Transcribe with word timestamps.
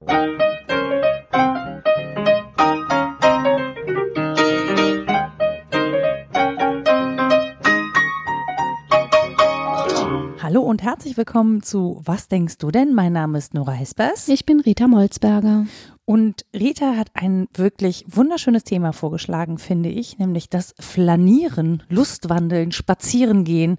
Hallo 0.00 0.12
und 10.62 10.82
herzlich 10.82 11.18
willkommen 11.18 11.62
zu 11.62 12.00
Was 12.02 12.28
denkst 12.28 12.56
du 12.56 12.70
denn? 12.70 12.94
Mein 12.94 13.12
Name 13.12 13.36
ist 13.36 13.52
Nora 13.52 13.72
Hespers. 13.72 14.28
Ich 14.28 14.46
bin 14.46 14.60
Rita 14.60 14.88
Molzberger. 14.88 15.66
Und 16.10 16.44
Rita 16.52 16.96
hat 16.96 17.12
ein 17.14 17.46
wirklich 17.54 18.04
wunderschönes 18.08 18.64
Thema 18.64 18.92
vorgeschlagen, 18.92 19.58
finde 19.58 19.90
ich, 19.90 20.18
nämlich 20.18 20.48
das 20.48 20.74
Flanieren, 20.80 21.84
Lustwandeln, 21.88 22.72
Spazierengehen, 22.72 23.78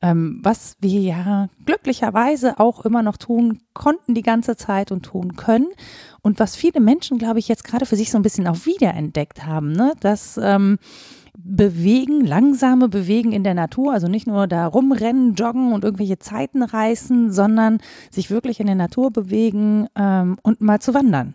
ähm, 0.00 0.38
was 0.44 0.76
wir 0.78 1.00
ja 1.00 1.48
glücklicherweise 1.66 2.60
auch 2.60 2.84
immer 2.84 3.02
noch 3.02 3.16
tun 3.16 3.58
konnten 3.74 4.14
die 4.14 4.22
ganze 4.22 4.54
Zeit 4.54 4.92
und 4.92 5.02
tun 5.02 5.34
können. 5.34 5.66
Und 6.20 6.38
was 6.38 6.54
viele 6.54 6.78
Menschen, 6.78 7.18
glaube 7.18 7.40
ich, 7.40 7.48
jetzt 7.48 7.64
gerade 7.64 7.84
für 7.84 7.96
sich 7.96 8.12
so 8.12 8.16
ein 8.16 8.22
bisschen 8.22 8.46
auch 8.46 8.64
wiederentdeckt 8.64 9.44
haben, 9.44 9.72
ne? 9.72 9.94
dass 9.98 10.38
ähm, 10.40 10.78
Bewegen, 11.36 12.24
langsame 12.24 12.88
Bewegen 12.88 13.32
in 13.32 13.42
der 13.42 13.54
Natur, 13.54 13.92
also 13.92 14.06
nicht 14.06 14.28
nur 14.28 14.46
da 14.46 14.68
rumrennen, 14.68 15.34
joggen 15.34 15.72
und 15.72 15.82
irgendwelche 15.82 16.20
Zeiten 16.20 16.62
reißen, 16.62 17.32
sondern 17.32 17.80
sich 18.12 18.30
wirklich 18.30 18.60
in 18.60 18.66
der 18.66 18.76
Natur 18.76 19.10
bewegen 19.10 19.88
ähm, 19.96 20.38
und 20.44 20.60
mal 20.60 20.78
zu 20.78 20.94
wandern. 20.94 21.34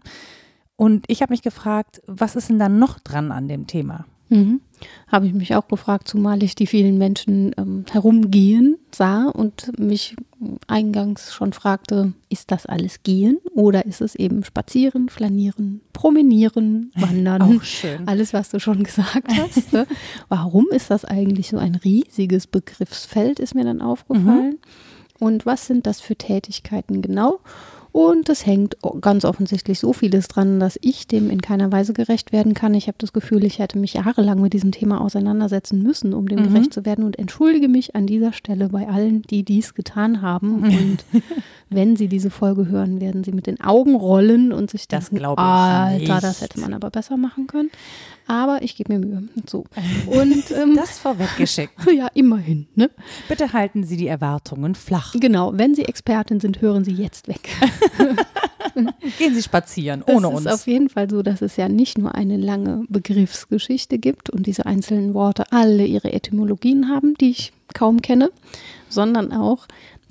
Und 0.77 1.05
ich 1.08 1.22
habe 1.22 1.34
mich 1.34 1.41
gefragt, 1.41 2.02
was 2.08 2.36
ist 2.36 2.49
denn 2.49 2.59
da 2.59 2.70
noch 2.70 2.99
dran 2.99 3.31
an 3.31 3.48
dem 3.48 3.68
Thema? 3.68 4.05
Mhm. 4.30 4.62
Habe 5.08 5.26
ich 5.26 5.34
mich 5.34 5.55
auch 5.55 5.68
gefragt, 5.68 6.08
zumal 6.08 6.44
ich 6.44 6.54
die 6.54 6.68
vielen 6.68 6.98
Menschen 6.98 7.54
ähm, 7.58 7.85
herumgehen 7.90 8.77
sah 8.94 9.26
und 9.26 9.77
mich 9.80 10.16
eingangs 10.68 11.34
schon 11.34 11.54
fragte, 11.54 12.13
ist 12.30 12.52
das 12.52 12.66
alles 12.66 13.02
Gehen 13.04 13.40
oder 13.55 13.85
ist 13.85 14.02
es 14.02 14.16
eben 14.16 14.44
Spazieren, 14.44 15.09
Flanieren, 15.09 15.82
Promenieren, 15.94 16.91
Wandern? 16.96 17.41
Auch 17.41 17.63
schön. 17.63 18.07
Alles, 18.07 18.34
was 18.34 18.49
du 18.49 18.60
schon 18.60 18.84
gesagt 18.84 19.32
hast. 19.35 19.73
ne? 19.73 19.88
Warum 20.29 20.68
ist 20.71 20.91
das 20.91 21.05
eigentlich 21.05 21.49
so 21.49 21.57
ein 21.57 21.76
riesiges 21.76 22.48
Begriffsfeld, 22.48 23.40
ist 23.40 23.55
mir 23.55 23.63
dann 23.63 23.82
aufgefallen. 23.82 24.60
Mhm. 25.20 25.26
Und 25.26 25.46
was 25.48 25.66
sind 25.66 25.88
das 25.88 25.99
für 25.99 26.16
Tätigkeiten 26.16 27.01
genau? 27.01 27.40
Und 27.98 28.29
es 28.29 28.45
hängt 28.45 28.77
ganz 29.01 29.26
offensichtlich 29.26 29.79
so 29.79 29.91
vieles 29.91 30.27
dran, 30.27 30.59
dass 30.59 30.77
ich 30.84 31.07
dem 31.07 31.31
in 31.31 31.41
keiner 31.41 31.71
Weise 31.71 31.93
gerecht 31.93 32.31
werden 32.31 32.54
kann. 32.54 32.76
Ich 32.76 32.85
habe 32.85 32.99
das 32.99 33.12
Gefühl, 33.12 33.43
ich 33.43 33.57
hätte 33.57 33.79
mich 33.79 33.95
jahrelang 33.95 34.39
mit 34.39 34.54
diesem 34.54 34.71
Thema 34.71 35.01
auseinandersetzen 35.01 35.81
müssen, 35.81 36.13
um 36.13 36.27
dem 36.27 36.41
mhm. 36.41 36.54
gerecht 36.54 36.73
zu 36.76 36.85
werden. 36.85 37.04
Und 37.04 37.17
entschuldige 37.17 37.67
mich 37.67 37.95
an 37.95 38.05
dieser 38.05 38.34
Stelle 38.34 38.70
bei 38.70 38.87
allen, 38.87 39.23
die 39.23 39.41
dies 39.41 39.73
getan 39.73 40.21
haben. 40.21 40.63
Und 40.63 40.99
wenn 41.71 41.95
sie 41.95 42.07
diese 42.07 42.29
Folge 42.29 42.67
hören, 42.67 43.01
werden 43.01 43.23
sie 43.23 43.31
mit 43.31 43.48
den 43.48 43.62
Augen 43.62 43.95
rollen 43.95 44.51
und 44.51 44.70
sich 44.70 44.87
das 44.87 45.09
denken, 45.09 45.26
Alter, 45.26 45.98
nicht. 45.98 46.23
das 46.23 46.41
hätte 46.41 46.59
man 46.59 46.76
aber 46.76 46.91
besser 46.91 47.17
machen 47.17 47.48
können. 47.48 47.71
Aber 48.27 48.61
ich 48.61 48.75
gebe 48.75 48.93
mir 48.93 48.99
Mühe. 48.99 49.23
So. 49.45 49.63
Und, 50.07 50.51
ähm, 50.51 50.75
das 50.75 50.99
vorweggeschickt. 50.99 51.73
Ja, 51.97 52.09
immerhin. 52.13 52.67
Ne? 52.75 52.91
Bitte 53.27 53.53
halten 53.53 53.83
Sie 53.83 53.97
die 53.97 54.07
Erwartungen 54.07 54.75
flach. 54.75 55.15
Genau, 55.20 55.53
wenn 55.55 55.73
Sie 55.73 55.85
Expertin 55.85 56.39
sind, 56.39 56.61
hören 56.61 56.83
Sie 56.83 56.91
jetzt 56.91 57.27
weg. 57.27 57.49
Gehen 59.17 59.33
Sie 59.33 59.41
spazieren, 59.41 60.03
ohne 60.05 60.27
uns. 60.27 60.41
Es 60.41 60.45
ist 60.45 60.61
auf 60.61 60.67
jeden 60.67 60.89
Fall 60.89 61.09
so, 61.09 61.23
dass 61.23 61.41
es 61.41 61.55
ja 61.55 61.70
nicht 61.70 61.98
nur 61.98 62.13
eine 62.13 62.37
lange 62.37 62.83
Begriffsgeschichte 62.89 63.98
gibt 63.98 64.29
und 64.29 64.45
diese 64.45 64.66
einzelnen 64.66 65.13
Worte 65.13 65.51
alle 65.51 65.85
ihre 65.85 66.13
Etymologien 66.13 66.89
haben, 66.89 67.16
die 67.16 67.31
ich 67.31 67.53
kaum 67.73 68.01
kenne, 68.01 68.29
sondern 68.89 69.31
auch, 69.31 69.67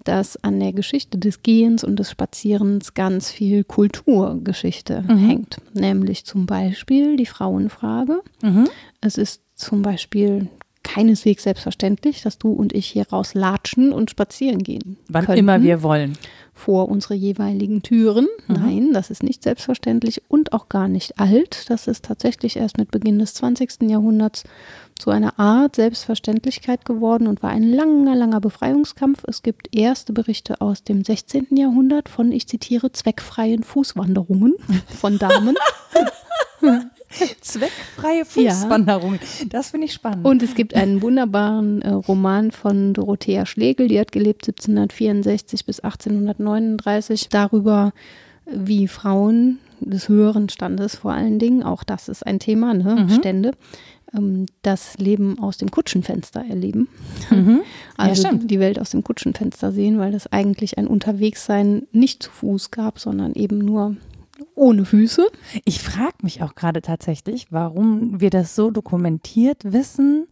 dass 0.09 0.43
an 0.43 0.61
der 0.61 0.73
Geschichte 0.73 1.19
des 1.19 1.43
Gehens 1.43 1.85
und 1.85 1.99
des 1.99 2.11
Spazierens 2.11 2.95
ganz 2.95 3.31
viel 3.31 3.65
Kulturgeschichte 3.65 5.03
mhm. 5.03 5.29
hängt. 5.29 5.57
Nämlich 5.75 6.25
zum 6.25 6.47
Beispiel 6.47 7.17
die 7.17 7.27
Frauenfrage. 7.27 8.23
Mhm. 8.43 8.69
Es 9.01 9.19
ist 9.19 9.43
zum 9.55 9.83
Beispiel 9.83 10.49
keineswegs 10.85 11.43
selbstverständlich, 11.43 12.23
dass 12.23 12.39
du 12.39 12.53
und 12.53 12.73
ich 12.73 12.87
hier 12.87 13.09
rauslatschen 13.09 13.93
und 13.93 14.11
spazieren 14.11 14.63
gehen. 14.63 14.97
Wann 15.09 15.27
könnten. 15.27 15.41
immer 15.41 15.63
wir 15.63 15.83
wollen 15.83 16.17
vor 16.57 16.89
unsere 16.89 17.15
jeweiligen 17.15 17.83
Türen. 17.83 18.27
Mhm. 18.49 18.55
Nein, 18.55 18.93
das 18.95 19.11
ist 19.11 19.23
nicht 19.23 19.43
selbstverständlich 19.43 20.23
und 20.27 20.55
auch 20.55 20.71
gar 20.71 20.89
nicht 20.89 21.21
alt. 21.21 21.69
Das 21.69 21.87
ist 21.87 22.07
tatsächlich 22.07 22.57
erst 22.57 22.79
mit 22.79 22.91
Beginn 22.91 23.19
des 23.19 23.35
20. 23.35 23.83
Jahrhunderts 23.83 24.43
zu 24.99 25.11
einer 25.11 25.39
Art 25.39 25.77
Selbstverständlichkeit 25.77 26.87
geworden 26.87 27.27
und 27.27 27.43
war 27.43 27.51
ein 27.51 27.63
langer, 27.63 28.17
langer 28.17 28.41
Befreiungskampf. 28.41 29.23
Es 29.29 29.43
gibt 29.43 29.77
erste 29.77 30.15
Berichte 30.15 30.63
aus 30.63 30.83
dem 30.83 31.05
16. 31.05 31.49
Jahrhundert 31.51 32.09
von, 32.09 32.33
ich 32.33 32.49
zitiere, 32.49 32.91
zweckfreien 32.91 33.63
Fußwanderungen 33.63 34.55
von 34.89 35.19
Damen. 35.19 35.57
Zweckfreie 37.41 38.25
Fußwanderung. 38.25 39.15
Ja. 39.15 39.47
Das 39.49 39.71
finde 39.71 39.87
ich 39.87 39.93
spannend. 39.93 40.27
Und 40.27 40.43
es 40.43 40.55
gibt 40.55 40.75
einen 40.75 41.03
wunderbaren 41.03 41.83
äh, 41.83 41.91
Roman 41.91 42.51
von 42.51 42.95
Dorothea 42.95 43.47
Schlegel, 43.47 43.89
die 43.89 44.01
hat 44.01 44.13
gelebt 44.13 44.47
1764 44.49 45.65
bis 45.67 45.81
1839, 45.81 47.29
darüber, 47.29 47.93
wie 48.47 48.89
Frauen 48.89 49.59
des 49.81 50.09
höheren 50.09 50.49
Standes 50.49 50.97
vor 50.97 51.13
allen 51.13 51.39
Dingen, 51.39 51.63
auch 51.63 51.85
das 51.85 52.09
ist 52.09 52.27
ein 52.27 52.39
Thema, 52.39 52.75
ne? 52.75 52.97
Mhm. 52.97 53.11
Stände, 53.11 53.53
ähm, 54.15 54.47
das 54.63 54.99
Leben 54.99 55.39
aus 55.39 55.59
dem 55.59 55.71
Kutschenfenster 55.71 56.45
erleben. 56.49 56.89
Mhm. 57.31 57.61
Also 57.99 58.25
ja, 58.25 58.35
die 58.35 58.61
Welt 58.61 58.79
aus 58.79 58.91
dem 58.91 59.03
Kutschenfenster 59.03 59.73
sehen, 59.73 59.99
weil 59.99 60.13
das 60.13 60.31
eigentlich 60.31 60.77
ein 60.77 60.87
Unterwegssein 60.87 61.87
nicht 61.93 62.23
zu 62.23 62.31
Fuß 62.31 62.71
gab, 62.71 62.99
sondern 62.99 63.33
eben 63.33 63.57
nur 63.57 63.97
ohne 64.55 64.85
Füße. 64.85 65.27
Ich 65.65 65.81
frage 65.81 66.17
mich 66.23 66.43
auch 66.43 66.55
gerade 66.55 66.83
tatsächlich, 66.83 67.47
warum 67.51 68.21
wir 68.21 68.31
das 68.31 68.55
so 68.55 68.71
dokumentiert 68.71 69.73
wissen, 69.73 70.27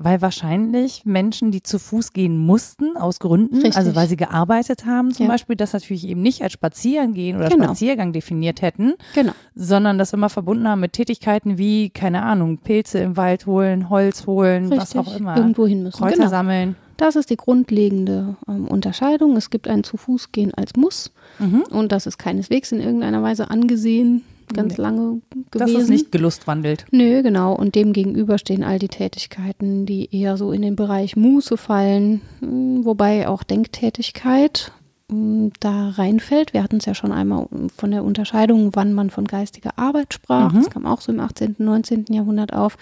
weil 0.00 0.22
wahrscheinlich 0.22 1.04
Menschen, 1.04 1.50
die 1.50 1.62
zu 1.62 1.78
Fuß 1.78 2.12
gehen 2.12 2.38
mussten, 2.38 2.96
aus 2.96 3.18
Gründen, 3.18 3.56
Richtig. 3.56 3.76
also 3.76 3.96
weil 3.96 4.06
sie 4.06 4.16
gearbeitet 4.16 4.86
haben 4.86 5.12
zum 5.12 5.26
ja. 5.26 5.32
Beispiel, 5.32 5.56
das 5.56 5.72
natürlich 5.72 6.06
eben 6.06 6.22
nicht 6.22 6.42
als 6.42 6.52
Spazierengehen 6.52 7.36
oder 7.36 7.48
genau. 7.48 7.64
Spaziergang 7.64 8.12
definiert 8.12 8.62
hätten, 8.62 8.94
genau. 9.14 9.32
sondern 9.56 9.98
das 9.98 10.12
immer 10.12 10.28
verbunden 10.28 10.68
haben 10.68 10.80
mit 10.80 10.92
Tätigkeiten 10.92 11.58
wie, 11.58 11.90
keine 11.90 12.22
Ahnung, 12.22 12.58
Pilze 12.58 13.00
im 13.00 13.16
Wald 13.16 13.46
holen, 13.46 13.90
Holz 13.90 14.26
holen, 14.26 14.72
Richtig. 14.72 14.80
was 14.80 14.96
auch 14.96 15.16
immer. 15.16 15.36
Irgendwo 15.36 15.66
hin 15.66 15.82
müssen. 15.82 15.98
Kräuter 15.98 16.16
genau. 16.16 16.28
sammeln. 16.28 16.76
Das 16.98 17.14
ist 17.14 17.30
die 17.30 17.36
grundlegende 17.36 18.36
ähm, 18.48 18.66
Unterscheidung. 18.66 19.36
Es 19.36 19.50
gibt 19.50 19.68
ein 19.68 19.84
Zu-Fuß-Gehen 19.84 20.52
als 20.54 20.74
Muss 20.76 21.12
mhm. 21.38 21.62
und 21.70 21.92
das 21.92 22.06
ist 22.06 22.18
keineswegs 22.18 22.72
in 22.72 22.80
irgendeiner 22.80 23.22
Weise 23.22 23.50
angesehen, 23.50 24.24
ganz 24.52 24.76
nee. 24.76 24.82
lange 24.82 25.20
gewesen. 25.50 25.50
Das 25.52 25.70
ist 25.70 25.88
nicht 25.88 26.10
gelustwandelt. 26.10 26.86
Nö, 26.90 27.22
genau. 27.22 27.54
Und 27.54 27.76
dem 27.76 27.92
gegenüber 27.92 28.36
stehen 28.36 28.64
all 28.64 28.80
die 28.80 28.88
Tätigkeiten, 28.88 29.86
die 29.86 30.12
eher 30.12 30.36
so 30.36 30.50
in 30.50 30.60
den 30.60 30.74
Bereich 30.74 31.14
Muße 31.14 31.56
fallen, 31.56 32.20
hm, 32.40 32.84
wobei 32.84 33.28
auch 33.28 33.44
Denktätigkeit 33.44 34.72
hm, 35.08 35.52
da 35.60 35.90
reinfällt. 35.90 36.52
Wir 36.52 36.64
hatten 36.64 36.78
es 36.78 36.84
ja 36.86 36.96
schon 36.96 37.12
einmal 37.12 37.46
von 37.76 37.92
der 37.92 38.02
Unterscheidung, 38.02 38.70
wann 38.74 38.92
man 38.92 39.10
von 39.10 39.26
geistiger 39.26 39.78
Arbeit 39.78 40.14
sprach. 40.14 40.52
Mhm. 40.52 40.56
Das 40.56 40.70
kam 40.70 40.84
auch 40.84 41.00
so 41.00 41.12
im 41.12 41.20
18., 41.20 41.54
19. 41.58 42.06
Jahrhundert 42.08 42.52
auf. 42.52 42.76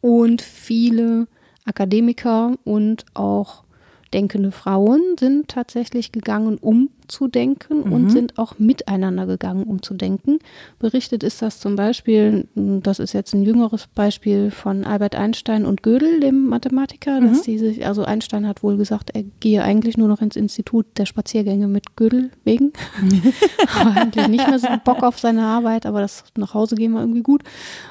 Und 0.00 0.40
viele 0.40 1.26
Akademiker 1.70 2.56
und 2.64 3.06
auch 3.14 3.64
denkende 4.12 4.50
Frauen 4.50 5.00
sind 5.18 5.48
tatsächlich 5.48 6.12
gegangen, 6.12 6.58
um 6.60 6.90
zu 7.10 7.28
denken 7.28 7.84
mhm. 7.84 7.92
und 7.92 8.10
sind 8.10 8.38
auch 8.38 8.58
miteinander 8.58 9.26
gegangen, 9.26 9.64
um 9.64 9.82
zu 9.82 9.94
denken. 9.94 10.38
Berichtet 10.78 11.22
ist 11.22 11.42
das 11.42 11.58
zum 11.58 11.76
Beispiel, 11.76 12.46
das 12.54 12.98
ist 12.98 13.12
jetzt 13.12 13.34
ein 13.34 13.42
jüngeres 13.42 13.88
Beispiel 13.88 14.50
von 14.50 14.84
Albert 14.84 15.16
Einstein 15.16 15.66
und 15.66 15.82
Gödel, 15.82 16.20
dem 16.20 16.46
Mathematiker, 16.46 17.20
mhm. 17.20 17.28
dass 17.28 17.42
die 17.42 17.58
sich, 17.58 17.86
also 17.86 18.04
Einstein 18.04 18.46
hat 18.46 18.62
wohl 18.62 18.76
gesagt, 18.76 19.10
er 19.14 19.24
gehe 19.40 19.62
eigentlich 19.62 19.96
nur 19.96 20.08
noch 20.08 20.20
ins 20.20 20.36
Institut 20.36 20.86
der 20.96 21.06
Spaziergänge 21.06 21.66
mit 21.66 21.96
Gödel 21.96 22.30
wegen. 22.44 22.72
eigentlich 23.96 24.28
nicht 24.28 24.48
mehr 24.48 24.58
so 24.58 24.68
Bock 24.84 25.02
auf 25.02 25.18
seine 25.18 25.42
Arbeit, 25.42 25.86
aber 25.86 26.00
das 26.00 26.24
nach 26.36 26.54
Hause 26.54 26.76
gehen 26.76 26.94
war 26.94 27.00
irgendwie 27.00 27.22
gut. 27.22 27.42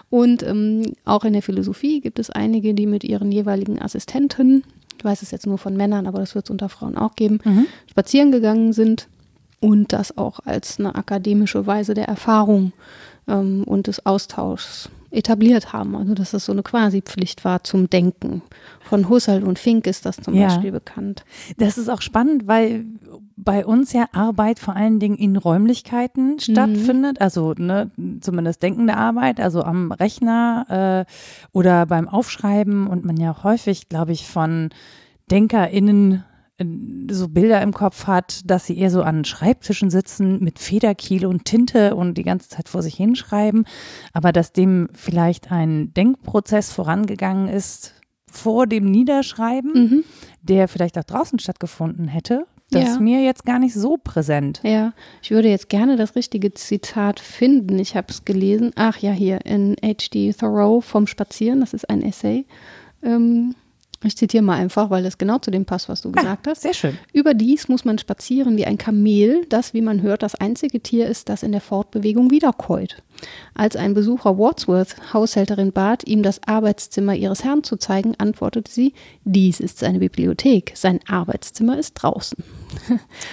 Und 0.10 0.44
ähm, 0.44 0.94
auch 1.06 1.26
in 1.26 1.34
der 1.34 1.42
Philosophie 1.42 2.00
gibt 2.02 2.20
es 2.20 2.30
einige, 2.30 2.74
die 2.74 2.88
mit 2.88 3.04
ihren 3.04 3.32
jeweiligen 3.32 3.82
Assistenten 3.82 4.64
ich 5.00 5.06
weiß 5.06 5.22
es 5.22 5.32
jetzt 5.32 5.48
nur 5.48 5.58
von 5.58 5.76
Männern, 5.76 6.08
aber 6.08 6.20
das 6.20 6.36
wird 6.36 6.46
es 6.46 6.52
unter 6.52 6.70
Frauen 6.70 6.98
auch 6.98 7.16
geben, 7.16 7.40
mhm. 7.44 7.68
spazieren 7.90 8.32
gegangen 8.32 8.74
sind 8.74 9.08
und 9.62 9.94
das 9.94 10.18
auch 10.18 10.40
als 10.46 10.80
eine 10.80 10.96
akademische 10.96 11.66
Weise 11.66 11.94
der 11.94 12.08
Erfahrung 12.08 12.74
ähm, 13.28 13.64
und 13.66 13.88
des 13.88 14.06
Austauschs 14.06 14.90
etabliert 15.12 15.74
haben. 15.74 15.96
Also 15.96 16.14
dass 16.14 16.32
das 16.32 16.46
so 16.46 16.52
eine 16.52 16.64
Quasi-Pflicht 16.64 17.44
war 17.46 17.64
zum 17.64 17.90
Denken. 17.90 18.42
Von 18.82 19.10
Husserl 19.10 19.44
und 19.44 19.58
Fink 19.58 19.88
ist 19.88 20.06
das 20.06 20.18
zum 20.18 20.34
ja. 20.34 20.48
Beispiel 20.48 20.72
bekannt. 20.72 21.24
Das 21.58 21.78
ist 21.78 21.90
auch 21.90 22.02
spannend, 22.02 22.48
weil 22.48 22.86
bei 23.44 23.66
uns 23.66 23.94
ja 23.94 24.08
Arbeit 24.12 24.60
vor 24.60 24.76
allen 24.76 25.00
Dingen 25.00 25.16
in 25.16 25.38
Räumlichkeiten 25.38 26.34
mhm. 26.34 26.40
stattfindet, 26.40 27.22
also 27.22 27.54
ne, 27.58 27.92
zumindest 28.22 28.62
denkende 28.62 28.98
Arbeit, 28.98 29.40
also 29.40 29.64
am 29.64 29.92
Rechner 29.92 31.06
äh, 31.08 31.12
oder 31.52 31.86
beim 31.86 32.08
Aufschreiben 32.08 32.88
und 32.88 33.06
man 33.06 33.18
ja 33.18 33.44
häufig, 33.44 33.90
glaube 33.90 34.12
ich, 34.12 34.28
von 34.28 34.70
DenkerInnen 35.32 36.24
äh, 36.58 36.66
so 37.12 37.30
Bilder 37.30 37.62
im 37.62 37.74
Kopf 37.74 38.08
hat, 38.08 38.42
dass 38.46 38.66
sie 38.66 38.78
eher 38.78 38.92
so 38.92 39.04
an 39.04 39.24
Schreibtischen 39.26 39.90
sitzen 39.90 40.44
mit 40.44 40.60
Federkiel 40.60 41.26
und 41.26 41.46
Tinte 41.46 41.96
und 41.96 42.18
die 42.18 42.24
ganze 42.24 42.50
Zeit 42.50 42.68
vor 42.68 42.82
sich 42.82 42.96
hinschreiben, 42.96 43.66
aber 44.14 44.32
dass 44.32 44.52
dem 44.52 44.90
vielleicht 44.94 45.52
ein 45.52 45.94
Denkprozess 45.94 46.72
vorangegangen 46.72 47.48
ist 47.48 47.94
vor 48.32 48.68
dem 48.68 48.86
Niederschreiben, 48.86 49.72
Mhm. 49.74 50.04
der 50.42 50.68
vielleicht 50.68 50.98
auch 50.98 51.04
draußen 51.04 51.40
stattgefunden 51.40 52.08
hätte. 52.08 52.46
Das 52.72 52.84
Ja. 52.84 52.92
ist 52.92 53.00
mir 53.00 53.24
jetzt 53.24 53.46
gar 53.46 53.58
nicht 53.60 53.74
so 53.74 53.98
präsent. 53.98 54.60
Ja, 54.64 54.94
ich 55.24 55.32
würde 55.32 55.50
jetzt 55.50 55.70
gerne 55.70 55.96
das 55.96 56.16
richtige 56.16 56.54
Zitat 56.54 57.20
finden. 57.20 57.80
Ich 57.80 57.96
habe 57.96 58.08
es 58.10 58.26
gelesen. 58.26 58.72
Ach 58.76 58.98
ja, 58.98 59.12
hier 59.12 59.46
in 59.46 59.76
H.D. 59.84 60.34
Thoreau 60.34 60.80
vom 60.82 61.08
Spazieren. 61.08 61.62
Das 61.62 61.74
ist 61.74 61.90
ein 61.90 62.04
Essay. 62.04 62.46
Ähm, 63.02 63.56
ich 64.04 64.16
zitiere 64.16 64.44
mal 64.44 64.56
einfach, 64.56 64.90
weil 64.90 65.04
das 65.04 65.18
genau 65.18 65.40
zu 65.40 65.52
dem 65.52 65.66
passt, 65.66 65.90
was 65.90 66.02
du 66.02 66.12
gesagt 66.12 66.48
hast. 66.48 66.62
Sehr 66.62 66.74
schön. 66.74 66.98
Überdies 67.12 67.68
muss 67.68 67.84
man 67.84 67.98
spazieren 67.98 68.56
wie 68.56 68.66
ein 68.66 68.78
Kamel, 68.78 69.46
das, 69.50 69.74
wie 69.74 69.82
man 69.82 70.02
hört, 70.02 70.24
das 70.24 70.36
einzige 70.36 70.80
Tier 70.80 71.08
ist, 71.08 71.28
das 71.28 71.44
in 71.44 71.52
der 71.52 71.60
Fortbewegung 71.62 72.32
wiederkäut. 72.32 73.04
Als 73.54 73.76
ein 73.76 73.94
Besucher 73.94 74.38
Wordsworth 74.38 74.96
Haushälterin 75.14 75.74
bat, 75.74 76.08
ihm 76.08 76.24
das 76.24 76.40
Arbeitszimmer 76.48 77.14
ihres 77.16 77.44
Herrn 77.44 77.64
zu 77.64 77.76
zeigen, 77.76 78.16
antwortete 78.18 78.72
sie, 78.72 78.94
dies 79.26 79.60
ist 79.60 79.80
seine 79.80 80.00
Bibliothek, 80.00 80.72
sein 80.76 81.00
Arbeitszimmer 81.08 81.78
ist 81.78 81.96
draußen. 81.96 82.38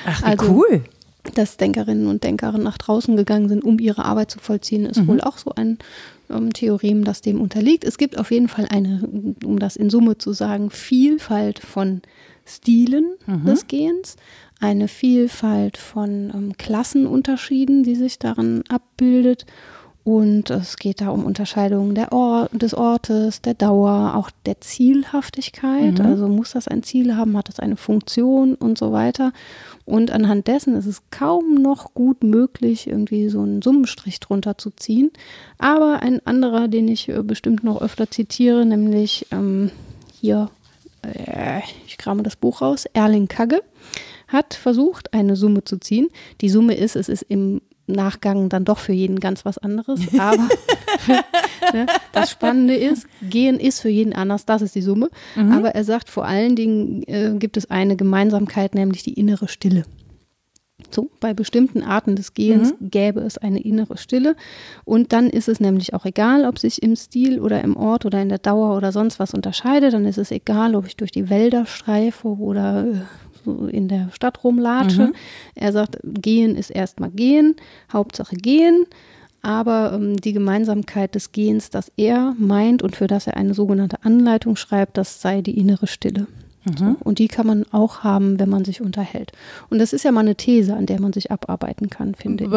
Ach, 0.06 0.20
wie 0.22 0.24
Also- 0.26 0.52
cool. 0.52 0.84
Dass 1.34 1.56
Denkerinnen 1.56 2.06
und 2.06 2.24
Denker 2.24 2.52
nach 2.52 2.78
draußen 2.78 3.16
gegangen 3.16 3.48
sind, 3.48 3.64
um 3.64 3.78
ihre 3.78 4.04
Arbeit 4.04 4.30
zu 4.30 4.38
vollziehen, 4.38 4.86
ist 4.86 5.06
wohl 5.06 5.20
auch 5.20 5.38
so 5.38 5.52
ein 5.54 5.78
ähm, 6.30 6.52
Theorem, 6.52 7.04
das 7.04 7.20
dem 7.20 7.40
unterliegt. 7.40 7.84
Es 7.84 7.98
gibt 7.98 8.18
auf 8.18 8.30
jeden 8.30 8.48
Fall 8.48 8.66
eine, 8.68 9.08
um 9.44 9.58
das 9.58 9.76
in 9.76 9.90
Summe 9.90 10.18
zu 10.18 10.32
sagen, 10.32 10.70
Vielfalt 10.70 11.58
von 11.58 12.02
Stilen 12.46 13.16
des 13.44 13.66
Gehens, 13.66 14.16
eine 14.60 14.88
Vielfalt 14.88 15.76
von 15.76 16.30
ähm, 16.34 16.56
Klassenunterschieden, 16.56 17.82
die 17.82 17.96
sich 17.96 18.18
darin 18.18 18.62
abbildet. 18.68 19.46
Und 20.06 20.50
es 20.50 20.76
geht 20.76 21.00
da 21.00 21.08
um 21.08 21.24
Unterscheidungen 21.24 21.96
der 21.96 22.12
Or 22.12 22.48
des 22.52 22.74
Ortes, 22.74 23.42
der 23.42 23.54
Dauer, 23.54 24.14
auch 24.14 24.30
der 24.46 24.60
Zielhaftigkeit. 24.60 26.00
Also 26.00 26.28
muss 26.28 26.52
das 26.52 26.68
ein 26.68 26.84
Ziel 26.84 27.16
haben, 27.16 27.36
hat 27.36 27.48
das 27.48 27.58
eine 27.58 27.74
Funktion 27.74 28.54
und 28.54 28.78
so 28.78 28.92
weiter. 28.92 29.32
Und 29.84 30.12
anhand 30.12 30.46
dessen 30.46 30.76
ist 30.76 30.86
es 30.86 31.02
kaum 31.10 31.56
noch 31.56 31.92
gut 31.92 32.22
möglich, 32.22 32.86
irgendwie 32.86 33.28
so 33.28 33.40
einen 33.40 33.62
Summenstrich 33.62 34.20
drunter 34.20 34.56
zu 34.58 34.70
ziehen. 34.70 35.10
Aber 35.58 36.04
ein 36.04 36.24
anderer, 36.24 36.68
den 36.68 36.86
ich 36.86 37.08
äh, 37.08 37.24
bestimmt 37.24 37.64
noch 37.64 37.82
öfter 37.82 38.08
zitiere, 38.08 38.64
nämlich 38.64 39.26
ähm, 39.32 39.72
hier, 40.20 40.50
äh, 41.02 41.62
ich 41.84 41.98
krame 41.98 42.22
das 42.22 42.36
Buch 42.36 42.62
raus, 42.62 42.84
Erling 42.92 43.26
Kagge, 43.26 43.60
hat 44.28 44.54
versucht, 44.54 45.12
eine 45.14 45.34
Summe 45.34 45.64
zu 45.64 45.78
ziehen. 45.78 46.10
Die 46.42 46.48
Summe 46.48 46.74
ist, 46.74 46.94
es 46.94 47.08
ist 47.08 47.22
im 47.22 47.60
Nachgang 47.86 48.48
dann 48.48 48.64
doch 48.64 48.78
für 48.78 48.92
jeden 48.92 49.20
ganz 49.20 49.44
was 49.44 49.58
anderes. 49.58 50.00
Aber 50.18 50.48
ne, 51.72 51.86
das 52.12 52.30
Spannende 52.30 52.74
ist, 52.74 53.06
gehen 53.22 53.58
ist 53.58 53.80
für 53.80 53.88
jeden 53.88 54.12
anders, 54.12 54.44
das 54.46 54.62
ist 54.62 54.74
die 54.74 54.82
Summe. 54.82 55.10
Aber 55.36 55.74
er 55.74 55.84
sagt, 55.84 56.10
vor 56.10 56.24
allen 56.24 56.56
Dingen 56.56 57.02
äh, 57.06 57.34
gibt 57.38 57.56
es 57.56 57.70
eine 57.70 57.96
Gemeinsamkeit, 57.96 58.74
nämlich 58.74 59.02
die 59.02 59.14
innere 59.14 59.48
Stille. 59.48 59.84
So, 60.90 61.10
bei 61.20 61.34
bestimmten 61.34 61.82
Arten 61.82 62.16
des 62.16 62.34
Gehens 62.34 62.74
gäbe 62.80 63.20
es 63.20 63.38
eine 63.38 63.60
innere 63.60 63.96
Stille. 63.96 64.36
Und 64.84 65.12
dann 65.12 65.30
ist 65.30 65.48
es 65.48 65.58
nämlich 65.58 65.94
auch 65.94 66.04
egal, 66.04 66.44
ob 66.44 66.58
sich 66.58 66.82
im 66.82 66.96
Stil 66.96 67.40
oder 67.40 67.62
im 67.62 67.76
Ort 67.76 68.04
oder 68.04 68.20
in 68.20 68.28
der 68.28 68.38
Dauer 68.38 68.76
oder 68.76 68.92
sonst 68.92 69.18
was 69.18 69.34
unterscheidet. 69.34 69.94
Dann 69.94 70.04
ist 70.04 70.18
es 70.18 70.30
egal, 70.30 70.74
ob 70.74 70.86
ich 70.86 70.96
durch 70.96 71.10
die 71.10 71.30
Wälder 71.30 71.66
streife 71.66 72.28
oder 72.28 72.86
äh, 72.86 72.94
so 73.46 73.66
in 73.66 73.88
der 73.88 74.10
Stadt 74.12 74.44
rumlatsche. 74.44 75.12
Er 75.54 75.72
sagt, 75.72 75.98
gehen 76.04 76.56
ist 76.56 76.70
erstmal 76.70 77.10
gehen, 77.10 77.56
Hauptsache 77.92 78.36
gehen. 78.36 78.84
Aber 79.42 79.92
ähm, 79.94 80.16
die 80.16 80.32
Gemeinsamkeit 80.32 81.14
des 81.14 81.30
Gehens, 81.30 81.70
das 81.70 81.92
er 81.96 82.34
meint 82.36 82.82
und 82.82 82.96
für 82.96 83.06
das 83.06 83.28
er 83.28 83.36
eine 83.36 83.54
sogenannte 83.54 84.04
Anleitung 84.04 84.56
schreibt, 84.56 84.98
das 84.98 85.22
sei 85.22 85.40
die 85.40 85.56
innere 85.58 85.86
Stille. 85.86 86.26
So. 86.76 86.96
Und 87.04 87.20
die 87.20 87.28
kann 87.28 87.46
man 87.46 87.64
auch 87.70 88.02
haben, 88.02 88.40
wenn 88.40 88.48
man 88.48 88.64
sich 88.64 88.80
unterhält. 88.80 89.30
Und 89.70 89.78
das 89.78 89.92
ist 89.92 90.04
ja 90.04 90.10
mal 90.10 90.22
eine 90.22 90.34
These, 90.34 90.74
an 90.74 90.86
der 90.86 91.00
man 91.00 91.12
sich 91.12 91.30
abarbeiten 91.30 91.90
kann, 91.90 92.16
finde 92.16 92.42
ich. 92.42 92.50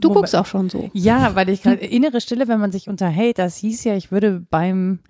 Du 0.00 0.10
guckst 0.10 0.36
auch 0.36 0.46
schon 0.46 0.70
so. 0.70 0.88
Ja, 0.92 1.34
weil 1.34 1.48
ich 1.48 1.62
gerade 1.62 1.84
innere 1.84 2.20
Stille, 2.20 2.46
wenn 2.46 2.60
man 2.60 2.70
sich 2.70 2.88
unterhält, 2.88 3.38
das 3.38 3.56
hieß 3.56 3.82
ja, 3.82 3.96
ich 3.96 4.12
würde 4.12 4.40
beim 4.50 5.00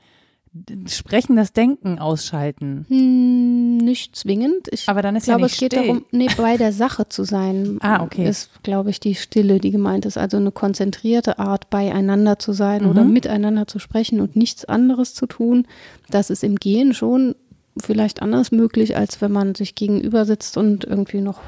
Sprechen 0.87 1.35
das 1.35 1.53
Denken 1.53 1.99
ausschalten. 1.99 2.87
Hm, 2.89 3.79
nicht 3.79 4.15
zwingend. 4.15 4.69
Ich 4.71 4.89
Aber 4.89 5.03
dann 5.03 5.17
ist 5.17 5.25
glaube, 5.25 5.41
ja 5.41 5.47
es 5.47 5.53
nicht 5.53 5.61
geht 5.61 5.73
still. 5.73 5.87
darum, 5.89 6.05
nee, 6.13 6.29
bei 6.37 6.57
der 6.57 6.73
Sache 6.73 7.09
zu 7.09 7.25
sein. 7.25 7.79
Ah, 7.83 8.03
okay. 8.03 8.29
Ist, 8.29 8.63
glaube 8.63 8.91
ich, 8.91 9.01
die 9.01 9.15
Stille, 9.17 9.59
die 9.59 9.71
gemeint 9.73 10.07
ist. 10.07 10.17
Also 10.17 10.37
eine 10.37 10.53
konzentrierte 10.53 11.39
Art, 11.39 11.71
beieinander 11.71 12.39
zu 12.39 12.53
sein 12.53 12.85
Mhm. 12.85 12.91
oder 12.91 13.05
miteinander 13.05 13.67
zu 13.67 13.79
sprechen 13.81 14.21
und 14.21 14.37
nichts 14.37 14.65
anderes 14.65 15.15
zu 15.15 15.27
tun. 15.27 15.67
Das 16.09 16.31
ist 16.31 16.45
im 16.45 16.57
Gehen 16.57 16.95
schon 16.95 17.35
vielleicht 17.83 18.23
anders 18.23 18.53
möglich, 18.53 18.97
als 18.97 19.21
wenn 19.21 19.33
man 19.33 19.55
sich 19.55 19.75
gegenüber 19.75 20.25
sitzt 20.25 20.57
und 20.57 20.85
irgendwie 20.85 21.21
noch, 21.21 21.41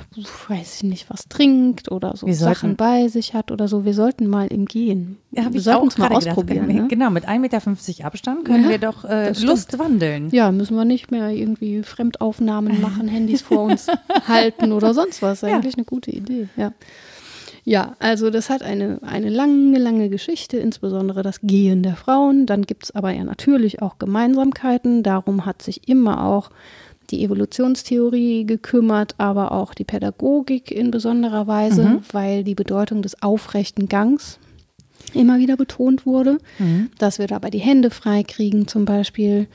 weiß 0.49 0.77
ich 0.77 0.83
nicht, 0.83 1.09
was 1.11 1.29
trinkt 1.29 1.91
oder 1.91 2.17
so 2.17 2.27
Wir 2.27 2.35
Sachen 2.35 2.71
sollten- 2.71 2.77
bei 2.77 3.09
sich 3.09 3.33
hat 3.35 3.53
oder 3.53 3.69
so. 3.69 3.85
Wir 3.85 3.95
sollten 3.95 4.27
mal 4.27 4.49
im 4.49 4.67
Gehen. 4.67 5.19
Ja, 5.31 5.53
wir 5.53 5.61
sollten 5.61 5.89
es 5.89 5.99
mal 5.99 6.09
gerade 6.09 6.21
gedacht. 6.21 6.39
ausprobieren. 6.39 6.67
Ne? 6.67 6.87
Genau, 6.89 7.11
mit 7.11 7.29
1,50 7.29 7.39
Meter 7.99 8.07
Abstand 8.07 8.45
können 8.45 8.65
Ja, 8.65 8.71
wir 8.71 8.79
doch 8.79 9.05
äh. 9.05 9.33
Lust 9.41 9.79
wandeln. 9.79 10.31
Ja, 10.31 10.51
müssen 10.51 10.77
wir 10.77 10.85
nicht 10.85 11.11
mehr 11.11 11.31
irgendwie 11.31 11.83
Fremdaufnahmen 11.83 12.81
machen, 12.81 13.07
Handys 13.09 13.43
vor 13.43 13.63
uns 13.63 13.87
halten 14.27 14.73
oder 14.73 14.95
sonst 14.95 15.23
was. 15.23 15.43
Ja. 15.43 15.49
Eigentlich 15.57 15.77
eine 15.77 15.85
gute 15.85 16.11
Idee, 16.11 16.49
ja. 16.57 16.73
Ja, 17.69 17.97
also 17.99 18.31
das 18.31 18.49
hat 18.49 18.63
eine, 18.63 19.01
eine 19.03 19.29
lange, 19.29 19.81
lange 19.81 20.09
Geschichte, 20.09 20.57
insbesondere 20.57 21.25
das 21.25 21.41
Gehen 21.43 21.83
der 21.83 21.97
Frauen. 21.97 22.47
Dann 22.47 22.63
gibt 22.63 22.85
es 22.85 22.95
aber 22.95 23.11
ja 23.11 23.25
natürlich 23.25 23.83
auch 23.83 23.99
Gemeinsamkeiten. 23.99 25.03
Darum 25.03 25.45
hat 25.47 25.63
sich 25.63 25.89
immer 25.89 26.25
auch 26.25 26.51
die 27.11 27.25
Evolutionstheorie 27.25 28.47
gekümmert, 28.47 29.17
aber 29.19 29.51
auch 29.51 29.75
die 29.75 29.83
Pädagogik 29.83 30.71
in 30.71 30.93
besonderer 30.93 31.49
Weise, 31.49 32.01
weil 32.13 32.45
die 32.45 32.55
Bedeutung 32.55 33.03
des 33.03 33.21
aufrechten 33.21 33.89
Gangs 33.89 34.39
immer 35.13 35.39
wieder 35.39 35.57
betont 35.57 36.07
wurde, 36.07 36.39
dass 36.99 37.19
wir 37.19 37.27
dabei 37.27 37.51
die 37.51 37.59
Hände 37.59 37.91
frei 37.91 38.23
kriegen 38.23 38.69
zum 38.69 38.85
Beispiel 38.85 39.49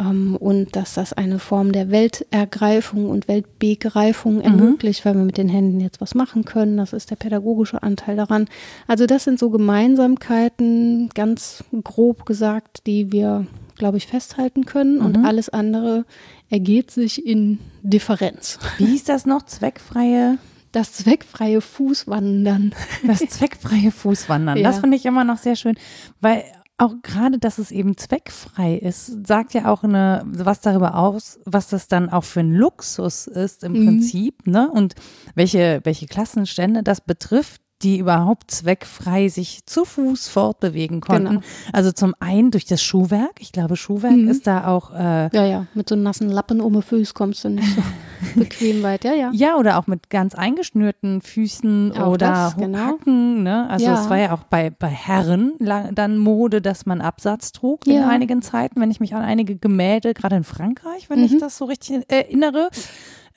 und 0.00 0.74
dass 0.76 0.94
das 0.94 1.12
eine 1.12 1.38
Form 1.38 1.72
der 1.72 1.90
Weltergreifung 1.90 3.10
und 3.10 3.28
Weltbegreifung 3.28 4.40
ermöglicht, 4.40 5.04
weil 5.04 5.14
wir 5.14 5.24
mit 5.24 5.36
den 5.36 5.48
Händen 5.48 5.80
jetzt 5.80 6.00
was 6.00 6.14
machen 6.14 6.44
können. 6.44 6.76
Das 6.78 6.92
ist 6.92 7.10
der 7.10 7.16
pädagogische 7.16 7.82
Anteil 7.82 8.16
daran. 8.16 8.46
Also 8.86 9.06
das 9.06 9.24
sind 9.24 9.38
so 9.38 9.50
Gemeinsamkeiten, 9.50 11.10
ganz 11.14 11.64
grob 11.84 12.26
gesagt, 12.26 12.86
die 12.86 13.12
wir, 13.12 13.46
glaube 13.76 13.98
ich, 13.98 14.06
festhalten 14.06 14.64
können 14.64 15.00
und 15.00 15.24
alles 15.24 15.48
andere 15.48 16.04
ergeht 16.48 16.90
sich 16.90 17.24
in 17.26 17.58
Differenz. 17.82 18.58
Wie 18.78 18.86
hieß 18.86 19.04
das 19.04 19.26
noch? 19.26 19.42
Zweckfreie, 19.44 20.38
Das 20.72 20.92
zweckfreie 20.92 21.60
Fußwandern. 21.60 22.74
das 23.06 23.20
zweckfreie 23.20 23.90
Fußwandern. 23.90 24.56
Ja. 24.58 24.62
Das 24.64 24.78
finde 24.80 24.96
ich 24.96 25.04
immer 25.06 25.24
noch 25.24 25.38
sehr 25.38 25.56
schön, 25.56 25.76
weil 26.20 26.42
auch 26.80 26.94
gerade, 27.02 27.38
dass 27.38 27.58
es 27.58 27.70
eben 27.70 27.96
zweckfrei 27.96 28.74
ist, 28.76 29.26
sagt 29.26 29.54
ja 29.54 29.70
auch 29.70 29.82
eine, 29.84 30.22
was 30.26 30.60
darüber 30.60 30.96
aus, 30.96 31.38
was 31.44 31.68
das 31.68 31.88
dann 31.88 32.08
auch 32.08 32.24
für 32.24 32.40
ein 32.40 32.52
Luxus 32.54 33.26
ist 33.26 33.64
im 33.64 33.72
Mhm. 33.72 33.86
Prinzip, 33.86 34.46
ne? 34.46 34.70
Und 34.70 34.94
welche, 35.34 35.80
welche 35.84 36.06
Klassenstände 36.06 36.82
das 36.82 37.00
betrifft, 37.00 37.60
die 37.82 37.98
überhaupt 37.98 38.50
zweckfrei 38.50 39.28
sich 39.28 39.64
zu 39.66 39.84
Fuß 39.84 40.28
fortbewegen 40.28 41.00
konnten. 41.00 41.28
Genau. 41.28 41.40
Also 41.72 41.92
zum 41.92 42.14
einen 42.20 42.50
durch 42.50 42.66
das 42.66 42.82
Schuhwerk. 42.82 43.40
Ich 43.40 43.52
glaube, 43.52 43.76
Schuhwerk 43.76 44.12
Mhm. 44.16 44.28
ist 44.28 44.46
da 44.46 44.66
auch 44.66 44.92
äh, 44.92 45.30
Ja, 45.34 45.44
ja, 45.46 45.66
mit 45.74 45.88
so 45.88 45.96
nassen 45.96 46.28
Lappen 46.28 46.60
um 46.60 46.74
den 46.74 46.82
Fuß 46.82 47.14
kommst 47.14 47.42
du 47.44 47.48
nicht 47.48 47.74
so 47.74 47.82
bequem 48.36 48.82
weit. 48.82 49.04
Ja, 49.04 49.14
ja. 49.14 49.30
Ja, 49.32 49.56
oder 49.56 49.78
auch 49.78 49.86
mit 49.86 50.10
ganz 50.10 50.34
eingeschnürten 50.34 51.22
Füßen 51.22 51.92
Auch 51.96 52.08
oder 52.12 52.26
das, 52.26 52.56
genau. 52.56 52.78
Hacken. 52.78 53.42
Ne? 53.42 53.68
Also 53.70 53.86
Ja. 53.86 53.94
es 54.02 54.10
war 54.10 54.18
ja 54.18 54.32
auch 54.32 54.44
bei, 54.44 54.68
bei 54.70 54.88
Herren 54.88 55.52
dann 55.94 56.18
Mode, 56.18 56.60
dass 56.60 56.84
man 56.84 57.00
Absatz 57.00 57.52
trug 57.52 57.86
in 57.86 57.94
Ja. 57.94 58.08
einigen 58.08 58.42
Zeiten, 58.42 58.80
wenn 58.80 58.90
ich 58.90 59.00
mich 59.00 59.14
an 59.14 59.22
einige 59.22 59.56
Gemälde, 59.56 60.12
gerade 60.12 60.36
in 60.36 60.44
Frankreich, 60.44 61.08
wenn 61.08 61.24
ich 61.24 61.32
Mhm. 61.32 61.38
das 61.40 61.56
so 61.56 61.64
richtig 61.64 62.04
erinnere. 62.08 62.68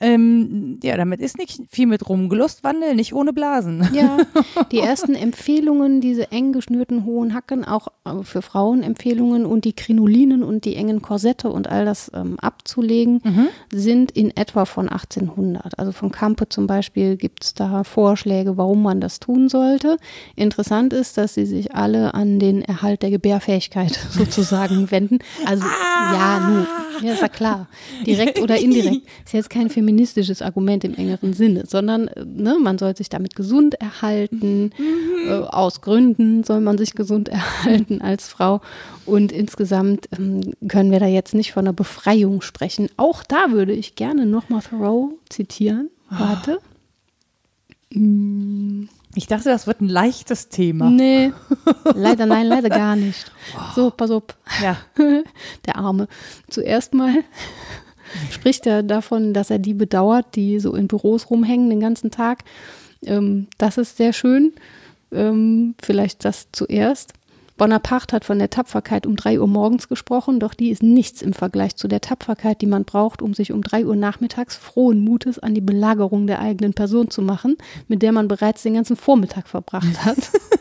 Ähm, 0.04 0.78
ja, 0.82 0.96
damit 0.96 1.20
ist 1.20 1.38
nicht 1.38 1.60
viel 1.70 1.86
mit 1.86 2.08
rumgelustwandel, 2.08 2.94
nicht 2.94 3.14
ohne 3.14 3.32
Blasen. 3.32 3.88
Ja, 3.94 4.18
die 4.72 4.78
ersten 4.80 5.14
Empfehlungen, 5.14 6.00
diese 6.00 6.30
eng 6.30 6.52
geschnürten 6.52 7.04
hohen 7.04 7.34
Hacken, 7.34 7.64
auch 7.64 7.88
äh, 8.04 8.22
für 8.22 8.42
Frauen 8.42 8.82
Empfehlungen 8.82 9.46
und 9.46 9.64
die 9.64 9.72
Krinolinen 9.72 10.42
und 10.42 10.64
die 10.64 10.76
engen 10.76 11.00
Korsette 11.02 11.50
und 11.50 11.68
all 11.68 11.84
das 11.84 12.10
ähm, 12.14 12.38
abzulegen, 12.40 13.20
sind 13.72 14.10
in 14.10 14.36
etwa 14.36 14.64
von 14.64 14.88
1800. 14.88 15.78
Also 15.78 15.92
von 15.92 16.10
Campe 16.10 16.48
zum 16.48 16.66
Beispiel 16.66 17.16
gibt 17.16 17.44
es 17.44 17.54
da 17.54 17.84
Vorschläge, 17.84 18.56
warum 18.56 18.82
man 18.82 19.00
das 19.00 19.20
tun 19.20 19.48
sollte. 19.48 19.96
Interessant 20.36 20.92
ist, 20.92 21.16
dass 21.16 21.34
sie 21.34 21.46
sich 21.46 21.74
alle 21.74 22.14
an 22.14 22.38
den 22.38 22.62
Erhalt 22.62 23.02
der 23.02 23.10
Gebärfähigkeit 23.10 23.98
sozusagen 24.10 24.90
wenden. 24.90 25.18
Also 25.46 25.64
ja, 25.64 26.40
nun, 26.48 26.66
Ja, 27.06 27.14
ist 27.14 27.22
ja 27.22 27.28
klar. 27.28 27.68
Direkt 28.06 28.40
oder 28.40 28.56
indirekt. 28.58 29.06
Ist 29.24 29.32
jetzt 29.32 29.50
kein 29.50 29.70
feministisches 29.94 30.42
Argument 30.42 30.84
im 30.84 30.94
engeren 30.94 31.32
Sinne, 31.34 31.64
sondern 31.66 32.10
ne, 32.24 32.56
man 32.60 32.78
soll 32.78 32.96
sich 32.96 33.08
damit 33.08 33.36
gesund 33.36 33.74
erhalten. 33.74 34.70
Mhm. 34.76 35.28
Äh, 35.28 35.32
aus 35.32 35.80
Gründen 35.82 36.42
soll 36.42 36.60
man 36.60 36.78
sich 36.78 36.94
gesund 36.94 37.28
erhalten 37.28 38.00
als 38.02 38.28
Frau. 38.28 38.60
Und 39.06 39.30
insgesamt 39.30 40.08
ähm, 40.18 40.54
können 40.68 40.90
wir 40.90 40.98
da 40.98 41.06
jetzt 41.06 41.34
nicht 41.34 41.52
von 41.52 41.64
einer 41.64 41.72
Befreiung 41.72 42.42
sprechen. 42.42 42.88
Auch 42.96 43.22
da 43.22 43.52
würde 43.52 43.72
ich 43.72 43.94
gerne 43.94 44.26
nochmal 44.26 44.62
Thoreau 44.62 45.12
zitieren. 45.28 45.90
Warte. 46.10 46.58
Mm. 47.90 48.88
Ich 49.16 49.28
dachte, 49.28 49.48
das 49.48 49.68
wird 49.68 49.80
ein 49.80 49.88
leichtes 49.88 50.48
Thema. 50.48 50.90
Nee, 50.90 51.32
leider 51.94 52.26
nein, 52.26 52.46
leider 52.48 52.68
gar 52.68 52.96
nicht. 52.96 53.30
So, 53.76 53.90
pass 53.90 54.10
auf. 54.10 54.24
Ja. 54.60 54.76
Der 55.66 55.76
Arme. 55.76 56.08
Zuerst 56.48 56.94
mal 56.94 57.22
spricht 58.30 58.66
er 58.66 58.82
davon, 58.82 59.34
dass 59.34 59.50
er 59.50 59.58
die 59.58 59.74
bedauert, 59.74 60.36
die 60.36 60.60
so 60.60 60.74
in 60.74 60.88
Büros 60.88 61.30
rumhängen 61.30 61.70
den 61.70 61.80
ganzen 61.80 62.10
Tag. 62.10 62.44
Ähm, 63.04 63.46
das 63.58 63.78
ist 63.78 63.96
sehr 63.96 64.12
schön. 64.12 64.52
Ähm, 65.12 65.74
vielleicht 65.82 66.24
das 66.24 66.48
zuerst. 66.52 67.14
Bonaparte 67.56 68.16
hat 68.16 68.24
von 68.24 68.38
der 68.38 68.50
Tapferkeit 68.50 69.06
um 69.06 69.14
drei 69.14 69.38
Uhr 69.38 69.46
morgens 69.46 69.88
gesprochen, 69.88 70.40
doch 70.40 70.54
die 70.54 70.70
ist 70.70 70.82
nichts 70.82 71.22
im 71.22 71.32
Vergleich 71.32 71.76
zu 71.76 71.86
der 71.86 72.00
Tapferkeit, 72.00 72.60
die 72.60 72.66
man 72.66 72.84
braucht, 72.84 73.22
um 73.22 73.32
sich 73.32 73.52
um 73.52 73.62
drei 73.62 73.86
Uhr 73.86 73.94
nachmittags 73.94 74.56
frohen 74.56 75.00
Mutes 75.00 75.38
an 75.38 75.54
die 75.54 75.60
Belagerung 75.60 76.26
der 76.26 76.40
eigenen 76.40 76.74
Person 76.74 77.10
zu 77.10 77.22
machen, 77.22 77.56
mit 77.86 78.02
der 78.02 78.12
man 78.12 78.26
bereits 78.26 78.62
den 78.62 78.74
ganzen 78.74 78.96
Vormittag 78.96 79.48
verbracht 79.48 80.04
hat. 80.04 80.30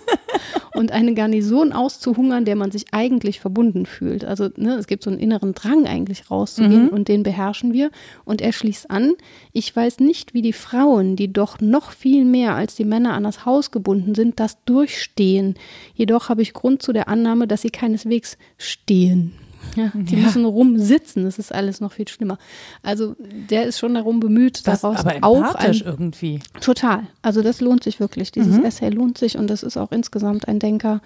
und 0.74 0.92
eine 0.92 1.14
Garnison 1.14 1.72
auszuhungern, 1.72 2.46
der 2.46 2.56
man 2.56 2.72
sich 2.72 2.86
eigentlich 2.92 3.40
verbunden 3.40 3.86
fühlt. 3.86 4.26
Also 4.26 4.50
ne, 4.58 4.76
es 4.76 4.88
gibt 4.88 5.04
so 5.04 5.10
einen 5.10 5.20
inneren 5.20 5.54
Drang 5.54 5.86
eigentlich 5.86 6.32
rauszugehen 6.32 6.86
mhm. 6.86 6.90
und 6.90 7.08
den 7.08 7.24
beherrschen 7.24 7.74
wir. 7.74 7.92
Und 8.26 8.42
er 8.42 8.52
schließt 8.52 8.90
an, 8.90 9.14
ich 9.52 9.74
weiß 9.76 10.00
nicht, 10.00 10.34
wie 10.34 10.42
die 10.42 10.54
Frauen, 10.54 11.16
die 11.16 11.32
doch 11.32 11.62
noch 11.62 11.92
viel 11.92 12.26
mehr 12.26 12.56
als 12.56 12.76
die 12.76 12.86
Männer 12.86 13.14
an 13.14 13.24
das 13.24 13.46
Haus 13.46 13.72
gebunden 13.72 14.16
sind, 14.16 14.40
das 14.40 14.64
durchstehen. 14.66 15.56
Jedoch 15.94 16.30
habe 16.30 16.42
ich 16.42 16.54
Grund 16.54 16.82
zu 16.84 16.94
der 16.94 17.08
Annahme, 17.08 17.48
dass 17.48 17.62
sie 17.62 17.70
keineswegs 17.70 18.38
stehen. 18.58 19.34
Ja, 19.76 19.92
die 19.96 20.16
ja. 20.16 20.24
müssen 20.24 20.46
rumsitzen, 20.46 21.24
das 21.24 21.40
ist 21.40 21.54
alles 21.54 21.82
noch 21.82 21.94
viel 21.94 22.08
schlimmer. 22.08 22.38
Also 22.84 23.16
der 23.50 23.66
ist 23.66 23.80
schon 23.80 23.94
darum 23.94 24.20
bemüht, 24.20 24.68
das, 24.68 24.82
daraus 24.82 25.00
aber 25.00 25.16
auch 25.22 25.56
ein, 25.56 25.74
irgendwie. 25.74 26.40
Total. 26.62 27.08
Also 27.22 27.42
das 27.42 27.62
lohnt 27.62 27.84
sich 27.84 28.00
wirklich. 28.00 28.32
Dieses 28.32 28.58
mhm. 28.58 28.66
Essay 28.66 28.90
lohnt 28.90 29.18
sich 29.18 29.38
und 29.38 29.50
das 29.50 29.64
ist 29.64 29.78
auch 29.78 29.92
insgesamt 29.92 30.48
ein 30.48 30.60
Denker, 30.60 31.02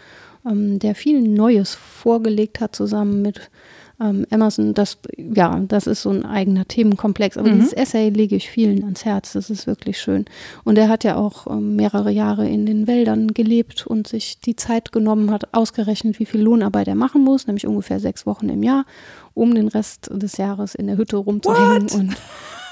ähm, 0.45 0.79
der 0.79 0.95
viel 0.95 1.21
Neues 1.21 1.75
vorgelegt 1.75 2.59
hat, 2.59 2.75
zusammen 2.75 3.21
mit 3.21 3.49
ähm, 3.99 4.25
Emerson, 4.29 4.73
das, 4.73 4.99
ja, 5.17 5.59
das 5.67 5.87
ist 5.87 6.03
so 6.03 6.11
ein 6.11 6.25
eigener 6.25 6.67
Themenkomplex. 6.67 7.37
Aber 7.37 7.49
mhm. 7.49 7.55
dieses 7.55 7.73
Essay 7.73 8.09
lege 8.09 8.35
ich 8.35 8.49
vielen 8.49 8.83
ans 8.83 9.05
Herz. 9.05 9.33
Das 9.33 9.49
ist 9.49 9.65
wirklich 9.65 9.99
schön. 9.99 10.25
Und 10.63 10.77
er 10.77 10.89
hat 10.89 11.03
ja 11.03 11.15
auch 11.15 11.47
ähm, 11.47 11.75
mehrere 11.75 12.11
Jahre 12.11 12.47
in 12.47 12.65
den 12.65 12.87
Wäldern 12.87 13.33
gelebt 13.33 13.87
und 13.87 14.07
sich 14.07 14.39
die 14.39 14.55
Zeit 14.55 14.91
genommen 14.91 15.31
hat, 15.31 15.53
ausgerechnet, 15.53 16.19
wie 16.19 16.25
viel 16.25 16.41
Lohnarbeit 16.41 16.87
er 16.87 16.95
machen 16.95 17.23
muss, 17.23 17.47
nämlich 17.47 17.65
ungefähr 17.65 17.99
sechs 17.99 18.25
Wochen 18.25 18.49
im 18.49 18.63
Jahr, 18.63 18.85
um 19.33 19.55
den 19.55 19.67
Rest 19.67 20.09
des 20.11 20.37
Jahres 20.37 20.75
in 20.75 20.87
der 20.87 20.97
Hütte 20.97 21.17
rumzuhängen 21.17 21.83
What? 21.83 21.95
und 21.95 22.15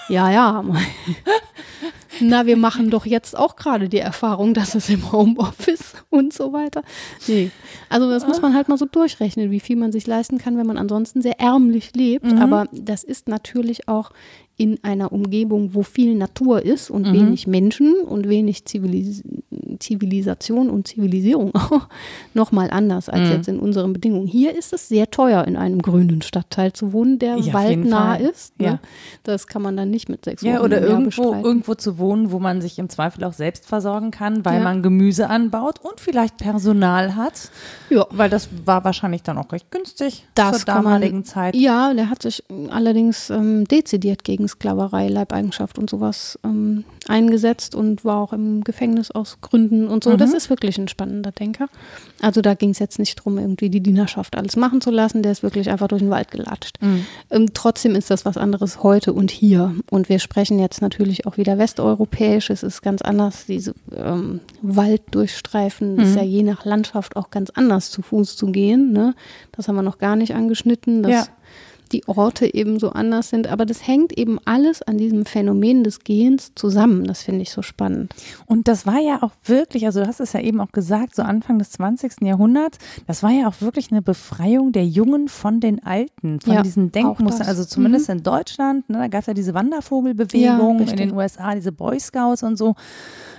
ja, 0.10 0.32
ja. 0.32 0.64
Na, 2.22 2.46
wir 2.46 2.58
machen 2.58 2.90
doch 2.90 3.06
jetzt 3.06 3.38
auch 3.38 3.56
gerade 3.56 3.90
die 3.90 4.00
Erfahrung, 4.00 4.54
dass 4.54 4.76
es 4.76 4.90
im 4.90 5.12
Homeoffice 5.12 5.94
und 6.10 6.34
so 6.34 6.54
weiter. 6.54 6.84
Nee. 7.28 7.52
Also 7.90 8.10
das 8.10 8.26
muss 8.28 8.42
man 8.42 8.54
halt 8.54 8.68
mal 8.68 8.78
so 8.78 8.86
durchrechnen, 8.86 9.52
wie 9.52 9.60
viel 9.60 9.76
man 9.76 9.92
sich 9.92 10.08
leisten 10.08 10.38
kann, 10.38 10.58
wenn 10.58 10.68
man 10.68 10.78
ansonsten 10.78 11.22
sehr 11.22 11.40
ärmlich 11.40 11.96
lebt. 11.96 12.26
Mhm. 12.26 12.42
Aber 12.42 12.68
das 12.72 13.04
ist 13.04 13.28
natürlich 13.28 13.88
auch 13.88 14.12
in 14.58 14.84
einer 14.84 15.12
Umgebung, 15.12 15.74
wo 15.74 15.84
viel 15.84 16.16
Natur 16.16 16.64
ist 16.64 16.90
und 16.90 17.08
mhm. 17.08 17.14
wenig 17.14 17.48
Menschen 17.48 17.94
und 18.06 18.30
wenig 18.30 18.66
Zivilis 18.66 19.24
Zivilisation 19.80 20.70
und 20.70 20.88
Zivilisierung 20.88 21.54
auch 21.56 21.88
nochmal 22.34 22.70
anders 22.72 23.10
als 23.10 23.30
mhm. 23.30 23.36
jetzt 23.36 23.48
in 23.48 23.60
unseren 23.60 23.94
Bedingungen. 23.94 24.28
Hier 24.28 24.56
ist 24.56 24.74
es 24.74 24.88
sehr 24.88 25.10
teuer, 25.12 25.46
in 25.46 25.58
einem 25.58 25.82
grünen 25.82 26.22
Stadtteil 26.22 26.74
zu 26.74 26.94
wohnen, 26.94 27.20
der 27.20 27.38
ja, 27.38 27.54
waldnah 27.54 28.16
ist. 28.16 28.60
Ne? 28.60 28.66
Ja. 28.66 28.80
Das 29.24 29.48
kann 29.48 29.62
man 29.62 29.78
dann 29.78 29.90
nicht 29.90 30.10
mit 30.10 30.26
sechs 30.26 30.42
Ja, 30.42 30.62
oder 30.62 30.82
irgendwo, 30.82 31.34
irgendwo 31.34 31.76
zu 31.76 31.98
wohnen, 31.98 32.32
wo 32.32 32.40
man 32.40 32.62
sich 32.62 32.80
im 32.80 32.90
Zweifel 32.90 33.24
auch 33.24 33.34
selbst 33.34 33.68
versorgen 33.68 34.12
kann, 34.12 34.46
weil 34.46 34.60
ja. 34.60 34.64
man 34.64 34.84
Gemüse 34.84 35.30
anbaut 35.30 35.80
und 35.82 36.00
vielleicht 36.00 36.38
Personal 36.38 37.16
hat. 37.16 37.52
Ja. 37.90 38.06
Weil 38.12 38.30
das 38.30 38.50
war 38.66 38.84
wahrscheinlich 38.84 39.24
dann 39.24 39.38
auch 39.38 39.52
recht 39.52 39.72
günstig 39.72 40.26
das 40.36 40.58
zur 40.58 40.66
damaligen 40.66 41.18
man, 41.18 41.26
Zeit. 41.26 41.56
Ja, 41.56 41.94
der 41.94 42.10
hat 42.10 42.22
sich 42.22 42.44
allerdings 42.70 43.30
ähm, 43.30 43.66
dezidiert 43.66 44.24
gegen 44.24 44.45
gegen 44.46 44.48
Sklaverei, 44.48 45.08
Leibeigenschaft 45.08 45.78
und 45.78 45.90
sowas 45.90 46.40
ähm, 46.44 46.84
eingesetzt 47.08 47.76
und 47.76 48.06
war 48.06 48.18
auch 48.18 48.34
im 48.34 48.64
Gefängnis 48.64 49.12
aus 49.12 49.38
Gründen 49.42 49.88
und 49.88 50.04
so. 50.04 50.12
Mhm. 50.12 50.18
Das 50.18 50.34
ist 50.34 50.50
wirklich 50.50 50.78
ein 50.78 50.88
spannender 50.88 51.32
Denker. 51.32 51.68
Also 52.22 52.42
da 52.42 52.54
ging 52.54 52.70
es 52.72 52.80
jetzt 52.80 53.00
nicht 53.00 53.20
darum, 53.20 53.38
irgendwie 53.38 53.70
die 53.70 53.82
Dienerschaft 53.82 54.36
alles 54.36 54.56
machen 54.56 54.82
zu 54.82 54.92
lassen. 54.92 55.24
Der 55.24 55.32
ist 55.32 55.44
wirklich 55.44 55.70
einfach 55.70 55.88
durch 55.88 56.02
den 56.02 56.10
Wald 56.10 56.32
gelatscht. 56.32 56.78
Mhm. 56.82 57.06
Ähm, 57.30 57.54
trotzdem 57.54 57.96
ist 57.96 58.10
das 58.10 58.26
was 58.26 58.38
anderes 58.38 58.84
heute 58.84 59.14
und 59.14 59.32
hier. 59.32 59.74
Und 59.90 60.10
wir 60.10 60.20
sprechen 60.20 60.60
jetzt 60.60 60.82
natürlich 60.82 61.26
auch 61.26 61.38
wieder 61.38 61.58
westeuropäisch. 61.58 62.50
Es 62.50 62.64
ist 62.64 62.82
ganz 62.82 63.02
anders. 63.02 63.46
Diese 63.46 63.74
ähm, 63.96 64.42
Wald 64.62 65.02
durchstreifen 65.12 65.96
mhm. 65.96 66.00
ist 66.00 66.16
ja 66.16 66.24
je 66.24 66.44
nach 66.44 66.66
Landschaft 66.66 67.16
auch 67.16 67.30
ganz 67.30 67.50
anders 67.50 67.92
zu 67.92 68.02
Fuß 68.02 68.36
zu 68.36 68.48
gehen. 68.48 68.94
Ne? 68.94 69.16
Das 69.52 69.68
haben 69.68 69.76
wir 69.76 69.84
noch 69.84 69.98
gar 69.98 70.16
nicht 70.16 70.36
angeschnitten. 70.36 71.04
Das 71.04 71.12
ja 71.12 71.26
die 71.92 72.08
Orte 72.08 72.54
eben 72.54 72.80
so 72.80 72.90
anders 72.90 73.30
sind. 73.30 73.48
Aber 73.48 73.66
das 73.66 73.88
hängt 73.88 74.18
eben 74.18 74.40
alles 74.46 74.82
an 74.82 74.98
diesem 74.98 75.26
Phänomen 75.26 75.84
des 75.84 76.00
Gehens 76.00 76.54
zusammen. 76.56 77.06
Das 77.06 77.24
finde 77.24 77.42
ich 77.42 77.52
so 77.52 77.62
spannend. 77.62 78.14
Und 78.46 78.68
das 78.68 78.86
war 78.86 79.00
ja 79.00 79.22
auch 79.24 79.32
wirklich, 79.46 79.86
also 79.86 80.02
du 80.02 80.08
hast 80.08 80.20
es 80.20 80.34
ja 80.34 80.40
eben 80.40 80.60
auch 80.62 80.72
gesagt, 80.72 81.16
so 81.16 81.24
Anfang 81.24 81.60
des 81.60 81.72
20. 81.72 82.22
Jahrhunderts, 82.22 82.78
das 83.08 83.24
war 83.24 83.32
ja 83.32 83.48
auch 83.48 83.62
wirklich 83.62 83.92
eine 83.92 84.02
Befreiung 84.02 84.72
der 84.72 84.86
Jungen 84.86 85.28
von 85.28 85.60
den 85.60 85.84
Alten, 85.84 86.40
von 86.40 86.54
ja, 86.54 86.62
diesen 86.62 86.92
Denkmustern. 86.92 87.48
Also 87.48 87.66
zumindest 87.66 88.10
mhm. 88.10 88.18
in 88.18 88.24
Deutschland, 88.24 88.90
ne, 88.90 88.98
da 89.00 89.08
gab 89.08 89.22
es 89.22 89.28
ja 89.28 89.34
diese 89.34 89.54
Wandervogelbewegung, 89.54 90.80
ja, 90.80 90.92
in 90.92 90.98
den 90.98 91.14
USA 91.14 91.56
diese 91.56 91.72
Boy 91.72 92.00
Scouts 92.00 92.44
und 92.44 92.58
so. 92.58 92.76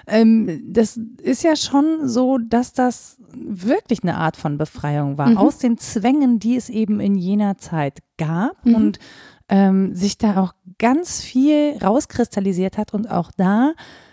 Ähm, 0.07 0.63
das 0.73 0.99
ist 1.21 1.43
ja 1.43 1.57
schon 1.57 2.09
so, 2.09 2.39
dass 2.39 2.73
das 2.73 3.17
wirklich 3.35 4.03
eine 4.03 4.17
Art 4.17 4.37
von 4.37 4.57
Befreiung 4.57 5.19
war, 5.19 5.31
mhm. 5.31 5.39
aus 5.39 5.59
den 5.59 5.79
Zwängen, 5.79 6.39
die 6.39 6.57
es 6.57 6.69
eben 6.69 7.01
in 7.01 7.17
jener 7.17 7.59
Zeit 7.59 7.99
gab 8.17 8.65
mhm. 8.65 8.75
und 8.75 8.99
ähm, 9.49 9.95
sich 9.95 10.19
da 10.19 10.43
auch 10.43 10.55
ganz 10.79 11.21
viel 11.21 11.77
rauskristallisiert 11.83 12.79
hat. 12.79 12.95
Und 12.95 13.11
auch 13.11 13.31
da 13.37 13.73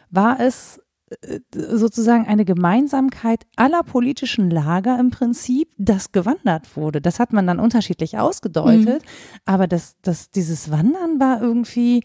war 0.10 0.40
es 0.40 0.82
äh, 1.22 1.40
sozusagen 1.52 2.28
eine 2.28 2.46
Gemeinsamkeit 2.46 3.46
aller 3.56 3.84
politischen 3.84 4.50
Lager 4.50 5.00
im 5.00 5.10
Prinzip, 5.10 5.70
das 5.78 6.12
gewandert 6.12 6.76
wurde. 6.76 7.02
Das 7.02 7.20
hat 7.20 7.34
man 7.34 7.48
dann 7.48 7.60
unterschiedlich 7.60 8.18
ausgedeutet, 8.18 9.04
mhm. 9.04 9.40
aber 9.46 9.68
das, 9.68 9.96
das, 10.02 10.32
dieses 10.32 10.72
Wandern 10.72 11.20
war 11.20 11.42
irgendwie 11.42 12.04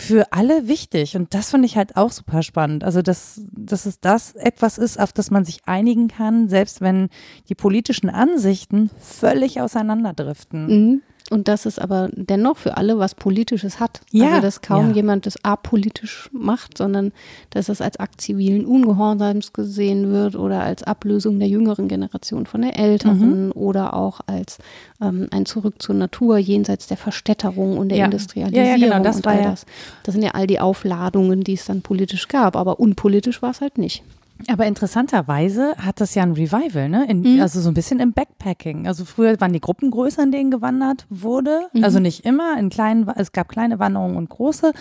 für 0.00 0.32
alle 0.32 0.68
wichtig. 0.68 1.16
Und 1.16 1.34
das 1.34 1.50
finde 1.50 1.66
ich 1.66 1.76
halt 1.76 1.96
auch 1.96 2.10
super 2.10 2.42
spannend. 2.42 2.84
Also, 2.84 3.02
dass, 3.02 3.42
dass 3.52 3.86
es 3.86 4.00
das 4.00 4.34
etwas 4.34 4.78
ist, 4.78 4.98
auf 4.98 5.12
das 5.12 5.30
man 5.30 5.44
sich 5.44 5.60
einigen 5.66 6.08
kann, 6.08 6.48
selbst 6.48 6.80
wenn 6.80 7.08
die 7.48 7.54
politischen 7.54 8.10
Ansichten 8.10 8.90
völlig 8.98 9.60
auseinanderdriften. 9.60 10.66
Mhm. 10.66 11.02
Und 11.30 11.46
dass 11.46 11.64
es 11.64 11.78
aber 11.78 12.10
dennoch 12.12 12.56
für 12.56 12.76
alle 12.76 12.98
was 12.98 13.14
Politisches 13.14 13.78
hat. 13.78 14.00
Ja, 14.10 14.30
also 14.30 14.42
dass 14.42 14.62
kaum 14.62 14.88
ja. 14.88 14.96
jemand 14.96 15.26
das 15.26 15.42
apolitisch 15.44 16.28
macht, 16.32 16.76
sondern 16.76 17.12
dass 17.50 17.68
es 17.68 17.80
als 17.80 17.98
Akt 17.98 18.20
zivilen 18.20 18.66
Ungehorsams 18.66 19.52
gesehen 19.52 20.10
wird 20.10 20.34
oder 20.34 20.62
als 20.62 20.82
Ablösung 20.82 21.38
der 21.38 21.48
jüngeren 21.48 21.86
Generation 21.86 22.46
von 22.46 22.62
der 22.62 22.76
älteren 22.78 23.46
mhm. 23.46 23.52
oder 23.52 23.94
auch 23.94 24.20
als 24.26 24.58
ähm, 25.00 25.28
ein 25.30 25.46
Zurück 25.46 25.80
zur 25.80 25.94
Natur 25.94 26.38
jenseits 26.38 26.88
der 26.88 26.96
Verstädterung 26.96 27.78
und 27.78 27.90
der 27.90 27.98
ja. 27.98 28.04
Industrialisierung 28.06 28.68
ja, 28.68 28.76
genau, 28.76 29.02
das 29.02 29.16
und 29.16 29.26
all 29.28 29.42
das. 29.42 29.66
Das 30.02 30.14
sind 30.14 30.24
ja 30.24 30.32
all 30.32 30.46
die 30.46 30.60
Aufladungen, 30.60 31.44
die 31.44 31.54
es 31.54 31.64
dann 31.64 31.82
politisch 31.82 32.28
gab, 32.28 32.56
aber 32.56 32.80
unpolitisch 32.80 33.40
war 33.40 33.50
es 33.50 33.60
halt 33.60 33.78
nicht. 33.78 34.02
Aber 34.48 34.66
interessanterweise 34.66 35.74
hat 35.76 36.00
das 36.00 36.14
ja 36.14 36.22
ein 36.22 36.32
Revival, 36.32 36.88
ne? 36.88 37.06
In, 37.08 37.22
mhm. 37.22 37.40
Also 37.40 37.60
so 37.60 37.70
ein 37.70 37.74
bisschen 37.74 38.00
im 38.00 38.12
Backpacking. 38.12 38.86
Also 38.86 39.04
früher 39.04 39.40
waren 39.40 39.52
die 39.52 39.60
Gruppen 39.60 39.90
größer, 39.90 40.22
in 40.22 40.32
denen 40.32 40.50
gewandert 40.50 41.06
wurde. 41.08 41.68
Mhm. 41.72 41.84
Also 41.84 41.98
nicht 42.00 42.24
immer, 42.24 42.58
in 42.58 42.70
kleinen, 42.70 43.08
es 43.16 43.32
gab 43.32 43.48
kleine 43.48 43.78
Wanderungen 43.78 44.16
und 44.16 44.28
große. 44.28 44.72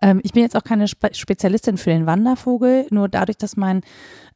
Ähm, 0.00 0.20
ich 0.22 0.32
bin 0.32 0.42
jetzt 0.42 0.56
auch 0.56 0.64
keine 0.64 0.88
Spe 0.88 1.10
Spezialistin 1.12 1.76
für 1.76 1.90
den 1.90 2.06
Wandervogel, 2.06 2.86
nur 2.90 3.08
dadurch, 3.08 3.36
dass 3.36 3.56
mein 3.56 3.82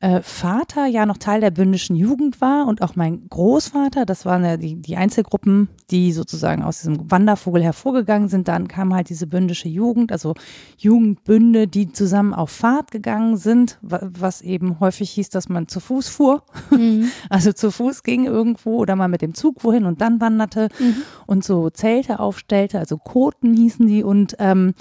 äh, 0.01 0.21
Vater 0.21 0.87
ja 0.87 1.07
noch 1.07 1.17
Teil 1.17 1.41
der 1.41 1.51
bündischen 1.51 1.97
Jugend 1.97 2.41
war 2.41 2.67
und 2.67 2.83
auch 2.83 2.97
mein 2.97 3.27
Großvater, 3.29 4.05
das 4.05 4.27
waren 4.27 4.45
ja 4.45 4.57
die, 4.57 4.75
die 4.77 4.97
Einzelgruppen, 4.97 5.69
die 5.91 6.13
sozusagen 6.13 6.63
aus 6.63 6.79
diesem 6.79 7.11
Wandervogel 7.11 7.63
hervorgegangen 7.63 8.29
sind. 8.29 8.49
Dann 8.49 8.69
kam 8.69 8.93
halt 8.93 9.09
diese 9.09 9.27
bündische 9.27 9.69
Jugend, 9.69 10.13
also 10.13 10.35
Jugendbünde, 10.77 11.69
die 11.69 11.93
zusammen 11.93 12.35
auf 12.35 12.51
Fahrt 12.51 12.91
gegangen 12.91 13.37
sind, 13.37 13.79
was 13.81 14.43
eben 14.43 14.81
häufig 14.81 15.11
hieß, 15.11 15.31
dass 15.31 15.49
man 15.49 15.69
zu 15.69 15.81
Fuß 15.81 16.09
fuhr, 16.09 16.43
mhm. 16.71 17.09
also 17.31 17.53
zu 17.53 17.71
Fuß 17.71 18.03
ging 18.03 18.27
irgendwo 18.27 18.77
oder 18.77 18.97
mal 18.97 19.09
mit 19.09 19.23
dem 19.23 19.35
Zug 19.35 19.65
wohin 19.65 19.87
und 19.87 20.01
dann 20.01 20.21
wanderte 20.21 20.69
mhm. 20.79 20.97
und 21.27 21.45
so 21.45 21.71
Zelte 21.71 22.21
aufstellte, 22.21 22.79
also 22.79 22.99
Koten 22.99 23.55
hießen 23.55 23.87
die 23.87 24.03
und 24.03 24.37
ähm, 24.39 24.75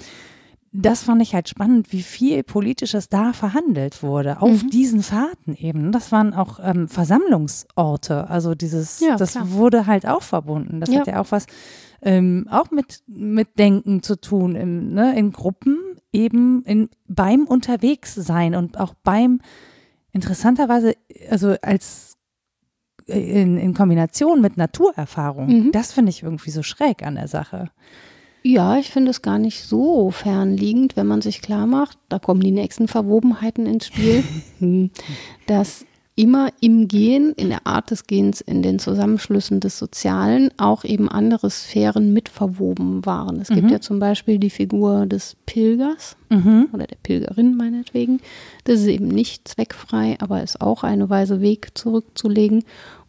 das 0.76 1.04
fand 1.04 1.22
ich 1.22 1.34
halt 1.34 1.48
spannend, 1.48 1.92
wie 1.92 2.02
viel 2.02 2.42
Politisches 2.42 3.08
da 3.08 3.32
verhandelt 3.32 4.02
wurde, 4.02 4.42
auf 4.42 4.64
mhm. 4.64 4.70
diesen 4.70 5.02
Fahrten 5.04 5.54
eben. 5.54 5.92
Das 5.92 6.10
waren 6.10 6.34
auch 6.34 6.58
ähm, 6.60 6.88
Versammlungsorte. 6.88 8.28
Also 8.28 8.56
dieses, 8.56 8.98
ja, 8.98 9.14
das 9.14 9.32
klar. 9.32 9.52
wurde 9.52 9.86
halt 9.86 10.04
auch 10.04 10.22
verbunden. 10.22 10.80
Das 10.80 10.90
ja. 10.90 11.00
hat 11.00 11.06
ja 11.06 11.20
auch 11.20 11.30
was 11.30 11.46
ähm, 12.02 12.48
auch 12.50 12.72
mit, 12.72 13.04
mit 13.06 13.56
Denken 13.56 14.02
zu 14.02 14.20
tun, 14.20 14.56
im, 14.56 14.92
ne, 14.92 15.16
in 15.16 15.30
Gruppen 15.30 15.78
eben 16.12 16.64
in, 16.64 16.90
beim 17.06 17.44
Unterwegssein 17.44 18.56
und 18.56 18.78
auch 18.78 18.94
beim 19.04 19.40
interessanterweise, 20.10 20.96
also 21.30 21.54
als 21.62 22.18
äh, 23.06 23.42
in, 23.42 23.58
in 23.58 23.74
Kombination 23.74 24.40
mit 24.40 24.56
Naturerfahrung. 24.56 25.46
Mhm. 25.66 25.72
Das 25.72 25.92
finde 25.92 26.10
ich 26.10 26.24
irgendwie 26.24 26.50
so 26.50 26.64
schräg 26.64 27.04
an 27.06 27.14
der 27.14 27.28
Sache. 27.28 27.70
Ja, 28.46 28.76
ich 28.76 28.90
finde 28.90 29.10
es 29.10 29.22
gar 29.22 29.38
nicht 29.38 29.62
so 29.62 30.10
fernliegend, 30.10 30.96
wenn 30.96 31.06
man 31.06 31.22
sich 31.22 31.40
klar 31.40 31.66
macht, 31.66 31.96
da 32.10 32.18
kommen 32.18 32.42
die 32.42 32.50
nächsten 32.50 32.88
Verwobenheiten 32.88 33.64
ins 33.64 33.86
Spiel, 33.86 34.22
dass 35.46 35.86
immer 36.16 36.50
im 36.60 36.86
Gehen, 36.86 37.32
in 37.32 37.48
der 37.48 37.66
Art 37.66 37.90
des 37.90 38.06
Gehens, 38.06 38.40
in 38.40 38.62
den 38.62 38.78
Zusammenschlüssen 38.78 39.58
des 39.58 39.78
Sozialen 39.78 40.50
auch 40.58 40.84
eben 40.84 41.08
andere 41.08 41.50
Sphären 41.50 42.12
mit 42.12 42.28
verwoben 42.28 43.04
waren. 43.04 43.40
Es 43.40 43.50
mhm. 43.50 43.56
gibt 43.56 43.70
ja 43.70 43.80
zum 43.80 43.98
Beispiel 43.98 44.38
die 44.38 44.50
Figur 44.50 45.06
des 45.06 45.36
Pilgers 45.44 46.16
mhm. 46.30 46.68
oder 46.72 46.86
der 46.86 46.98
Pilgerin 47.02 47.56
meinetwegen. 47.56 48.20
Das 48.62 48.80
ist 48.80 48.86
eben 48.86 49.08
nicht 49.08 49.48
zweckfrei, 49.48 50.16
aber 50.20 50.42
ist 50.42 50.60
auch 50.60 50.84
eine 50.84 51.10
Weise, 51.10 51.40
Weg 51.40 51.76
zurückzulegen 51.76 52.62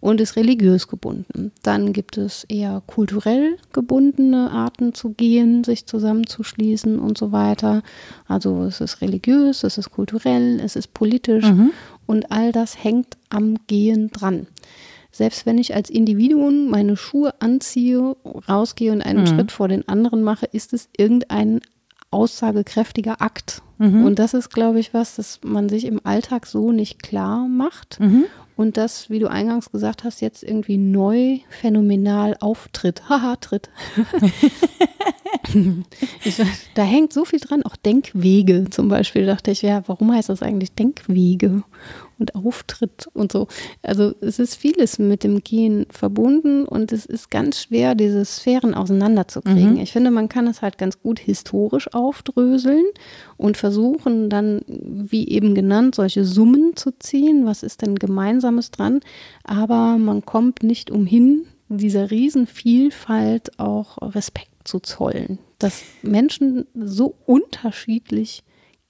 und 0.06 0.22
ist 0.22 0.36
religiös 0.36 0.88
gebunden. 0.88 1.52
Dann 1.64 1.92
gibt 1.92 2.18
es 2.18 2.44
eher 2.44 2.84
kulturell 2.86 3.58
gebundene 3.74 4.52
Arten 4.52 4.94
zu 4.94 5.10
gehen, 5.10 5.64
sich 5.64 5.88
zusammenzuschließen 5.88 7.00
und 7.00 7.18
so 7.18 7.32
weiter. 7.32 7.82
Also 8.28 8.64
es 8.64 8.82
ist 8.82 9.02
religiös, 9.02 9.64
es 9.64 9.78
ist 9.78 9.90
kulturell, 9.90 10.60
es 10.60 10.76
ist 10.76 10.94
politisch. 10.94 11.46
Mhm. 11.46 11.72
Und 12.06 12.32
all 12.32 12.52
das 12.52 12.84
hängt 12.84 13.18
am 13.30 13.56
Gehen 13.68 14.12
dran. 14.12 14.48
Selbst 15.12 15.46
wenn 15.46 15.58
ich 15.58 15.74
als 15.74 15.90
Individuum 15.90 16.70
meine 16.70 16.98
Schuhe 16.98 17.34
anziehe, 17.40 18.18
rausgehe 18.50 18.92
und 18.92 19.02
einen 19.02 19.22
mhm. 19.22 19.28
Schritt 19.28 19.52
vor 19.52 19.68
den 19.68 19.88
anderen 19.88 20.24
mache, 20.24 20.46
ist 20.46 20.74
es 20.74 20.90
irgendein 20.98 21.62
aussagekräftiger 22.12 23.22
Akt. 23.22 23.62
Mhm. 23.78 24.06
Und 24.06 24.20
das 24.20 24.34
ist, 24.34 24.50
glaube 24.50 24.80
ich, 24.80 24.94
was, 24.94 25.16
das 25.16 25.40
man 25.44 25.70
sich 25.70 25.86
im 25.86 26.02
Alltag 26.04 26.46
so 26.46 26.72
nicht 26.72 27.02
klar 27.02 27.48
macht. 27.48 28.00
Mhm. 28.00 28.26
Und 28.56 28.78
das, 28.78 29.10
wie 29.10 29.20
du 29.20 29.28
eingangs 29.28 29.72
gesagt 29.72 30.04
hast, 30.04 30.22
jetzt 30.22 30.42
irgendwie 30.44 30.78
neu 30.78 31.40
phänomenal 31.50 32.38
auftritt. 32.40 33.10
Haha, 33.10 33.36
tritt. 33.36 33.70
ich, 36.24 36.42
da 36.74 36.84
hängt 36.84 37.12
so 37.12 37.26
viel 37.26 37.40
dran, 37.40 37.64
auch 37.64 37.76
Denkwege 37.76 38.70
zum 38.70 38.88
Beispiel. 38.88 39.26
dachte 39.26 39.52
ich, 39.52 39.62
ja, 39.62 39.84
warum 39.88 40.14
heißt 40.14 40.30
das 40.30 40.42
eigentlich 40.42 40.74
Denkwege 40.74 41.64
und 42.20 42.36
Auftritt 42.36 43.08
und 43.14 43.32
so? 43.32 43.48
Also 43.82 44.14
es 44.22 44.40
ist 44.40 44.56
vieles 44.56 45.00
mit 45.00 45.24
dem 45.24 45.44
Gehen 45.44 45.86
verbunden 45.90 46.66
und 46.66 46.92
es 46.92 47.06
ist 47.06 47.30
ganz 47.32 47.62
schwer, 47.62 47.96
diese 47.96 48.26
Sphären 48.26 48.74
auseinanderzukriegen. 48.74 49.74
Mhm. 49.74 49.80
Ich 49.80 49.92
finde, 49.92 50.12
man 50.12 50.30
kann 50.30 50.48
es 50.48 50.62
halt 50.62 50.78
ganz 50.78 51.02
gut 51.02 51.20
historisch 51.20 51.94
aufdröseln 51.94 52.86
und 53.38 53.58
versuchen 53.58 54.30
dann, 54.30 54.62
wie 54.68 55.28
eben 55.28 55.56
genannt, 55.56 55.96
solche 55.96 56.26
Summen 56.26 56.76
zu 56.76 56.92
ziehen. 57.00 57.46
Was 57.46 57.64
ist 57.64 57.82
denn 57.82 57.96
Gemeinsames 57.96 58.72
dran? 58.72 59.02
Aber 59.44 59.98
man 59.98 60.26
kommt 60.26 60.64
nicht 60.64 60.92
umhin, 60.92 61.46
dieser 61.70 62.12
Riesenvielfalt 62.12 63.60
auch 63.60 63.98
Respekt 64.14 64.52
zu 64.66 64.80
zollen, 64.80 65.40
dass 65.60 65.84
Menschen 66.02 66.66
so 66.76 67.16
unterschiedlich 67.26 68.44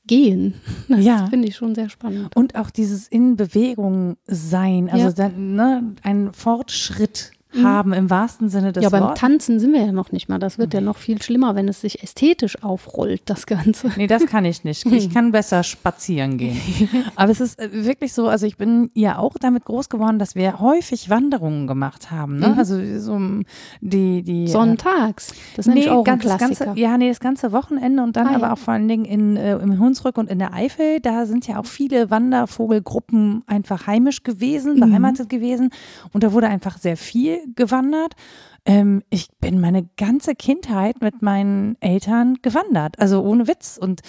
gehen. 0.07 0.53
Das 0.87 1.03
ja. 1.03 1.27
finde 1.27 1.47
ich 1.47 1.55
schon 1.55 1.75
sehr 1.75 1.89
spannend. 1.89 2.35
Und 2.35 2.55
auch 2.55 2.69
dieses 2.69 3.07
in 3.07 3.35
Bewegung 3.35 4.17
sein, 4.27 4.89
also 4.89 5.07
ja. 5.07 5.11
dann, 5.11 5.55
ne, 5.55 5.95
ein 6.03 6.31
Fortschritt. 6.33 7.31
Haben 7.63 7.93
im 7.93 8.09
wahrsten 8.09 8.49
Sinne 8.49 8.71
des 8.71 8.83
Wortes. 8.83 8.99
Ja, 8.99 9.05
beim 9.07 9.15
Tanzen 9.15 9.59
sind 9.59 9.73
wir 9.73 9.85
ja 9.85 9.91
noch 9.91 10.11
nicht 10.11 10.29
mal. 10.29 10.39
Das 10.39 10.57
wird 10.57 10.73
ja 10.73 10.81
noch 10.81 10.97
viel 10.97 11.21
schlimmer, 11.21 11.55
wenn 11.55 11.67
es 11.67 11.81
sich 11.81 12.03
ästhetisch 12.03 12.63
aufrollt, 12.63 13.21
das 13.25 13.45
Ganze. 13.45 13.91
Nee, 13.95 14.07
das 14.07 14.25
kann 14.25 14.45
ich 14.45 14.63
nicht. 14.63 14.85
Ich 14.85 15.09
kann 15.13 15.31
besser 15.31 15.63
spazieren 15.63 16.37
gehen. 16.37 16.59
Aber 17.15 17.31
es 17.31 17.39
ist 17.39 17.59
äh, 17.59 17.69
wirklich 17.71 18.13
so, 18.13 18.27
also 18.27 18.45
ich 18.45 18.57
bin 18.57 18.89
ja 18.93 19.17
auch 19.17 19.35
damit 19.39 19.65
groß 19.65 19.89
geworden, 19.89 20.19
dass 20.19 20.35
wir 20.35 20.59
häufig 20.59 21.09
Wanderungen 21.09 21.67
gemacht 21.67 22.11
haben. 22.11 22.37
Ne? 22.37 22.49
Mhm. 22.49 22.59
Also 22.59 22.99
so 22.99 23.19
die, 23.81 24.23
die 24.23 24.43
äh, 24.45 24.47
Sonntags. 24.47 25.33
Das 25.55 25.67
ist 25.67 25.73
nee, 25.73 25.89
auch 25.89 26.03
ganz, 26.03 26.25
ein 26.25 26.37
Klassiker. 26.37 26.65
Ganze, 26.65 26.81
ja, 26.81 26.97
nee, 26.97 27.09
das 27.09 27.19
ganze 27.19 27.51
Wochenende 27.51 28.03
und 28.03 28.15
dann 28.15 28.27
ah, 28.27 28.35
aber 28.35 28.47
ja. 28.47 28.53
auch 28.53 28.57
vor 28.57 28.73
allen 28.73 28.87
Dingen 28.87 29.05
in, 29.05 29.37
äh, 29.37 29.57
im 29.57 29.79
Hunsrück 29.79 30.17
und 30.17 30.29
in 30.29 30.39
der 30.39 30.53
Eifel. 30.53 30.99
Da 30.99 31.25
sind 31.25 31.47
ja 31.47 31.59
auch 31.59 31.65
viele 31.65 32.09
Wandervogelgruppen 32.09 33.43
einfach 33.47 33.87
heimisch 33.87 34.23
gewesen, 34.23 34.75
mhm. 34.75 34.79
beheimatet 34.81 35.31
mhm. 35.31 35.37
gewesen. 35.37 35.69
Und 36.13 36.23
da 36.23 36.33
wurde 36.33 36.47
einfach 36.47 36.77
sehr 36.77 36.97
viel 36.97 37.39
gewandert. 37.55 38.13
Ähm, 38.65 39.03
ich 39.09 39.29
bin 39.39 39.59
meine 39.59 39.87
ganze 39.97 40.35
Kindheit 40.35 41.01
mit 41.01 41.21
meinen 41.21 41.77
Eltern 41.81 42.37
gewandert, 42.41 42.99
also 42.99 43.21
ohne 43.21 43.47
Witz. 43.47 43.77
Und 43.79 44.01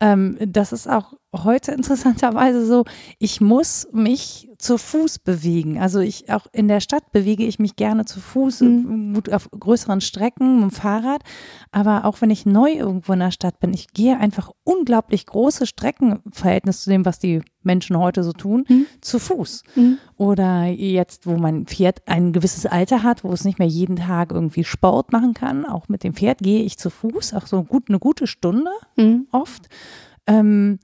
ähm, 0.00 0.38
das 0.40 0.72
ist 0.72 0.88
auch 0.88 1.14
heute 1.32 1.72
interessanterweise 1.72 2.64
so, 2.66 2.84
ich 3.18 3.40
muss 3.40 3.88
mich 3.92 4.48
zu 4.64 4.78
Fuß 4.78 5.18
bewegen. 5.18 5.78
Also 5.78 6.00
ich 6.00 6.30
auch 6.30 6.46
in 6.50 6.68
der 6.68 6.80
Stadt 6.80 7.12
bewege 7.12 7.44
ich 7.44 7.58
mich 7.58 7.76
gerne 7.76 8.06
zu 8.06 8.18
Fuß, 8.18 8.62
mhm. 8.62 9.22
auf 9.30 9.50
größeren 9.50 10.00
Strecken 10.00 10.62
mit 10.62 10.62
dem 10.62 10.70
Fahrrad. 10.70 11.22
Aber 11.70 12.06
auch 12.06 12.22
wenn 12.22 12.30
ich 12.30 12.46
neu 12.46 12.70
irgendwo 12.72 13.12
in 13.12 13.18
der 13.18 13.30
Stadt 13.30 13.60
bin, 13.60 13.74
ich 13.74 13.88
gehe 13.88 14.18
einfach 14.18 14.50
unglaublich 14.64 15.26
große 15.26 15.66
Strecken 15.66 16.20
im 16.24 16.32
Verhältnis 16.32 16.82
zu 16.82 16.90
dem, 16.90 17.04
was 17.04 17.18
die 17.18 17.42
Menschen 17.62 17.98
heute 17.98 18.24
so 18.24 18.32
tun, 18.32 18.64
mhm. 18.66 18.86
zu 19.02 19.18
Fuß. 19.18 19.64
Mhm. 19.74 19.98
Oder 20.16 20.64
jetzt, 20.64 21.26
wo 21.26 21.36
mein 21.36 21.66
Pferd 21.66 22.00
ein 22.06 22.32
gewisses 22.32 22.64
Alter 22.64 23.02
hat, 23.02 23.22
wo 23.22 23.32
es 23.32 23.44
nicht 23.44 23.58
mehr 23.58 23.68
jeden 23.68 23.96
Tag 23.96 24.32
irgendwie 24.32 24.64
Sport 24.64 25.12
machen 25.12 25.34
kann, 25.34 25.66
auch 25.66 25.88
mit 25.88 26.04
dem 26.04 26.14
Pferd 26.14 26.38
gehe 26.38 26.62
ich 26.62 26.78
zu 26.78 26.88
Fuß, 26.88 27.34
auch 27.34 27.46
so 27.46 27.62
gut 27.64 27.90
eine 27.90 27.98
gute 27.98 28.26
Stunde 28.26 28.70
mhm. 28.96 29.26
oft. 29.30 29.68
Ähm, 30.26 30.78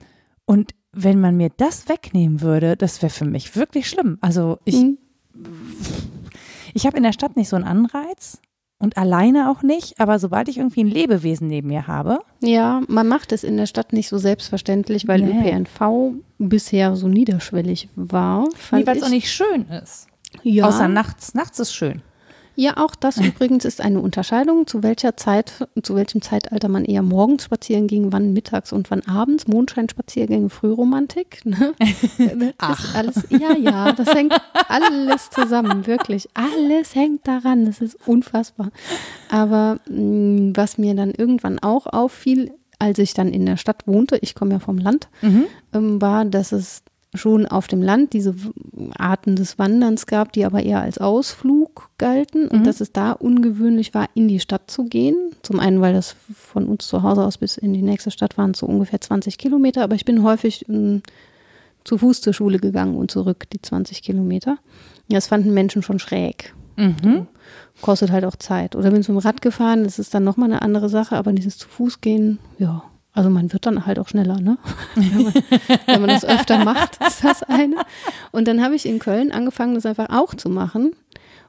und 0.45 0.75
wenn 0.93 1.21
man 1.21 1.37
mir 1.37 1.51
das 1.57 1.89
wegnehmen 1.89 2.41
würde, 2.41 2.77
das 2.77 3.03
wäre 3.03 3.11
für 3.11 3.25
mich 3.25 3.57
wirklich 3.57 3.89
schlimm. 3.89 4.19
Also 4.21 4.59
ich, 4.65 4.77
mhm. 4.77 4.99
ich 6.75 6.87
habe 6.87 6.97
in 6.97 7.03
der 7.03 7.13
Stadt 7.13 7.37
nicht 7.37 7.49
so 7.49 7.57
einen 7.57 7.65
Anreiz 7.65 8.41
und 8.79 8.97
alleine 8.97 9.51
auch 9.51 9.63
nicht, 9.63 10.01
aber 10.01 10.19
sobald 10.19 10.49
ich 10.49 10.59
irgendwie 10.59 10.83
ein 10.83 10.89
Lebewesen 10.89 11.49
neben 11.49 11.69
mir 11.69 11.87
habe. 11.87 12.19
Ja, 12.43 12.81
man 12.89 13.07
macht 13.07 13.31
es 13.33 13.45
in 13.45 13.57
der 13.57 13.67
Stadt 13.67 13.93
nicht 13.93 14.09
so 14.09 14.19
selbstverständlich, 14.19 15.07
weil 15.07 15.21
nee. 15.21 15.51
ÖPNV 15.51 16.15
bisher 16.39 16.97
so 16.97 17.07
niederschwellig 17.07 17.89
war. 17.95 18.49
Nee, 18.73 18.87
weil 18.87 18.97
es 18.97 19.03
auch 19.03 19.11
nicht 19.11 19.31
schön 19.31 19.67
ist. 19.69 20.09
Ja. 20.43 20.67
Außer 20.67 20.89
nachts. 20.89 21.35
Nachts 21.35 21.59
ist 21.59 21.75
schön. 21.75 22.03
Ja, 22.57 22.77
auch 22.77 22.95
das 22.95 23.17
übrigens 23.21 23.65
ist 23.65 23.81
eine 23.81 24.01
Unterscheidung, 24.01 24.67
zu 24.67 24.83
welcher 24.83 25.17
Zeit, 25.17 25.67
zu 25.83 25.95
welchem 25.95 26.23
Zeitalter 26.23 26.69
man 26.69 26.85
eher 26.85 27.03
morgens 27.03 27.45
spazieren 27.45 27.87
ging, 27.87 28.13
wann 28.13 28.33
mittags 28.33 28.73
und 28.73 28.91
wann 28.91 29.03
abends. 29.03 29.47
Mondscheinspaziergänge, 29.47 30.51
Frühromantik. 30.51 31.45
Ne? 31.45 31.75
Ach. 32.59 32.95
Alles, 32.95 33.27
ja, 33.31 33.57
ja, 33.57 33.93
das 33.93 34.15
hängt 34.15 34.35
alles 34.69 35.31
zusammen, 35.31 35.87
wirklich. 35.87 36.29
Alles 36.35 36.95
hängt 36.95 37.27
daran. 37.27 37.67
Das 37.67 37.81
ist 37.81 37.97
unfassbar. 38.07 38.71
Aber 39.31 39.79
mh, 39.89 40.01
mm, 40.01 40.53
was 40.57 40.79
mir 40.79 40.95
dann 40.95 41.13
irgendwann 41.13 41.59
auch 41.59 41.87
auffiel, 41.87 42.53
als 42.79 42.99
ich 42.99 43.15
dann 43.15 43.29
in 43.29 43.47
der 43.47 43.57
Stadt 43.57 43.87
wohnte, 43.87 44.19
ich 44.23 44.35
komme 44.35 44.53
ja 44.53 44.59
vom 44.59 44.79
Land, 44.79 45.09
mhm. 45.21 45.45
ähm, 45.73 46.01
war, 46.01 46.25
dass 46.25 46.53
es 46.53 46.83
schon 47.15 47.47
auf 47.47 47.67
dem 47.67 47.83
Land 47.83 48.13
diese 48.13 48.35
Arten 48.97 49.35
des 49.35 49.59
Wanderns 49.59 50.07
gab, 50.07 50.33
die 50.33 50.45
aber 50.45 50.63
eher 50.63 50.81
als 50.81 50.99
Ausflug 50.99 51.91
galten 51.99 52.47
und 52.47 52.61
mhm. 52.61 52.65
dass 52.65 52.81
es 52.81 52.93
da 52.93 53.13
ungewöhnlich 53.13 53.95
war, 53.95 54.09
in 54.15 54.29
die 54.29 54.39
Stadt 54.39 54.71
zu 54.71 54.85
gehen. 54.85 55.17
Zum 55.43 55.59
einen, 55.59 55.81
weil 55.81 55.93
das 55.93 56.15
von 56.35 56.67
uns 56.67 56.87
zu 56.87 57.03
Hause 57.03 57.25
aus 57.25 57.39
bis 57.39 57.57
in 57.57 57.73
die 57.73 57.83
nächste 57.83 58.13
Stadt 58.13 58.39
waren 58.39 58.55
so 58.55 58.67
ungefähr 58.67 59.01
20 59.01 59.39
Kilometer, 59.39 59.83
aber 59.83 59.97
ich 59.97 60.05
bin 60.05 60.23
häufig 60.23 60.69
m, 60.69 60.75
ähm, 60.75 61.03
zu 61.83 61.99
Fuß 61.99 62.21
zur 62.21 62.35
Schule 62.35 62.59
gegangen 62.59 62.95
und 62.97 63.11
zurück, 63.11 63.49
die 63.53 63.61
20 63.61 64.03
Kilometer. 64.03 64.59
Das 65.09 65.29
fanden 65.29 65.55
Menschen 65.55 65.83
schon 65.83 65.99
schräg. 65.99 66.55
Mhm. 66.77 67.27
Kostet 67.81 68.11
halt 68.11 68.25
auch 68.25 68.37
Zeit. 68.37 68.77
Oder 68.77 68.91
bin 68.91 69.03
zum 69.03 69.19
Rad 69.19 69.43
gefahren, 69.43 69.85
das 69.85 69.99
ist 69.99 70.15
dann 70.15 70.25
nochmal 70.25 70.51
eine 70.51 70.63
andere 70.63 70.89
Sache, 70.89 71.17
aber 71.17 71.33
dieses 71.33 71.59
zu 71.59 71.69
Fuß 71.69 72.01
gehen, 72.01 72.39
ja, 72.59 72.85
also 73.13 73.29
man 73.29 73.53
wird 73.53 73.67
dann 73.67 73.87
halt 73.87 73.99
auch 73.99 74.09
schneller, 74.09 74.41
ne? 74.41 74.59
wenn, 74.95 75.23
man, 75.23 75.35
wenn 75.87 76.01
man 76.01 76.11
das 76.11 76.25
öfter 76.25 76.65
macht, 76.65 76.99
ist 77.05 77.25
das 77.25 77.43
eine. 77.43 77.77
Und 78.31 78.47
dann 78.47 78.63
habe 78.63 78.75
ich 78.75 78.87
in 78.87 78.99
Köln 78.99 79.33
angefangen, 79.33 79.75
das 79.75 79.87
einfach 79.87 80.09
auch 80.11 80.35
zu 80.35 80.49
machen. 80.49 80.93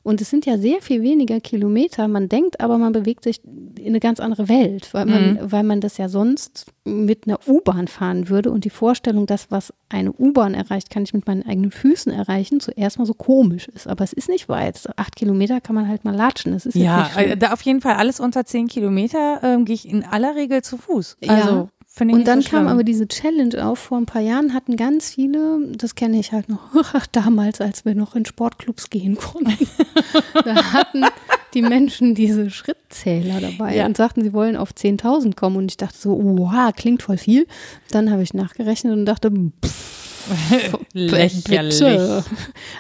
Und 0.03 0.19
es 0.19 0.31
sind 0.31 0.47
ja 0.47 0.57
sehr 0.57 0.81
viel 0.81 1.03
weniger 1.03 1.39
Kilometer. 1.39 2.07
Man 2.07 2.27
denkt 2.27 2.59
aber, 2.59 2.79
man 2.79 2.91
bewegt 2.91 3.23
sich 3.23 3.41
eine 3.85 3.99
ganz 3.99 4.19
andere 4.19 4.49
Welt, 4.49 4.93
weil 4.93 5.05
man, 5.05 5.33
mhm. 5.33 5.51
weil 5.51 5.63
man 5.63 5.81
das 5.81 5.97
ja 5.97 6.09
sonst 6.09 6.65
mit 6.83 7.27
einer 7.27 7.39
U-Bahn 7.47 7.87
fahren 7.87 8.29
würde. 8.29 8.51
Und 8.51 8.65
die 8.65 8.69
Vorstellung, 8.69 9.25
dass 9.25 9.51
was 9.51 9.73
eine 9.89 10.11
U-Bahn 10.11 10.53
erreicht, 10.53 10.89
kann 10.89 11.03
ich 11.03 11.13
mit 11.13 11.27
meinen 11.27 11.45
eigenen 11.45 11.71
Füßen 11.71 12.11
erreichen, 12.11 12.59
zuerst 12.59 12.99
mal 12.99 13.05
so 13.05 13.13
komisch 13.13 13.67
ist. 13.67 13.87
Aber 13.87 14.03
es 14.03 14.13
ist 14.13 14.29
nicht 14.29 14.49
weit. 14.49 14.89
Acht 14.95 15.15
Kilometer 15.15 15.61
kann 15.61 15.75
man 15.75 15.87
halt 15.87 16.05
mal 16.05 16.15
latschen. 16.15 16.53
Das 16.53 16.65
ist 16.65 16.75
ja, 16.75 17.09
äh, 17.15 17.37
da 17.37 17.53
auf 17.53 17.61
jeden 17.61 17.81
Fall 17.81 17.95
alles 17.95 18.19
unter 18.19 18.45
zehn 18.45 18.67
Kilometer 18.67 19.39
ähm, 19.43 19.65
gehe 19.65 19.75
ich 19.75 19.87
in 19.87 20.03
aller 20.03 20.35
Regel 20.35 20.61
zu 20.61 20.77
Fuß. 20.77 21.17
Also 21.27 21.51
ja. 21.51 21.67
Und 21.99 22.25
dann 22.25 22.41
so 22.41 22.49
kam 22.49 22.67
aber 22.67 22.83
diese 22.83 23.07
Challenge 23.07 23.65
auf. 23.65 23.79
Vor 23.79 23.97
ein 23.97 24.05
paar 24.05 24.21
Jahren 24.21 24.53
hatten 24.53 24.77
ganz 24.77 25.13
viele, 25.13 25.59
das 25.75 25.95
kenne 25.95 26.19
ich 26.19 26.31
halt 26.31 26.47
noch, 26.47 26.61
damals, 27.11 27.59
als 27.59 27.83
wir 27.83 27.95
noch 27.95 28.15
in 28.15 28.25
Sportclubs 28.25 28.89
gehen 28.89 29.17
konnten, 29.17 29.67
da 30.45 30.73
hatten 30.73 31.03
die 31.53 31.61
Menschen 31.61 32.15
diese 32.15 32.49
Schrittzähler 32.49 33.41
dabei 33.41 33.75
ja. 33.75 33.85
und 33.85 33.97
sagten, 33.97 34.23
sie 34.23 34.33
wollen 34.33 34.55
auf 34.55 34.71
10.000 34.71 35.35
kommen. 35.35 35.57
Und 35.57 35.71
ich 35.71 35.77
dachte 35.77 35.97
so, 35.97 36.19
wow, 36.21 36.73
klingt 36.75 37.03
voll 37.03 37.17
viel. 37.17 37.47
Dann 37.91 38.11
habe 38.11 38.23
ich 38.23 38.33
nachgerechnet 38.33 38.93
und 38.93 39.05
dachte, 39.05 39.31
pff, 39.31 40.01
lächerlich. 40.93 41.81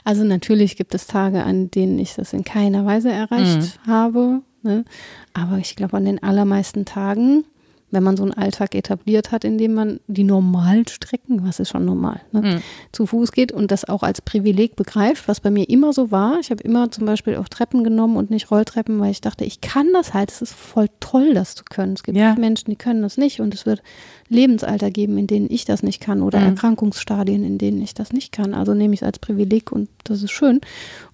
Also 0.03 0.23
natürlich 0.23 0.75
gibt 0.75 0.93
es 0.95 1.07
Tage, 1.07 1.43
an 1.43 1.71
denen 1.71 1.99
ich 1.99 2.15
das 2.15 2.33
in 2.33 2.43
keiner 2.43 2.85
Weise 2.85 3.11
erreicht 3.11 3.79
mhm. 3.85 3.91
habe. 3.91 4.41
Ne? 4.63 4.85
Aber 5.33 5.57
ich 5.57 5.75
glaube, 5.75 5.97
an 5.97 6.05
den 6.05 6.21
allermeisten 6.21 6.85
Tagen 6.85 7.45
wenn 7.91 8.03
man 8.03 8.17
so 8.17 8.23
einen 8.23 8.33
Alltag 8.33 8.73
etabliert 8.73 9.31
hat, 9.31 9.43
in 9.43 9.57
dem 9.57 9.73
man 9.73 9.99
die 10.07 10.23
normalen 10.23 10.87
Strecken, 10.87 11.45
was 11.45 11.59
ist 11.59 11.69
schon 11.69 11.85
normal, 11.85 12.21
ne, 12.31 12.41
mhm. 12.41 12.61
zu 12.91 13.05
Fuß 13.05 13.31
geht 13.33 13.51
und 13.51 13.69
das 13.69 13.87
auch 13.87 14.01
als 14.01 14.21
Privileg 14.21 14.75
begreift, 14.75 15.27
was 15.27 15.41
bei 15.41 15.51
mir 15.51 15.69
immer 15.69 15.93
so 15.93 16.09
war. 16.09 16.39
Ich 16.39 16.49
habe 16.49 16.63
immer 16.63 16.89
zum 16.89 17.05
Beispiel 17.05 17.35
auch 17.35 17.49
Treppen 17.49 17.83
genommen 17.83 18.15
und 18.15 18.31
nicht 18.31 18.49
Rolltreppen, 18.49 18.99
weil 18.99 19.11
ich 19.11 19.21
dachte, 19.21 19.43
ich 19.43 19.61
kann 19.61 19.91
das 19.93 20.13
halt. 20.13 20.31
Es 20.31 20.41
ist 20.41 20.53
voll 20.53 20.87
toll, 20.99 21.33
das 21.33 21.55
zu 21.55 21.63
können. 21.65 21.93
Es 21.93 22.03
gibt 22.03 22.17
ja. 22.17 22.35
Menschen, 22.35 22.69
die 22.69 22.77
können 22.77 23.01
das 23.01 23.17
nicht 23.17 23.41
und 23.41 23.53
es 23.53 23.65
wird 23.65 23.83
Lebensalter 24.29 24.89
geben, 24.89 25.17
in 25.17 25.27
denen 25.27 25.47
ich 25.49 25.65
das 25.65 25.83
nicht 25.83 25.99
kann 25.99 26.21
oder 26.21 26.39
mhm. 26.39 26.47
Erkrankungsstadien, 26.47 27.43
in 27.43 27.57
denen 27.57 27.81
ich 27.81 27.93
das 27.93 28.13
nicht 28.13 28.31
kann. 28.31 28.53
Also 28.53 28.73
nehme 28.73 28.93
ich 28.93 29.01
es 29.01 29.05
als 29.05 29.19
Privileg 29.19 29.71
und 29.71 29.89
das 30.05 30.23
ist 30.23 30.31
schön. 30.31 30.61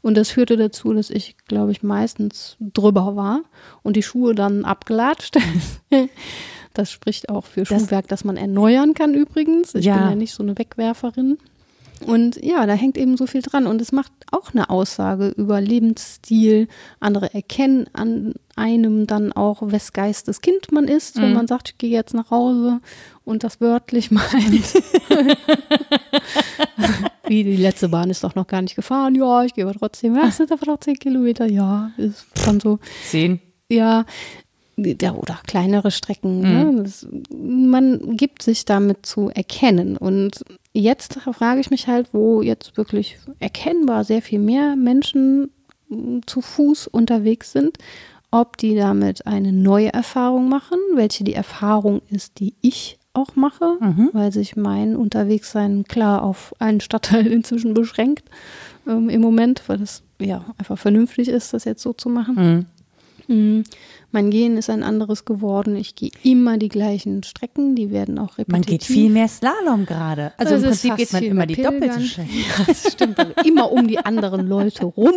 Und 0.02 0.16
das 0.16 0.30
führte 0.30 0.56
dazu, 0.56 0.94
dass 0.94 1.10
ich, 1.10 1.36
glaube 1.48 1.72
ich, 1.72 1.82
meistens 1.82 2.56
drüber 2.60 3.16
war 3.16 3.42
und 3.82 3.96
die 3.96 4.04
Schuhe 4.04 4.36
dann 4.36 4.63
abgelatscht. 4.63 5.38
Das 6.78 6.92
spricht 6.92 7.30
auch 7.30 7.46
für 7.46 7.63
das, 7.63 7.70
Schuhwerk, 7.70 8.08
das 8.08 8.24
man 8.24 8.38
erneuern 8.38 8.94
kann 8.94 9.16
übrigens. 9.16 9.74
Ich 9.74 9.86
ja. 9.86 9.98
bin 9.98 10.10
ja 10.10 10.16
nicht 10.16 10.34
so 10.34 10.44
eine 10.44 10.58
Wegwerferin. 10.58 11.38
Und 12.06 12.44
ja, 12.44 12.68
da 12.68 12.74
hängt 12.74 12.98
eben 12.98 13.18
so 13.18 13.26
viel 13.26 13.42
dran. 13.42 13.66
Und 13.66 13.82
es 13.82 13.92
macht 13.92 14.12
auch 14.32 14.54
eine 14.54 14.70
Aussage 14.70 15.30
über 15.30 15.60
Lebensstil. 15.60 16.68
Andere 17.00 17.34
erkennen 17.34 17.88
an 17.94 18.36
einem 18.56 19.08
dann 19.08 19.34
auch, 19.34 19.63
wes 19.63 19.94
Geistes 19.94 20.42
Kind 20.42 20.72
man 20.72 20.88
ist, 20.88 21.18
wenn 21.18 21.30
mhm. 21.30 21.36
man 21.36 21.48
sagt, 21.48 21.70
ich 21.70 21.78
gehe 21.80 21.90
jetzt 21.90 22.13
nach 22.13 22.30
Hause 22.30 22.80
und 23.24 23.44
das 23.44 23.60
wörtlich 23.60 24.12
meint. 24.12 24.28
Wie 27.28 27.44
die 27.44 27.58
letzte 27.58 27.90
Bahn 27.90 28.10
ist 28.10 28.24
doch 28.24 28.36
noch 28.36 28.48
gar 28.48 28.62
nicht 28.62 28.76
gefahren. 28.76 29.16
Ja, 29.16 29.44
ich 29.44 29.54
gehe 29.54 29.66
aber 29.66 29.74
trotzdem. 29.74 30.16
Ja, 30.16 30.28
es 30.28 30.38
sind 30.38 30.52
aber 30.52 30.66
noch 30.68 30.80
zehn 30.80 30.96
Kilometer. 30.96 31.48
Ja, 31.48 31.92
ist 31.98 32.28
schon 32.40 32.60
so. 32.60 32.80
Zehn. 33.10 33.42
Ja, 33.70 34.06
ja, 34.78 35.13
oder 35.13 35.40
kleinere 35.46 35.92
Strecken. 35.92 36.40
Ne? 36.42 36.48
Mhm. 36.48 36.76
Ne? 36.76 36.84
Das, 36.84 37.08
man 37.32 38.18
gibt 38.18 38.44
sich 38.44 38.66
damit 38.66 39.06
zu 39.06 39.30
erkennen. 39.30 39.98
Und 39.98 40.44
jetzt 40.74 41.20
frage 41.20 41.60
ich 41.60 41.70
mich 41.70 41.88
halt, 41.88 42.10
wo 42.13 42.42
jetzt 42.42 42.78
wirklich 42.78 43.18
erkennbar 43.40 44.04
sehr 44.04 44.22
viel 44.22 44.40
mehr 44.40 44.76
Menschen 44.76 45.50
hm, 45.90 46.22
zu 46.26 46.42
Fuß 46.42 46.88
unterwegs 46.88 47.52
sind, 47.52 47.78
ob 48.30 48.58
die 48.58 48.76
damit 48.76 49.26
eine 49.26 49.52
neue 49.52 49.94
Erfahrung 49.94 50.50
machen, 50.50 50.78
welche 50.94 51.24
die 51.24 51.34
Erfahrung 51.34 52.02
ist, 52.10 52.40
die 52.40 52.54
ich 52.62 53.00
auch 53.13 53.36
mache, 53.36 53.78
mhm. 53.80 54.10
weil 54.13 54.32
sich 54.32 54.56
mein 54.56 54.96
Unterwegssein 54.96 55.86
klar 55.86 56.22
auf 56.22 56.54
einen 56.60 56.82
Stadtteil 56.82 57.26
inzwischen 57.34 57.74
beschränkt 57.74 58.30
ähm, 58.86 59.10
im 59.10 59.22
Moment, 59.22 59.63
weil 59.68 59.82
es 59.82 60.04
ja 60.20 60.46
einfach 60.58 60.78
vernünftig 60.78 61.30
ist, 61.30 61.54
das 61.54 61.66
jetzt 61.66 61.82
so 61.82 61.94
zu 61.94 62.10
machen. 62.10 62.68
Mhm. 63.28 63.63
Mhm. 64.12 64.17
Mein 64.17 64.30
Gehen 64.32 64.58
ist 64.58 64.70
ein 64.70 64.84
anderes 64.84 65.26
geworden. 65.26 65.76
Ich 65.76 65.96
gehe 65.96 66.12
immer 66.24 66.58
die 66.58 66.70
gleichen 66.70 67.24
Strecken, 67.24 67.76
die 67.76 67.91
werden 67.91 68.20
auch 68.20 68.38
repetitiv. 68.38 68.52
Man 68.52 68.62
geht 68.62 68.84
viel 68.84 69.10
mehr 69.10 69.28
Slalom 69.28 69.86
gerade. 69.86 70.34
Also 70.38 70.56
das 70.56 70.62
im 70.62 70.67
Prinzip 70.70 70.96
geht 70.98 71.13
man 71.13 71.24
immer 71.24 71.46
die 71.46 71.56
Pilgern. 71.56 71.80
doppelte 71.80 72.02
Strecke. 72.02 72.30
Ja, 72.32 72.65
das 72.65 72.91
stimmt. 72.93 73.20
Also 73.20 73.34
immer 73.46 73.72
um 73.72 73.88
die 73.88 74.00
anderen 74.00 74.48
Leute 74.48 74.86
rum, 74.86 75.13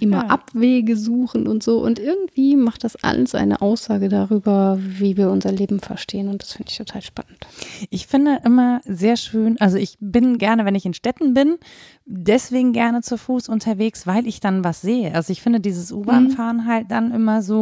immer 0.00 0.24
ja. 0.24 0.28
Abwege 0.28 0.96
suchen 0.96 1.46
und 1.46 1.62
so. 1.62 1.82
Und 1.82 1.98
irgendwie 1.98 2.56
macht 2.56 2.84
das 2.84 2.96
alles 3.02 3.34
eine 3.34 3.60
Aussage 3.60 4.08
darüber, 4.08 4.78
wie 4.80 5.16
wir 5.16 5.30
unser 5.30 5.52
Leben 5.52 5.80
verstehen. 5.80 6.28
Und 6.28 6.42
das 6.42 6.52
finde 6.52 6.70
ich 6.70 6.78
total 6.78 7.02
spannend. 7.02 7.46
Ich 7.90 8.06
finde 8.06 8.40
immer 8.44 8.80
sehr 8.84 9.16
schön, 9.16 9.60
also 9.60 9.76
ich 9.76 9.96
bin 10.00 10.38
gerne, 10.38 10.64
wenn 10.64 10.74
ich 10.74 10.86
in 10.86 10.94
Städten 10.94 11.34
bin, 11.34 11.56
deswegen 12.04 12.72
gerne 12.72 13.02
zu 13.02 13.18
Fuß 13.18 13.48
unterwegs, 13.48 14.06
weil 14.06 14.26
ich 14.26 14.40
dann 14.40 14.64
was 14.64 14.80
sehe. 14.80 15.14
Also 15.14 15.32
ich 15.32 15.42
finde 15.42 15.60
dieses 15.60 15.92
U-Bahn-Fahren 15.92 16.58
mhm. 16.58 16.66
halt 16.66 16.90
dann 16.90 17.12
immer 17.12 17.42
so, 17.42 17.55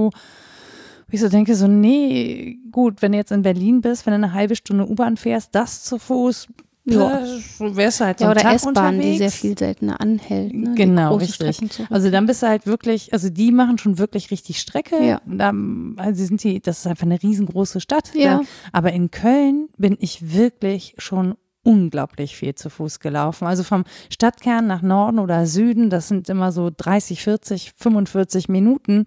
wie 1.08 1.16
ich 1.16 1.20
so 1.20 1.28
denke, 1.28 1.54
so, 1.54 1.66
nee, 1.66 2.58
gut, 2.70 3.02
wenn 3.02 3.12
du 3.12 3.18
jetzt 3.18 3.32
in 3.32 3.42
Berlin 3.42 3.80
bist, 3.80 4.06
wenn 4.06 4.12
du 4.12 4.26
eine 4.26 4.32
halbe 4.32 4.56
Stunde 4.56 4.88
U-Bahn 4.88 5.16
fährst, 5.16 5.54
das 5.54 5.84
zu 5.84 5.98
Fuß, 5.98 6.48
ja. 6.86 7.22
wärst 7.58 8.00
du 8.00 8.04
halt 8.04 8.18
so 8.18 8.24
ja, 8.26 8.30
oder 8.30 8.52
S-Bahn, 8.52 9.00
die 9.00 9.16
sehr 9.16 9.30
viel 9.30 9.56
seltener 9.56 10.00
anhält. 10.00 10.52
Ne? 10.52 10.74
Genau, 10.74 11.16
richtig. 11.16 11.60
Also 11.90 12.10
dann 12.10 12.26
bist 12.26 12.42
du 12.42 12.48
halt 12.48 12.66
wirklich, 12.66 13.12
also 13.12 13.30
die 13.30 13.52
machen 13.52 13.78
schon 13.78 13.98
wirklich 13.98 14.30
richtig 14.30 14.60
Strecke. 14.60 15.02
Ja. 15.02 15.20
Da, 15.26 15.52
also 15.96 16.24
sind 16.24 16.42
die, 16.42 16.60
das 16.60 16.80
ist 16.80 16.86
einfach 16.86 17.06
eine 17.06 17.22
riesengroße 17.22 17.80
Stadt. 17.80 18.10
Ja. 18.14 18.38
Da. 18.38 18.44
Aber 18.72 18.92
in 18.92 19.10
Köln 19.10 19.68
bin 19.78 19.96
ich 19.98 20.34
wirklich 20.34 20.94
schon 20.98 21.34
unglaublich 21.62 22.36
viel 22.36 22.54
zu 22.54 22.68
Fuß 22.68 23.00
gelaufen. 23.00 23.46
Also 23.46 23.62
vom 23.62 23.84
Stadtkern 24.10 24.66
nach 24.66 24.82
Norden 24.82 25.18
oder 25.18 25.46
Süden, 25.46 25.88
das 25.88 26.08
sind 26.08 26.28
immer 26.28 26.52
so 26.52 26.70
30, 26.74 27.22
40, 27.22 27.72
45 27.76 28.48
Minuten. 28.50 29.04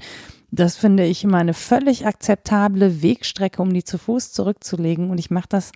Das 0.52 0.78
finde 0.78 1.06
ich 1.06 1.24
immer 1.24 1.38
eine 1.38 1.54
völlig 1.54 2.06
akzeptable 2.06 3.02
Wegstrecke, 3.02 3.62
um 3.62 3.74
die 3.74 3.84
zu 3.84 3.98
Fuß 3.98 4.32
zurückzulegen. 4.32 5.10
Und 5.10 5.18
ich 5.18 5.30
mache 5.30 5.50
das 5.50 5.72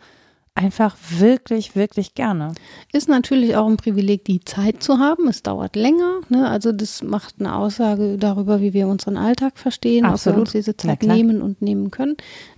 einfach 0.56 0.96
wirklich, 1.18 1.76
wirklich 1.76 2.14
gerne. 2.14 2.54
Ist 2.92 3.10
natürlich 3.10 3.56
auch 3.56 3.68
ein 3.68 3.78
Privileg, 3.78 4.26
die 4.26 4.42
Zeit 4.42 4.84
zu 4.84 5.00
haben. 5.00 5.28
Es 5.28 5.44
dauert 5.44 5.76
länger. 5.76 6.22
Ne? 6.30 6.50
Also 6.50 6.72
das 6.72 7.04
macht 7.04 7.36
eine 7.40 7.56
Aussage 7.56 8.18
darüber, 8.18 8.62
wie 8.62 8.74
wir 8.74 8.88
unseren 8.88 9.18
Alltag 9.18 9.58
verstehen, 9.58 10.06
Absolut. 10.06 10.34
ob 10.34 10.38
wir 10.38 10.42
uns 10.42 10.52
diese 10.52 10.78
Zeit 10.78 11.04
nehmen 11.04 11.42
und 11.42 11.62
nehmen 11.62 11.92
können. 11.92 12.18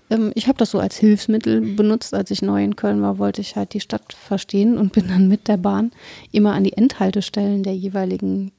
Ähm, 0.09 0.31
ich 0.35 0.47
habe 0.47 0.57
das 0.57 0.71
so 0.71 0.79
als 0.79 0.97
Hilfsmittel 0.97 1.61
benutzt. 1.61 2.13
Als 2.13 2.31
ich 2.31 2.41
neu 2.41 2.63
in 2.63 2.75
Köln 2.75 3.01
war, 3.01 3.19
wollte 3.19 3.41
ich 3.41 3.55
halt 3.55 3.73
die 3.73 3.79
Stadt 3.79 4.13
verstehen 4.13 4.77
und 4.77 4.93
bin 4.93 5.07
dann 5.07 5.27
mit 5.27 5.47
der 5.47 5.57
Bahn 5.57 5.91
immer 6.31 6.53
an 6.53 6.63
die 6.63 6.73
Endhaltestellen 6.73 7.63
der 7.63 7.75
jeweiligen 7.75 8.51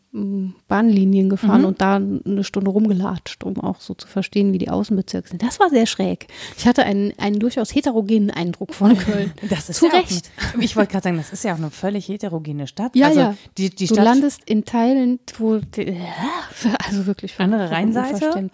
Bahnlinien 0.69 1.29
gefahren 1.29 1.63
mhm. 1.63 1.67
und 1.67 1.81
da 1.81 1.97
eine 1.97 2.45
Stunde 2.45 2.71
rumgelatscht, 2.71 3.43
um 3.43 3.59
auch 3.59 3.81
so 3.81 3.95
zu 3.95 4.07
verstehen, 4.07 4.53
wie 4.53 4.59
die 4.59 4.71
Außenbezirke 4.71 5.29
sind. 5.29 5.43
Das 5.43 5.59
war 5.59 5.71
sehr 5.71 5.87
schräg. 5.87 6.29
Ich 6.57 6.69
hatte 6.69 6.85
einen, 6.85 7.13
einen 7.19 7.41
durchaus 7.41 7.75
heterogenen 7.75 8.31
Eindruck 8.31 8.75
von 8.75 8.97
Köln. 8.99 9.33
Das 9.51 9.69
ist 9.69 9.79
zu 9.79 9.87
ja 9.87 9.95
Recht. 9.95 10.31
Eine, 10.53 10.65
ich 10.65 10.77
wollte 10.77 10.93
gerade 10.93 11.03
sagen, 11.03 11.17
das 11.17 11.33
ist 11.33 11.43
ja 11.43 11.53
auch 11.53 11.59
eine 11.59 11.73
völlig 11.73 12.07
heterogene 12.07 12.69
Stadt. 12.69 12.95
Ja, 12.95 13.09
also 13.09 13.21
ja. 13.21 13.37
Die, 13.59 13.71
die 13.71 13.87
du 13.87 13.95
Stadt 13.95 14.05
landest 14.05 14.43
in 14.47 14.65
Teilen, 14.65 15.19
wo 15.39 15.59
die, 15.59 16.01
also 16.87 17.07
wirklich 17.07 17.35
andere 17.41 17.73
Rheinseite. 17.73 18.51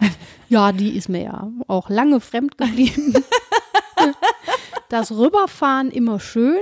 Ja, 0.49 0.71
die 0.71 0.97
ist 0.97 1.09
mir 1.09 1.21
ja 1.21 1.51
auch 1.67 1.89
lange 1.89 2.21
fremd 2.21 2.57
geblieben. 2.57 3.13
das 4.89 5.11
Rüberfahren 5.11 5.91
immer 5.91 6.19
schön 6.19 6.61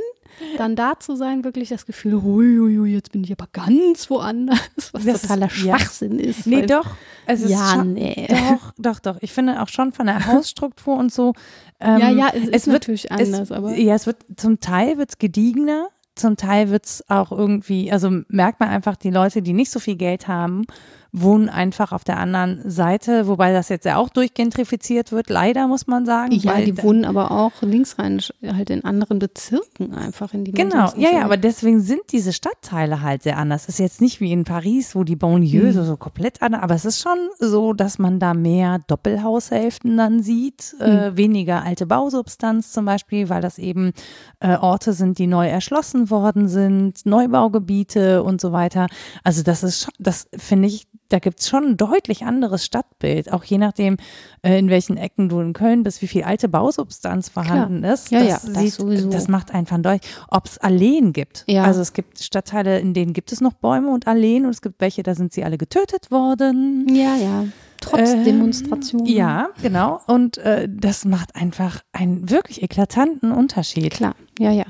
dann 0.58 0.75
da 0.75 0.93
zu 0.99 1.15
sein, 1.15 1.43
wirklich 1.43 1.69
das 1.69 1.86
Gefühl, 1.86 2.21
hui, 2.21 2.91
jetzt 2.91 3.12
bin 3.12 3.23
ich 3.23 3.32
aber 3.32 3.47
ganz 3.52 4.10
woanders, 4.10 4.60
was 4.91 5.06
das 5.06 5.21
totaler 5.21 5.47
ist, 5.47 5.54
Schwachsinn 5.54 6.19
ja. 6.19 6.25
ist. 6.25 6.47
Nee, 6.47 6.65
doch. 6.65 6.86
Es 7.25 7.41
ist 7.41 7.52
ja, 7.52 7.73
schon, 7.75 7.93
nee. 7.93 8.28
Doch, 8.30 8.73
doch, 8.78 8.99
doch. 8.99 9.17
Ich 9.21 9.32
finde 9.32 9.62
auch 9.62 9.67
schon 9.67 9.91
von 9.91 10.08
der 10.08 10.25
Hausstruktur 10.28 10.97
und 10.97 11.13
so. 11.13 11.34
Ähm, 11.80 11.99
ja, 11.99 12.10
ja, 12.10 12.30
es, 12.34 12.43
es 12.43 12.49
ist 12.49 12.67
wird, 12.67 12.82
natürlich 12.82 13.12
anders, 13.12 13.39
es, 13.39 13.52
aber. 13.52 13.75
Ja, 13.75 13.95
es 13.95 14.06
wird, 14.06 14.17
zum 14.36 14.60
Teil 14.60 14.97
wird 14.97 15.10
es 15.10 15.17
gediegener, 15.17 15.89
zum 16.15 16.38
Teil 16.38 16.69
wird 16.69 16.86
es 16.86 17.04
auch 17.10 17.32
irgendwie, 17.32 17.91
also 17.91 18.10
merkt 18.28 18.60
man 18.60 18.69
einfach, 18.69 18.95
die 18.95 19.12
Leute, 19.12 19.41
die 19.41 19.54
nicht 19.54 19.71
so 19.71 19.80
viel 19.80 19.95
Geld 19.95 20.28
haben, 20.28 20.65
wohnen 21.12 21.50
einfach 21.50 21.91
auf 21.91 22.04
der 22.04 22.17
anderen 22.17 22.62
Seite, 22.69 23.28
wobei 23.28 23.52
das 23.52 23.69
jetzt 23.69 23.86
ja 23.86 23.98
auch 23.98 24.10
durchgentrifiziert 24.10 25.12
wird, 25.12 25.30
leider 25.30 25.67
muss 25.67 25.88
man 25.88 26.06
sagen. 26.06 26.32
Ja, 26.34 26.62
die 26.62 26.82
wohnen 26.84 27.04
aber 27.04 27.32
auch 27.32 27.62
linksrheinisch 27.62 28.32
halt 28.45 28.69
in 28.69 28.84
anderen 28.86 29.17
Bezirken 29.17 29.93
einfach 29.93 30.34
in 30.34 30.45
die 30.45 30.52
Genau, 30.52 30.91
ja, 30.95 31.12
ja, 31.12 31.26
aber 31.26 31.38
deswegen 31.38 31.82
sind 31.82 32.02
diese 32.12 32.32
Stadtteile 32.32 33.02
halt 33.02 33.24
sehr 33.24 33.38
anders. 33.38 33.63
Es 33.63 33.69
ist 33.69 33.80
jetzt 33.80 34.02
nicht 34.02 34.22
wie 34.22 34.32
in 34.32 34.43
Paris, 34.43 34.95
wo 34.95 35.04
die 35.04 35.15
Banlieue 35.15 35.74
mhm. 35.74 35.84
so 35.84 35.98
komplett 35.98 36.41
anders, 36.41 36.62
aber 36.62 36.76
es 36.76 36.86
ist 36.86 37.02
schon 37.02 37.17
so, 37.39 37.74
dass 37.74 37.98
man 37.98 38.19
da 38.19 38.34
mehr 38.34 38.80
Doppelhaushälften 38.88 39.98
dann 39.98 40.22
sieht, 40.22 40.76
mhm. 40.80 40.86
äh, 40.86 41.17
weniger 41.17 41.63
alte 41.63 41.88
Bausubstanz 41.88 42.72
zum 42.72 42.86
Beispiel, 42.86 43.30
weil 43.30 43.41
das 43.41 43.58
eben 43.58 43.93
äh, 44.39 44.58
Orte 44.58 44.93
sind, 44.93 45.17
die 45.17 45.28
neu 45.28 45.48
erschlossen 45.48 46.10
worden 46.12 46.48
sind, 46.48 47.06
Neubaugebiete 47.06 48.22
und 48.22 48.39
so 48.39 48.52
weiter. 48.52 48.88
Also 49.24 49.41
das 49.41 49.63
ist 49.63 49.84
schon, 49.84 49.93
das 49.98 50.28
finde 50.38 50.67
ich 50.67 50.88
da 51.10 51.19
gibt 51.19 51.39
es 51.39 51.50
schon 51.50 51.63
ein 51.65 51.78
deutlich 51.78 52.24
anderes 52.24 52.63
Stadtbild, 52.63 53.34
auch 53.34 53.43
je 53.43 53.58
nachdem, 53.58 53.98
äh, 54.41 54.58
in 54.58 54.69
welchen 54.69 54.98
Ecken 54.98 55.28
du 55.30 55.39
in 55.39 55.54
Köln 55.54 55.84
bist, 55.84 56.02
wie 56.02 56.08
viel 56.08 56.24
alte 56.24 56.48
Bausubstanz 56.48 57.30
vorhanden 57.30 57.82
Klar. 57.82 57.93
ist. 57.93 58.12
Ja, 58.12 58.19
das, 58.19 58.48
ja, 58.48 58.54
das, 58.54 58.76
sieht, 58.76 59.13
das 59.13 59.28
macht 59.28 59.54
einfach 59.54 59.78
deutlich, 59.80 60.10
ob 60.30 60.45
es 60.45 60.58
Alleen 60.60 61.12
gibt. 61.12 61.43
Ja. 61.48 61.63
Also 61.63 61.82
es 61.82 61.93
gibt 61.93 62.19
Stadtteile, 62.22 62.80
in 62.80 62.93
denen 62.93 63.13
gibt 63.13 63.32
es 63.32 63.41
noch 63.41 63.54
Bäume 63.54 63.89
und 63.89 64.08
Alleen 64.08 64.45
und 64.45 64.52
es 64.52 64.62
gibt 64.62 64.80
welche, 64.80 65.04
da 65.04 65.15
sind 65.15 65.34
sie 65.34 65.43
alle 65.43 65.58
getötet 65.58 66.12
worden. 66.12 66.86
Ja, 66.93 67.15
ja. 67.15 67.45
Trotz 67.82 68.10
äh, 68.10 68.24
Demonstrationen. 68.24 69.08
Ja, 69.08 69.50
genau. 69.62 70.02
Und 70.06 70.38
äh, 70.38 70.67
das 70.69 71.06
macht 71.06 71.36
einfach 71.36 71.82
einen 71.93 72.30
wirklich 72.30 72.62
eklatanten 72.62 73.32
Unterschied. 73.32 73.91
Klar, 73.91 74.15
ja, 74.38 74.52
ja. 74.52 74.65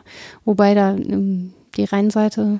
Wobei 0.46 0.76
da 0.76 0.92
ähm, 0.92 1.54
die 1.76 1.86
Rheinseite 1.86 2.60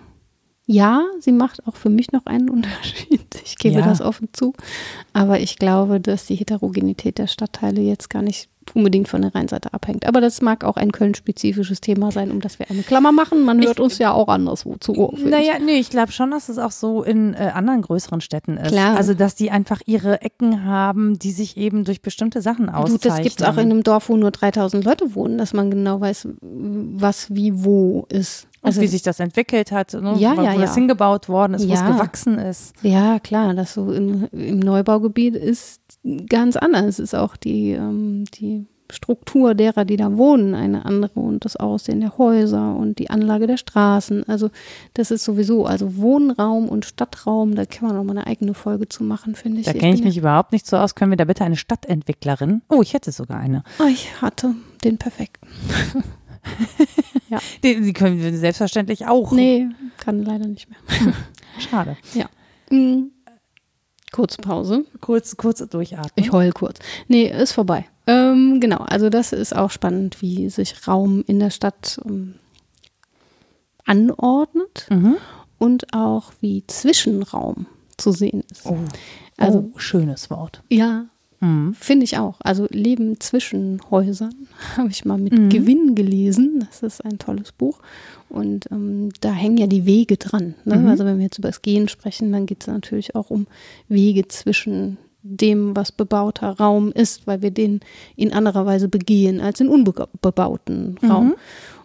ja, 0.72 1.04
sie 1.20 1.32
macht 1.32 1.66
auch 1.66 1.76
für 1.76 1.90
mich 1.90 2.12
noch 2.12 2.28
einen 2.28 2.48
Unterschied. 2.52 3.42
Ich 3.44 3.58
gebe 3.58 3.80
ja. 3.80 3.86
das 3.88 4.02
offen 4.02 4.30
zu. 4.34 4.54
Aber 5.14 5.40
ich 5.40 5.58
glaube, 5.58 6.00
dass 6.00 6.28
die 6.28 6.36
Heterogenität 6.36 7.18
der 7.18 7.26
Stadtteile 7.26 7.82
jetzt 7.82 8.12
gar 8.12 8.22
nicht 8.22 8.50
unbedingt 8.76 9.08
von 9.08 9.24
der 9.24 9.34
Rheinseite 9.34 9.74
abhängt. 9.74 10.06
Aber 10.06 10.22
das 10.22 10.44
mag 10.44 10.64
auch 10.64 10.78
ein 10.78 10.92
Köln-spezifisches 10.92 11.82
Thema 11.82 12.12
sein, 12.12 12.30
um 12.30 12.40
das 12.40 12.60
wir 12.60 12.70
eine 12.70 12.84
Klammer 12.84 13.12
machen. 13.12 13.44
Man 13.44 13.60
hört 13.64 13.80
ich, 13.80 13.84
uns 13.84 13.98
ja 13.98 14.12
auch 14.12 14.28
anderswo 14.28 14.76
zu. 14.80 15.16
Naja, 15.18 15.54
nee, 15.60 15.80
ich 15.80 15.90
glaube 15.90 16.12
schon, 16.12 16.30
dass 16.30 16.50
es 16.50 16.60
auch 16.60 16.70
so 16.70 17.02
in 17.02 17.34
äh, 17.34 17.52
anderen 17.56 17.82
größeren 17.82 18.22
Städten 18.22 18.58
ist. 18.58 18.72
Klar. 18.72 18.96
Also, 18.96 19.16
dass 19.16 19.34
die 19.34 19.50
einfach 19.50 19.82
ihre 19.88 20.22
Ecken 20.22 20.66
haben, 20.66 21.18
die 21.18 21.32
sich 21.32 21.58
eben 21.58 21.84
durch 21.84 22.04
bestimmte 22.04 22.44
Sachen 22.44 22.70
auszeichnen. 22.70 23.02
Du, 23.02 23.08
das 23.10 23.22
gibt 23.22 23.42
es 23.42 23.48
auch 23.48 23.58
in 23.58 23.72
einem 23.72 23.82
Dorf, 23.82 24.10
wo 24.10 24.18
nur 24.18 24.30
3000 24.30 24.86
Leute 24.86 25.16
wohnen, 25.16 25.40
dass 25.40 25.54
man 25.54 25.72
genau 25.72 26.00
weiß, 26.00 26.28
was 26.42 27.34
wie 27.34 27.64
wo 27.64 28.06
ist. 28.10 28.49
Also, 28.62 28.82
wie 28.82 28.88
sich 28.88 29.02
das 29.02 29.20
entwickelt 29.20 29.72
hat, 29.72 29.94
ne? 29.94 30.16
ja, 30.18 30.36
wo 30.36 30.42
ja, 30.42 30.56
das 30.56 30.76
hingebaut 30.76 31.30
worden 31.30 31.54
ist, 31.54 31.64
ja. 31.64 31.70
wo 31.70 31.74
es 31.74 31.86
gewachsen 31.86 32.38
ist. 32.38 32.74
Ja, 32.82 33.20
klar, 33.20 33.54
das 33.54 33.74
so 33.74 33.92
in, 33.92 34.26
im 34.28 34.60
Neubaugebiet 34.60 35.36
ist 35.36 35.82
ganz 36.30 36.58
anders. 36.58 36.86
Es 36.86 37.00
ist 37.00 37.16
auch 37.16 37.38
die, 37.38 37.72
ähm, 37.72 38.26
die 38.36 38.66
Struktur 38.92 39.54
derer, 39.54 39.86
die 39.86 39.98
da 39.98 40.18
wohnen, 40.18 40.56
eine 40.56 40.86
andere 40.86 41.20
und 41.20 41.46
das 41.46 41.56
Aussehen 41.56 42.02
der 42.02 42.18
Häuser 42.18 42.76
und 42.76 43.00
die 43.00 43.10
Anlage 43.10 43.48
der 43.48 43.58
Straßen. 43.58 44.28
Also 44.28 44.50
das 44.94 45.12
ist 45.12 45.24
sowieso, 45.24 45.66
also 45.66 45.98
Wohnraum 45.98 46.68
und 46.70 46.86
Stadtraum, 46.86 47.56
da 47.56 47.66
kann 47.66 47.88
man 47.88 47.98
auch 47.98 48.04
mal 48.04 48.18
eine 48.18 48.28
eigene 48.28 48.54
Folge 48.54 48.90
zu 48.90 49.04
machen, 49.04 49.36
finde 49.36 49.60
ich. 49.60 49.66
Da 49.66 49.74
kenne 49.74 49.94
ich 49.94 50.04
mich 50.04 50.16
ja 50.16 50.22
überhaupt 50.22 50.52
nicht 50.52 50.66
so 50.66 50.78
aus. 50.78 50.96
Können 50.96 51.12
wir 51.12 51.18
da 51.18 51.26
bitte 51.26 51.44
eine 51.44 51.56
Stadtentwicklerin? 51.56 52.62
Oh, 52.70 52.82
ich 52.82 52.94
hätte 52.94 53.12
sogar 53.12 53.40
eine. 53.40 53.64
Oh, 53.80 53.88
ich 53.88 54.22
hatte 54.22 54.56
den 54.84 54.98
perfekten. 54.98 55.48
ja. 57.30 57.40
Die, 57.64 57.82
die, 57.82 57.94
können 57.94 58.22
wir 58.22 58.36
selbstverständlich 58.38 59.08
auch. 59.08 59.32
Nee, 59.32 59.68
kann 59.98 60.24
leider 60.24 60.48
nicht 60.48 60.68
mehr. 60.70 61.14
Schade. 61.60 61.98
Ja. 62.14 62.30
Mhm. 62.70 63.12
Kurze 64.12 64.42
Pause. 64.42 64.86
Kurz, 65.02 65.38
kurz 65.38 65.60
durchatmen. 65.68 66.12
Ich 66.16 66.32
heul 66.32 66.52
kurz. 66.52 66.80
Nee, 67.08 67.30
ist 67.30 67.52
vorbei. 67.52 67.86
Ähm, 68.08 68.60
genau, 68.60 68.78
also 68.80 69.10
das 69.10 69.34
ist 69.34 69.56
auch 69.56 69.70
spannend, 69.70 70.22
wie 70.22 70.50
sich 70.50 70.88
Raum 70.88 71.24
in 71.28 71.40
der 71.40 71.52
Stadt 71.52 72.00
ähm, 72.06 72.36
anordnet 73.86 74.88
mhm. 74.90 75.18
und 75.60 75.94
auch 75.94 76.32
wie 76.42 76.66
Zwischenraum 76.66 77.68
zu 77.98 78.12
sehen 78.12 78.44
ist. 78.52 78.66
Oh. 78.66 78.78
Also, 79.38 79.72
oh, 79.74 79.78
schönes 79.78 80.30
Wort. 80.30 80.64
Ja, 80.70 81.06
Mhm. 81.40 81.74
Finde 81.74 82.04
ich 82.04 82.18
auch. 82.18 82.36
Also 82.40 82.68
Leben 82.70 83.20
zwischen 83.20 83.82
Häusern 83.90 84.34
habe 84.78 84.90
ich 84.90 85.06
mal 85.06 85.18
mit 85.18 85.34
mhm. 85.34 85.50
Gewinn 85.50 85.96
gelesen. 85.96 86.68
Das 86.70 86.84
ist 86.84 87.06
ein 87.06 87.18
tolles 87.18 87.52
Buch. 87.52 87.80
Und 88.30 88.72
ähm, 88.72 89.10
da 89.22 89.32
hängen 89.32 89.58
ja 89.58 89.68
die 89.68 89.86
Wege 89.86 90.18
dran. 90.18 90.56
Ne? 90.66 90.78
Mhm. 90.78 90.88
Also 90.88 91.06
wenn 91.06 91.18
wir 91.18 91.26
jetzt 91.26 91.40
über 91.40 91.50
das 91.50 91.62
Gehen 91.62 91.88
sprechen, 91.88 92.32
dann 92.32 92.46
geht 92.46 92.62
es 92.62 92.68
natürlich 92.68 93.16
auch 93.16 93.30
um 93.30 93.48
Wege 93.88 94.28
zwischen 94.28 94.98
dem, 95.22 95.76
was 95.76 95.92
bebauter 95.92 96.52
Raum 96.52 96.92
ist, 96.92 97.28
weil 97.28 97.42
wir 97.42 97.52
den 97.52 97.82
in 98.16 98.32
anderer 98.32 98.66
Weise 98.66 98.88
begehen 98.88 99.42
als 99.42 99.60
in 99.60 99.68
unbebauten 99.68 100.98
Raum. 101.04 101.36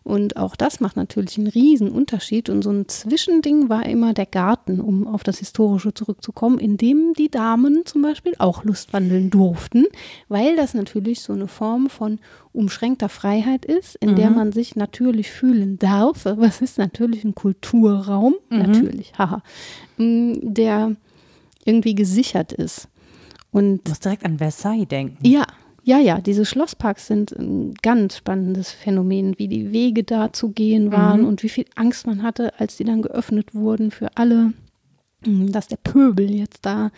Und 0.04 0.36
auch 0.36 0.54
das 0.54 0.80
macht 0.80 0.96
natürlich 0.96 1.38
einen 1.38 1.46
riesen 1.46 1.90
Unterschied. 1.90 2.50
Und 2.50 2.62
so 2.62 2.70
ein 2.70 2.86
Zwischending 2.88 3.70
war 3.70 3.86
immer 3.86 4.12
der 4.12 4.26
Garten, 4.26 4.78
um 4.80 5.06
auf 5.06 5.22
das 5.22 5.38
Historische 5.38 5.94
zurückzukommen, 5.94 6.58
in 6.58 6.76
dem 6.76 7.14
die 7.14 7.30
Damen 7.30 7.86
zum 7.86 8.02
Beispiel 8.02 8.34
auch 8.38 8.64
Lustwandeln 8.64 9.30
durften, 9.30 9.86
weil 10.28 10.56
das 10.56 10.74
natürlich 10.74 11.22
so 11.22 11.32
eine 11.32 11.48
Form 11.48 11.88
von 11.88 12.18
umschränkter 12.52 13.08
Freiheit 13.08 13.64
ist, 13.64 13.96
in 13.96 14.10
mhm. 14.10 14.16
der 14.16 14.30
man 14.30 14.52
sich 14.52 14.76
natürlich 14.76 15.30
fühlen 15.30 15.78
darf. 15.78 16.26
Es 16.26 16.60
ist 16.60 16.76
natürlich 16.76 17.24
ein 17.24 17.34
Kulturraum, 17.34 18.34
mhm. 18.50 18.58
natürlich, 18.58 19.18
haha, 19.18 19.42
mm, 19.96 20.34
der 20.42 20.96
irgendwie 21.64 21.94
gesichert 21.94 22.52
ist. 22.52 22.88
Und 23.50 23.84
du 23.84 23.90
musst 23.90 24.04
direkt 24.04 24.24
an 24.26 24.36
Versailles 24.36 24.86
denken. 24.86 25.26
Ja, 25.26 25.46
ja, 25.84 25.98
ja, 25.98 26.20
diese 26.20 26.46
Schlossparks 26.46 27.06
sind 27.06 27.32
ein 27.32 27.74
ganz 27.82 28.16
spannendes 28.16 28.72
Phänomen, 28.72 29.38
wie 29.38 29.48
die 29.48 29.70
Wege 29.70 30.02
da 30.02 30.32
zu 30.32 30.48
gehen 30.48 30.90
waren 30.90 31.20
mhm. 31.20 31.28
und 31.28 31.42
wie 31.42 31.50
viel 31.50 31.66
Angst 31.74 32.06
man 32.06 32.22
hatte, 32.22 32.58
als 32.58 32.76
die 32.76 32.84
dann 32.84 33.02
geöffnet 33.02 33.54
wurden 33.54 33.90
für 33.90 34.08
alle, 34.16 34.54
hm, 35.24 35.52
dass 35.52 35.68
der 35.68 35.76
Pöbel 35.76 36.30
jetzt 36.30 36.64
da 36.64 36.90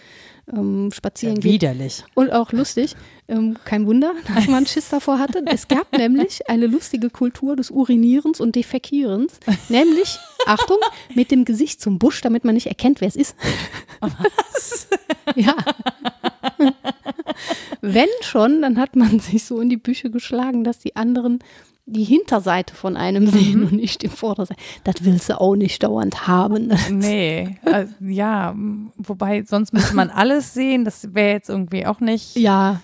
ähm, 0.53 0.91
spazieren 0.95 1.37
ja, 1.37 1.43
geht. 1.43 1.53
Widerlich. 1.53 2.05
Und 2.15 2.33
auch 2.33 2.53
lustig. 2.53 2.95
Ähm, 3.27 3.57
kein 3.65 3.87
Wunder, 3.87 4.13
dass 4.35 4.47
man 4.47 4.67
Schiss 4.67 4.89
davor 4.89 5.19
hatte. 5.19 5.43
Es 5.47 5.67
gab 5.67 5.91
nämlich 5.99 6.49
eine 6.49 6.69
lustige 6.69 7.11
Kultur 7.11 7.57
des 7.57 7.73
Urinierens 7.73 8.41
und 8.41 8.55
Defekierens. 8.55 9.41
Nämlich, 9.69 10.17
Achtung, 10.47 10.79
mit 11.13 11.33
dem 11.33 11.45
Gesicht 11.45 11.81
zum 11.81 11.99
Busch, 11.99 12.21
damit 12.21 12.45
man 12.45 12.55
nicht 12.55 12.69
erkennt, 12.69 13.01
wer 13.01 13.09
es 13.09 13.17
ist. 13.17 13.35
Was? 14.01 14.89
ja. 15.35 15.57
Wenn 17.95 18.09
schon, 18.21 18.63
dann 18.63 18.79
hat 18.79 18.97
man 18.97 19.21
sich 19.21 19.45
so 19.45 19.61
in 19.61 19.69
die 19.69 19.77
Bücher 19.77 20.09
geschlagen, 20.09 20.65
dass 20.65 20.79
die 20.79 20.97
anderen 20.97 21.39
die 21.89 22.03
Hinterseite 22.03 22.75
von 22.75 22.97
einem 22.97 23.25
mhm. 23.25 23.31
sehen 23.31 23.63
und 23.63 23.73
nicht 23.73 24.03
die 24.03 24.09
Vorderseite. 24.09 24.61
Das 24.83 24.97
willst 25.05 25.29
du 25.29 25.41
auch 25.41 25.55
nicht 25.55 25.85
dauernd 25.85 26.27
haben. 26.27 26.73
Nee, 26.91 27.59
also, 27.65 27.95
ja, 28.01 28.57
wobei 28.97 29.45
sonst 29.45 29.73
müsste 29.73 29.95
man 29.95 30.11
alles 30.11 30.53
sehen, 30.53 30.85
das 30.85 31.15
wäre 31.15 31.35
jetzt 31.35 31.49
irgendwie 31.49 31.87
auch 31.87 32.01
nicht. 32.01 32.35
Ja, 32.37 32.81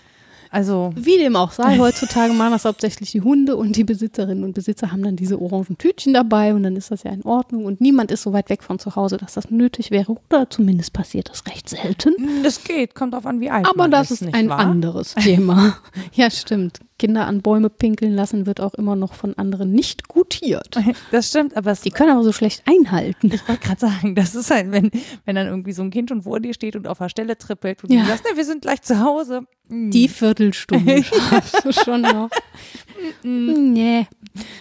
also 0.53 0.93
wie 0.95 1.17
dem 1.17 1.35
auch 1.35 1.51
sei, 1.51 1.79
heutzutage 1.79 2.35
machen 2.35 2.53
das 2.53 2.67
hauptsächlich 2.67 3.11
die 3.11 3.23
Hunde 3.23 3.57
und 3.57 3.75
die 3.75 3.85
Besitzerinnen 3.85 4.45
und 4.45 4.53
Besitzer 4.53 4.93
haben 4.93 5.03
dann 5.03 5.17
diese 5.17 5.41
orangen 5.41 5.79
Tütchen 5.79 6.13
dabei 6.13 6.53
und 6.53 6.63
dann 6.63 6.77
ist 6.77 6.91
das 6.91 7.05
ja 7.05 7.11
in 7.11 7.23
Ordnung 7.23 7.65
und 7.65 7.81
niemand 7.81 8.11
ist 8.11 8.21
so 8.21 8.35
weit 8.35 8.51
weg 8.51 8.63
von 8.63 8.79
zu 8.79 8.95
Hause, 8.95 9.17
dass 9.17 9.33
das 9.33 9.51
nötig 9.51 9.91
wäre 9.91 10.15
oder 10.29 10.51
zumindest 10.51 10.93
passiert 10.93 11.31
das 11.31 11.47
recht 11.47 11.71
selten. 11.71 12.15
Das 12.43 12.63
geht, 12.65 12.95
kommt 12.95 13.15
auf 13.15 13.25
an, 13.25 13.41
wie 13.41 13.49
alt 13.49 13.67
Aber 13.67 13.89
das 13.89 14.11
ist, 14.11 14.21
ist 14.21 14.35
ein 14.35 14.51
wahr? 14.51 14.59
anderes 14.59 15.15
Thema. 15.15 15.79
ja, 16.13 16.31
stimmt. 16.31 16.81
Kinder 17.03 17.27
an 17.27 17.43
Bäume 17.43 17.69
pinkeln 17.69 18.15
lassen 18.15 18.47
wird 18.47 18.61
auch 18.61 18.75
immer 18.75 18.95
noch 18.95 19.15
von 19.15 19.37
anderen 19.37 19.73
nicht 19.73 20.07
gutiert. 20.07 20.79
Das 21.11 21.29
stimmt, 21.29 21.57
aber 21.57 21.75
die 21.75 21.91
können 21.91 22.13
aber 22.13 22.23
so 22.23 22.33
schlecht 22.33 22.63
einhalten. 22.65 23.33
Ich 23.33 23.47
wollte 23.49 23.67
gerade 23.67 23.81
sagen, 23.81 24.15
das 24.15 24.37
ist 24.37 24.53
halt, 24.53 24.71
wenn, 24.71 24.91
wenn 25.25 25.35
dann 25.35 25.49
irgendwie 25.49 25.73
so 25.73 25.83
ein 25.83 25.91
Kind 25.91 26.11
schon 26.11 26.23
vor 26.23 26.39
dir 26.39 26.55
steht 26.55 26.77
und 26.77 26.87
auf 26.87 26.99
der 26.99 27.09
Stelle 27.09 27.37
trippelt 27.37 27.83
und 27.83 27.93
ja. 27.93 28.03
du 28.03 28.07
sagst, 28.07 28.25
ne, 28.25 28.37
wir 28.37 28.45
sind 28.45 28.63
gleich 28.63 28.83
zu 28.83 29.01
Hause. 29.01 29.43
Die 29.69 30.07
Viertelstunde 30.07 31.03
schaffst 31.29 31.65
du 31.65 31.73
schon 31.73 32.03
noch. 32.03 32.31
nee. 33.25 34.07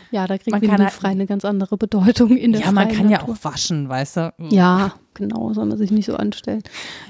Ja, 0.10 0.26
da 0.26 0.38
kriegt 0.40 0.52
man 0.52 0.80
halt, 0.80 0.92
frei 0.92 1.10
eine 1.10 1.28
ganz 1.28 1.46
andere 1.46 1.78
Bedeutung 1.78 2.36
in 2.36 2.54
der 2.54 2.62
Ja, 2.62 2.72
man 2.72 2.88
kann 2.88 3.08
Natur. 3.08 3.12
ja 3.12 3.36
auch 3.36 3.44
waschen, 3.44 3.88
weißt 3.88 4.18
du. 4.18 4.34
Ja, 4.50 4.94
genau, 5.14 5.54
soll 5.54 5.66
man 5.66 5.78
sich 5.78 5.92
nicht 5.92 6.06
so 6.06 6.16
anstellen. 6.16 6.64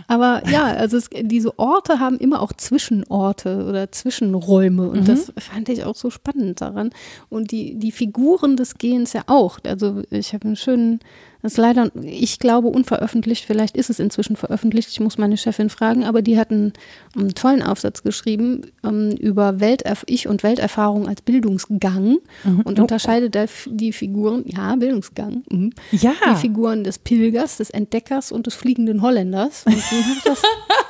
Aber 0.08 0.44
ja, 0.50 0.66
also 0.66 0.98
es, 0.98 1.10
diese 1.12 1.58
Orte 1.60 2.00
haben 2.00 2.18
immer 2.18 2.42
auch 2.42 2.54
Zwischenorte 2.54 3.66
oder 3.66 3.92
Zwischenräume 3.92 4.90
und 4.90 5.02
mhm. 5.02 5.06
das 5.06 5.34
fand 5.38 5.70
ich 5.70 5.84
auch 5.84 5.96
so 5.96 6.10
spannend 6.10 6.62
daran. 6.62 6.92
Und 7.30 7.52
die, 7.52 7.76
die 7.76 7.92
Figuren 7.92 8.56
des 8.56 8.78
Gehens 8.78 9.14
ja 9.14 9.24
auch. 9.28 9.60
Also 9.66 10.02
ich 10.10 10.34
habe 10.34 10.46
einen 10.46 10.56
schönen 10.56 11.00
Das 11.42 11.54
ist 11.54 11.58
leider, 11.58 11.92
ich 12.02 12.40
glaube, 12.40 12.68
unveröffentlicht. 12.68 13.46
Vielleicht 13.46 13.76
ist 13.76 13.90
es 13.90 14.00
inzwischen 14.00 14.36
veröffentlicht. 14.36 14.90
Ich 14.90 15.00
muss 15.00 15.18
meine 15.18 15.38
Chefin 15.38 15.70
fragen, 15.70 16.04
aber 16.04 16.22
die 16.22 16.38
hat 16.38 16.52
einen, 16.52 16.74
einen 17.16 17.34
tollen 17.34 17.64
Aufsatz 17.64 18.04
geschrieben 18.04 18.72
ähm, 18.84 19.12
über 19.12 19.60
Welterf 19.60 20.04
Ich 20.08 20.28
und 20.28 20.44
Welterfahrung 20.44 21.08
als 21.08 21.22
Bildungsgang 21.22 22.18
mhm. 22.44 22.62
und 22.62 22.80
oh. 22.80 22.84
unterscheidet 22.84 23.36
da 23.36 23.46
die 23.66 23.94
Figuren, 23.94 24.44
ja, 24.46 24.76
Bildungsgang, 24.76 25.44
mhm, 25.50 25.72
ja. 25.92 26.14
die 26.32 26.36
Figuren 26.36 26.84
des 26.84 27.00
Pilgers, 27.00 27.58
des 27.58 27.70
Entdeckers 27.72 28.32
und 28.32 28.46
des 28.46 28.54
fliegenden 28.54 29.02
Holländers. 29.02 29.66
Und 29.66 29.84
das 30.26 30.42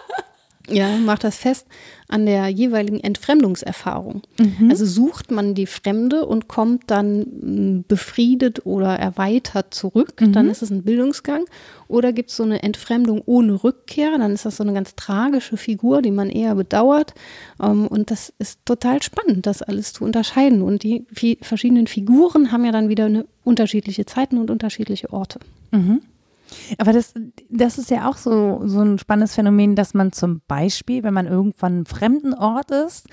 ja, 0.69 0.97
macht 0.97 1.23
das 1.23 1.37
fest 1.37 1.67
an 2.11 2.25
der 2.25 2.47
jeweiligen 2.49 2.99
Entfremdungserfahrung. 2.99 4.21
Mhm. 4.39 4.69
Also 4.69 4.85
sucht 4.85 5.31
man 5.31 5.55
die 5.55 5.65
Fremde 5.65 6.25
und 6.25 6.47
kommt 6.47 6.83
dann 6.87 7.19
mm, 7.21 7.85
befriedet 7.87 8.65
oder 8.65 8.95
erweitert 8.95 9.73
zurück, 9.73 10.19
mhm. 10.19 10.33
dann 10.33 10.49
ist 10.49 10.61
es 10.61 10.69
ein 10.69 10.83
Bildungsgang. 10.83 11.45
Oder 11.87 12.13
gibt 12.13 12.29
es 12.29 12.37
so 12.37 12.43
eine 12.43 12.63
Entfremdung 12.63 13.21
ohne 13.25 13.63
Rückkehr, 13.63 14.17
dann 14.17 14.31
ist 14.31 14.45
das 14.45 14.57
so 14.57 14.63
eine 14.63 14.73
ganz 14.73 14.95
tragische 14.95 15.57
Figur, 15.57 16.01
die 16.01 16.11
man 16.11 16.29
eher 16.29 16.55
bedauert. 16.55 17.13
Ähm, 17.61 17.87
und 17.87 18.11
das 18.11 18.33
ist 18.39 18.59
total 18.65 19.01
spannend, 19.01 19.45
das 19.45 19.61
alles 19.61 19.93
zu 19.93 20.03
unterscheiden. 20.03 20.61
Und 20.61 20.83
die 20.83 21.05
verschiedenen 21.41 21.87
Figuren 21.87 22.51
haben 22.51 22.65
ja 22.65 22.71
dann 22.71 22.89
wieder 22.89 23.05
eine 23.05 23.25
unterschiedliche 23.43 24.05
Zeiten 24.05 24.37
und 24.37 24.51
unterschiedliche 24.51 25.11
Orte. 25.11 25.39
Mhm. 25.71 26.01
Aber 26.77 26.93
das, 26.93 27.13
das 27.49 27.77
ist 27.77 27.89
ja 27.89 28.09
auch 28.09 28.17
so, 28.17 28.61
so 28.65 28.81
ein 28.81 28.99
spannendes 28.99 29.35
Phänomen, 29.35 29.75
dass 29.75 29.93
man 29.93 30.11
zum 30.11 30.41
Beispiel, 30.47 31.03
wenn 31.03 31.13
man 31.13 31.27
irgendwann 31.27 31.73
einem 31.73 31.85
fremden 31.85 32.33
Ort 32.33 32.71
ist, 32.71 33.07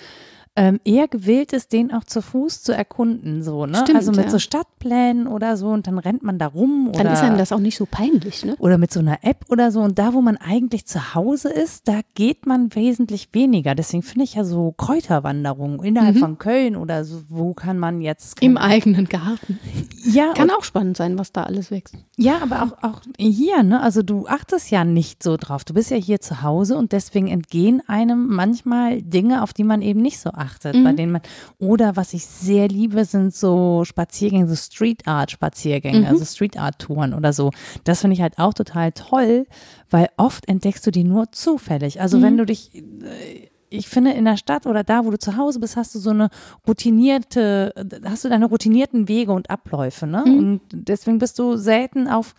ähm, 0.58 0.80
eher 0.84 1.08
gewillt 1.08 1.52
ist, 1.52 1.72
den 1.72 1.92
auch 1.92 2.04
zu 2.04 2.20
Fuß 2.20 2.62
zu 2.62 2.72
erkunden, 2.74 3.42
so, 3.42 3.64
ne? 3.64 3.78
Stimmt, 3.78 3.96
also 3.96 4.10
mit 4.10 4.24
ja. 4.24 4.30
so 4.30 4.38
Stadtplänen 4.38 5.26
oder 5.26 5.56
so 5.56 5.68
und 5.68 5.86
dann 5.86 5.98
rennt 5.98 6.22
man 6.22 6.38
da 6.38 6.46
rum. 6.48 6.90
Dann 6.92 7.02
oder, 7.06 7.12
ist 7.12 7.22
einem 7.22 7.38
das 7.38 7.52
auch 7.52 7.60
nicht 7.60 7.76
so 7.76 7.86
peinlich, 7.86 8.44
ne? 8.44 8.56
Oder 8.58 8.76
mit 8.78 8.92
so 8.92 9.00
einer 9.00 9.18
App 9.22 9.44
oder 9.48 9.70
so. 9.70 9.80
Und 9.80 9.98
da, 9.98 10.14
wo 10.14 10.20
man 10.20 10.36
eigentlich 10.36 10.84
zu 10.86 11.14
Hause 11.14 11.48
ist, 11.48 11.86
da 11.88 12.00
geht 12.14 12.46
man 12.46 12.74
wesentlich 12.74 13.28
weniger. 13.32 13.74
Deswegen 13.74 14.02
finde 14.02 14.24
ich 14.24 14.34
ja 14.34 14.44
so 14.44 14.72
Kräuterwanderungen 14.76 15.82
innerhalb 15.82 16.16
Mhm. 16.16 16.20
von 16.20 16.38
Köln 16.38 16.76
oder 16.76 17.04
so, 17.04 17.22
wo 17.28 17.54
kann 17.54 17.78
man 17.78 18.00
jetzt. 18.00 18.42
Im 18.42 18.56
eigenen 18.56 19.06
Garten. 19.06 19.58
ja, 20.04 20.32
Kann 20.34 20.50
auch 20.50 20.64
spannend 20.64 20.96
sein, 20.96 21.18
was 21.18 21.32
da 21.32 21.44
alles 21.44 21.70
wächst. 21.70 21.94
Ja, 22.16 22.38
aber 22.42 22.62
auch, 22.62 22.82
auch 22.82 23.00
hier, 23.18 23.62
ne? 23.62 23.80
Also 23.80 24.02
du 24.02 24.26
achtest 24.26 24.70
ja 24.70 24.84
nicht 24.84 25.22
so 25.22 25.36
drauf. 25.36 25.64
Du 25.64 25.74
bist 25.74 25.90
ja 25.90 25.96
hier 25.96 26.20
zu 26.20 26.42
Hause 26.42 26.76
und 26.76 26.92
deswegen 26.92 27.28
entgehen 27.28 27.82
einem 27.86 28.26
manchmal 28.26 29.00
Dinge, 29.02 29.42
auf 29.42 29.52
die 29.52 29.64
man 29.64 29.82
eben 29.82 30.00
nicht 30.00 30.18
so 30.18 30.30
achtet, 30.30 30.47
bei 30.62 30.92
denen 30.92 31.12
man, 31.12 31.22
oder 31.58 31.96
was 31.96 32.14
ich 32.14 32.26
sehr 32.26 32.68
liebe, 32.68 33.04
sind 33.04 33.34
so 33.34 33.84
Spaziergänge, 33.84 34.48
so 34.48 34.56
Street 34.56 35.06
Art 35.06 35.30
Spaziergänge, 35.30 36.08
also 36.08 36.24
Street 36.24 36.58
Art 36.58 36.78
Touren 36.78 37.14
oder 37.14 37.32
so. 37.32 37.50
Das 37.84 38.00
finde 38.00 38.14
ich 38.14 38.22
halt 38.22 38.38
auch 38.38 38.54
total 38.54 38.92
toll, 38.92 39.46
weil 39.90 40.08
oft 40.16 40.48
entdeckst 40.48 40.86
du 40.86 40.90
die 40.90 41.04
nur 41.04 41.32
zufällig. 41.32 42.00
Also 42.00 42.22
wenn 42.22 42.36
du 42.36 42.46
dich, 42.46 42.74
äh, 42.74 43.48
ich 43.70 43.88
finde, 43.88 44.12
in 44.12 44.24
der 44.24 44.36
Stadt 44.36 44.66
oder 44.66 44.82
da, 44.84 45.04
wo 45.04 45.10
du 45.10 45.18
zu 45.18 45.36
Hause 45.36 45.60
bist, 45.60 45.76
hast 45.76 45.94
du 45.94 45.98
so 45.98 46.10
eine 46.10 46.30
routinierte, 46.66 47.74
hast 48.04 48.24
du 48.24 48.28
deine 48.28 48.46
routinierten 48.46 49.08
Wege 49.08 49.32
und 49.32 49.50
Abläufe, 49.50 50.06
ne? 50.06 50.24
Mhm. 50.26 50.38
Und 50.38 50.60
deswegen 50.72 51.18
bist 51.18 51.38
du 51.38 51.56
selten 51.56 52.08
auf 52.08 52.34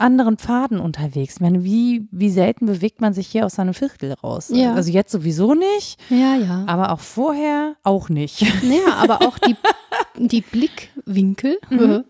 anderen 0.00 0.36
Pfaden 0.38 0.80
unterwegs. 0.80 1.34
Ich 1.34 1.40
meine, 1.40 1.64
wie, 1.64 2.06
wie 2.10 2.30
selten 2.30 2.66
bewegt 2.66 3.00
man 3.00 3.12
sich 3.14 3.26
hier 3.28 3.46
aus 3.46 3.54
seinem 3.54 3.74
Viertel 3.74 4.12
raus? 4.14 4.50
Ja. 4.52 4.74
Also 4.74 4.90
jetzt 4.90 5.12
sowieso 5.12 5.54
nicht, 5.54 5.98
Ja, 6.10 6.36
ja. 6.36 6.64
aber 6.66 6.92
auch 6.92 7.00
vorher 7.00 7.76
auch 7.82 8.08
nicht. 8.08 8.42
Naja, 8.64 8.94
aber 8.98 9.22
auch 9.22 9.38
die, 9.38 9.56
die 10.16 10.40
Blickwinkel, 10.42 11.58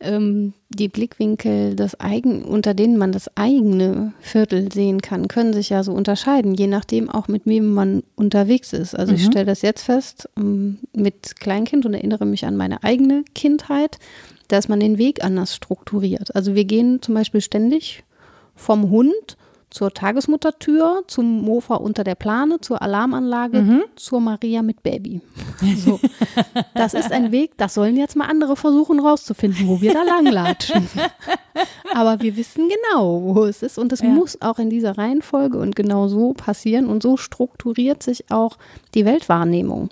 ähm, 0.00 0.52
die 0.68 0.88
Blickwinkel 0.88 1.76
des 1.76 1.98
eigen, 2.00 2.44
unter 2.44 2.74
denen 2.74 2.96
man 2.98 3.12
das 3.12 3.34
eigene 3.36 4.12
Viertel 4.20 4.70
sehen 4.72 5.00
kann, 5.00 5.28
können 5.28 5.52
sich 5.52 5.70
ja 5.70 5.82
so 5.82 5.92
unterscheiden, 5.92 6.54
je 6.54 6.66
nachdem 6.66 7.08
auch 7.08 7.28
mit 7.28 7.46
wem 7.46 7.72
man 7.72 8.02
unterwegs 8.16 8.72
ist. 8.72 8.94
Also 8.94 9.14
ich 9.14 9.22
Mhm. 9.26 9.30
stelle 9.30 9.46
das 9.46 9.62
jetzt 9.62 9.82
fest 9.82 10.28
ähm, 10.36 10.78
mit 10.94 11.38
Kleinkind 11.40 11.86
und 11.86 11.94
erinnere 11.94 12.26
mich 12.26 12.44
an 12.44 12.56
meine 12.56 12.82
eigene 12.82 13.24
Kindheit, 13.34 13.98
dass 14.48 14.68
man 14.68 14.80
den 14.80 14.98
Weg 14.98 15.24
anders 15.24 15.54
strukturiert. 15.54 16.34
Also 16.34 16.54
wir 16.54 16.64
gehen 16.64 17.02
zum 17.02 17.14
Beispiel 17.14 17.40
ständig 17.40 18.04
vom 18.54 18.90
Hund 18.90 19.36
zur 19.68 19.92
Tagesmuttertür, 19.92 21.02
zum 21.08 21.42
Mofa 21.42 21.74
unter 21.74 22.04
der 22.04 22.14
Plane, 22.14 22.60
zur 22.60 22.80
Alarmanlage, 22.80 23.82
zur 23.96 24.20
Maria 24.20 24.62
mit 24.62 24.82
Baby. 24.82 25.20
So. 25.84 25.98
Das 26.74 26.94
ist 26.94 27.10
ein 27.12 27.32
Weg, 27.32 27.56
das 27.56 27.74
sollen 27.74 27.96
jetzt 27.96 28.14
mal 28.14 28.26
andere 28.26 28.56
versuchen 28.56 29.00
rauszufinden, 29.00 29.66
wo 29.68 29.80
wir 29.80 29.92
da 29.94 30.02
langlatschen. 30.02 30.86
Aber 31.94 32.20
wir 32.20 32.36
wissen 32.36 32.68
genau, 32.68 33.22
wo 33.22 33.44
es 33.44 33.62
ist 33.62 33.78
und 33.78 33.92
es 33.92 34.00
Ja. 34.00 34.08
muss 34.08 34.40
auch 34.42 34.58
in 34.58 34.70
dieser 34.70 34.96
Reihenfolge 34.98 35.58
und 35.58 35.74
genau 35.74 36.08
so 36.08 36.32
passieren 36.34 36.86
und 36.86 37.02
so 37.02 37.16
strukturiert 37.16 38.02
sich 38.02 38.30
auch 38.30 38.58
die 38.94 39.04
Weltwahrnehmung. 39.04 39.88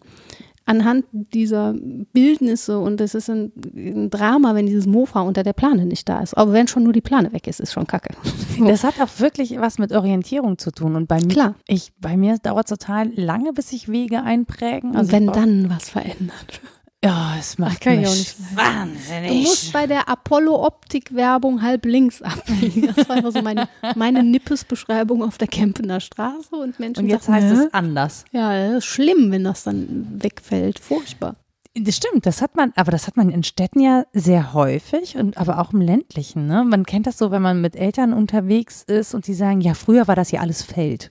Anhand 0.66 1.04
dieser 1.12 1.74
Bildnisse 2.14 2.78
und 2.78 3.00
es 3.00 3.14
ist 3.14 3.28
ein, 3.28 3.52
ein 3.76 4.08
Drama, 4.10 4.54
wenn 4.54 4.66
dieses 4.66 4.86
Mofa 4.86 5.20
unter 5.20 5.42
der 5.42 5.52
Plane 5.52 5.84
nicht 5.84 6.08
da 6.08 6.20
ist. 6.20 6.34
Aber 6.34 6.52
wenn 6.52 6.68
schon 6.68 6.84
nur 6.84 6.92
die 6.94 7.00
Plane 7.02 7.32
weg 7.32 7.46
ist, 7.46 7.60
ist 7.60 7.72
schon 7.72 7.86
kacke. 7.86 8.14
Das 8.66 8.82
hat 8.84 9.00
auch 9.00 9.20
wirklich 9.20 9.58
was 9.60 9.78
mit 9.78 9.92
Orientierung 9.92 10.56
zu 10.58 10.70
tun. 10.70 10.96
Und 10.96 11.06
bei 11.08 11.16
mir, 11.20 11.28
Klar. 11.28 11.54
ich, 11.66 11.92
bei 12.00 12.16
mir 12.16 12.38
dauert 12.38 12.70
es 12.70 12.78
total 12.78 13.10
lange, 13.14 13.52
bis 13.52 13.70
sich 13.70 13.88
Wege 13.88 14.22
einprägen. 14.22 14.90
Und 14.90 14.96
Also 14.96 15.12
wenn 15.12 15.24
ich 15.24 15.30
brauch- 15.30 15.36
dann 15.36 15.68
was 15.70 15.90
verändert. 15.90 16.60
Ja, 17.04 17.36
es 17.38 17.58
macht 17.58 17.82
kann 17.82 17.94
ich 17.94 18.00
mich 18.00 18.08
auch 18.08 18.14
nicht 18.14 18.56
wahnsinnig. 18.56 19.30
Du 19.30 19.36
musst 19.48 19.72
bei 19.74 19.86
der 19.86 20.08
Apollo-Optik-Werbung 20.08 21.60
halb 21.60 21.84
links 21.84 22.22
abbiegen. 22.22 22.94
Das 22.94 23.08
war 23.08 23.18
immer 23.18 23.30
so 23.30 23.42
meine, 23.42 23.68
meine 23.94 24.22
Nippes-Beschreibung 24.22 25.22
auf 25.22 25.36
der 25.36 25.48
Kempener 25.48 26.00
Straße. 26.00 26.56
Und 26.56 26.80
Menschen 26.80 27.04
Und 27.04 27.10
jetzt 27.10 27.26
sagten, 27.26 27.44
heißt 27.44 27.66
es 27.66 27.74
anders. 27.74 28.24
Ja, 28.32 28.80
schlimm, 28.80 29.30
wenn 29.30 29.44
das 29.44 29.64
dann 29.64 30.06
wegfällt. 30.22 30.78
Furchtbar. 30.78 31.36
Das 31.76 31.96
stimmt, 31.96 32.24
das 32.24 32.40
hat 32.40 32.54
man, 32.54 32.72
aber 32.76 32.92
das 32.92 33.08
hat 33.08 33.16
man 33.16 33.30
in 33.30 33.42
Städten 33.42 33.80
ja 33.80 34.04
sehr 34.12 34.54
häufig 34.54 35.16
und 35.16 35.36
aber 35.36 35.58
auch 35.58 35.72
im 35.72 35.80
ländlichen. 35.80 36.46
Ne? 36.46 36.64
Man 36.64 36.86
kennt 36.86 37.08
das 37.08 37.18
so, 37.18 37.32
wenn 37.32 37.42
man 37.42 37.60
mit 37.60 37.74
Eltern 37.74 38.12
unterwegs 38.12 38.84
ist 38.84 39.12
und 39.12 39.26
die 39.26 39.34
sagen, 39.34 39.60
ja, 39.60 39.74
früher 39.74 40.06
war 40.06 40.14
das 40.14 40.30
ja 40.30 40.40
alles 40.40 40.62
Feld. 40.62 41.10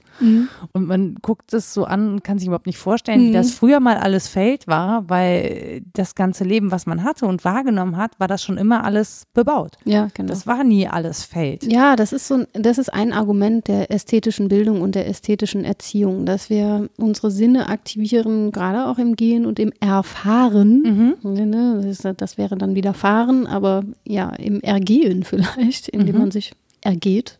Und 0.73 0.88
man 0.88 1.15
guckt 1.21 1.54
es 1.54 1.73
so 1.73 1.86
an 1.86 2.08
und 2.13 2.23
kann 2.23 2.38
sich 2.39 2.47
überhaupt 2.47 2.67
nicht 2.67 2.78
vorstellen, 2.78 3.21
wie 3.21 3.30
Mhm. 3.30 3.34
das 3.34 3.52
früher 3.52 3.80
mal 3.80 3.97
alles 3.97 4.28
Feld 4.28 4.67
war, 4.67 5.10
weil 5.10 5.82
das 5.93 6.15
ganze 6.15 6.43
Leben, 6.43 6.71
was 6.71 6.86
man 6.86 7.04
hatte 7.04 7.26
und 7.26 7.43
wahrgenommen 7.43 7.97
hat, 7.97 8.19
war 8.19 8.28
das 8.28 8.43
schon 8.43 8.58
immer 8.58 8.84
alles 8.84 9.26
bebaut. 9.34 9.78
Ja, 9.86 10.08
genau. 10.13 10.30
Das 10.30 10.45
war 10.47 10.63
nie 10.63 10.88
alles 10.88 11.23
Feld. 11.23 11.63
Ja, 11.71 11.95
das 11.95 12.13
ist 12.13 12.28
so 12.28 12.36
ein, 12.36 12.47
das 12.54 12.78
ist 12.78 12.93
ein 12.93 13.12
Argument 13.12 13.67
der 13.67 13.91
ästhetischen 13.91 14.47
Bildung 14.47 14.82
und 14.82 14.95
der 14.95 15.08
ästhetischen 15.08 15.65
Erziehung, 15.65 16.26
dass 16.26 16.49
wir 16.49 16.89
unsere 16.97 17.32
Sinne 17.32 17.67
aktivieren, 17.69 18.52
gerade 18.52 18.88
auch 18.88 18.97
im 18.99 19.15
Gehen 19.15 19.45
und 19.45 19.60
im 19.60 19.73
Erfahren. 19.80 21.15
Ne, 21.23 21.76
Das, 21.82 21.86
ist, 22.06 22.21
das 22.21 22.38
wäre 22.38 22.56
dann 22.58 22.76
wieder 22.76 22.93
Fahren, 22.93 23.47
aber 23.47 23.84
ja, 24.08 24.30
im 24.32 24.62
Ergehen 24.62 25.23
vielleicht, 25.26 25.89
indem 25.89 26.19
man 26.19 26.32
sich 26.32 26.54
ergeht 26.82 27.39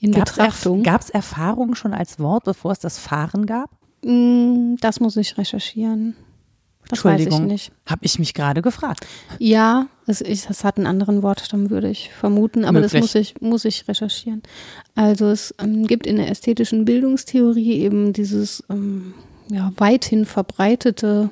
in 0.00 0.12
Gab 0.12 0.24
Betrachtung. 0.26 0.82
es 1.00 1.10
Erfahrung 1.10 1.74
schon 1.74 1.94
als 1.94 2.18
Wort, 2.18 2.44
bevor 2.44 2.72
es 2.72 2.78
das 2.78 2.98
Fahren 2.98 3.46
gab? 3.46 3.70
Mm, 4.04 4.76
Das 4.80 4.98
muss 5.00 5.16
ich 5.16 5.36
recherchieren. 5.38 6.16
Das 6.88 7.04
weiß 7.04 7.20
ich 7.20 7.26
Entschuldigung, 7.26 7.52
nicht. 7.52 7.70
habe 7.86 8.00
ich 8.04 8.18
mich 8.18 8.34
gerade 8.34 8.62
gefragt. 8.62 9.06
Ja, 9.38 9.86
es, 10.06 10.20
ich, 10.22 10.48
es 10.48 10.64
hat 10.64 10.76
einen 10.76 10.86
anderen 10.88 11.22
Wortstamm, 11.22 11.70
würde 11.70 11.88
ich 11.88 12.10
vermuten, 12.10 12.64
aber 12.64 12.80
das 12.80 12.92
Möglich. 12.94 13.02
muss 13.02 13.14
ich, 13.14 13.40
muss 13.40 13.64
ich 13.64 13.86
recherchieren. 13.86 14.42
Also 14.96 15.26
es 15.28 15.54
ähm, 15.60 15.86
gibt 15.86 16.06
in 16.06 16.16
der 16.16 16.28
ästhetischen 16.30 16.84
Bildungstheorie 16.84 17.74
eben 17.74 18.12
dieses 18.12 18.64
ähm, 18.70 19.14
ja, 19.50 19.72
weithin 19.76 20.24
verbreitete, 20.24 21.30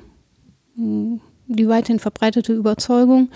mh, 0.75 1.19
die 1.47 1.67
weithin 1.67 1.99
verbreitete 1.99 2.53
Überzeugung, 2.53 3.29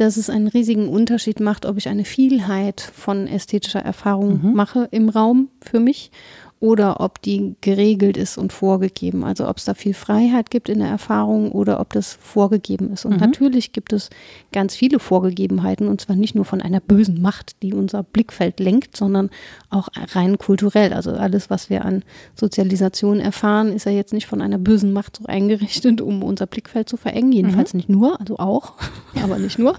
dass 0.00 0.16
es 0.16 0.30
einen 0.30 0.46
riesigen 0.46 0.88
Unterschied 0.88 1.40
macht, 1.40 1.66
ob 1.66 1.76
ich 1.76 1.88
eine 1.88 2.04
Vielheit 2.04 2.80
von 2.80 3.26
ästhetischer 3.26 3.80
Erfahrung 3.80 4.54
mache 4.54 4.88
im 4.92 5.08
Raum 5.08 5.48
für 5.60 5.80
mich 5.80 6.10
oder 6.60 7.00
ob 7.00 7.22
die 7.22 7.54
geregelt 7.60 8.16
ist 8.16 8.36
und 8.36 8.52
vorgegeben. 8.52 9.24
Also 9.24 9.48
ob 9.48 9.58
es 9.58 9.64
da 9.64 9.74
viel 9.74 9.94
Freiheit 9.94 10.50
gibt 10.50 10.68
in 10.68 10.80
der 10.80 10.88
Erfahrung 10.88 11.52
oder 11.52 11.78
ob 11.80 11.92
das 11.92 12.14
vorgegeben 12.14 12.92
ist. 12.92 13.04
Und 13.04 13.20
natürlich 13.20 13.72
gibt 13.72 13.92
es 13.92 14.10
ganz 14.52 14.74
viele 14.74 14.98
Vorgegebenheiten 14.98 15.86
und 15.86 16.00
zwar 16.00 16.16
nicht 16.16 16.34
nur 16.34 16.44
von 16.44 16.60
einer 16.60 16.80
bösen 16.80 17.22
Macht, 17.22 17.62
die 17.62 17.74
unser 17.74 18.02
Blickfeld 18.02 18.58
lenkt, 18.58 18.96
sondern 18.96 19.30
auch 19.70 19.88
rein 19.94 20.38
kulturell. 20.38 20.92
Also 20.92 21.12
alles, 21.12 21.48
was 21.48 21.70
wir 21.70 21.84
an 21.84 22.02
Sozialisation 22.34 23.20
erfahren, 23.20 23.72
ist 23.72 23.86
ja 23.86 23.92
jetzt 23.92 24.12
nicht 24.12 24.26
von 24.26 24.42
einer 24.42 24.58
bösen 24.58 24.92
Macht 24.92 25.16
so 25.18 25.26
eingerichtet, 25.26 26.00
um 26.00 26.24
unser 26.24 26.46
Blickfeld 26.46 26.88
zu 26.88 26.96
verengen. 26.96 27.32
Jedenfalls 27.32 27.74
nicht 27.74 27.88
nur, 27.88 28.18
also 28.20 28.38
auch, 28.38 28.74
aber 29.22 29.38
nicht 29.38 29.58
nur. 29.58 29.78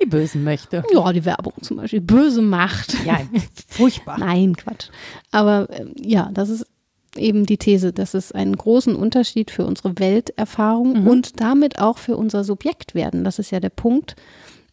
Die 0.00 0.06
Bösen 0.06 0.44
möchte. 0.44 0.82
Ja, 0.92 1.12
die 1.12 1.24
Werbung 1.24 1.52
zum 1.62 1.78
Beispiel. 1.78 2.00
Böse 2.00 2.42
Macht. 2.42 2.94
Ja, 3.04 3.20
furchtbar. 3.66 4.18
Nein, 4.18 4.56
Quatsch. 4.56 4.88
Aber 5.30 5.68
ähm, 5.70 5.92
ja, 6.18 6.30
das 6.32 6.50
ist 6.50 6.66
eben 7.16 7.46
die 7.46 7.58
These, 7.58 7.92
dass 7.92 8.14
es 8.14 8.32
einen 8.32 8.56
großen 8.56 8.94
Unterschied 8.94 9.50
für 9.50 9.64
unsere 9.64 9.98
Welterfahrung 9.98 11.06
und 11.06 11.40
damit 11.40 11.78
auch 11.78 11.98
für 11.98 12.16
unser 12.16 12.44
Subjektwerden, 12.44 13.24
das 13.24 13.38
ist 13.38 13.50
ja 13.50 13.60
der 13.60 13.70
Punkt, 13.70 14.16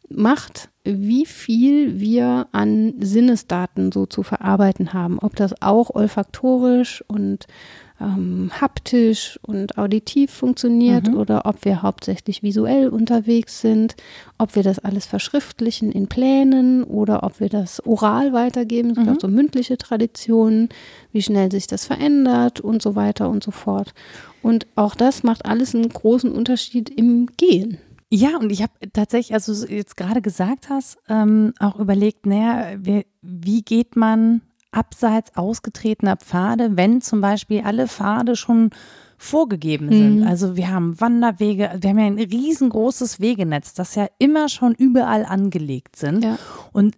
macht, 0.09 0.69
wie 0.83 1.25
viel 1.25 1.99
wir 1.99 2.47
an 2.51 2.93
Sinnesdaten 2.99 3.91
so 3.91 4.05
zu 4.05 4.21
verarbeiten 4.21 4.93
haben. 4.93 5.17
Ob 5.19 5.35
das 5.35 5.61
auch 5.61 5.89
olfaktorisch 5.89 7.03
und 7.07 7.47
ähm, 7.99 8.51
haptisch 8.59 9.39
und 9.41 9.77
auditiv 9.77 10.31
funktioniert 10.31 11.07
mhm. 11.07 11.17
oder 11.17 11.45
ob 11.45 11.63
wir 11.63 11.81
hauptsächlich 11.81 12.43
visuell 12.43 12.89
unterwegs 12.89 13.61
sind, 13.61 13.95
ob 14.37 14.55
wir 14.55 14.63
das 14.63 14.79
alles 14.79 15.05
verschriftlichen 15.05 15.91
in 15.91 16.07
Plänen 16.07 16.83
oder 16.83 17.23
ob 17.23 17.39
wir 17.39 17.49
das 17.49 17.85
oral 17.85 18.33
weitergeben, 18.33 18.91
es 18.91 18.97
mhm. 18.97 19.19
so 19.19 19.27
mündliche 19.27 19.77
Traditionen, 19.77 20.69
wie 21.11 21.21
schnell 21.21 21.51
sich 21.51 21.67
das 21.67 21.85
verändert 21.85 22.59
und 22.59 22.81
so 22.81 22.95
weiter 22.95 23.29
und 23.29 23.43
so 23.43 23.51
fort. 23.51 23.93
Und 24.41 24.67
auch 24.75 24.95
das 24.95 25.23
macht 25.23 25.45
alles 25.45 25.73
einen 25.73 25.89
großen 25.89 26.31
Unterschied 26.31 26.89
im 26.89 27.27
Gehen. 27.37 27.79
Ja, 28.11 28.37
und 28.37 28.51
ich 28.51 28.61
habe 28.61 28.73
tatsächlich, 28.93 29.33
also 29.33 29.65
jetzt 29.65 29.97
gerade 29.97 30.21
gesagt 30.21 30.69
hast, 30.69 30.97
ähm, 31.09 31.53
auch 31.59 31.79
überlegt, 31.79 32.25
naja, 32.25 32.77
wie, 32.79 33.05
wie 33.21 33.61
geht 33.63 33.95
man 33.95 34.41
abseits 34.71 35.35
ausgetretener 35.35 36.17
Pfade, 36.17 36.77
wenn 36.77 37.01
zum 37.01 37.21
Beispiel 37.21 37.61
alle 37.61 37.87
Pfade 37.87 38.35
schon 38.35 38.71
vorgegeben 39.17 39.89
sind. 39.89 40.19
Mhm. 40.19 40.27
Also 40.27 40.55
wir 40.57 40.69
haben 40.69 40.99
Wanderwege, 40.99 41.71
wir 41.79 41.89
haben 41.89 41.99
ja 41.99 42.05
ein 42.05 42.19
riesengroßes 42.19 43.19
Wegenetz, 43.19 43.73
das 43.73 43.95
ja 43.95 44.07
immer 44.19 44.49
schon 44.49 44.73
überall 44.73 45.25
angelegt 45.25 45.95
sind 45.95 46.23
ja. 46.23 46.37
und 46.73 46.97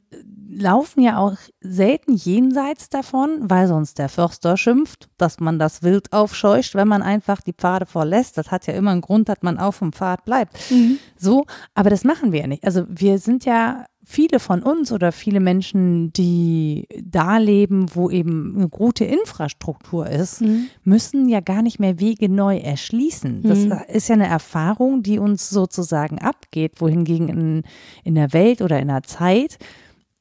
laufen 0.50 1.02
ja 1.02 1.18
auch 1.18 1.36
selten 1.62 2.16
jenseits 2.16 2.90
davon, 2.90 3.42
weil 3.42 3.68
sonst 3.68 4.00
der 4.00 4.10
Förster 4.10 4.58
schimpft, 4.58 5.10
dass 5.18 5.40
man 5.40 5.60
das 5.60 5.84
Wild 5.84 6.12
aufscheucht, 6.14 6.74
wenn 6.74 6.88
man 6.88 7.04
einfach 7.04 7.42
die 7.42 7.54
Pfade 7.54 7.86
vorlässt. 7.86 8.38
Das 8.38 8.50
hat 8.50 8.66
ja 8.66 8.74
immer 8.74 8.92
einen 8.92 9.02
Grund, 9.02 9.30
dass 9.30 9.42
man 9.42 9.60
auf 9.60 9.80
dem 9.80 9.94
Pfad 9.94 10.26
bleibt. 10.26 10.58
Mhm. 10.72 10.98
So, 11.18 11.46
aber 11.76 11.90
das 11.90 12.04
machen 12.04 12.32
wir 12.32 12.42
ja 12.42 12.48
nicht. 12.48 12.64
Also 12.64 12.86
wir 12.90 13.20
sind 13.20 13.46
ja 13.46 13.86
viele 14.10 14.40
von 14.40 14.64
uns 14.64 14.94
oder 14.94 15.12
viele 15.12 15.42
Menschen, 15.42 16.14
die 16.14 16.88
da 17.04 17.40
leben, 17.40 17.94
wo 17.94 18.10
eben 18.10 18.56
eine 18.56 18.70
gute 18.70 19.04
Infrastruktur 19.04 20.08
ist, 20.08 20.40
mhm. 20.40 20.68
müssen 20.86 21.28
ja 21.28 21.42
gar 21.42 21.62
nicht 21.62 21.78
mehr 21.78 22.00
Wege 22.00 22.30
neu 22.30 22.56
erschließen. 22.58 23.44
Das 23.44 23.60
mhm. 23.66 23.74
ist 23.90 24.08
ja 24.08 24.16
eine 24.16 24.28
Erfahrung, 24.28 25.04
die 25.04 25.20
uns 25.20 25.50
sozusagen 25.50 26.20
abgeht, 26.20 26.80
wohingegen 26.80 27.28
in, 27.28 27.64
in 28.06 28.16
der 28.16 28.32
Welt 28.32 28.62
oder 28.62 28.80
in 28.80 28.88
der 28.88 29.04
Zeit, 29.04 29.58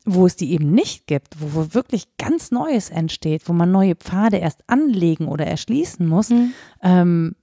wo 0.05 0.26
es 0.26 0.34
die 0.34 0.51
eben 0.51 0.72
nicht 0.72 1.07
gibt, 1.07 1.41
wo, 1.41 1.55
wo 1.55 1.74
wirklich 1.74 2.09
ganz 2.18 2.51
Neues 2.51 2.91
entsteht, 2.91 3.49
wo 3.49 3.53
man 3.53 3.70
neue 3.70 3.95
Pfade 3.95 4.39
erst 4.39 4.64
anlegen 4.66 5.28
oder 5.28 5.47
erschließen 5.47 6.05
muss, 6.05 6.30
mhm. 6.30 6.53
ähm, 6.82 7.37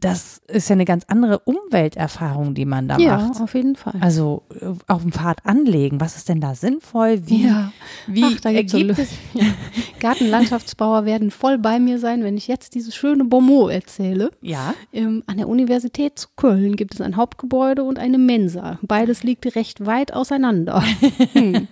das 0.00 0.40
ist 0.46 0.68
ja 0.68 0.74
eine 0.74 0.84
ganz 0.84 1.04
andere 1.08 1.40
Umwelterfahrung, 1.40 2.54
die 2.54 2.64
man 2.64 2.86
da 2.86 2.98
ja, 2.98 3.18
macht. 3.18 3.36
Ja, 3.36 3.44
auf 3.44 3.54
jeden 3.54 3.74
Fall. 3.74 3.94
Also 4.00 4.42
äh, 4.60 4.66
auf 4.86 5.02
dem 5.02 5.10
Pfad 5.10 5.44
anlegen, 5.44 6.00
was 6.00 6.16
ist 6.16 6.28
denn 6.28 6.40
da 6.40 6.54
sinnvoll? 6.54 7.26
Wie, 7.26 7.46
ja. 7.46 7.72
wie 8.06 8.24
Ach, 8.24 8.40
da 8.40 8.52
gibt's 8.52 8.74
ergibt 8.74 8.96
so 8.96 9.02
es? 9.02 9.10
Gartenlandschaftsbauer 10.00 11.04
werden 11.04 11.32
voll 11.32 11.58
bei 11.58 11.80
mir 11.80 11.98
sein, 11.98 12.22
wenn 12.22 12.36
ich 12.36 12.46
jetzt 12.46 12.76
dieses 12.76 12.94
schöne 12.94 13.24
Bonmot 13.24 13.72
erzähle. 13.72 14.30
Ja. 14.40 14.74
Ähm, 14.92 15.24
an 15.26 15.38
der 15.38 15.48
Universität 15.48 16.18
zu 16.18 16.28
Köln 16.36 16.76
gibt 16.76 16.94
es 16.94 17.00
ein 17.00 17.16
Hauptgebäude 17.16 17.82
und 17.82 17.98
eine 17.98 18.18
Mensa. 18.18 18.78
Beides 18.82 19.24
liegt 19.24 19.56
recht 19.56 19.84
weit 19.84 20.12
auseinander. 20.12 20.82
hm. 21.32 21.66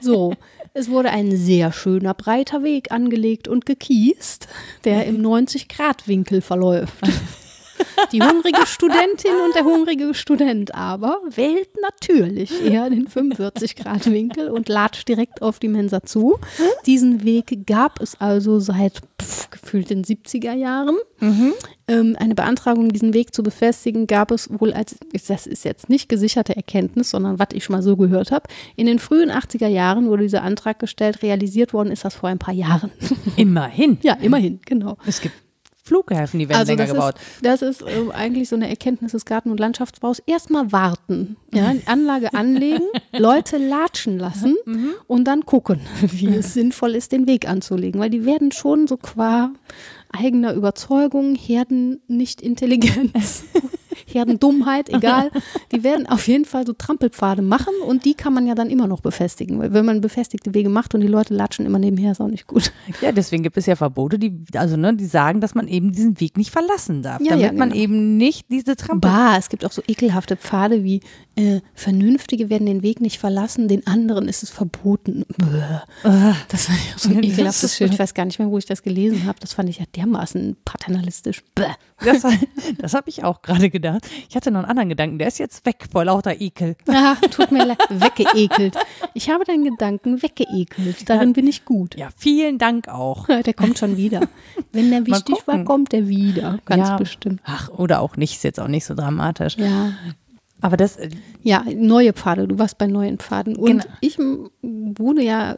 So, 0.00 0.34
es 0.76 0.90
wurde 0.90 1.08
ein 1.10 1.34
sehr 1.34 1.72
schöner 1.72 2.12
breiter 2.12 2.62
Weg 2.62 2.92
angelegt 2.92 3.48
und 3.48 3.64
gekiest, 3.64 4.46
der 4.84 5.06
im 5.06 5.22
90-Grad-Winkel 5.22 6.42
verläuft. 6.42 6.98
Die 8.12 8.22
hungrige 8.22 8.66
Studentin 8.66 9.32
und 9.44 9.54
der 9.54 9.64
hungrige 9.64 10.14
Student 10.14 10.74
aber 10.74 11.20
wählt 11.28 11.70
natürlich 11.80 12.64
eher 12.64 12.90
den 12.90 13.08
45-Grad-Winkel 13.08 14.50
und 14.50 14.68
latscht 14.68 15.08
direkt 15.08 15.42
auf 15.42 15.58
die 15.58 15.68
Mensa 15.68 16.02
zu. 16.02 16.38
Diesen 16.86 17.24
Weg 17.24 17.66
gab 17.66 18.00
es 18.00 18.20
also 18.20 18.60
seit 18.60 19.00
pff, 19.20 19.50
gefühlt 19.50 19.90
den 19.90 20.04
70er 20.04 20.54
Jahren. 20.54 20.96
Mhm. 21.20 21.52
Ähm, 21.88 22.16
eine 22.18 22.34
Beantragung, 22.34 22.88
diesen 22.88 23.14
Weg 23.14 23.34
zu 23.34 23.42
befestigen, 23.42 24.06
gab 24.06 24.30
es 24.30 24.48
wohl 24.50 24.72
als, 24.72 24.96
das 25.28 25.46
ist 25.46 25.64
jetzt 25.64 25.88
nicht 25.88 26.08
gesicherte 26.08 26.56
Erkenntnis, 26.56 27.10
sondern 27.10 27.38
was 27.38 27.48
ich 27.52 27.64
schon 27.64 27.76
mal 27.76 27.82
so 27.82 27.96
gehört 27.96 28.32
habe. 28.32 28.48
In 28.74 28.86
den 28.86 28.98
frühen 28.98 29.30
80er 29.30 29.68
Jahren 29.68 30.08
wurde 30.08 30.24
dieser 30.24 30.42
Antrag 30.42 30.78
gestellt, 30.78 31.22
realisiert 31.22 31.72
worden 31.72 31.90
ist 31.90 32.04
das 32.04 32.14
vor 32.14 32.28
ein 32.28 32.38
paar 32.38 32.54
Jahren. 32.54 32.90
Immerhin. 33.36 33.98
ja, 34.02 34.14
immerhin, 34.14 34.60
genau. 34.64 34.96
Es 35.06 35.20
gibt 35.20 35.34
Flughäfen, 35.86 36.40
die 36.40 36.48
werden 36.48 36.58
also 36.58 36.72
länger 36.72 36.86
gebaut. 36.86 37.14
Ist, 37.14 37.44
das 37.46 37.62
ist 37.62 37.82
äh, 37.82 38.12
eigentlich 38.12 38.48
so 38.48 38.56
eine 38.56 38.68
Erkenntnis 38.68 39.12
des 39.12 39.24
Garten- 39.24 39.50
und 39.50 39.60
Landschaftsbaus. 39.60 40.20
Erstmal 40.26 40.72
warten, 40.72 41.36
ja, 41.54 41.72
die 41.72 41.86
Anlage 41.86 42.34
anlegen, 42.34 42.84
Leute 43.12 43.56
latschen 43.56 44.18
lassen 44.18 44.56
mhm. 44.64 44.90
und 45.06 45.24
dann 45.24 45.46
gucken, 45.46 45.80
wie 46.00 46.34
es 46.34 46.54
sinnvoll 46.54 46.96
ist, 46.96 47.12
den 47.12 47.28
Weg 47.28 47.48
anzulegen. 47.48 48.00
Weil 48.00 48.10
die 48.10 48.24
werden 48.24 48.50
schon 48.50 48.88
so 48.88 48.96
qua 48.96 49.52
eigener 50.12 50.54
Überzeugung, 50.54 51.36
Herden 51.36 52.00
nicht 52.08 52.40
Intelligenz 52.40 53.44
Herdendummheit, 54.06 54.88
egal. 54.88 55.30
Die 55.72 55.84
werden 55.84 56.06
auf 56.06 56.26
jeden 56.28 56.44
Fall 56.44 56.66
so 56.66 56.72
Trampelpfade 56.72 57.42
machen 57.42 57.74
und 57.86 58.04
die 58.04 58.14
kann 58.14 58.32
man 58.32 58.46
ja 58.46 58.54
dann 58.54 58.70
immer 58.70 58.86
noch 58.86 59.00
befestigen. 59.00 59.58
Weil 59.58 59.72
wenn 59.72 59.84
man 59.84 60.00
befestigte 60.00 60.54
Wege 60.54 60.68
macht 60.68 60.94
und 60.94 61.00
die 61.00 61.06
Leute 61.08 61.34
latschen 61.34 61.66
immer 61.66 61.78
nebenher, 61.78 62.12
ist 62.12 62.20
auch 62.20 62.28
nicht 62.28 62.46
gut. 62.46 62.72
Ja, 63.00 63.12
deswegen 63.12 63.42
gibt 63.42 63.56
es 63.56 63.66
ja 63.66 63.76
Verbote, 63.76 64.18
die, 64.18 64.38
also 64.54 64.76
ne, 64.76 64.94
die 64.94 65.06
sagen, 65.06 65.40
dass 65.40 65.54
man 65.54 65.68
eben 65.68 65.92
diesen 65.92 66.18
Weg 66.20 66.36
nicht 66.36 66.50
verlassen 66.50 67.02
darf. 67.02 67.20
Ja, 67.20 67.30
damit 67.30 67.42
ja, 67.42 67.48
genau. 67.50 67.58
man 67.66 67.74
eben 67.74 68.16
nicht 68.16 68.50
diese 68.50 68.76
Trampel. 68.76 69.10
Bah, 69.10 69.36
es 69.38 69.48
gibt 69.48 69.64
auch 69.64 69.72
so 69.72 69.82
ekelhafte 69.86 70.36
Pfade 70.36 70.84
wie 70.84 71.00
äh, 71.36 71.60
Vernünftige 71.74 72.48
werden 72.48 72.66
den 72.66 72.82
Weg 72.82 73.02
nicht 73.02 73.18
verlassen, 73.18 73.68
den 73.68 73.86
anderen 73.86 74.26
ist 74.26 74.42
es 74.42 74.50
verboten. 74.50 75.24
Bäh. 75.36 76.32
Das 76.48 76.66
fand 76.66 76.78
ich 76.78 76.94
auch 76.94 76.98
so 76.98 77.10
ein 77.10 77.22
ekelhaftes 77.22 77.76
Schild. 77.76 77.92
Ich 77.92 77.98
weiß 77.98 78.14
gar 78.14 78.24
nicht 78.24 78.38
mehr, 78.38 78.50
wo 78.50 78.56
ich 78.56 78.64
das 78.64 78.82
gelesen 78.82 79.26
habe. 79.26 79.38
Das 79.40 79.52
fand 79.52 79.68
ich 79.68 79.78
ja 79.78 79.84
dermaßen 79.94 80.56
paternalistisch. 80.64 81.42
Bäh. 81.54 81.66
Das, 82.02 82.22
das 82.78 82.94
habe 82.94 83.10
ich 83.10 83.22
auch 83.22 83.42
gerade 83.42 83.68
gedacht. 83.68 84.06
Ich 84.28 84.36
hatte 84.36 84.50
noch 84.50 84.60
einen 84.60 84.70
anderen 84.70 84.88
Gedanken, 84.88 85.18
der 85.18 85.28
ist 85.28 85.38
jetzt 85.38 85.66
weg 85.66 85.84
vor 85.92 86.06
lauter 86.06 86.40
Ekel. 86.40 86.76
Ach, 86.88 87.20
tut 87.20 87.52
mir 87.52 87.66
leid, 87.66 87.78
weggeekelt. 87.90 88.76
Ich 89.12 89.28
habe 89.28 89.44
deinen 89.44 89.64
Gedanken 89.64 90.22
weggeekelt. 90.22 91.08
Darin 91.08 91.34
bin 91.34 91.46
ich 91.46 91.66
gut. 91.66 91.96
Ja, 91.96 92.08
vielen 92.16 92.58
Dank 92.58 92.88
auch. 92.88 93.26
der 93.26 93.54
kommt 93.54 93.78
schon 93.78 93.98
wieder. 93.98 94.20
Wenn 94.72 94.90
der 94.90 95.06
wichtig 95.06 95.36
war, 95.46 95.64
kommt 95.64 95.92
er 95.92 96.08
wieder. 96.08 96.58
Ganz 96.64 96.88
ja. 96.88 96.96
bestimmt. 96.96 97.42
Ach, 97.44 97.68
oder 97.68 98.00
auch 98.00 98.16
nicht, 98.16 98.36
ist 98.36 98.44
jetzt 98.44 98.60
auch 98.60 98.68
nicht 98.68 98.86
so 98.86 98.94
dramatisch. 98.94 99.56
Ja. 99.58 99.92
Aber 100.60 100.76
das. 100.76 100.96
Äh, 100.96 101.10
ja, 101.42 101.64
neue 101.74 102.12
Pfade. 102.12 102.48
Du 102.48 102.58
warst 102.58 102.78
bei 102.78 102.86
neuen 102.86 103.18
Pfaden. 103.18 103.56
Und 103.56 103.82
genau. 103.82 103.94
ich 104.00 104.18
wohne 104.62 105.22
ja 105.22 105.56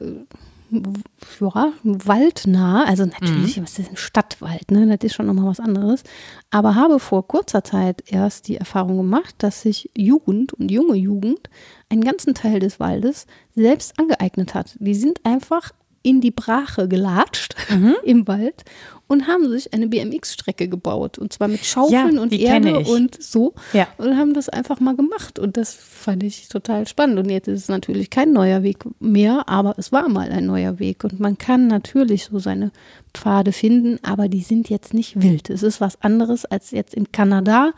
ja, 0.70 1.72
waldnah, 1.82 2.84
also 2.84 3.06
natürlich, 3.06 3.56
mhm. 3.56 3.62
was 3.62 3.78
ist 3.78 3.90
ein 3.90 3.96
Stadtwald, 3.96 4.70
ne? 4.70 4.86
Das 4.86 5.04
ist 5.06 5.14
schon 5.14 5.26
nochmal 5.26 5.46
was 5.46 5.60
anderes. 5.60 6.02
Aber 6.50 6.74
habe 6.74 6.98
vor 6.98 7.26
kurzer 7.26 7.64
Zeit 7.64 8.04
erst 8.06 8.48
die 8.48 8.56
Erfahrung 8.56 8.98
gemacht, 8.98 9.34
dass 9.38 9.62
sich 9.62 9.90
Jugend 9.96 10.52
und 10.52 10.70
junge 10.70 10.96
Jugend 10.96 11.48
einen 11.88 12.02
ganzen 12.02 12.34
Teil 12.34 12.60
des 12.60 12.78
Waldes 12.80 13.26
selbst 13.54 13.98
angeeignet 13.98 14.54
hat. 14.54 14.76
Die 14.78 14.94
sind 14.94 15.24
einfach 15.24 15.72
in 16.02 16.20
die 16.20 16.30
Brache 16.30 16.88
gelatscht 16.88 17.54
mhm. 17.70 17.96
im 18.04 18.28
Wald 18.28 18.64
und 19.08 19.26
haben 19.26 19.48
sich 19.50 19.72
eine 19.72 19.88
BMX-Strecke 19.88 20.68
gebaut. 20.68 21.18
Und 21.18 21.32
zwar 21.32 21.48
mit 21.48 21.64
Schaufeln 21.64 22.16
ja, 22.16 22.22
und 22.22 22.32
Erde 22.32 22.80
und 22.80 23.20
so. 23.20 23.54
Ja. 23.72 23.88
Und 23.96 24.16
haben 24.16 24.34
das 24.34 24.48
einfach 24.48 24.80
mal 24.80 24.94
gemacht. 24.94 25.38
Und 25.38 25.56
das 25.56 25.74
fand 25.74 26.22
ich 26.22 26.48
total 26.48 26.86
spannend. 26.86 27.18
Und 27.18 27.30
jetzt 27.30 27.48
ist 27.48 27.62
es 27.62 27.68
natürlich 27.68 28.10
kein 28.10 28.32
neuer 28.32 28.62
Weg 28.62 28.84
mehr, 29.00 29.48
aber 29.48 29.74
es 29.78 29.92
war 29.92 30.08
mal 30.08 30.30
ein 30.30 30.46
neuer 30.46 30.78
Weg. 30.78 31.04
Und 31.04 31.18
man 31.18 31.38
kann 31.38 31.66
natürlich 31.66 32.26
so 32.26 32.38
seine 32.38 32.70
Pfade 33.14 33.52
finden, 33.52 33.98
aber 34.02 34.28
die 34.28 34.42
sind 34.42 34.68
jetzt 34.68 34.92
nicht 34.92 35.20
wild. 35.22 35.48
Es 35.48 35.62
ist 35.62 35.80
was 35.80 36.00
anderes 36.02 36.44
als 36.44 36.70
jetzt 36.70 36.94
in 36.94 37.10
Kanada 37.10 37.72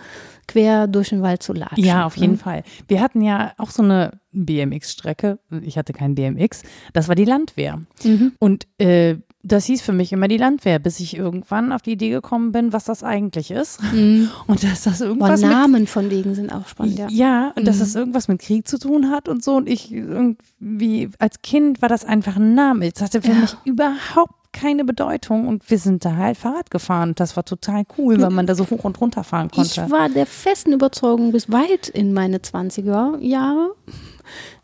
quer 0.48 0.88
durch 0.88 1.10
den 1.10 1.22
Wald 1.22 1.44
zu 1.44 1.52
latschen. 1.52 1.84
Ja, 1.84 2.06
auf 2.06 2.16
jeden 2.16 2.32
mhm. 2.32 2.38
Fall. 2.38 2.64
Wir 2.88 3.00
hatten 3.00 3.22
ja 3.22 3.52
auch 3.56 3.70
so 3.70 3.84
eine 3.84 4.18
BMX-Strecke. 4.32 5.38
Ich 5.62 5.78
hatte 5.78 5.92
kein 5.92 6.16
BMX. 6.16 6.62
Das 6.92 7.06
war 7.06 7.14
die 7.14 7.24
Landwehr. 7.24 7.80
Mhm. 8.02 8.32
Und 8.40 8.66
äh, 8.78 9.16
das 9.42 9.64
hieß 9.64 9.80
für 9.80 9.92
mich 9.92 10.12
immer 10.12 10.28
die 10.28 10.36
Landwehr, 10.36 10.78
bis 10.78 11.00
ich 11.00 11.16
irgendwann 11.16 11.72
auf 11.72 11.80
die 11.80 11.92
Idee 11.92 12.10
gekommen 12.10 12.52
bin, 12.52 12.72
was 12.72 12.84
das 12.84 13.02
eigentlich 13.02 13.50
ist. 13.50 13.82
Mhm. 13.92 14.28
Und 14.46 14.62
dass 14.62 14.82
das 14.82 15.00
irgendwas. 15.00 15.40
Boah, 15.40 15.48
Namen 15.48 15.82
mit, 15.82 15.90
von 15.90 16.10
wegen 16.10 16.34
sind 16.34 16.52
auch 16.52 16.68
spannend, 16.68 16.98
ja. 16.98 17.08
Ja, 17.08 17.48
und 17.48 17.62
mhm. 17.62 17.66
dass 17.66 17.78
das 17.78 17.94
irgendwas 17.94 18.28
mit 18.28 18.40
Krieg 18.40 18.68
zu 18.68 18.78
tun 18.78 19.10
hat 19.10 19.28
und 19.28 19.42
so. 19.42 19.56
Und 19.56 19.68
ich 19.68 19.92
irgendwie, 19.92 21.10
als 21.18 21.42
Kind 21.42 21.80
war 21.80 21.88
das 21.88 22.04
einfach 22.04 22.36
ein 22.36 22.54
Name. 22.54 22.90
Das 22.90 23.02
hatte 23.02 23.22
für 23.22 23.32
ja. 23.32 23.40
mich 23.40 23.56
überhaupt 23.64 24.34
keine 24.52 24.84
Bedeutung 24.84 25.46
und 25.46 25.70
wir 25.70 25.78
sind 25.78 26.04
da 26.04 26.16
halt 26.16 26.36
Fahrrad 26.36 26.70
gefahren. 26.70 27.14
Das 27.14 27.36
war 27.36 27.44
total 27.44 27.84
cool, 27.96 28.20
weil 28.20 28.30
man 28.30 28.46
da 28.46 28.54
so 28.54 28.68
hoch 28.68 28.84
und 28.84 29.00
runter 29.00 29.24
fahren 29.24 29.50
konnte. 29.50 29.82
Ich 29.84 29.90
war 29.90 30.08
der 30.08 30.26
festen 30.26 30.72
Überzeugung 30.72 31.32
bis 31.32 31.50
weit 31.50 31.88
in 31.88 32.12
meine 32.12 32.38
20er 32.38 33.18
Jahre, 33.20 33.74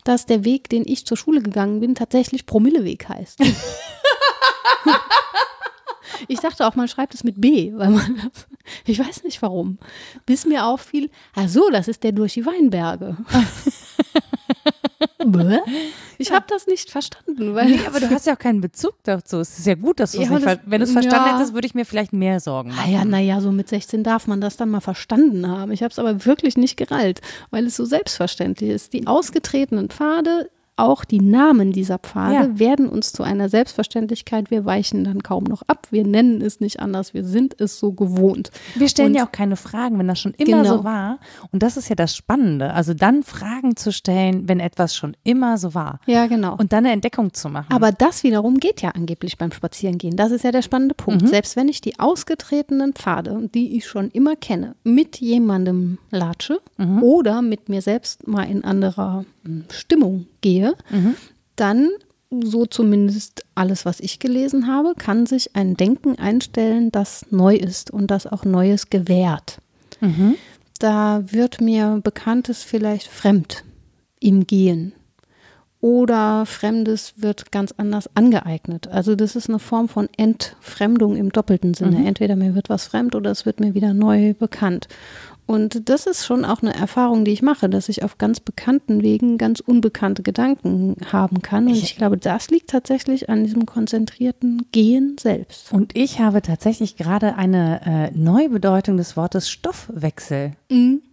dass 0.03 0.25
der 0.25 0.43
Weg, 0.43 0.69
den 0.69 0.83
ich 0.85 1.05
zur 1.05 1.17
Schule 1.17 1.41
gegangen 1.41 1.79
bin, 1.79 1.95
tatsächlich 1.95 2.45
Promilleweg 2.45 3.07
heißt. 3.07 3.39
Ich 6.29 6.39
dachte 6.39 6.65
auch, 6.65 6.75
man 6.75 6.87
schreibt 6.87 7.13
es 7.13 7.23
mit 7.23 7.39
B, 7.39 7.71
weil 7.75 7.89
man 7.89 8.31
ich 8.85 8.97
weiß 8.97 9.23
nicht 9.23 9.41
warum. 9.41 9.77
Bis 10.25 10.45
mir 10.45 10.65
auffiel, 10.65 11.11
ach 11.35 11.47
so, 11.47 11.69
das 11.69 11.87
ist 11.87 12.03
der 12.03 12.11
durch 12.11 12.33
die 12.33 12.45
Weinberge. 12.45 13.17
ich 16.17 16.31
habe 16.31 16.45
das 16.49 16.65
nicht 16.67 16.89
verstanden. 16.89 17.53
Weil 17.53 17.69
nee, 17.69 17.79
aber 17.85 17.99
du 17.99 18.09
hast 18.09 18.25
ja 18.25 18.33
auch 18.33 18.39
keinen 18.39 18.61
Bezug 18.61 18.93
dazu. 19.03 19.37
Es 19.39 19.59
ist 19.59 19.67
ja 19.67 19.75
gut, 19.75 19.99
dass 19.99 20.13
du 20.13 20.21
es 20.21 20.29
Ja, 20.29 20.35
nicht 20.35 20.45
das- 20.47 20.59
Wenn 20.65 20.79
du 20.81 20.85
es 20.85 20.91
verstanden 20.91 21.27
ja. 21.27 21.35
hättest, 21.37 21.53
würde 21.53 21.67
ich 21.67 21.75
mir 21.75 21.85
vielleicht 21.85 22.13
mehr 22.13 22.39
Sorgen 22.39 22.71
Ah 22.71 22.75
machen. 22.77 22.91
ja, 22.93 23.05
naja, 23.05 23.41
so 23.41 23.51
mit 23.51 23.69
16 23.69 24.03
darf 24.03 24.27
man 24.27 24.41
das 24.41 24.57
dann 24.57 24.69
mal 24.69 24.81
verstanden 24.81 25.47
haben. 25.47 25.71
Ich 25.71 25.83
habe 25.83 25.91
es 25.91 25.99
aber 25.99 26.25
wirklich 26.25 26.57
nicht 26.57 26.77
gerallt, 26.77 27.21
weil 27.51 27.65
es 27.67 27.75
so 27.75 27.85
selbstverständlich 27.85 28.69
ist. 28.71 28.93
Die 28.93 29.05
ausgetretenen 29.07 29.89
Pfade, 29.89 30.49
auch 30.77 31.03
die 31.05 31.19
Namen 31.21 31.71
dieser 31.71 31.97
Pfade, 31.97 32.33
Ja. 32.33 32.59
werden 32.59 32.87
uns 32.87 33.11
zu 33.11 33.23
einer 33.23 33.49
Selbstverständlichkeit. 33.49 34.51
Wir 34.51 34.65
weichen 34.65 35.03
dann 35.03 35.23
kaum 35.23 35.43
noch 35.43 35.63
ab. 35.67 35.87
Wir 35.91 36.05
nennen 36.05 36.41
es 36.41 36.59
nicht 36.59 36.79
anders. 36.79 37.13
Wir 37.13 37.23
sind 37.25 37.59
es 37.59 37.79
so 37.79 37.91
gewohnt. 37.93 38.51
Wir 38.75 38.87
stellen 38.87 39.09
Und- 39.09 39.15
ja 39.15 39.25
auch 39.25 39.31
keine 39.31 39.55
Fragen, 39.55 39.97
wenn 39.99 40.07
das 40.07 40.19
schon 40.19 40.33
immer 40.37 40.63
Genau. 40.63 40.77
so 40.77 40.83
war. 40.83 41.19
Und 41.51 41.63
das 41.63 41.77
ist 41.77 41.89
ja 41.89 41.95
das 41.95 42.15
Spannende. 42.15 42.73
Also 42.73 42.93
dann 42.93 43.23
Fragen 43.23 43.75
zu 43.75 43.91
stellen, 43.91 44.47
wenn 44.47 44.59
etwas 44.59 44.95
schon 44.95 45.15
immer 45.23 45.57
so 45.57 45.73
war. 45.73 45.99
Ja, 46.05 46.27
genau. 46.27 46.55
Und 46.57 46.71
dann 46.73 46.85
eine 46.85 46.93
Entdeckung 46.93 47.33
zu 47.33 47.49
machen. 47.49 47.71
Aber 47.73 47.91
das 47.91 48.23
wiederum 48.23 48.59
geht 48.59 48.81
ja 48.81 48.89
angeblich 48.91 49.37
beim 49.37 49.51
Spazierengehen. 49.51 50.15
Das 50.15 50.31
ist 50.31 50.43
ja 50.43 50.51
der 50.51 50.61
spannende 50.61 50.95
Punkt. 50.95 51.23
Mhm. 51.23 51.27
Selbst 51.27 51.55
wenn 51.55 51.67
ich 51.69 51.81
die 51.81 51.99
ausgetretenen 51.99 52.93
Pfade, 52.93 53.49
die 53.53 53.75
ich 53.77 53.87
schon 53.87 54.09
immer 54.11 54.35
kenne, 54.35 54.75
mit 54.83 55.17
jemandem 55.17 55.97
latsche 56.11 56.59
Mhm. 56.77 57.01
oder 57.03 57.41
mit 57.41 57.69
mir 57.69 57.81
selbst 57.81 58.27
mal 58.27 58.43
in 58.43 58.63
anderer 58.63 59.25
Stimmung 59.71 60.27
gehe, 60.41 60.75
Mhm. 60.89 61.15
dann, 61.55 61.89
so 62.29 62.65
zumindest 62.65 63.45
alles, 63.55 63.85
was 63.85 63.99
ich 64.01 64.19
gelesen 64.19 64.67
habe, 64.67 64.93
kann 64.97 65.25
sich 65.25 65.55
ein 65.55 65.77
Denken 65.77 66.19
einstellen, 66.19 66.91
das 66.91 67.25
neu 67.31 67.55
ist 67.55 67.89
und 67.89 68.11
das 68.11 68.27
auch 68.27 68.43
Neues 68.43 68.89
gewährt. 68.89 69.59
Mhm. 70.01 70.35
Da 70.79 71.23
wird 71.31 71.61
mir 71.61 72.01
Bekanntes 72.03 72.63
vielleicht 72.63 73.07
fremd 73.07 73.63
im 74.19 74.45
Gehen 74.45 74.91
oder 75.79 76.45
Fremdes 76.45 77.13
wird 77.17 77.51
ganz 77.51 77.73
anders 77.77 78.09
angeeignet. 78.15 78.87
Also 78.87 79.15
das 79.15 79.35
ist 79.35 79.47
eine 79.47 79.59
Form 79.59 79.87
von 79.89 80.09
Entfremdung 80.17 81.15
im 81.15 81.31
doppelten 81.31 81.73
Sinne. 81.75 82.05
Entweder 82.05 82.35
mir 82.35 82.55
wird 82.55 82.69
was 82.69 82.87
fremd 82.87 83.15
oder 83.15 83.31
es 83.31 83.45
wird 83.45 83.59
mir 83.59 83.73
wieder 83.73 83.93
neu 83.93 84.33
bekannt. 84.33 84.87
Und 85.47 85.89
das 85.89 86.05
ist 86.05 86.25
schon 86.25 86.43
auch 86.43 86.61
eine 86.61 86.75
Erfahrung, 86.75 87.23
die 87.23 87.31
ich 87.31 87.41
mache, 87.41 87.69
dass 87.69 87.87
ich 87.87 88.03
auf 88.03 88.17
ganz 88.17 88.41
bekannten 88.41 89.01
Wegen 89.01 89.37
ganz 89.37 89.61
unbekannte 89.61 90.21
Gedanken 90.21 90.97
haben 91.09 91.41
kann. 91.41 91.67
Und 91.67 91.73
ich 91.73 91.95
glaube, 91.95 92.17
das 92.17 92.49
liegt 92.49 92.69
tatsächlich 92.69 93.29
an 93.29 93.45
diesem 93.45 93.65
konzentrierten 93.65 94.67
Gehen 94.73 95.15
selbst. 95.17 95.71
Und 95.71 95.95
ich 95.97 96.19
habe 96.19 96.41
tatsächlich 96.41 96.97
gerade 96.97 97.35
eine 97.35 97.81
äh, 97.85 98.17
Neubedeutung 98.17 98.97
des 98.97 99.15
Wortes 99.15 99.49
Stoffwechsel 99.49 100.51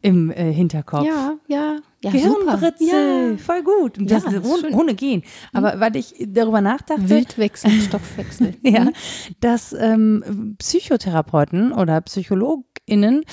im 0.02 0.30
äh, 0.32 0.52
Hinterkopf. 0.52 1.06
Ja, 1.06 1.34
ja, 1.46 1.78
ja. 2.02 2.10
Gehirnbritzel. 2.10 3.32
Ja. 3.32 3.36
voll 3.38 3.62
gut. 3.62 3.98
Das 4.00 4.24
Ja, 4.24 4.30
ist 4.30 4.44
ist 4.44 4.44
ohne, 4.44 4.76
ohne 4.76 4.94
Gehen. 4.94 5.22
Aber 5.52 5.78
weil 5.78 5.94
ich 5.96 6.14
darüber 6.26 6.60
nachdachte, 6.60 7.08
Wildwechsel, 7.08 7.70
Stoffwechsel. 7.70 8.54
ja, 8.62 8.88
dass 9.40 9.72
ähm, 9.72 10.56
Psychotherapeuten 10.58 11.72
oder 11.72 12.00
PsychologInnen 12.86 13.24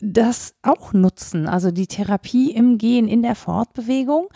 das 0.00 0.54
auch 0.62 0.92
nutzen, 0.92 1.48
also 1.48 1.72
die 1.72 1.88
Therapie 1.88 2.52
im 2.52 2.78
Gehen, 2.78 3.08
in 3.08 3.20
der 3.20 3.34
Fortbewegung, 3.34 4.28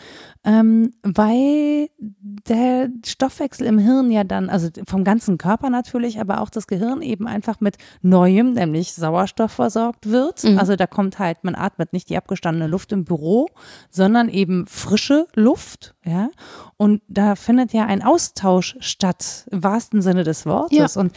ähm, 0.43 0.91
weil 1.03 1.87
der 1.97 2.89
Stoffwechsel 3.05 3.65
im 3.67 3.77
Hirn 3.77 4.11
ja 4.11 4.25
dann, 4.25 4.49
also 4.49 4.67
vom 4.85 5.05
ganzen 5.05 5.37
Körper 5.37 5.69
natürlich, 5.69 6.19
aber 6.19 6.41
auch 6.41 6.49
das 6.49 6.67
Gehirn 6.67 7.01
eben 7.01 7.27
einfach 7.27 7.61
mit 7.61 7.77
Neuem, 8.01 8.51
nämlich 8.51 8.93
Sauerstoff 8.93 9.53
versorgt 9.53 10.09
wird. 10.09 10.43
Also 10.57 10.75
da 10.75 10.85
kommt 10.85 11.17
halt, 11.17 11.45
man 11.45 11.55
atmet 11.55 11.93
nicht 11.93 12.09
die 12.09 12.17
abgestandene 12.17 12.67
Luft 12.67 12.91
im 12.91 13.05
Büro, 13.05 13.47
sondern 13.89 14.27
eben 14.27 14.65
frische 14.67 15.27
Luft, 15.33 15.95
ja. 16.03 16.29
Und 16.75 17.01
da 17.07 17.35
findet 17.35 17.71
ja 17.71 17.85
ein 17.85 18.03
Austausch 18.03 18.75
statt, 18.81 19.47
im 19.49 19.63
wahrsten 19.63 20.01
Sinne 20.01 20.25
des 20.25 20.45
Wortes. 20.45 20.95
Ja. 20.95 21.01
Und 21.01 21.13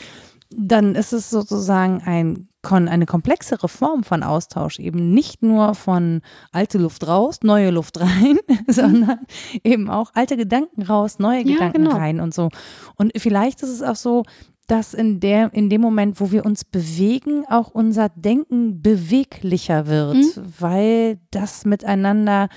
dann 0.51 0.95
ist 0.95 1.13
es 1.13 1.31
sozusagen 1.31 2.03
ein, 2.05 2.49
eine 2.63 3.07
komplexere 3.07 3.69
Form 3.69 4.03
von 4.03 4.23
Austausch, 4.25 4.81
eben 4.81 5.13
nicht 5.15 5.43
nur 5.43 5.75
von 5.75 6.21
alte 6.51 6.79
Luft 6.79 7.07
raus, 7.07 7.39
neue 7.43 7.71
Luft 7.71 8.01
rein, 8.01 8.39
sondern 8.67 9.21
eben 9.63 9.89
auch 9.89 10.11
alte 10.15 10.37
Gedanken 10.37 10.83
raus, 10.83 11.19
neue 11.21 11.43
Ja, 11.47 11.53
Gedanken 11.55 11.85
genau. 11.85 11.97
rein 11.97 12.21
und 12.21 12.35
so. 12.35 12.49
Und 12.97 13.13
vielleicht 13.17 13.63
ist 13.63 13.69
es 13.71 13.83
auch 13.83 13.95
so, 13.97 14.25
dass 14.67 14.95
in 14.95 15.21
der, 15.21 15.55
in 15.55 15.71
dem 15.71 15.81
Moment, 15.81 16.21
wo 16.21 16.33
wir 16.33 16.45
uns 16.45 16.65
bewegen, 16.65 17.45
auch 17.49 17.69
unser 17.71 18.09
Denken 18.09 18.83
beweglicher 18.83 19.87
wird, 19.87 20.17
Mhm. 20.17 20.53
weil 20.59 21.21
das 21.31 21.65
miteinander 21.65 22.49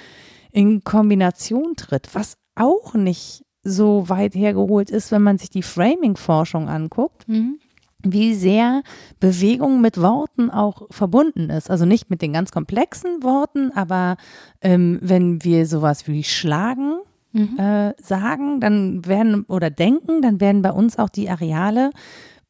in 0.51 0.83
Kombination 0.83 1.75
tritt, 1.75 2.09
was 2.13 2.35
auch 2.55 2.95
nicht 2.95 3.43
so 3.61 4.09
weit 4.09 4.33
hergeholt 4.33 4.89
ist, 4.89 5.11
wenn 5.11 5.21
man 5.21 5.37
sich 5.37 5.51
die 5.51 5.61
Framing-Forschung 5.61 6.67
anguckt 6.67 7.27
Mhm. 7.27 7.59
Wie 8.03 8.33
sehr 8.33 8.81
Bewegung 9.19 9.81
mit 9.81 9.99
Worten 9.99 10.49
auch 10.49 10.87
verbunden 10.89 11.49
ist. 11.49 11.69
Also 11.69 11.85
nicht 11.85 12.09
mit 12.09 12.21
den 12.21 12.33
ganz 12.33 12.51
komplexen 12.51 13.23
Worten, 13.23 13.71
aber 13.73 14.17
ähm, 14.61 14.99
wenn 15.01 15.43
wir 15.43 15.65
sowas 15.65 16.07
wie 16.07 16.23
schlagen 16.23 16.99
äh, 17.33 17.93
sagen, 18.01 18.59
dann 18.59 19.05
werden 19.05 19.43
oder 19.43 19.69
denken, 19.69 20.21
dann 20.21 20.39
werden 20.39 20.61
bei 20.61 20.71
uns 20.71 20.97
auch 20.97 21.09
die 21.09 21.29
Areale 21.29 21.91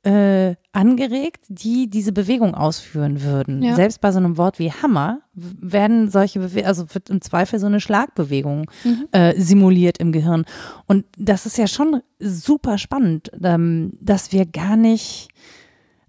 äh, 0.04 0.56
angeregt, 0.72 1.46
die 1.50 1.90
diese 1.90 2.12
Bewegung 2.14 2.56
ausführen 2.56 3.22
würden. 3.22 3.62
Ja. 3.62 3.76
Selbst 3.76 4.00
bei 4.00 4.12
so 4.12 4.18
einem 4.18 4.38
Wort 4.38 4.58
wie 4.60 4.72
Hammer 4.72 5.20
werden 5.34 6.10
solche 6.10 6.40
Bewe 6.40 6.66
also 6.66 6.86
wird 6.94 7.10
im 7.10 7.22
Zweifel 7.22 7.60
so 7.60 7.66
eine 7.68 7.82
Schlagbewegung 7.82 8.70
äh, 9.12 9.40
simuliert 9.40 9.98
im 9.98 10.12
Gehirn. 10.12 10.46
Und 10.88 11.06
das 11.18 11.46
ist 11.46 11.58
ja 11.58 11.68
schon 11.68 12.02
super 12.20 12.78
spannend, 12.78 13.32
ähm, 13.44 13.92
dass 14.00 14.32
wir 14.32 14.46
gar 14.46 14.78
nicht 14.78 15.30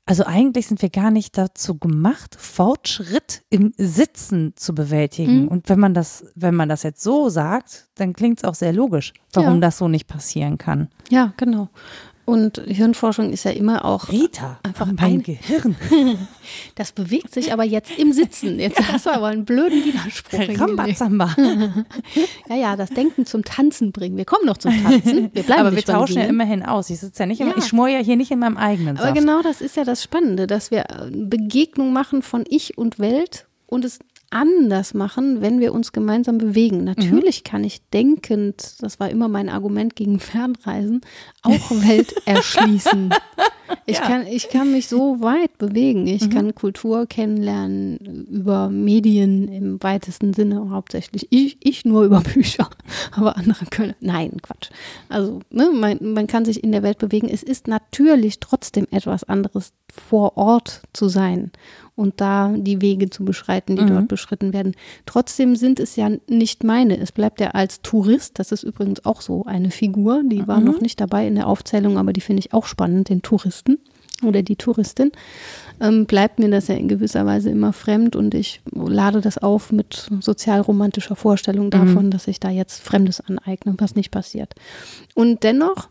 also 0.06 0.24
eigentlich 0.24 0.66
sind 0.66 0.82
wir 0.82 0.90
gar 0.90 1.12
nicht 1.12 1.38
dazu 1.38 1.78
gemacht, 1.78 2.34
Fortschritt 2.36 3.42
im 3.48 3.72
Sitzen 3.76 4.54
zu 4.56 4.74
bewältigen. 4.74 5.46
Und 5.46 5.68
wenn 5.68 5.78
man 5.78 5.94
das, 5.94 6.24
wenn 6.34 6.56
man 6.56 6.68
das 6.68 6.82
jetzt 6.82 7.00
so 7.00 7.28
sagt, 7.28 7.86
dann 7.94 8.12
klingt 8.12 8.38
es 8.38 8.44
auch 8.44 8.56
sehr 8.56 8.72
logisch, 8.72 9.12
warum 9.34 9.54
Ja. 9.54 9.60
das 9.60 9.78
so 9.78 9.86
nicht 9.86 10.08
passieren 10.08 10.58
kann. 10.58 10.88
Ja, 11.10 11.32
genau. 11.36 11.68
Und 12.30 12.62
Hirnforschung 12.66 13.32
ist 13.32 13.44
ja 13.44 13.50
immer 13.50 13.84
auch, 13.84 14.10
Rita, 14.12 14.60
Einfach 14.62 14.86
mein 14.86 14.98
ein- 14.98 15.22
Gehirn. 15.24 15.74
das 16.76 16.92
bewegt 16.92 17.34
sich 17.34 17.52
aber 17.52 17.64
jetzt 17.64 17.90
im 17.98 18.12
Sitzen. 18.12 18.60
Jetzt 18.60 18.80
hast 18.92 19.06
du 19.06 19.10
aber 19.10 19.26
einen 19.26 19.44
blöden 19.44 19.84
Widerspruch. 19.84 20.60
Rambazamba. 20.60 21.34
Ja, 22.48 22.56
ja, 22.56 22.76
das 22.76 22.90
Denken 22.90 23.26
zum 23.26 23.44
Tanzen 23.44 23.92
bringen. 23.92 24.16
Wir 24.16 24.24
kommen 24.24 24.44
noch 24.46 24.56
zum 24.58 24.72
Tanzen. 24.82 25.30
Wir 25.32 25.42
bleiben 25.42 25.60
Aber 25.66 25.74
wir 25.76 25.84
tauschen 25.84 26.16
ja 26.18 26.24
immerhin 26.24 26.64
aus. 26.64 26.90
Ich 26.90 26.98
sitze 27.00 27.22
ja 27.22 27.26
nicht, 27.26 27.40
Ja. 27.40 27.52
ich 27.56 27.64
schmor 27.66 27.88
ja 27.88 27.98
hier 27.98 28.16
nicht 28.16 28.30
in 28.30 28.38
meinem 28.40 28.56
eigenen 28.56 28.96
Aber 28.96 29.08
Saft. 29.08 29.18
genau 29.18 29.42
das 29.42 29.60
ist 29.60 29.76
ja 29.76 29.84
das 29.84 30.02
Spannende, 30.02 30.46
dass 30.46 30.70
wir 30.70 30.80
äh, 30.90 31.10
Begegnung 31.10 31.92
machen 31.92 32.22
von 32.22 32.44
Ich 32.48 32.76
und 32.78 32.98
Welt 32.98 33.46
und 33.66 33.84
es 33.84 33.98
anders 34.30 34.94
machen, 34.94 35.40
wenn 35.40 35.60
wir 35.60 35.74
uns 35.74 35.92
gemeinsam 35.92 36.38
bewegen. 36.38 36.84
Natürlich 36.84 37.44
kann 37.44 37.64
ich 37.64 37.82
denkend, 37.90 38.76
das 38.80 39.00
war 39.00 39.10
immer 39.10 39.28
mein 39.28 39.48
Argument 39.48 39.96
gegen 39.96 40.20
Fernreisen, 40.20 41.00
auch 41.42 41.70
Welt 41.70 42.14
erschließen. 42.26 43.10
Ich, 43.86 43.96
Ja. 43.96 44.02
kann, 44.02 44.26
ich 44.26 44.48
kann 44.48 44.72
mich 44.72 44.88
so 44.88 45.20
weit 45.20 45.58
bewegen. 45.58 46.06
Ich 46.06 46.30
kann 46.30 46.54
Kultur 46.54 47.06
kennenlernen 47.06 47.98
über 48.30 48.68
Medien 48.68 49.48
im 49.48 49.82
weitesten 49.82 50.32
Sinne, 50.32 50.70
hauptsächlich. 50.70 51.26
Ich, 51.30 51.58
ich 51.60 51.84
nur 51.84 52.04
über 52.04 52.20
Bücher, 52.20 52.68
aber 53.12 53.36
andere 53.36 53.66
können. 53.66 53.94
Nein, 54.00 54.36
Quatsch. 54.42 54.70
Also, 55.08 55.40
ne, 55.50 55.70
man, 55.74 55.98
man 56.00 56.26
kann 56.26 56.44
sich 56.44 56.62
in 56.62 56.72
der 56.72 56.82
Welt 56.82 56.98
bewegen. 56.98 57.28
Es 57.28 57.42
ist 57.42 57.68
natürlich 57.68 58.40
trotzdem 58.40 58.86
etwas 58.90 59.24
anderes, 59.24 59.72
vor 59.92 60.36
Ort 60.36 60.82
zu 60.92 61.08
sein 61.08 61.50
und 61.96 62.20
da 62.20 62.54
die 62.56 62.80
Wege 62.80 63.10
zu 63.10 63.24
beschreiten, 63.24 63.76
die 63.76 63.84
dort 63.84 64.08
beschritten 64.08 64.52
werden. 64.52 64.74
Trotzdem 65.04 65.56
sind 65.56 65.80
es 65.80 65.96
ja 65.96 66.10
nicht 66.28 66.64
meine. 66.64 66.96
Es 66.98 67.12
bleibt 67.12 67.40
ja 67.40 67.48
als 67.48 67.82
Tourist, 67.82 68.38
das 68.38 68.52
ist 68.52 68.62
übrigens 68.62 69.04
auch 69.04 69.20
so 69.20 69.44
eine 69.44 69.70
Figur, 69.70 70.22
die 70.24 70.46
war 70.46 70.60
noch 70.60 70.80
nicht 70.80 71.00
dabei 71.00 71.26
in 71.26 71.34
der 71.34 71.48
Aufzählung, 71.48 71.98
aber 71.98 72.12
die 72.12 72.20
finde 72.20 72.40
ich 72.40 72.54
auch 72.54 72.66
spannend, 72.66 73.08
den 73.08 73.20
Touristen 73.60 73.78
oder 74.22 74.42
die 74.42 74.56
Touristin, 74.56 75.12
ähm, 75.80 76.04
bleibt 76.04 76.38
mir 76.38 76.50
das 76.50 76.68
ja 76.68 76.74
in 76.74 76.88
gewisser 76.88 77.24
Weise 77.24 77.48
immer 77.50 77.72
fremd 77.72 78.16
und 78.16 78.34
ich 78.34 78.60
lade 78.72 79.22
das 79.22 79.38
auf 79.38 79.72
mit 79.72 80.10
sozialromantischer 80.20 81.16
Vorstellung 81.16 81.70
davon, 81.70 82.10
dass 82.10 82.28
ich 82.28 82.38
da 82.38 82.50
jetzt 82.50 82.82
Fremdes 82.82 83.20
aneigne, 83.20 83.74
was 83.78 83.94
nicht 83.94 84.10
passiert. 84.10 84.54
Und 85.14 85.42
dennoch 85.42 85.88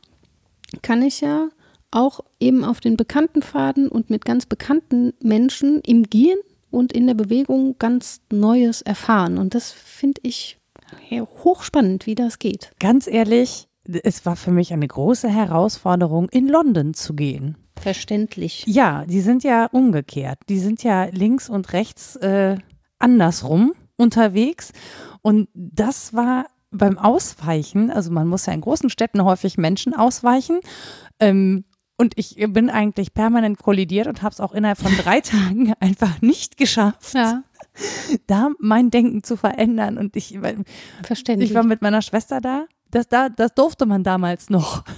kann 0.84 1.01
ich 1.01 1.22
ja 1.22 1.49
auch 1.89 2.20
eben 2.39 2.63
auf 2.63 2.80
den 2.80 2.97
bekannten 2.97 3.41
Pfaden 3.41 3.89
und 3.89 4.11
mit 4.11 4.26
ganz 4.26 4.45
bekannten 4.45 5.13
Menschen 5.24 5.82
im 5.82 6.03
Gehen 6.03 6.38
und 6.70 6.93
in 6.93 7.07
der 7.07 7.15
Bewegung 7.15 7.78
ganz 7.80 8.22
Neues 8.32 8.84
erfahren. 8.84 9.39
Und 9.39 9.55
das 9.55 9.72
finde 9.72 10.22
ich 10.24 10.59
ja, 11.09 11.22
hochspannend, 11.43 12.05
wie 12.05 12.13
das 12.13 12.38
geht. 12.38 12.72
Ganz 12.80 13.07
ehrlich, 13.07 13.68
es 14.03 14.25
war 14.25 14.35
für 14.35 14.51
mich 14.51 14.73
eine 14.73 14.87
große 14.87 15.29
Herausforderung, 15.29 16.29
in 16.29 16.47
London 16.47 16.93
zu 16.93 17.15
gehen. 17.15 17.57
Verständlich. 17.79 18.63
Ja, 18.67 19.05
die 19.05 19.21
sind 19.21 19.43
ja 19.43 19.67
umgekehrt. 19.67 20.39
Die 20.49 20.59
sind 20.59 20.83
ja 20.83 21.05
links 21.05 21.49
und 21.49 21.73
rechts 21.73 22.15
äh, 22.17 22.57
andersrum 22.99 23.73
unterwegs. 23.97 24.71
Und 25.21 25.49
das 25.53 26.13
war 26.13 26.45
beim 26.71 26.97
Ausweichen, 26.97 27.89
also 27.89 28.11
man 28.11 28.27
muss 28.27 28.45
ja 28.45 28.53
in 28.53 28.61
großen 28.61 28.89
Städten 28.89 29.23
häufig 29.23 29.57
Menschen 29.57 29.95
ausweichen. 29.95 30.59
Ähm, 31.19 31.65
und 31.97 32.13
ich 32.15 32.35
bin 32.49 32.69
eigentlich 32.69 33.13
permanent 33.13 33.59
kollidiert 33.59 34.07
und 34.07 34.21
habe 34.21 34.31
es 34.31 34.39
auch 34.39 34.53
innerhalb 34.53 34.77
von 34.77 34.95
drei 34.95 35.19
Tagen 35.21 35.73
einfach 35.79 36.21
nicht 36.21 36.57
geschafft, 36.57 37.13
Ja, 37.13 37.43
da 38.27 38.51
mein 38.59 38.89
Denken 38.89 39.23
zu 39.23 39.35
verändern. 39.35 39.97
Und 39.97 40.15
ich, 40.15 40.39
verständlich. 41.03 41.49
ich 41.49 41.55
war 41.55 41.63
mit 41.63 41.81
meiner 41.81 42.01
Schwester 42.01 42.39
da. 42.39 42.65
Das, 42.91 43.07
da, 43.07 43.29
das 43.29 43.53
durfte 43.53 43.85
man 43.85 44.03
damals 44.03 44.49
noch. 44.49 44.83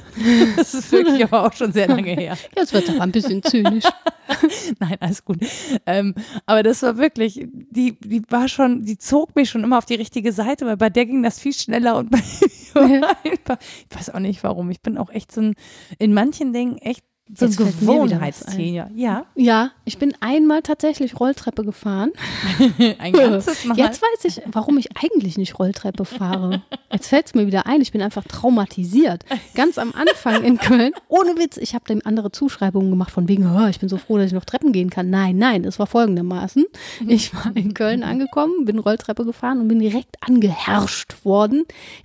Das 0.55 0.73
ist 0.73 0.91
wirklich 0.91 1.23
aber 1.23 1.45
auch 1.45 1.53
schon 1.53 1.71
sehr 1.71 1.87
lange 1.87 2.11
her. 2.11 2.37
Jetzt 2.55 2.73
wird 2.73 2.83
es 2.83 2.89
aber 2.93 3.01
ein 3.01 3.11
bisschen 3.11 3.41
zynisch. 3.41 3.85
Nein, 4.79 4.97
alles 4.99 5.25
gut. 5.25 5.37
Ähm, 5.85 6.13
aber 6.45 6.63
das 6.63 6.83
war 6.83 6.97
wirklich, 6.97 7.47
die, 7.51 7.97
die 7.99 8.21
war 8.29 8.47
schon, 8.47 8.85
die 8.85 8.97
zog 8.97 9.35
mich 9.35 9.49
schon 9.49 9.63
immer 9.63 9.77
auf 9.77 9.85
die 9.85 9.95
richtige 9.95 10.31
Seite, 10.31 10.65
weil 10.65 10.77
bei 10.77 10.89
der 10.89 11.05
ging 11.05 11.23
das 11.23 11.39
viel 11.39 11.53
schneller 11.53 11.97
und 11.97 12.11
bei 12.11 12.19
mir 12.75 13.01
war 13.01 13.15
einfach, 13.25 13.57
ich 13.89 13.97
weiß 13.97 14.11
auch 14.11 14.19
nicht 14.19 14.43
warum. 14.43 14.69
Ich 14.69 14.81
bin 14.81 14.97
auch 14.97 15.09
echt 15.09 15.31
so 15.31 15.41
ein, 15.41 15.55
in 15.97 16.13
manchen 16.13 16.53
Dingen 16.53 16.77
echt 16.77 17.03
so 17.35 17.45
ein 17.45 17.55
Gewohnheitstier. 17.55 18.89
Ja, 18.95 19.25
Ja, 19.35 19.71
ich 19.85 19.97
bin 19.97 20.13
einmal 20.19 20.61
tatsächlich 20.61 21.19
Rolltreppe 21.19 21.63
gefahren. 21.63 22.11
ein 22.99 23.13
ganzes 23.13 23.65
Mal. 23.65 23.77
Jetzt 23.77 24.01
weiß 24.01 24.25
ich, 24.25 24.41
warum 24.51 24.77
ich 24.77 24.89
eigentlich 25.01 25.37
nicht 25.37 25.57
Rolltreppe 25.59 26.05
fahre. 26.05 26.61
Jetzt 26.91 27.07
fällt 27.07 27.27
es 27.27 27.33
mir 27.33 27.47
wieder 27.47 27.65
ein, 27.67 27.81
ich 27.81 27.91
bin 27.91 28.01
einfach 28.01 28.23
traumatisiert. 28.25 29.23
Ganz 29.55 29.77
am 29.77 29.93
Anfang 29.93 30.43
in 30.43 30.57
Köln, 30.57 30.91
ohne 31.07 31.37
Witz, 31.37 31.57
ich 31.57 31.73
habe 31.73 31.85
dem 31.85 32.01
andere 32.03 32.31
Zuschreibungen 32.31 32.89
gemacht 32.89 33.11
von 33.11 33.27
wegen, 33.27 33.45
"Oh, 33.55 33.67
ich 33.67 33.79
bin 33.79 33.89
so 33.89 33.97
froh, 33.97 34.17
dass 34.17 34.27
ich 34.27 34.33
noch 34.33 34.45
Treppen 34.45 34.71
gehen 34.73 34.89
kann. 34.89 35.09
Nein, 35.09 35.37
nein, 35.37 35.63
es 35.65 35.79
war 35.79 35.87
folgendermaßen. 35.87 36.65
Ich 37.07 37.33
war 37.33 37.55
in 37.55 37.73
Köln 37.73 38.03
angekommen, 38.03 38.65
bin 38.65 38.79
Rolltreppe 38.79 39.25
gefahren 39.25 39.59
und 39.59 39.67
bin 39.67 39.79
direkt 39.79 40.17
angeherrscht 40.21 41.23
worden. 41.25 41.63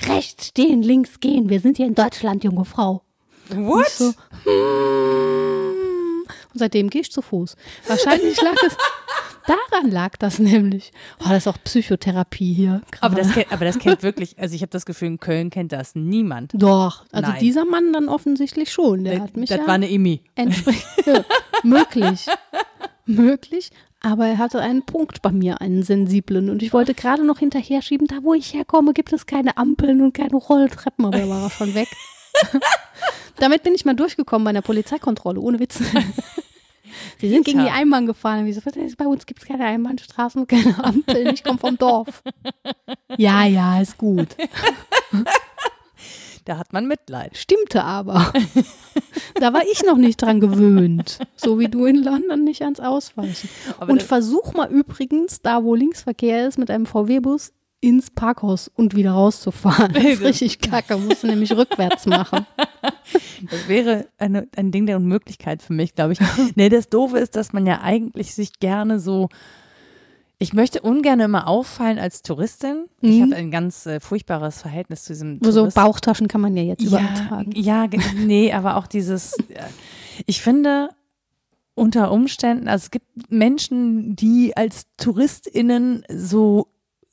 Rechts 0.08 0.48
stehen, 0.48 0.82
links 0.82 1.20
gehen, 1.20 1.48
wir 1.48 1.60
sind 1.60 1.76
hier 1.76 1.86
in 1.86 1.94
Deutschland, 1.94 2.44
junge 2.44 2.64
Frau. 2.64 3.02
What? 3.50 3.86
Ich 3.86 3.92
so, 3.94 4.12
hm. 4.44 5.76
Und 6.56 6.60
seitdem 6.60 6.88
gehe 6.88 7.02
ich 7.02 7.12
zu 7.12 7.22
Fuß. 7.22 7.54
Wahrscheinlich 7.86 8.40
lag 8.40 8.54
es, 8.66 8.76
daran 9.46 9.90
lag 9.90 10.16
das 10.16 10.38
nämlich. 10.38 10.90
Oh, 11.20 11.28
das 11.28 11.38
ist 11.38 11.48
auch 11.48 11.58
Psychotherapie 11.64 12.54
hier. 12.54 12.80
aber, 13.00 13.16
das 13.16 13.32
kennt, 13.32 13.52
aber 13.52 13.64
das 13.66 13.78
kennt 13.78 14.02
wirklich, 14.02 14.38
also 14.38 14.54
ich 14.54 14.62
habe 14.62 14.70
das 14.70 14.86
Gefühl, 14.86 15.08
in 15.08 15.20
Köln 15.20 15.50
kennt 15.50 15.72
das 15.72 15.94
niemand. 15.94 16.52
Doch, 16.54 17.04
also 17.12 17.30
Nein. 17.30 17.40
dieser 17.40 17.64
Mann 17.66 17.92
dann 17.92 18.08
offensichtlich 18.08 18.72
schon. 18.72 19.04
Der 19.04 19.14
das 19.14 19.22
hat 19.22 19.36
mich 19.36 19.50
das 19.50 19.58
ja 19.58 19.66
war 19.66 19.74
eine 19.74 19.86
ja, 21.06 21.24
möglich. 21.62 22.26
Möglich, 23.04 23.70
aber 24.00 24.26
er 24.26 24.38
hatte 24.38 24.60
einen 24.60 24.84
Punkt 24.84 25.22
bei 25.22 25.32
mir, 25.32 25.60
einen 25.60 25.82
sensiblen. 25.82 26.48
Und 26.48 26.62
ich 26.62 26.72
wollte 26.72 26.94
gerade 26.94 27.24
noch 27.24 27.38
hinterher 27.38 27.82
schieben, 27.82 28.06
da 28.06 28.16
wo 28.22 28.34
ich 28.34 28.54
herkomme, 28.54 28.94
gibt 28.94 29.12
es 29.12 29.26
keine 29.26 29.56
Ampeln 29.58 30.00
und 30.00 30.14
keine 30.14 30.36
Rolltreppen, 30.36 31.04
aber 31.04 31.18
er 31.18 31.28
war 31.28 31.50
schon 31.50 31.74
weg. 31.74 31.88
Damit 33.38 33.62
bin 33.62 33.74
ich 33.74 33.84
mal 33.84 33.94
durchgekommen 33.94 34.44
bei 34.44 34.50
einer 34.50 34.62
Polizeikontrolle, 34.62 35.40
ohne 35.40 35.58
Witz. 35.60 35.78
Sie 37.18 37.28
sind 37.28 37.44
gegen 37.44 37.60
die. 37.60 37.70
Einbahn 37.70 38.06
gefahren. 38.06 38.50
So, 38.52 38.60
"Was 38.64 38.76
ist, 38.76 38.96
bei 38.96 39.06
uns 39.06 39.26
gibt 39.26 39.40
es 39.42 39.48
keine 39.48 39.64
Einbahnstraßen 39.64 40.46
keine 40.46 40.82
Ampeln. 40.82 41.28
Ich 41.34 41.44
komme 41.44 41.58
vom 41.58 41.76
Dorf. 41.76 42.22
Ja, 43.16 43.44
ja, 43.44 43.80
ist 43.80 43.98
gut. 43.98 44.28
Da 46.46 46.58
hat 46.58 46.72
man 46.72 46.86
Mitleid. 46.86 47.36
Stimmte 47.36 47.82
aber. 47.82 48.32
Da 49.34 49.52
war 49.52 49.62
ich 49.70 49.82
noch 49.82 49.96
nicht 49.96 50.22
dran 50.22 50.38
gewöhnt. 50.38 51.18
So 51.34 51.58
wie 51.58 51.66
du 51.66 51.86
in 51.86 51.96
London 51.96 52.44
nicht 52.44 52.62
ans 52.62 52.78
Ausweichen. 52.78 53.50
Aber 53.80 53.92
und 53.92 54.00
versuch 54.00 54.52
mal 54.54 54.70
übrigens, 54.70 55.42
da 55.42 55.64
wo 55.64 55.74
Linksverkehr 55.74 56.46
ist, 56.46 56.56
mit 56.56 56.70
einem 56.70 56.86
VW-Bus 56.86 57.52
ins 57.86 58.10
Parkhaus 58.10 58.66
und 58.74 58.96
wieder 58.96 59.12
rauszufahren. 59.12 59.92
Das 59.92 60.02
ist 60.04 60.20
richtig 60.22 60.58
kacke. 60.60 60.96
Musst 60.96 61.22
du 61.22 61.28
nämlich 61.28 61.52
rückwärts 61.52 62.04
machen. 62.06 62.44
Das 63.50 63.68
wäre 63.68 64.06
eine, 64.18 64.48
ein 64.56 64.72
Ding 64.72 64.86
der 64.86 64.96
Unmöglichkeit 64.96 65.62
für 65.62 65.72
mich, 65.72 65.94
glaube 65.94 66.14
ich. 66.14 66.18
nee, 66.56 66.68
das 66.68 66.88
Doofe 66.88 67.18
ist, 67.18 67.36
dass 67.36 67.52
man 67.52 67.64
ja 67.64 67.80
eigentlich 67.82 68.34
sich 68.34 68.58
gerne 68.58 68.98
so. 68.98 69.28
Ich 70.38 70.52
möchte 70.52 70.80
ungern 70.82 71.20
immer 71.20 71.46
auffallen 71.46 71.98
als 72.00 72.22
Touristin. 72.22 72.86
Ich 73.00 73.18
Mhm. 73.18 73.22
habe 73.22 73.36
ein 73.36 73.50
ganz 73.52 73.86
äh, 73.86 74.00
furchtbares 74.00 74.60
Verhältnis 74.60 75.04
zu 75.04 75.12
diesem 75.12 75.38
So 75.42 75.52
Tourist- 75.60 75.76
Bauchtaschen 75.76 76.26
kann 76.28 76.40
man 76.40 76.56
ja 76.56 76.64
jetzt 76.64 76.82
überall 76.82 77.04
ja, 77.04 77.28
tragen. 77.28 77.52
Ja, 77.54 77.86
nee, 78.16 78.52
aber 78.52 78.76
auch 78.76 78.86
dieses, 78.88 79.32
äh, 79.48 79.62
ich 80.26 80.42
finde, 80.42 80.88
unter 81.74 82.10
Umständen, 82.10 82.66
also 82.68 82.84
es 82.86 82.90
gibt 82.90 83.30
Menschen, 83.30 84.16
die 84.16 84.56
als 84.56 84.86
TouristInnen 84.96 86.04
so, 86.10 86.66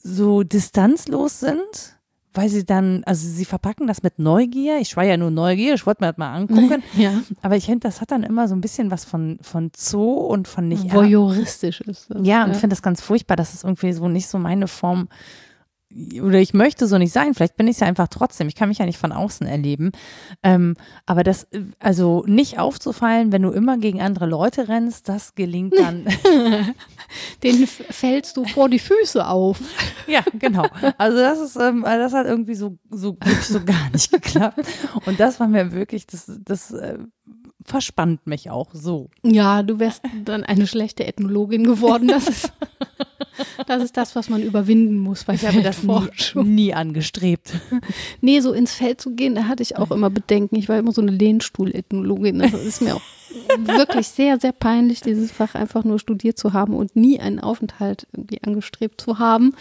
so 0.04 0.44
distanzlos 0.44 1.40
sind, 1.40 1.98
weil 2.34 2.50
sie 2.50 2.66
dann, 2.66 3.04
also 3.06 3.28
sie 3.28 3.46
verpacken 3.46 3.88
das 3.88 4.04
mit 4.04 4.20
Neugier. 4.20 4.80
Ich 4.80 4.98
war 4.98 5.04
ja 5.04 5.18
nur 5.18 5.32
Neugier, 5.32 5.76
ich 5.76 5.86
wollte 5.86 6.04
mir 6.04 6.10
das 6.10 6.18
mal 6.18 6.34
angucken. 6.34 6.84
Ja. 6.98 7.22
Aber 7.42 7.56
ich 7.56 7.66
finde, 7.66 7.82
das 7.82 8.02
hat 8.02 8.12
dann 8.12 8.24
immer 8.24 8.48
so 8.48 8.56
ein 8.56 8.62
bisschen 8.62 8.92
was 8.92 9.06
von, 9.06 9.40
von 9.42 9.72
Zoo 9.76 10.14
und 10.14 10.48
von 10.48 10.68
nicht. 10.68 10.94
Voyeuristisch 10.94 11.82
ist 11.82 12.10
das. 12.10 12.26
Ja, 12.26 12.44
und 12.44 12.52
ich 12.52 12.58
finde 12.58 12.74
das 12.76 12.82
ganz 12.82 13.02
furchtbar, 13.02 13.36
dass 13.36 13.54
es 13.54 13.64
irgendwie 13.64 13.94
so 13.94 14.08
nicht 14.08 14.28
so 14.28 14.38
meine 14.38 14.68
Form 14.68 15.08
oder 16.22 16.40
ich 16.40 16.54
möchte 16.54 16.88
so 16.88 16.98
nicht 16.98 17.14
sein. 17.14 17.34
Vielleicht 17.34 17.58
bin 17.58 17.68
ich 17.68 17.76
es 17.76 17.80
ja 17.82 17.88
einfach 17.88 18.08
trotzdem. 18.08 18.48
Ich 18.48 18.56
kann 18.56 18.70
mich 18.70 18.80
ja 18.80 18.86
nicht 18.86 18.98
von 18.98 19.12
außen 19.12 19.46
erleben. 19.46 19.92
Ähm, 20.42 20.76
aber 21.06 21.24
das, 21.24 21.48
also 21.80 22.24
nicht 22.28 22.60
aufzufallen, 22.60 23.32
wenn 23.32 23.42
du 23.42 23.52
immer 23.52 23.78
gegen 23.78 24.02
andere 24.02 24.26
Leute 24.26 24.68
rennst, 24.68 25.10
das 25.10 25.36
gelingt 25.36 25.78
dann. 25.78 26.06
Den 27.44 27.68
fällst 27.68 28.38
du 28.38 28.46
vor 28.46 28.70
die 28.70 28.80
Füße 28.80 29.26
auf. 29.26 29.60
ja, 30.08 30.24
genau. 30.40 30.66
Also 30.98 31.18
das 31.18 31.40
ist, 31.40 31.56
ähm, 31.58 31.84
das 31.84 32.14
hat 32.14 32.26
irgendwie 32.26 32.56
so, 32.56 32.78
so 32.90 33.18
so 33.42 33.64
gar 33.64 33.90
nicht 33.92 34.12
geklappt. 34.12 34.60
Und 35.06 35.20
das 35.20 35.40
war 35.40 35.48
mir 35.48 35.72
wirklich, 35.72 36.08
das, 36.08 36.32
das 36.44 36.72
äh, 36.72 36.98
verspannt 37.66 38.28
mich 38.28 38.50
auch 38.50 38.70
so. 38.74 39.10
Ja, 39.24 39.64
du 39.64 39.80
wärst 39.80 40.04
dann 40.26 40.44
eine 40.44 40.68
schlechte 40.68 41.06
Ethnologin 41.06 41.64
geworden. 41.64 42.08
Das 42.08 42.28
ist 42.28 42.52
das, 43.68 43.84
ist 43.84 43.98
das 43.98 44.16
was 44.16 44.30
man 44.30 44.42
überwinden 44.42 45.00
muss 45.00 45.24
bei 45.24 45.36
Ich 45.36 45.46
habe 45.46 45.62
das 45.62 45.84
nie, 45.84 46.44
nie 46.44 46.74
angestrebt. 46.74 47.54
Nee, 48.22 48.40
so 48.40 48.54
ins 48.54 48.74
Feld 48.74 49.02
zu 49.02 49.12
gehen, 49.12 49.36
da 49.36 49.48
hatte 49.48 49.64
ich 49.64 49.78
auch 49.78 49.92
immer 49.92 50.10
Bedenken. 50.10 50.56
Ich 50.56 50.70
war 50.70 50.78
immer 50.78 50.92
so 50.92 51.02
eine 51.02 51.12
Lehnstuhl-Ethnologin. 51.12 52.40
Das 52.40 52.54
ist 52.54 52.82
mir 52.82 52.96
auch 52.96 53.02
wirklich 53.58 54.08
sehr, 54.08 54.40
sehr 54.40 54.52
peinlich, 54.52 55.02
dieses 55.02 55.32
Fach 55.32 55.56
einfach 55.56 55.84
nur 55.84 56.00
studiert 56.00 56.38
zu 56.38 56.54
haben 56.54 56.74
und 56.76 56.96
nie 56.96 57.20
einen 57.20 57.40
Aufenthalt 57.40 58.08
irgendwie 58.14 58.42
angestrebt 58.44 59.02
zu 59.02 59.20
haben. 59.20 59.56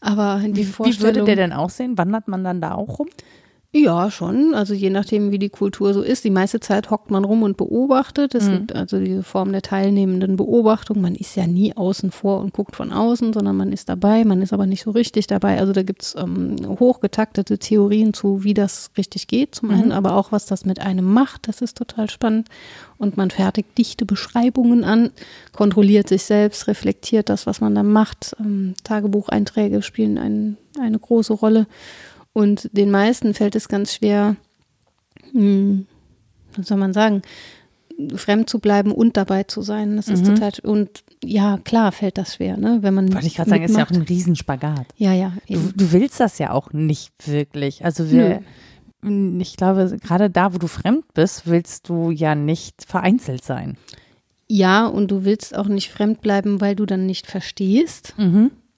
Aber 0.00 0.40
die 0.42 0.54
Wie, 0.54 0.60
wie 0.60 0.64
Vorstellung, 0.64 1.14
würde 1.16 1.24
der 1.26 1.36
denn 1.36 1.52
aussehen? 1.52 1.98
Wandert 1.98 2.28
man 2.28 2.44
dann 2.44 2.60
da 2.60 2.74
auch 2.74 2.98
rum? 2.98 3.08
Ja, 3.70 4.10
schon. 4.10 4.54
Also 4.54 4.72
je 4.72 4.88
nachdem, 4.88 5.30
wie 5.30 5.38
die 5.38 5.50
Kultur 5.50 5.92
so 5.92 6.00
ist. 6.00 6.24
Die 6.24 6.30
meiste 6.30 6.58
Zeit 6.58 6.90
hockt 6.90 7.10
man 7.10 7.26
rum 7.26 7.42
und 7.42 7.58
beobachtet. 7.58 8.34
Es 8.34 8.48
gibt 8.48 8.74
also 8.74 8.98
diese 8.98 9.22
Form 9.22 9.52
der 9.52 9.60
teilnehmenden 9.60 10.36
Beobachtung. 10.36 11.02
Man 11.02 11.14
ist 11.14 11.36
ja 11.36 11.46
nie 11.46 11.76
außen 11.76 12.10
vor 12.10 12.40
und 12.40 12.54
guckt 12.54 12.76
von 12.76 12.92
außen, 12.92 13.34
sondern 13.34 13.58
man 13.58 13.70
ist 13.70 13.90
dabei. 13.90 14.24
Man 14.24 14.40
ist 14.40 14.54
aber 14.54 14.64
nicht 14.64 14.84
so 14.84 14.92
richtig 14.92 15.26
dabei. 15.26 15.58
Also 15.58 15.74
da 15.74 15.82
gibt's 15.82 16.14
ähm, 16.18 16.56
hochgetaktete 16.80 17.58
Theorien 17.58 18.14
zu, 18.14 18.42
wie 18.42 18.54
das 18.54 18.90
richtig 18.96 19.26
geht. 19.26 19.56
Zum 19.56 19.70
einen, 19.70 19.92
aber 19.92 20.14
auch, 20.14 20.32
was 20.32 20.46
das 20.46 20.64
mit 20.64 20.80
einem 20.80 21.04
macht. 21.04 21.46
Das 21.46 21.60
ist 21.60 21.76
total 21.76 22.08
spannend. 22.08 22.48
Und 22.96 23.18
man 23.18 23.30
fertigt 23.30 23.76
dichte 23.76 24.06
Beschreibungen 24.06 24.82
an, 24.82 25.10
kontrolliert 25.52 26.08
sich 26.08 26.22
selbst, 26.22 26.68
reflektiert 26.68 27.28
das, 27.28 27.46
was 27.46 27.60
man 27.60 27.74
da 27.74 27.82
macht. 27.82 28.34
Ähm, 28.40 28.76
Tagebucheinträge 28.82 29.82
spielen 29.82 30.16
ein, 30.16 30.56
eine 30.80 30.98
große 30.98 31.34
Rolle. 31.34 31.66
Und 32.38 32.70
den 32.70 32.92
meisten 32.92 33.34
fällt 33.34 33.56
es 33.56 33.68
ganz 33.68 33.92
schwer, 33.92 34.36
hm, 35.32 35.88
was 36.54 36.68
soll 36.68 36.78
man 36.78 36.92
sagen, 36.92 37.22
fremd 38.14 38.48
zu 38.48 38.60
bleiben 38.60 38.92
und 38.92 39.16
dabei 39.16 39.42
zu 39.42 39.60
sein. 39.60 39.96
Das 39.96 40.06
ist 40.06 40.24
total, 40.24 40.52
und 40.62 41.02
ja, 41.24 41.58
klar 41.64 41.90
fällt 41.90 42.16
das 42.16 42.36
schwer, 42.36 42.56
ne, 42.56 42.78
wenn 42.82 42.94
man. 42.94 43.06
Mhm. 43.06 43.14
Wollte 43.14 43.26
ich 43.26 43.34
gerade 43.34 43.50
sagen, 43.50 43.64
ist 43.64 43.76
ja 43.76 43.84
auch 43.84 43.90
ein 43.90 44.02
Riesenspagat. 44.02 44.86
Ja, 44.96 45.12
ja. 45.12 45.32
Du, 45.48 45.72
du 45.74 45.90
willst 45.90 46.20
das 46.20 46.38
ja 46.38 46.52
auch 46.52 46.72
nicht 46.72 47.26
wirklich. 47.26 47.84
Also 47.84 48.08
wir, 48.08 48.40
ich 49.40 49.56
glaube, 49.56 49.96
gerade 50.00 50.30
da, 50.30 50.54
wo 50.54 50.58
du 50.58 50.68
fremd 50.68 51.12
bist, 51.14 51.48
willst 51.48 51.88
du 51.88 52.12
ja 52.12 52.36
nicht 52.36 52.84
vereinzelt 52.84 53.42
sein. 53.42 53.76
Ja, 54.46 54.86
und 54.86 55.10
du 55.10 55.24
willst 55.24 55.56
auch 55.56 55.66
nicht 55.66 55.90
fremd 55.90 56.20
bleiben, 56.20 56.60
weil 56.60 56.76
du 56.76 56.86
dann 56.86 57.04
nicht 57.04 57.26
verstehst. 57.26 58.14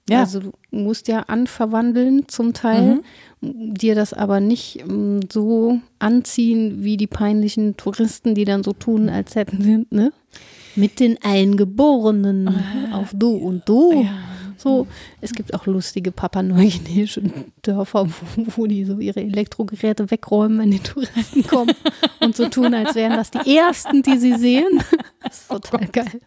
Ja. 0.09 0.21
Also 0.21 0.39
du 0.39 0.51
musst 0.71 1.07
ja 1.07 1.21
anverwandeln 1.21 2.27
zum 2.27 2.53
Teil, 2.53 3.01
dir 3.41 3.95
das 3.95 4.13
aber 4.13 4.39
nicht 4.39 4.81
ähm, 4.81 5.19
so 5.31 5.79
anziehen 5.99 6.83
wie 6.83 6.97
die 6.97 7.07
peinlichen 7.07 7.77
Touristen, 7.77 8.35
die 8.35 8.45
dann 8.45 8.63
so 8.63 8.73
tun, 8.73 9.09
als 9.09 9.35
hätten 9.35 9.61
sie, 9.61 9.85
ne? 9.89 10.11
Mit 10.75 10.99
den 10.99 11.17
Eingeborenen 11.21 12.49
auf 12.93 13.11
Du 13.13 13.35
und 13.35 13.67
Du. 13.67 14.05
So, 14.57 14.87
es 15.21 15.33
gibt 15.33 15.55
auch 15.55 15.65
lustige 15.65 16.11
papua-neuguineische 16.11 17.23
Dörfer, 17.63 18.07
wo, 18.07 18.45
wo 18.55 18.67
die 18.67 18.85
so 18.85 18.99
ihre 18.99 19.21
Elektrogeräte 19.21 20.11
wegräumen, 20.11 20.59
wenn 20.59 20.71
die 20.71 20.79
Touristen 20.79 21.45
kommen 21.47 21.73
und 22.21 22.35
so 22.35 22.47
tun, 22.47 22.73
als 22.75 22.93
wären 22.93 23.13
das 23.13 23.31
die 23.31 23.57
ersten, 23.57 24.03
die 24.03 24.17
sie 24.17 24.35
sehen. 24.35 24.83
Das 25.23 25.41
ist 25.41 25.49
total 25.49 25.87
geil. 25.87 26.21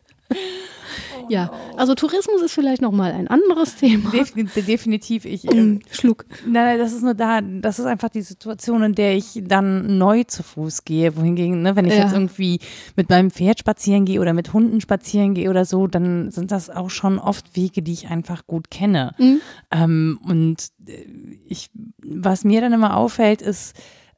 Ja, 1.29 1.51
also 1.77 1.95
Tourismus 1.95 2.43
ist 2.43 2.53
vielleicht 2.53 2.83
nochmal 2.83 3.12
ein 3.12 3.29
anderes 3.29 3.77
Thema. 3.77 4.11
Definitiv, 4.11 4.66
definitiv 4.66 5.25
ich. 5.25 5.51
Ähm, 5.51 5.81
Schluck. 5.91 6.25
Nein, 6.47 6.79
das 6.79 6.93
ist 6.93 7.03
nur 7.03 7.14
da, 7.14 7.41
das 7.41 7.79
ist 7.79 7.87
einfach 7.87 8.09
die 8.11 8.22
Situation, 8.22 8.83
in 8.83 8.95
der 8.95 9.14
ich 9.16 9.41
dann 9.45 9.99
neu 9.99 10.25
zu 10.25 10.43
Fuß 10.43 10.85
gehe. 10.85 11.16
Wohingegen, 11.16 11.62
ne, 11.62 11.77
wenn 11.77 11.87
ich 11.87 11.95
Ja. 11.95 12.03
jetzt 12.05 12.12
irgendwie 12.12 12.61
mit 12.97 13.09
meinem 13.11 13.31
Pferd 13.31 13.59
spazieren 13.61 14.05
gehe 14.05 14.20
oder 14.20 14.33
mit 14.33 14.53
Hunden 14.53 14.81
spazieren 14.81 15.35
gehe 15.35 15.51
oder 15.51 15.64
so, 15.64 15.87
dann 15.87 16.31
sind 16.31 16.51
das 16.51 16.70
auch 16.70 16.91
schon 16.91 17.18
oft 17.18 17.57
Wege, 17.57 17.83
die 17.83 17.93
ich 17.93 18.09
einfach 18.09 18.47
gut 18.47 18.70
kenne. 18.70 19.14
Mhm. 19.18 19.41
Ähm, 19.70 20.20
und 20.29 20.68
äh, 20.87 21.05
ich, 21.47 21.70
was 22.03 22.45
mir 22.45 22.61
dann 22.61 22.72
immer 22.72 22.97
auffällt, 22.97 23.43
ist, 23.43 23.75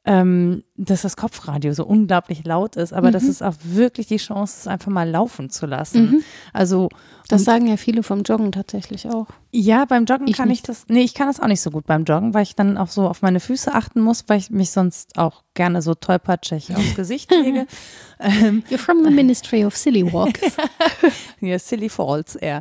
ähm, 0.09 0.63
dass 0.77 1.01
das 1.01 1.17
Kopfradio 1.17 1.73
so 1.73 1.85
unglaublich 1.85 2.45
laut 2.45 2.75
ist, 2.77 2.93
aber 2.93 3.11
das 3.11 3.23
ist 3.23 3.43
auch 3.43 3.55
wirklich 3.63 4.07
die 4.07 4.17
Chance, 4.17 4.55
es 4.61 4.67
einfach 4.67 4.89
mal 4.91 5.09
laufen 5.09 5.49
zu 5.49 5.65
lassen. 5.65 6.23
Also 6.53 6.87
Das 7.27 7.43
sagen 7.43 7.67
ja 7.67 7.75
viele 7.77 8.03
vom 8.03 8.21
Joggen 8.21 8.51
tatsächlich 8.53 9.09
auch. 9.09 9.27
ja, 9.51 9.83
beim 9.85 10.05
Joggen 10.05 10.27
Ich 10.27 10.37
kann 10.37 10.47
ich 10.49 10.59
nicht. 10.59 10.69
das, 10.69 10.85
nee, 10.87 11.01
ich 11.01 11.13
kann 11.13 11.27
das 11.27 11.39
auch 11.41 11.47
nicht 11.47 11.59
so 11.61 11.71
gut 11.71 11.85
beim 11.87 12.05
Joggen, 12.05 12.33
weil 12.33 12.43
ich 12.43 12.55
dann 12.55 12.77
auch 12.77 12.87
so 12.87 13.07
auf 13.09 13.21
meine 13.21 13.39
Füße 13.41 13.73
achten 13.73 13.99
muss, 14.01 14.23
weil 14.27 14.37
ich 14.39 14.49
mich 14.49 14.71
sonst 14.71 15.17
auch 15.17 15.43
gerne 15.55 15.81
so 15.81 15.93
tollpatschig 15.93 16.73
aufs 16.75 16.95
Gesicht 16.95 17.29
lege. 17.31 17.67
ähm, 18.21 18.63
You're 18.69 18.77
from 18.77 19.03
the 19.03 19.09
Ministry 19.11 19.65
of 19.65 19.75
Silly 19.75 20.13
Walks. 20.13 20.55
ja, 21.41 21.59
Silly 21.59 21.89
Falls 21.89 22.35
eher. 22.35 22.59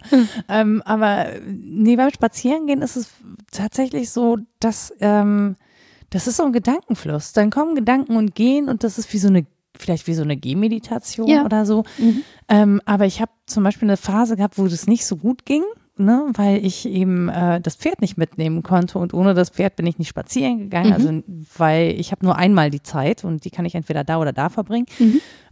ähm, 0.49 0.83
aber 0.85 1.27
nee, 1.47 1.95
beim 1.97 2.11
Spazierengehen 2.11 2.83
ist 2.83 2.97
es 2.97 3.09
tatsächlich 3.53 4.11
so, 4.11 4.39
dass 4.59 4.93
ähm, 5.01 5.57
das 6.17 6.27
ist 6.27 6.39
so 6.39 6.45
ein 6.45 6.53
Gedankenfluss. 6.55 7.35
Dann 7.35 7.51
kommen 7.51 7.75
Gedanken 7.75 8.17
und 8.17 8.35
gehen 8.35 8.71
und 8.71 8.85
das 8.85 8.97
ist 8.97 9.13
wie 9.13 9.19
so 9.19 9.29
eine, 9.29 9.45
vielleicht 9.77 10.07
wie 10.07 10.15
so 10.15 10.23
eine 10.23 10.39
Gehmeditation 10.39 11.29
Ja. 11.29 11.45
oder 11.45 11.67
so. 11.67 11.85
Ähm, 12.49 12.81
aber 12.87 13.05
ich 13.05 13.21
habe 13.21 13.31
zum 13.45 13.65
Beispiel 13.65 13.87
eine 13.87 13.99
Phase 13.99 14.35
gehabt, 14.37 14.57
wo 14.57 14.67
das 14.67 14.87
nicht 14.87 15.05
so 15.05 15.17
gut 15.17 15.45
ging. 15.45 15.63
Ne, 15.99 16.27
weil 16.35 16.63
ich 16.63 16.87
eben 16.87 17.31
äh, 17.31 17.59
das 17.59 17.77
Pferd 17.77 18.03
nicht 18.03 18.19
mitnehmen 18.19 18.63
konnte 18.63 18.99
und 18.99 19.15
ohne 19.15 19.33
das 19.33 19.49
Pferd 19.49 19.77
bin 19.77 19.87
ich 19.87 19.99
nicht 19.99 20.09
spazieren 20.09 20.59
gegangen, 20.59 20.93
also 20.93 21.23
weil 21.57 21.99
ich 21.99 22.13
habe 22.13 22.23
nur 22.23 22.37
einmal 22.37 22.69
die 22.71 22.83
Zeit 22.83 23.25
und 23.25 23.47
die 23.47 23.51
kann 23.51 23.65
ich 23.65 23.75
entweder 23.75 24.05
da 24.05 24.19
oder 24.19 24.35
da 24.35 24.51
verbringen. 24.51 24.85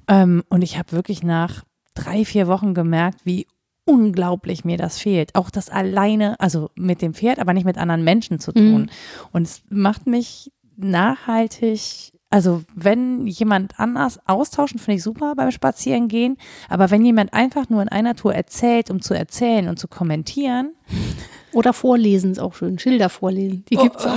Ähm, 0.06 0.42
und 0.50 0.60
ich 0.60 0.76
habe 0.78 0.92
wirklich 0.92 1.22
nach 1.22 1.64
drei, 1.94 2.26
vier 2.26 2.46
Wochen 2.46 2.74
gemerkt, 2.74 3.20
wie 3.24 3.46
unglaublich 3.84 4.64
mir 4.64 4.76
das 4.76 4.98
fehlt. 4.98 5.34
Auch 5.34 5.50
das 5.50 5.68
alleine, 5.68 6.38
also 6.40 6.70
mit 6.74 7.02
dem 7.02 7.14
Pferd, 7.14 7.38
aber 7.38 7.52
nicht 7.52 7.64
mit 7.66 7.78
anderen 7.78 8.04
Menschen 8.04 8.38
zu 8.38 8.52
tun. 8.52 8.90
Und 9.32 9.42
es 9.42 9.62
macht 9.68 10.06
mich 10.06 10.52
nachhaltig, 10.76 12.12
also 12.30 12.62
wenn 12.74 13.26
jemand 13.26 13.78
anders 13.78 14.18
austauschen, 14.26 14.80
finde 14.80 14.96
ich 14.96 15.02
super 15.04 15.34
beim 15.36 15.50
Spazierengehen. 15.50 16.36
Aber 16.68 16.90
wenn 16.90 17.04
jemand 17.04 17.32
einfach 17.32 17.68
nur 17.68 17.82
in 17.82 17.88
einer 17.88 18.16
Tour 18.16 18.34
erzählt, 18.34 18.90
um 18.90 19.00
zu 19.00 19.14
erzählen 19.14 19.68
und 19.68 19.78
zu 19.78 19.86
kommentieren, 19.86 20.74
Oder 21.54 21.72
vorlesen 21.72 22.32
ist 22.32 22.40
auch 22.40 22.54
schön. 22.54 22.78
Schilder 22.78 23.08
vorlesen. 23.08 23.64
Die 23.70 23.76
gibt's 23.76 24.04
auch. 24.04 24.12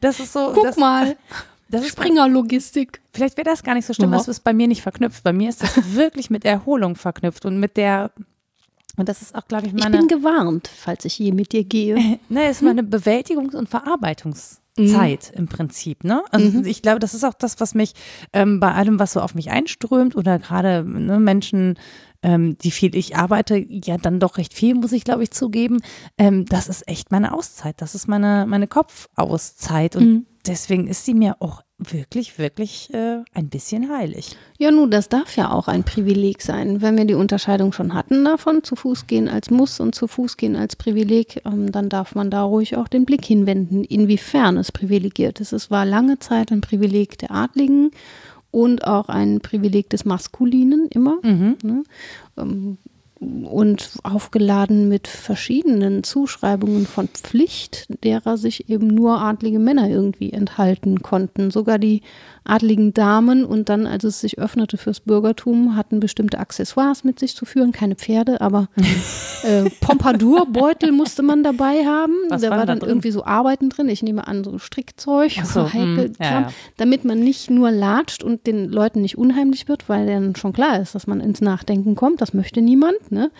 das 0.00 0.20
ist 0.20 0.32
so. 0.32 0.52
Guck 0.54 0.64
das, 0.64 0.76
mal. 0.76 1.16
das 1.68 1.82
ist 1.82 1.90
Springerlogistik. 1.92 3.00
Vielleicht 3.12 3.36
wäre 3.36 3.44
das 3.48 3.62
gar 3.62 3.74
nicht 3.74 3.86
so 3.86 3.92
schlimm, 3.94 4.12
Ja. 4.12 4.18
das 4.18 4.28
ist 4.28 4.44
bei 4.44 4.52
mir 4.52 4.68
nicht 4.68 4.82
verknüpft. 4.82 5.22
Bei 5.24 5.32
mir 5.32 5.48
ist 5.48 5.62
das 5.62 5.76
wirklich 5.94 6.30
mit 6.30 6.44
Erholung 6.44 6.96
verknüpft 6.96 7.44
und 7.44 7.58
mit 7.60 7.76
der, 7.76 8.10
und 8.96 9.08
das 9.08 9.22
ist 9.22 9.34
auch, 9.34 9.46
glaube 9.48 9.66
ich, 9.66 9.74
Ich 9.74 9.82
meine, 9.82 9.98
bin 9.98 10.08
gewarnt, 10.08 10.68
falls 10.74 11.04
ich 11.04 11.18
je 11.18 11.32
mit 11.32 11.52
dir 11.52 11.64
gehe. 11.64 12.18
ne, 12.28 12.48
ist 12.50 12.62
meine 12.62 12.82
Bewältigungs- 12.82 13.54
und 13.56 13.68
Verarbeitungszeit 13.68 15.32
im 15.34 15.48
Prinzip, 15.48 16.04
ne? 16.04 16.22
Also 16.30 16.62
ich 16.64 16.82
glaube, 16.82 16.98
das 17.00 17.14
ist 17.14 17.24
auch 17.24 17.34
das, 17.34 17.60
was 17.60 17.74
mich 17.74 17.94
ähm, 18.32 18.60
bei 18.60 18.72
allem, 18.72 18.98
was 18.98 19.12
so 19.12 19.20
auf 19.20 19.34
mich 19.34 19.50
einströmt 19.50 20.16
oder 20.16 20.38
gerade 20.38 20.84
ne, 20.84 21.18
Menschen, 21.18 21.78
ähm, 22.22 22.56
die 22.58 22.70
viel, 22.70 22.94
ich 22.94 23.16
arbeite 23.16 23.56
ja 23.56 23.96
dann 23.96 24.20
doch 24.20 24.38
recht 24.38 24.54
viel, 24.54 24.74
muss 24.74 24.92
ich 24.92 25.04
glaube 25.04 25.22
ich 25.22 25.30
zugeben, 25.30 25.80
ähm, 26.18 26.44
das 26.46 26.68
ist 26.68 26.88
echt 26.88 27.10
meine 27.10 27.32
Auszeit, 27.32 27.80
das 27.80 27.94
ist 27.94 28.08
meine, 28.08 28.46
meine 28.46 28.66
Kopfauszeit 28.66 29.96
und 29.96 30.26
deswegen 30.46 30.86
ist 30.88 31.04
sie 31.04 31.14
mir 31.14 31.36
auch 31.40 31.62
wirklich, 31.78 32.38
wirklich 32.38 32.92
äh, 32.94 33.22
ein 33.34 33.48
bisschen 33.48 33.90
heilig. 33.90 34.36
Ja, 34.58 34.70
nun, 34.70 34.90
das 34.90 35.08
darf 35.08 35.36
ja 35.36 35.50
auch 35.50 35.68
ein 35.68 35.84
Privileg 35.84 36.40
sein. 36.40 36.80
Wenn 36.80 36.96
wir 36.96 37.04
die 37.04 37.14
Unterscheidung 37.14 37.72
schon 37.72 37.92
hatten 37.92 38.24
davon, 38.24 38.62
zu 38.62 38.76
Fuß 38.76 39.06
gehen 39.06 39.28
als 39.28 39.50
Muss 39.50 39.78
und 39.78 39.94
zu 39.94 40.06
Fuß 40.06 40.38
gehen 40.38 40.56
als 40.56 40.76
Privileg, 40.76 41.42
ähm, 41.44 41.70
dann 41.70 41.90
darf 41.90 42.14
man 42.14 42.30
da 42.30 42.42
ruhig 42.42 42.76
auch 42.76 42.88
den 42.88 43.04
Blick 43.04 43.24
hinwenden, 43.24 43.84
inwiefern 43.84 44.56
es 44.56 44.72
privilegiert 44.72 45.40
ist. 45.40 45.52
Es 45.52 45.70
war 45.70 45.84
lange 45.84 46.18
Zeit 46.18 46.50
ein 46.50 46.62
Privileg 46.62 47.18
der 47.18 47.30
Adligen 47.30 47.90
und 48.50 48.86
auch 48.86 49.08
ein 49.08 49.40
Privileg 49.40 49.90
des 49.90 50.04
Maskulinen 50.04 50.88
immer. 50.88 51.18
Ne? 51.62 51.82
Ähm, 52.36 52.78
und 53.18 53.92
aufgeladen 54.02 54.88
mit 54.88 55.08
verschiedenen 55.08 56.04
Zuschreibungen 56.04 56.86
von 56.86 57.08
Pflicht, 57.08 57.86
derer 58.04 58.36
sich 58.36 58.68
eben 58.68 58.88
nur 58.88 59.20
adlige 59.20 59.58
Männer 59.58 59.88
irgendwie 59.88 60.32
enthalten 60.32 61.00
konnten. 61.00 61.50
Sogar 61.50 61.78
die 61.78 62.02
adligen 62.46 62.94
Damen 62.94 63.44
und 63.44 63.68
dann, 63.68 63.86
als 63.86 64.04
es 64.04 64.20
sich 64.20 64.38
öffnete 64.38 64.76
fürs 64.76 65.00
Bürgertum, 65.00 65.76
hatten 65.76 66.00
bestimmte 66.00 66.38
Accessoires 66.38 67.04
mit 67.04 67.18
sich 67.18 67.34
zu 67.34 67.44
führen, 67.44 67.72
keine 67.72 67.94
Pferde, 67.94 68.40
aber 68.40 68.68
äh, 69.42 69.68
Pompadour-Beutel 69.80 70.92
musste 70.92 71.22
man 71.22 71.42
dabei 71.42 71.84
haben. 71.84 72.14
Was 72.28 72.42
da 72.42 72.50
war 72.50 72.58
war 72.58 72.66
da 72.66 72.72
dann 72.72 72.80
drin? 72.80 72.88
irgendwie 72.88 73.10
so 73.10 73.24
Arbeiten 73.24 73.68
drin. 73.68 73.88
Ich 73.88 74.02
nehme 74.02 74.26
an, 74.26 74.44
so 74.44 74.58
Strickzeug, 74.58 75.32
so, 75.44 75.60
so 75.60 75.72
heikel 75.72 76.06
hm, 76.06 76.12
ja, 76.20 76.40
ja. 76.40 76.48
damit 76.76 77.04
man 77.04 77.20
nicht 77.20 77.50
nur 77.50 77.70
latscht 77.70 78.22
und 78.22 78.46
den 78.46 78.68
Leuten 78.68 79.02
nicht 79.02 79.18
unheimlich 79.18 79.68
wird, 79.68 79.88
weil 79.88 80.06
dann 80.06 80.36
schon 80.36 80.52
klar 80.52 80.80
ist, 80.80 80.94
dass 80.94 81.06
man 81.06 81.20
ins 81.20 81.40
Nachdenken 81.40 81.94
kommt. 81.94 82.20
Das 82.20 82.34
möchte 82.34 82.60
niemand, 82.60 83.10
ne? 83.10 83.30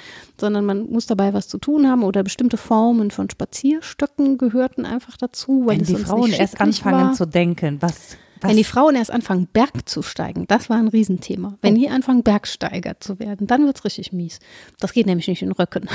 Sondern 0.41 0.65
man 0.65 0.91
muss 0.91 1.07
dabei 1.07 1.33
was 1.33 1.49
zu 1.49 1.59
tun 1.59 1.89
haben 1.89 2.03
oder 2.03 2.23
bestimmte 2.23 2.57
Formen 2.57 3.11
von 3.11 3.31
Spazierstöcken 3.31 4.39
gehörten 4.39 4.85
einfach 4.85 5.17
dazu, 5.17 5.63
weil 5.67 5.79
Wenn 5.79 5.87
die 5.87 5.97
Frauen 5.97 6.33
erst 6.33 6.61
anfangen 6.61 7.09
war. 7.09 7.13
zu 7.13 7.27
denken, 7.27 7.79
was, 7.81 8.17
was 8.41 8.51
Wenn 8.51 8.57
die 8.57 8.65
Frauen 8.65 8.97
erst 8.97 9.11
anfangen, 9.11 9.49
Berg 9.53 9.89
zu 9.89 10.03
steigen, 10.03 10.47
das 10.47 10.69
war 10.69 10.77
ein 10.77 10.89
Riesenthema. 10.89 11.57
Wenn 11.63 11.75
die 11.75 11.89
anfangen, 11.89 12.23
Bergsteiger 12.23 13.01
zu 13.01 13.19
werden, 13.19 13.47
dann 13.47 13.67
wird's 13.67 13.85
richtig 13.85 14.13
mies. 14.13 14.39
Das 14.79 14.93
geht 14.93 15.07
nämlich 15.07 15.29
nicht 15.29 15.43
in 15.43 15.53
Röcken. 15.53 15.89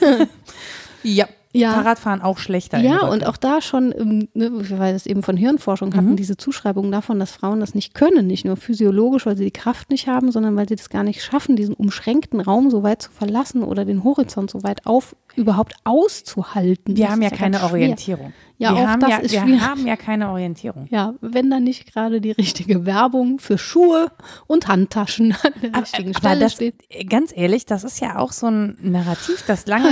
ja, 1.02 1.28
Ja. 1.52 1.72
Fahrradfahren 1.72 2.20
auch 2.20 2.38
schlechter. 2.38 2.78
Ja, 2.78 3.06
und 3.06 3.26
auch 3.26 3.38
da 3.38 3.62
schon, 3.62 3.94
ähm, 3.96 4.28
ne, 4.34 4.50
weil 4.52 4.78
wir 4.78 4.92
das 4.92 5.06
eben 5.06 5.22
von 5.22 5.36
Hirnforschung 5.36 5.94
hatten, 5.94 6.14
diese 6.14 6.36
Zuschreibung 6.36 6.92
davon, 6.92 7.18
dass 7.18 7.32
Frauen 7.32 7.60
das 7.60 7.74
nicht 7.74 7.94
können, 7.94 8.26
nicht 8.26 8.44
nur 8.44 8.56
physiologisch, 8.56 9.24
weil 9.24 9.36
sie 9.36 9.44
die 9.44 9.50
Kraft 9.50 9.90
nicht 9.90 10.08
haben, 10.08 10.30
sondern 10.30 10.56
weil 10.56 10.68
sie 10.68 10.76
das 10.76 10.90
gar 10.90 11.04
nicht 11.04 11.22
schaffen, 11.22 11.56
diesen 11.56 11.74
umschränkten 11.74 12.40
Raum 12.40 12.70
so 12.70 12.82
weit 12.82 13.02
zu 13.02 13.10
verlassen 13.10 13.62
oder 13.62 13.86
den 13.86 14.04
Horizont 14.04 14.50
so 14.50 14.62
weit 14.62 14.84
auf 14.86 15.16
überhaupt 15.38 15.74
auszuhalten. 15.84 16.96
wir 16.96 17.04
Das 17.04 17.12
haben 17.12 17.22
ja 17.22 17.30
keine. 17.30 17.62
Orientierung. 17.62 18.32
Ja, 18.60 18.74
wir 18.74 18.82
auch 18.82 18.86
haben 18.88 19.00
das 19.00 19.10
ja, 19.10 19.16
ist 19.18 19.32
wir 19.32 19.40
schwierig. 19.42 19.60
haben 19.60 19.86
ja 19.86 19.94
keine 19.96 20.30
Orientierung. 20.30 20.88
Ja, 20.90 21.14
wenn 21.20 21.48
da 21.48 21.60
nicht 21.60 21.92
gerade 21.92 22.20
die 22.20 22.32
richtige 22.32 22.84
Werbung 22.86 23.38
für 23.38 23.56
Schuhe 23.56 24.10
und 24.48 24.66
Handtaschen 24.66 25.30
an 25.44 25.52
der 25.62 25.80
richtigen 25.80 26.08
Aber 26.10 26.18
Stelle 26.18 26.40
das, 26.40 26.52
steht. 26.54 26.74
ganz 27.08 27.32
ehrlich, 27.36 27.66
das 27.66 27.84
ist 27.84 28.00
ja 28.00 28.18
auch 28.18 28.32
so 28.32 28.48
ein 28.48 28.76
Narrativ, 28.82 29.44
das 29.46 29.66
lange 29.68 29.90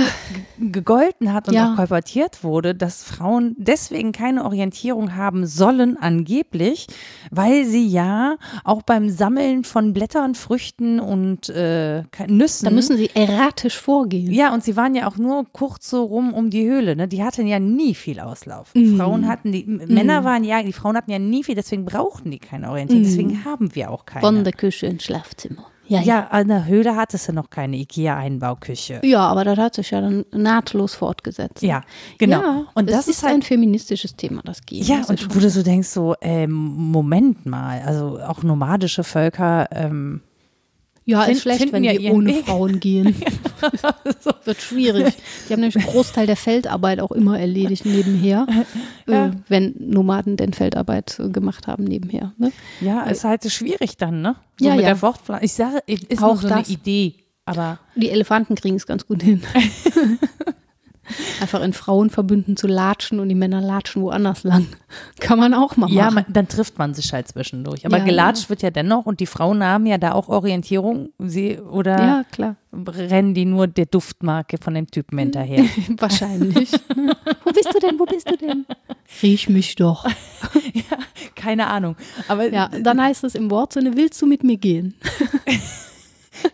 gegolten 0.59 1.31
hat 1.33 1.47
und 1.47 1.53
Ja. 1.53 1.71
auch 1.71 1.75
kolportiert 1.77 2.43
wurde, 2.43 2.75
dass 2.75 3.03
Frauen 3.03 3.55
deswegen 3.57 4.11
keine 4.11 4.43
Orientierung 4.43 5.15
haben 5.15 5.45
sollen, 5.45 5.95
angeblich, 5.97 6.87
weil 7.31 7.63
sie 7.65 7.87
ja 7.87 8.35
auch 8.65 8.81
beim 8.81 9.09
Sammeln 9.09 9.63
von 9.63 9.93
Blättern, 9.93 10.35
Früchten 10.35 10.99
und 10.99 11.47
äh, 11.49 12.03
Nüssen. 12.27 12.65
Da 12.65 12.71
müssen 12.71 12.97
sie 12.97 13.09
erratisch 13.13 13.77
vorgehen. 13.77 14.31
Ja, 14.33 14.53
und 14.53 14.63
sie 14.63 14.75
waren 14.75 14.93
ja 14.93 15.07
auch 15.07 15.17
nur 15.17 15.36
kurz 15.45 15.89
so 15.89 16.03
rum 16.03 16.33
um 16.33 16.49
die 16.49 16.67
Höhle. 16.67 16.95
Ne? 16.95 17.07
Die 17.07 17.23
hatten 17.23 17.47
ja 17.47 17.59
nie 17.59 17.93
viel 17.95 18.19
Auslauf. 18.19 18.73
Mhm. 18.75 18.97
Frauen 18.97 19.27
hatten 19.27 19.51
die, 19.51 19.63
M- 19.65 19.81
Männer 19.87 20.23
waren 20.23 20.43
ja, 20.43 20.61
die 20.63 20.73
Frauen 20.73 20.95
hatten 20.97 21.11
ja 21.11 21.19
nie 21.19 21.43
viel, 21.43 21.55
deswegen 21.55 21.85
brauchten 21.85 22.31
die 22.31 22.39
keine 22.39 22.69
Orientierung. 22.69 23.03
Deswegen 23.03 23.45
haben 23.45 23.73
wir 23.75 23.91
auch 23.91 24.05
keine. 24.05 24.21
Von 24.25 24.43
der 24.43 24.53
Küche 24.53 24.87
ins 24.87 25.03
Schlafzimmer. 25.03 25.65
Ja, 25.89 26.01
ja. 26.01 26.05
ja, 26.05 26.27
an 26.27 26.49
der 26.49 26.65
Höhle 26.65 26.97
hattest 26.97 27.29
du 27.29 27.33
noch 27.33 27.49
keine 27.49 27.77
IKEA-Einbauküche. 27.77 28.99
Ja, 29.05 29.25
aber 29.27 29.45
das 29.45 29.57
hat 29.57 29.75
sich 29.75 29.91
ja 29.91 30.01
dann 30.01 30.25
nahtlos 30.33 30.95
fortgesetzt. 30.95 31.61
Ja, 31.63 31.81
genau. 32.17 32.41
Ja, 32.41 32.65
und 32.73 32.89
das 32.89 33.07
ist 33.07 33.23
ein 33.23 33.31
halt. 33.35 33.45
feministisches 33.45 34.15
Thema, 34.15 34.41
das 34.43 34.61
Gehen. 34.65 34.83
Ja, 34.83 34.97
das 34.97 35.09
und 35.09 35.33
wo 35.33 35.39
du 35.39 35.49
so 35.49 35.63
denkst, 35.63 35.87
so, 35.87 36.15
ähm, 36.19 36.51
Moment 36.51 37.45
mal, 37.45 37.81
also 37.85 38.19
auch 38.19 38.43
nomadische 38.43 39.05
Völker, 39.05 39.67
ähm, 39.71 40.21
Ja, 41.09 41.21
Find- 41.21 41.37
ist 41.37 41.41
schlecht, 41.43 41.71
wenn 41.71 41.85
ihren 41.85 42.11
ohne 42.13 42.29
Weg. 42.35 42.45
Frauen 42.45 42.81
gehen. 42.81 43.15
Wird 44.43 44.61
schwierig. 44.61 45.13
Die 45.47 45.53
haben 45.53 45.61
nämlich 45.61 45.77
einen 45.77 45.85
Großteil 45.85 46.27
der 46.27 46.35
Feldarbeit 46.35 46.99
auch 46.99 47.11
immer 47.13 47.39
erledigt 47.39 47.85
nebenher, 47.85 48.45
Ja. 49.07 49.27
äh, 49.27 49.31
wenn 49.47 49.73
Nomaden 49.79 50.35
denn 50.35 50.51
Feldarbeit 50.51 51.17
äh, 51.19 51.29
gemacht 51.29 51.65
haben 51.67 51.85
nebenher. 51.85 52.33
Ne? 52.37 52.51
ja, 52.81 53.03
ist 53.03 53.23
halt 53.23 53.49
schwierig 53.49 53.95
dann, 53.95 54.21
ne? 54.21 54.35
So 54.59 54.65
Ja, 54.65 54.73
mit 54.75 54.81
ja. 54.81 54.89
der 54.89 54.95
Fortpflanzung. 54.97 55.45
Ich 55.45 55.53
sage, 55.53 55.79
ist 55.87 56.21
Auch 56.21 56.33
nur 56.33 56.37
so 56.37 56.49
das. 56.49 56.57
eine 56.57 56.67
Idee, 56.67 57.15
aber 57.45 57.79
Die 57.95 58.09
Elefanten 58.09 58.55
kriegen 58.55 58.75
es 58.75 58.85
ganz 58.85 59.07
gut 59.07 59.23
hin. 59.23 59.41
Einfach 61.41 61.61
in 61.61 61.73
Frauenverbünden 61.73 62.57
zu 62.57 62.67
latschen 62.67 63.19
und 63.19 63.29
die 63.29 63.35
Männer 63.35 63.61
latschen 63.61 64.01
woanders 64.01 64.43
lang. 64.43 64.67
Kann 65.19 65.39
man 65.39 65.53
auch 65.53 65.77
mal 65.77 65.89
Ja, 65.89 66.05
machen. 66.05 66.15
man, 66.15 66.25
dann 66.29 66.47
trifft 66.47 66.77
man 66.77 66.93
sich 66.93 67.13
halt 67.13 67.27
zwischendurch. 67.27 67.85
Aber 67.85 67.97
Ja, 67.99 68.03
gelatscht 68.03 68.49
wird 68.49 68.61
ja 68.61 68.69
dennoch 68.71 69.05
und 69.05 69.19
die 69.19 69.25
Frauen 69.25 69.63
haben 69.63 69.85
ja 69.85 69.97
da 69.97 70.11
auch 70.13 70.27
Orientierung. 70.27 71.09
Sie, 71.19 71.59
oder 71.59 71.97
Ja, 71.97 72.23
klar. 72.31 72.55
rennen 72.73 73.33
die 73.33 73.45
nur 73.45 73.67
der 73.67 73.85
Duftmarke 73.85 74.57
von 74.61 74.73
dem 74.73 74.87
Typen 74.91 75.17
hinterher? 75.17 75.63
Wahrscheinlich. 75.97 76.71
Wo 77.43 77.51
bist 77.51 77.73
du 77.73 77.79
denn? 77.79 77.99
Wo 77.99 78.05
bist 78.05 78.29
du 78.29 78.35
denn? 78.37 78.65
Riech 79.21 79.47
mich 79.49 79.75
doch. 79.75 80.05
Keine 81.35 81.67
Ahnung. 81.67 81.95
Aber 82.27 82.51
Ja, 82.51 82.67
dann 82.67 83.01
heißt 83.01 83.23
es 83.23 83.35
im 83.35 83.49
Wortsinne, 83.49 83.95
willst 83.95 84.21
du 84.21 84.25
mit 84.25 84.43
mir 84.43 84.57
gehen? 84.57 84.95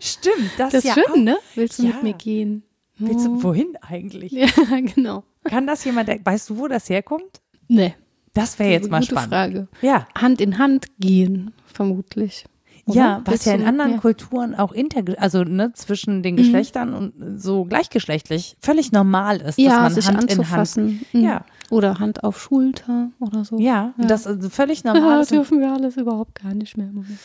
stimmt, 0.00 0.50
das, 0.58 0.72
Das 0.72 0.84
ja 0.84 0.92
ist 0.94 0.98
auch. 1.08 1.14
schön, 1.14 1.24
ne? 1.24 1.36
Willst 1.54 1.78
du 1.78 1.82
Ja. 1.84 1.94
mit 1.94 2.02
mir 2.02 2.12
gehen? 2.14 2.62
Du, 2.98 3.42
wohin 3.42 3.74
eigentlich? 3.80 4.32
Ja, 4.32 4.46
genau. 4.94 5.24
Kann 5.44 5.66
das 5.66 5.84
jemand, 5.84 6.08
weißt 6.08 6.50
du, 6.50 6.58
wo 6.58 6.68
das 6.68 6.88
herkommt? 6.88 7.40
Nee. 7.68 7.94
Das 8.34 8.58
wäre 8.58 8.70
jetzt 8.70 8.90
mal 8.90 9.00
gute 9.00 9.12
spannend. 9.12 9.30
Frage. 9.30 9.68
Ja. 9.82 10.06
Hand 10.16 10.40
in 10.40 10.58
Hand 10.58 10.86
gehen, 10.98 11.52
vermutlich. 11.66 12.44
Oder? 12.86 12.96
Ja, 12.96 13.22
was 13.24 13.44
ja 13.46 13.54
in 13.54 13.64
anderen 13.64 13.92
mir? 13.92 13.98
Kulturen 13.98 14.54
auch 14.54 14.72
interge 14.72 15.18
also 15.18 15.42
ne, 15.42 15.72
zwischen 15.72 16.18
Mhm. 16.18 16.22
den 16.22 16.36
Geschlechtern 16.36 16.92
und 16.92 17.40
so 17.40 17.64
gleichgeschlechtlich 17.64 18.56
völlig 18.60 18.92
normal 18.92 19.36
ist, 19.36 19.56
dass 19.58 19.64
ja, 19.64 19.80
man 19.80 19.94
sich 19.94 20.06
Hand 20.06 20.16
in 20.16 20.20
Hand. 20.22 20.38
anzufassen. 20.40 21.00
Mhm. 21.12 21.20
Ja. 21.20 21.44
Oder 21.70 21.98
Hand 21.98 22.24
auf 22.24 22.38
Schulter 22.40 23.10
oder 23.20 23.44
so. 23.44 23.58
Ja, 23.58 23.94
Ja. 23.96 24.04
das 24.06 24.26
ist 24.26 24.52
völlig 24.54 24.84
normal 24.84 25.00
Ja, 25.12 25.20
und- 25.20 25.30
dürfen 25.30 25.60
wir 25.60 25.72
alles 25.72 25.96
überhaupt 25.96 26.42
gar 26.42 26.52
nicht 26.52 26.76
mehr. 26.76 26.88
im 26.88 26.94
Moment. 26.96 27.18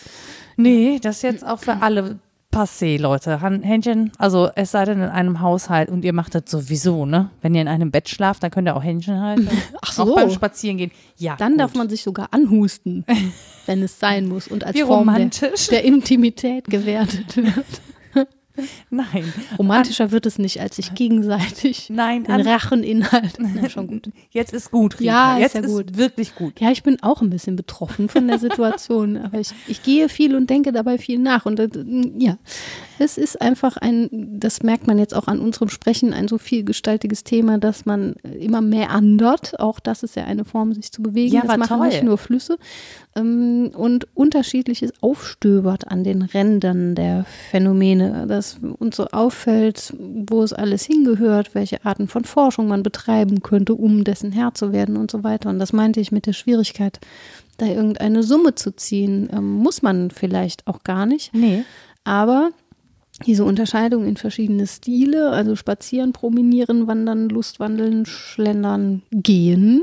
Nee, 0.55 0.99
das 1.01 1.17
ist 1.17 1.22
jetzt 1.24 1.45
auch 1.45 1.59
für 1.59 1.82
alle 1.82 2.20
passé, 2.52 2.97
Leute. 2.97 3.41
Händchen, 3.41 4.12
also 4.18 4.50
es 4.56 4.72
sei 4.72 4.86
denn 4.86 5.00
in 5.02 5.10
einem 5.10 5.39
Haushalt 5.41 5.89
und 5.89 6.04
ihr 6.04 6.14
macht 6.14 6.36
das 6.36 6.43
sowieso, 6.47 7.06
ne? 7.06 7.30
Wenn 7.41 7.56
ihr 7.56 7.62
in 7.62 7.68
einem 7.68 7.91
Bett 7.91 8.10
schlaft, 8.10 8.43
dann 8.43 8.52
könnt 8.52 8.68
ihr 8.68 8.76
auch 8.76 8.84
Händchen 8.84 9.22
halten. 9.22 9.47
Ach 9.82 10.00
Auch 10.00 10.08
so. 10.08 10.16
beim 10.16 10.32
Spazierengehen. 10.32 10.91
Ja, 11.18 11.36
Dann 11.38 11.54
gut. 11.54 11.62
darf 11.62 11.76
man 11.76 11.89
sich 11.89 12.04
sogar 12.04 12.30
anhusten, 12.32 13.06
wenn 13.66 13.84
es 13.84 14.00
sein 14.00 14.28
muss 14.28 14.47
und 14.47 14.64
als 14.64 14.76
Wie 14.76 14.82
Form 14.82 15.08
der, 15.14 15.52
der 15.72 15.84
Intimität 15.84 16.66
gewertet 16.66 17.36
wird. 17.38 17.82
Nein. 18.89 19.34
Romantischer 19.57 20.12
wird 20.12 20.26
es 20.26 20.38
nicht, 20.38 20.60
als 20.60 20.76
sich 20.76 20.93
gegenseitig 20.93 21.89
Nein, 21.93 22.24
den 22.24 22.34
an, 22.34 22.41
Racheninhalt. 22.41 23.34
Na, 23.39 23.70
schon 23.70 23.88
gut. 23.88 24.10
jetzt 24.32 24.53
ist 24.53 24.72
gut, 24.72 24.99
Rita. 24.99 25.03
Ja, 25.03 25.34
ist 25.36 25.41
jetzt 25.41 25.53
ja 25.55 25.62
ist 25.62 25.68
gut. 25.68 25.97
wirklich 25.97 26.36
gut. 26.36 26.60
Ja, 26.60 26.72
ich 26.72 26.84
bin 26.84 27.01
auch 27.01 27.22
ein 27.22 27.30
bisschen 27.30 27.55
betroffen 27.55 28.10
von 28.10 28.28
der 28.28 28.39
Situation, 28.39 29.18
aber 29.18 29.39
ich, 29.39 29.51
ich 29.68 29.84
gehe 29.84 30.10
viel 30.10 30.36
und 30.36 30.49
denke 30.49 30.72
dabei 30.72 30.97
viel 30.97 31.20
nach. 31.20 31.45
Und 31.45 31.60
äh, 31.60 31.70
ja, 32.18 32.38
es 32.99 33.18
ist 33.18 33.41
einfach 33.41 33.78
ein, 33.78 34.10
das 34.12 34.64
merkt 34.64 34.88
man 34.88 34.99
jetzt 34.99 35.16
auch 35.16 35.28
an 35.28 35.39
unserem 35.39 35.70
Sprechen, 35.70 36.14
ein 36.14 36.28
so 36.28 36.38
vielgestaltiges 36.38 37.24
Thema, 37.24 37.57
dass 37.57 37.86
man 37.86 38.14
immer 38.39 38.62
mehr 38.62 38.91
andert. 38.91 39.60
Auch 39.60 39.80
das 39.80 40.03
ist 40.03 40.16
ja 40.16 40.26
eine 40.26 40.45
Form, 40.45 40.74
sich 40.74 40.91
zu 40.91 41.01
bewegen. 41.01 41.36
Ja, 41.36 41.41
das 41.41 41.57
machen 41.57 41.78
toll. 41.78 41.88
nicht 41.88 42.03
nur 42.03 42.18
Flüsse. 42.18 42.57
Ähm, 43.20 43.72
und 43.74 44.07
unterschiedliches 44.15 44.93
aufstöbert 45.01 45.88
an 45.88 46.03
den 46.03 46.22
Rändern 46.22 46.95
der 46.95 47.26
Phänomene, 47.51 48.26
dass 48.28 48.59
uns 48.78 48.95
so 48.95 49.07
auffällt, 49.07 49.93
wo 49.97 50.43
es 50.43 50.53
alles 50.53 50.86
hingehört, 50.86 51.55
welche 51.55 51.86
Arten 51.86 52.07
von 52.07 52.24
Forschung 52.24 52.67
man 52.67 52.84
betreiben 52.84 53.41
könnte, 53.41 53.74
um 53.74 54.03
dessen 54.03 54.32
Herr 54.32 54.53
zu 54.53 54.72
werden 54.72 54.97
und 54.97 55.11
so 55.11 55.24
weiter. 55.24 55.49
Und 55.49 55.59
das 55.59 55.74
meinte 55.74 55.99
ich 55.99 56.11
mit 56.11 56.26
der 56.26 56.34
Schwierigkeit, 56.34 56.99
da 57.57 57.65
irgendeine 57.65 58.24
Summe 58.24 58.55
zu 58.55 58.76
ziehen, 58.76 59.30
ähm, 59.32 59.53
muss 59.53 59.82
man 59.82 60.11
vielleicht 60.11 60.67
auch 60.67 60.84
gar 60.84 61.05
nicht. 61.05 61.34
Nee. 61.34 61.63
Aber 62.03 62.51
diese 63.26 63.43
Unterscheidung 63.43 64.05
in 64.05 64.15
verschiedene 64.15 64.65
Stile, 64.65 65.32
also 65.32 65.55
spazieren, 65.55 66.13
promenieren, 66.13 66.88
wandern, 66.88 67.28
Lustwandeln, 67.28 68.05
schlendern, 68.05 69.01
gehen, 69.11 69.82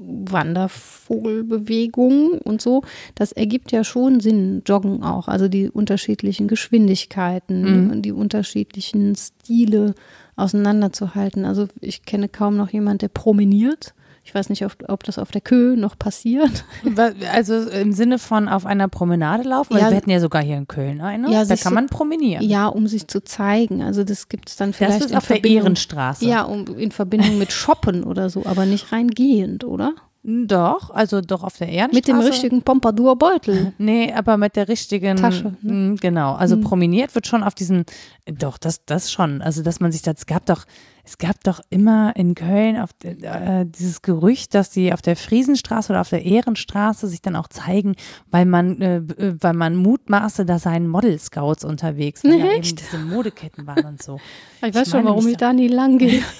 Wandervogelbewegung 0.00 2.38
und 2.42 2.62
so, 2.62 2.82
das 3.14 3.32
ergibt 3.32 3.72
ja 3.72 3.84
schon 3.84 4.20
Sinn, 4.20 4.62
Joggen 4.66 5.02
auch, 5.02 5.28
also 5.28 5.48
die 5.48 5.68
unterschiedlichen 5.68 6.48
Geschwindigkeiten, 6.48 8.00
die 8.02 8.12
unterschiedlichen 8.12 9.14
Stile 9.14 9.94
auseinanderzuhalten. 10.36 11.44
Also 11.44 11.68
ich 11.80 12.04
kenne 12.04 12.28
kaum 12.28 12.56
noch 12.56 12.70
jemand, 12.70 13.02
der 13.02 13.08
promeniert. 13.08 13.94
Ich 14.22 14.34
weiß 14.34 14.48
nicht, 14.50 14.64
ob, 14.64 14.76
ob 14.88 15.02
das 15.04 15.18
auf 15.18 15.30
der 15.30 15.40
Kö 15.40 15.76
noch 15.76 15.98
passiert. 15.98 16.64
Also 17.32 17.68
im 17.70 17.92
Sinne 17.92 18.18
von 18.18 18.48
auf 18.48 18.66
einer 18.66 18.86
Promenade 18.88 19.42
laufen, 19.48 19.74
weil 19.74 19.80
Ja. 19.82 19.90
wir 19.90 19.96
hatten 19.96 20.10
ja 20.10 20.20
sogar 20.20 20.42
hier 20.42 20.56
in 20.56 20.68
Köln 20.68 21.00
eine, 21.00 21.30
Ja, 21.32 21.44
da 21.44 21.56
kann 21.56 21.74
man 21.74 21.86
promenieren. 21.86 22.44
Ja, 22.46 22.66
um 22.66 22.86
sich 22.86 23.08
zu 23.08 23.22
zeigen. 23.24 23.82
Also 23.82 24.04
das 24.04 24.28
gibt 24.28 24.48
es 24.50 24.56
dann 24.56 24.72
vielleicht 24.72 24.96
das 24.96 25.06
ist 25.06 25.10
in 25.12 25.16
auf 25.16 25.26
der 25.26 25.42
Ehrenstraße. 25.42 26.26
Ja, 26.26 26.42
um, 26.42 26.66
in 26.76 26.90
Verbindung 26.92 27.38
mit 27.38 27.52
Shoppen 27.52 28.04
oder 28.04 28.30
so, 28.30 28.44
aber 28.46 28.66
nicht 28.66 28.92
reingehend, 28.92 29.64
oder? 29.64 29.94
Doch, 30.22 30.90
also 30.90 31.22
doch 31.22 31.42
auf 31.44 31.56
der 31.56 31.68
Ehrenstraße. 31.70 31.94
Mit 31.96 32.06
dem 32.08 32.18
richtigen 32.20 32.62
Pompadour-Beutel. 32.62 33.72
Nee, 33.78 34.12
aber 34.12 34.36
mit 34.36 34.54
der 34.54 34.68
richtigen 34.68 35.16
Tasche, 35.16 35.54
ne? 35.62 35.72
Mm, 35.72 35.96
Genau, 35.96 36.34
also 36.34 36.60
promeniert 36.60 37.14
wird 37.14 37.26
schon 37.26 37.42
auf 37.42 37.54
diesen, 37.54 37.84
doch, 38.26 38.58
das, 38.58 38.84
das 38.84 39.10
schon. 39.10 39.40
Also, 39.40 39.62
dass 39.62 39.80
man 39.80 39.92
sich 39.92 40.02
das, 40.02 40.16
es 40.18 40.26
gab 40.26 40.44
doch, 40.44 40.66
es 41.04 41.16
gab 41.16 41.42
doch 41.42 41.60
immer 41.70 42.14
in 42.16 42.34
Köln 42.34 42.76
auf, 42.78 42.92
de- 42.92 43.16
äh, 43.24 43.64
dieses 43.64 44.02
Gerücht, 44.02 44.54
dass 44.54 44.68
die 44.68 44.92
auf 44.92 45.00
der 45.00 45.16
Friesenstraße 45.16 45.90
oder 45.90 46.02
auf 46.02 46.10
der 46.10 46.22
Ehrenstraße 46.22 47.08
sich 47.08 47.22
dann 47.22 47.34
auch 47.34 47.48
zeigen, 47.48 47.94
weil 48.30 48.44
man, 48.44 48.78
äh, 48.82 48.96
äh, 48.98 49.36
weil 49.40 49.54
man 49.54 49.74
mutmaße, 49.74 50.44
da 50.44 50.58
seien 50.58 50.86
Model 50.86 51.18
Scouts 51.18 51.64
unterwegs, 51.64 52.24
weil 52.24 52.32
ja 52.38 52.44
eben 52.44 52.60
Echt? 52.60 52.78
diese 52.78 52.98
Modeketten 53.02 53.66
waren 53.66 53.86
und 53.86 54.02
so. 54.02 54.18
Ich 54.66 54.74
weiß 54.74 54.90
schon, 54.90 55.06
warum 55.06 55.26
ich 55.26 55.38
da 55.38 55.54
nie 55.54 55.68
lang 55.68 55.96
gehe. 55.96 56.22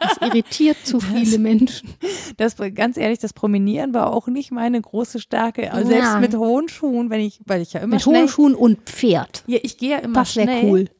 Das 0.00 0.16
irritiert 0.28 0.76
zu 0.84 1.00
viele 1.00 1.38
Menschen. 1.38 1.90
Das, 2.36 2.56
ganz 2.74 2.96
ehrlich, 2.96 3.18
das 3.18 3.32
Promenieren 3.32 3.92
war 3.94 4.12
auch 4.12 4.26
nicht 4.28 4.50
meine 4.52 4.80
große 4.80 5.18
Stärke. 5.20 5.72
Also 5.72 5.88
Selbst 5.90 6.14
Ja. 6.14 6.20
mit 6.20 6.34
hohen 6.36 6.68
Schuhen, 6.68 7.10
wenn 7.10 7.20
ich, 7.20 7.40
weil 7.46 7.60
ich 7.62 7.72
ja 7.72 7.80
immer 7.80 7.94
Mit 7.96 8.02
schnell, 8.02 8.20
hohen 8.22 8.28
Schuhen 8.28 8.54
und 8.54 8.80
Pferd. 8.88 9.44
ja, 9.46 9.58
ich 9.62 9.76
gehe 9.78 9.90
ja 9.90 9.98
immer 9.98 10.14
Das 10.20 10.36
wäre 10.36 10.46
schnell. 10.48 10.64
cool. 10.70 10.90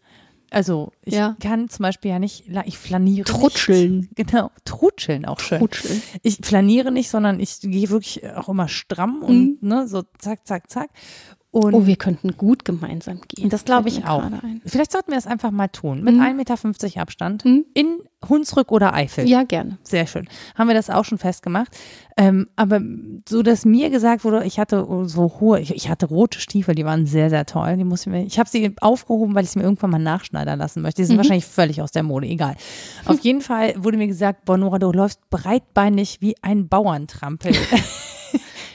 Also 0.51 0.93
ich 1.05 1.13
Ja. 1.15 1.37
kann 1.41 1.69
zum 1.69 1.83
Beispiel 1.83 2.11
ja 2.11 2.19
nicht, 2.19 2.45
ich 2.65 2.79
flaniere 2.79 3.25
Trutscheln. 3.25 3.99
Nicht. 3.99 4.17
Genau, 4.31 4.51
trutscheln 4.65 5.27
auch 5.27 5.41
schön. 5.41 5.59
Rutscheln. 5.59 6.03
Ich 6.23 6.39
flaniere 6.43 6.91
nicht, 6.91 7.11
sondern 7.11 7.39
ich 7.39 7.61
gehe 7.61 7.91
wirklich 7.91 8.27
auch 8.35 8.49
immer 8.49 8.67
stramm 8.69 9.23
und 9.23 9.63
ne, 9.63 9.87
so 9.87 10.03
zack, 10.19 10.47
zack, 10.47 10.71
zack. 10.71 10.89
Und 11.51 11.73
Oh, 11.73 11.87
wir 11.87 11.97
könnten 11.97 12.37
gut 12.37 12.67
gemeinsam 12.67 13.21
gehen. 13.27 13.49
das 13.49 13.65
glaube 13.65 13.89
ich 13.89 14.05
auch. 14.05 14.23
Vielleicht 14.67 14.93
sollten 14.93 15.13
wir 15.13 15.19
es 15.19 15.27
einfach 15.27 15.51
mal 15.51 15.69
tun. 15.69 16.03
Mit 16.05 16.15
Mhm. 16.17 16.21
1,50 16.21 16.35
Meter 16.35 17.01
Abstand 17.01 17.45
Mhm. 17.47 17.65
in 17.73 18.01
Hunsrück 18.29 18.71
oder 18.71 18.93
Eifel. 18.93 19.27
Ja, 19.27 19.45
gerne. 19.45 19.79
Sehr 19.83 20.07
schön. 20.07 20.29
Haben 20.57 20.69
wir 20.69 20.75
das 20.75 20.91
auch 20.91 21.07
schon 21.07 21.17
festgemacht. 21.17 21.75
Ähm, 22.19 22.49
aber 22.57 22.83
so, 23.27 23.43
dass 23.43 23.65
mir 23.65 23.89
gesagt 23.89 24.25
wurde, 24.25 24.45
ich 24.45 24.59
hatte 24.59 24.87
so 25.05 25.37
hohe, 25.41 25.59
ich, 25.61 25.75
ich 25.75 25.89
hatte 25.89 26.07
rote 26.07 26.39
Stiefel, 26.39 26.75
die 26.75 26.85
waren 26.85 27.07
sehr, 27.07 27.31
sehr 27.31 27.47
toll. 27.47 27.77
Die 27.79 27.85
musste 27.85 28.11
ich 28.11 28.17
mir, 28.17 28.25
ich 28.27 28.39
habe 28.39 28.51
sie 28.51 28.75
aufgehoben, 28.83 29.35
weil 29.35 29.45
ich 29.45 29.51
sie 29.51 29.59
mir 29.59 29.65
irgendwann 29.65 29.91
mal 29.91 29.99
nachschneidern 29.99 30.59
lassen 30.59 30.83
möchte. 30.83 31.01
Die 31.01 31.07
sind 31.07 31.17
wahrscheinlich 31.17 31.47
völlig 31.47 31.81
aus 31.81 31.93
der 31.93 32.03
Mode, 32.03 32.27
egal. 32.27 32.57
Auf 33.07 33.21
jeden 33.23 33.41
Fall 33.41 33.73
wurde 33.79 33.97
mir 33.97 34.07
gesagt, 34.09 34.45
Bonora, 34.45 34.79
du 34.79 34.93
läufst 34.93 35.21
breitbeinig 35.31 36.19
wie 36.21 36.35
ein 36.43 36.69
Bauerntrampel. 36.69 37.53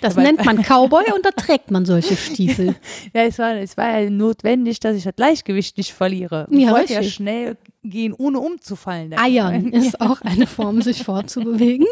Das 0.04 0.14
Aber- 0.16 0.24
nennt 0.24 0.44
man 0.46 0.58
Cowboy 0.62 1.06
und 1.16 1.26
da 1.26 1.32
trägt 1.32 1.72
man 1.72 1.86
solche 1.86 2.16
Stiefel. 2.16 2.76
ja, 3.14 3.24
es 3.24 3.40
war, 3.40 3.56
es 3.56 3.78
war 3.78 4.00
ja 4.00 4.10
notwendig, 4.10 4.80
dass 4.80 4.96
ich 4.98 5.04
das 5.04 5.16
Gleichgewicht 5.16 5.78
nicht 5.78 5.94
verliere. 5.94 6.46
Ich 6.52 6.60
Ja, 6.60 6.72
wollte 6.72 6.94
ja 6.94 7.00
richtig. 7.00 7.16
schnell 7.16 7.58
gehen, 7.84 8.14
ohne 8.14 8.40
umzufallen. 8.40 9.14
Eiern 9.18 9.70
ist 9.72 10.00
auch 10.02 10.22
eine 10.22 10.46
Form, 10.48 10.82
sich 10.82 11.04
fortzubewegen. 11.04 11.88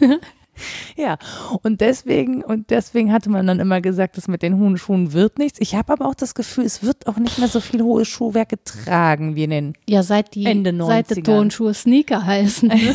Ja, 0.94 1.16
und 1.62 1.80
deswegen, 1.80 2.42
und 2.44 2.68
deswegen 2.68 3.14
hatte 3.14 3.30
man 3.30 3.46
dann 3.46 3.60
immer 3.60 3.80
gesagt, 3.80 4.18
das 4.18 4.28
mit 4.28 4.42
den 4.42 4.58
hohen 4.58 4.76
Schuhen 4.76 5.14
wird 5.14 5.38
nichts. 5.38 5.58
Ich 5.58 5.74
habe 5.74 5.90
aber 5.90 6.04
auch 6.06 6.14
das 6.14 6.34
Gefühl, 6.34 6.64
es 6.64 6.82
wird 6.82 7.06
auch 7.06 7.16
nicht 7.16 7.38
mehr 7.38 7.48
so 7.48 7.60
viel 7.60 7.80
hohe 7.82 8.04
Schuhwerk 8.04 8.50
getragen 8.50 9.36
wie 9.36 9.44
in 9.44 9.50
den. 9.50 9.72
Ja, 9.88 10.02
seit 10.02 10.34
die 10.34 10.44
Ende 10.44 10.74
seit 10.84 11.08
die 11.16 11.22
90er. 11.22 11.24
Tonschuhe 11.24 11.72
Sneaker 11.72 12.26
heißen. 12.26 12.68
Ne? 12.68 12.94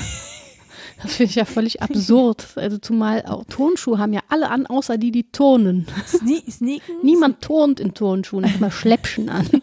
Das 1.01 1.15
finde 1.15 1.29
ich 1.29 1.35
ja 1.35 1.45
völlig 1.45 1.81
absurd. 1.81 2.47
Also 2.55 2.77
zumal 2.77 3.23
auch 3.25 3.43
Turnschuhe 3.45 3.97
haben 3.97 4.13
ja 4.13 4.21
alle 4.29 4.49
an, 4.49 4.65
außer 4.65 4.97
die, 4.97 5.11
die 5.11 5.29
turnen. 5.31 5.87
Sne 6.07 6.41
Sneaken? 6.49 6.95
Niemand 7.03 7.41
turnt 7.41 7.79
in 7.79 7.93
Turnschuhen, 7.93 8.45
hat 8.45 8.55
immer 8.55 8.71
Schläppchen 8.71 9.29
an. 9.29 9.47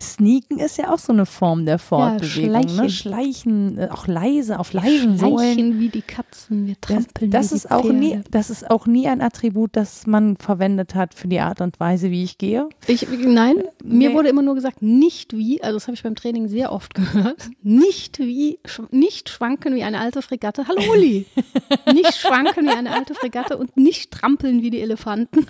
Sneaken 0.00 0.58
ist 0.58 0.78
ja 0.78 0.92
auch 0.92 0.98
so 0.98 1.12
eine 1.12 1.26
Form 1.26 1.66
der 1.66 1.78
Fortbewegung. 1.78 2.68
schleichen. 2.68 2.76
ne? 2.76 2.90
Schleichen, 2.90 3.78
äh, 3.78 3.88
auch 3.90 4.06
leise, 4.06 4.58
auf 4.58 4.72
leisen 4.72 5.18
Sohlen. 5.18 5.38
Schleichen 5.54 5.80
wie 5.80 5.88
die 5.88 6.02
Katzen, 6.02 6.66
wir 6.66 6.74
Das, 6.80 6.90
trampeln 7.04 7.30
das 7.30 7.50
wie 7.50 7.56
ist 7.56 7.64
die 7.64 7.70
auch 7.70 7.82
Pferde. 7.82 7.96
nie, 7.98 8.20
das 8.30 8.50
ist 8.50 8.70
auch 8.70 8.86
nie 8.86 9.08
ein 9.08 9.20
Attribut, 9.20 9.70
das 9.74 10.06
man 10.06 10.36
verwendet 10.36 10.94
hat 10.94 11.14
für 11.14 11.28
die 11.28 11.40
Art 11.40 11.60
und 11.60 11.78
Weise, 11.80 12.10
wie 12.10 12.22
ich 12.24 12.38
gehe. 12.38 12.68
Ich, 12.86 13.06
nein, 13.10 13.56
mir 13.84 14.08
Nee. 14.10 14.14
wurde 14.14 14.28
immer 14.28 14.42
nur 14.42 14.54
gesagt, 14.54 14.82
nicht 14.82 15.36
wie, 15.36 15.62
also 15.62 15.76
das 15.76 15.86
habe 15.86 15.94
ich 15.94 16.02
beim 16.02 16.14
Training 16.14 16.48
sehr 16.48 16.72
oft 16.72 16.94
gehört, 16.94 17.50
nicht 17.62 18.18
wie, 18.18 18.58
nicht 18.90 19.28
schwanken 19.28 19.74
wie 19.74 19.82
eine 19.82 20.00
alte 20.00 20.22
Fregatte. 20.22 20.66
Hallo 20.68 20.82
Uli! 20.92 21.26
nicht 21.92 22.14
schwanken 22.16 22.66
wie 22.66 22.70
eine 22.70 22.92
alte 22.94 23.14
Fregatte 23.14 23.56
und 23.56 23.76
nicht 23.76 24.10
trampeln 24.12 24.62
wie 24.62 24.70
die 24.70 24.80
Elefanten. 24.80 25.46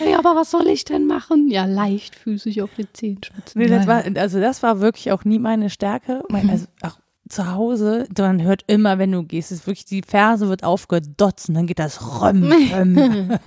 Ja, 0.00 0.18
aber 0.18 0.36
was 0.36 0.50
soll 0.50 0.66
ich 0.68 0.84
denn 0.84 1.06
machen? 1.06 1.48
Ja, 1.48 1.64
leichtfüßig 1.64 2.62
auf 2.62 2.74
den 2.74 2.88
Zehenspitzen. 2.92 3.60
Nee, 3.60 3.68
das 3.68 3.86
war, 3.86 4.04
also 4.16 4.40
das 4.40 4.62
war 4.62 4.80
wirklich 4.80 5.12
auch 5.12 5.24
nie 5.24 5.38
meine 5.38 5.70
Stärke. 5.70 6.22
Mein, 6.28 6.50
also 6.50 6.66
auch 6.82 6.98
zu 7.28 7.52
Hause, 7.52 8.06
man 8.18 8.42
hört 8.42 8.62
immer, 8.66 8.98
wenn 8.98 9.12
du 9.12 9.22
gehst, 9.22 9.52
ist 9.52 9.66
wirklich, 9.66 9.84
die 9.84 10.02
Ferse 10.02 10.48
wird 10.48 10.64
aufgedotzt 10.64 11.48
und 11.48 11.54
dann 11.54 11.66
geht 11.66 11.78
das 11.78 12.20
römm, 12.20 12.52
römm. 12.72 13.38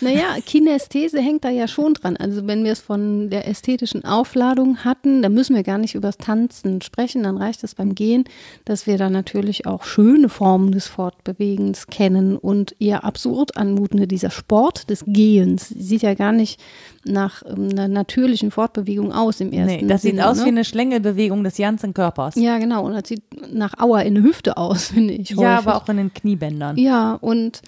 naja, 0.00 0.36
Kinästhese 0.44 1.20
hängt 1.20 1.44
da 1.44 1.50
ja 1.50 1.68
schon 1.68 1.94
dran. 1.94 2.16
Also 2.16 2.46
wenn 2.46 2.64
wir 2.64 2.72
es 2.72 2.80
von 2.80 3.30
der 3.30 3.46
ästhetischen 3.46 4.04
Aufladung 4.04 4.78
hatten, 4.84 5.22
dann 5.22 5.34
müssen 5.34 5.54
wir 5.54 5.62
gar 5.62 5.78
nicht 5.78 5.94
über 5.94 6.08
das 6.08 6.18
Tanzen 6.18 6.80
sprechen, 6.80 7.22
dann 7.22 7.36
reicht 7.36 7.64
es 7.64 7.74
beim 7.74 7.94
Gehen, 7.94 8.24
dass 8.64 8.86
wir 8.86 8.98
da 8.98 9.10
natürlich 9.10 9.66
auch 9.66 9.84
schöne 9.84 10.28
Formen 10.28 10.72
des 10.72 10.86
Fortbewegens 10.86 11.86
kennen 11.88 12.36
und 12.36 12.74
eher 12.80 13.04
absurd 13.04 13.56
anmutende, 13.56 14.06
dieser 14.06 14.30
Sport 14.30 14.90
des 14.90 15.04
Gehens 15.06 15.68
sieht 15.68 16.02
ja 16.02 16.14
gar 16.14 16.32
nicht 16.32 16.60
nach 17.04 17.42
ähm, 17.46 17.70
einer 17.70 17.88
natürlichen 17.88 18.50
Fortbewegung 18.50 19.12
aus 19.12 19.40
im 19.40 19.52
ersten 19.52 19.86
Nee, 19.86 19.86
das 19.86 20.02
Sinne, 20.02 20.14
sieht 20.14 20.24
aus 20.24 20.38
ne? 20.38 20.44
wie 20.44 20.48
eine 20.48 20.64
Schlängelbewegung 20.64 21.44
des 21.44 21.56
ganzen 21.56 21.94
Körpers. 21.94 22.34
Ja, 22.36 22.58
genau. 22.58 22.84
Und 22.84 22.92
das 22.92 23.08
sieht 23.08 23.17
nach 23.50 23.78
Aua 23.78 24.00
in 24.02 24.14
der 24.14 24.22
Hüfte 24.24 24.56
aus, 24.56 24.86
finde 24.94 25.14
ich. 25.14 25.30
Ja, 25.30 25.36
häufig. 25.36 25.66
aber 25.68 25.76
auch 25.76 25.88
in 25.88 25.96
den 25.96 26.12
Kniebändern. 26.14 26.76
Ja, 26.76 27.14
und 27.14 27.62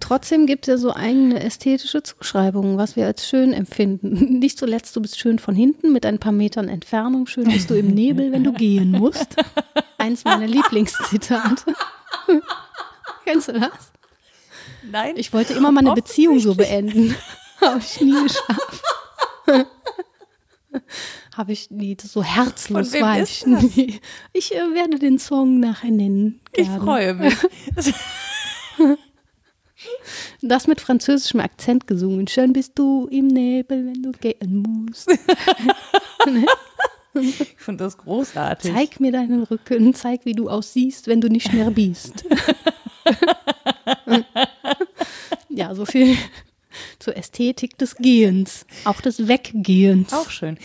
trotzdem 0.00 0.46
gibt 0.46 0.68
es 0.68 0.72
ja 0.72 0.78
so 0.78 0.94
eigene 0.94 1.42
ästhetische 1.42 2.02
Zuschreibungen, 2.02 2.78
was 2.78 2.96
wir 2.96 3.06
als 3.06 3.26
schön 3.28 3.52
empfinden. 3.52 4.38
Nicht 4.38 4.58
zuletzt, 4.58 4.94
du 4.96 5.02
bist 5.02 5.18
schön 5.18 5.38
von 5.38 5.54
hinten 5.54 5.92
mit 5.92 6.06
ein 6.06 6.18
paar 6.18 6.32
Metern 6.32 6.68
Entfernung. 6.68 7.26
Schön 7.26 7.44
bist 7.44 7.70
du 7.70 7.74
im 7.74 7.88
Nebel, 7.94 8.32
wenn 8.32 8.44
du 8.44 8.52
gehen 8.52 8.90
musst. 8.92 9.36
Eins 9.98 10.24
meiner 10.24 10.46
Lieblingszitate. 10.46 11.74
Kennst 13.24 13.48
du 13.48 13.52
das? 13.52 13.70
Nein, 14.90 15.14
Ich 15.16 15.32
wollte 15.32 15.52
immer 15.54 15.70
mal 15.70 15.80
eine 15.80 15.94
Beziehung 15.94 16.38
so 16.40 16.54
beenden. 16.54 17.14
Habe 17.60 17.78
ich 17.78 18.00
nie 18.00 18.20
geschafft. 18.22 18.82
Habe 21.34 21.52
ich 21.52 21.70
nie, 21.70 21.96
so 22.02 22.22
herzlos 22.22 22.90
Von 22.90 22.92
wem 22.92 23.02
war 23.02 23.18
ist 23.18 23.30
ich 23.30 23.46
nie. 23.46 24.00
Ich 24.32 24.54
äh, 24.54 24.74
werde 24.74 24.98
den 24.98 25.18
Song 25.18 25.60
nachher 25.60 25.90
nennen. 25.90 26.40
ich 26.54 26.66
gerne. 26.66 26.80
freue 26.80 27.14
mich. 27.14 27.34
Das 30.40 30.68
mit 30.68 30.80
französischem 30.80 31.40
Akzent 31.40 31.88
gesungen. 31.88 32.28
Schön 32.28 32.52
bist 32.52 32.78
du 32.78 33.08
im 33.10 33.26
Nebel, 33.26 33.86
wenn 33.86 34.02
du 34.02 34.12
gehen 34.12 34.58
musst. 34.58 35.10
Ich 37.14 37.54
finde 37.58 37.84
das 37.84 37.98
großartig. 37.98 38.72
Zeig 38.72 38.98
mir 38.98 39.12
deinen 39.12 39.42
Rücken, 39.42 39.92
zeig, 39.92 40.24
wie 40.24 40.32
du 40.32 40.48
aussiehst, 40.48 41.08
wenn 41.08 41.20
du 41.20 41.28
nicht 41.28 41.52
mehr 41.52 41.70
bist. 41.70 42.24
ja, 45.50 45.74
so 45.74 45.84
viel 45.84 46.16
zur 46.98 47.16
Ästhetik 47.16 47.78
des 47.78 47.96
Gehens, 47.96 48.66
auch 48.84 49.00
des 49.00 49.28
Weggehens. 49.28 50.12
Auch 50.12 50.30
schön. 50.30 50.58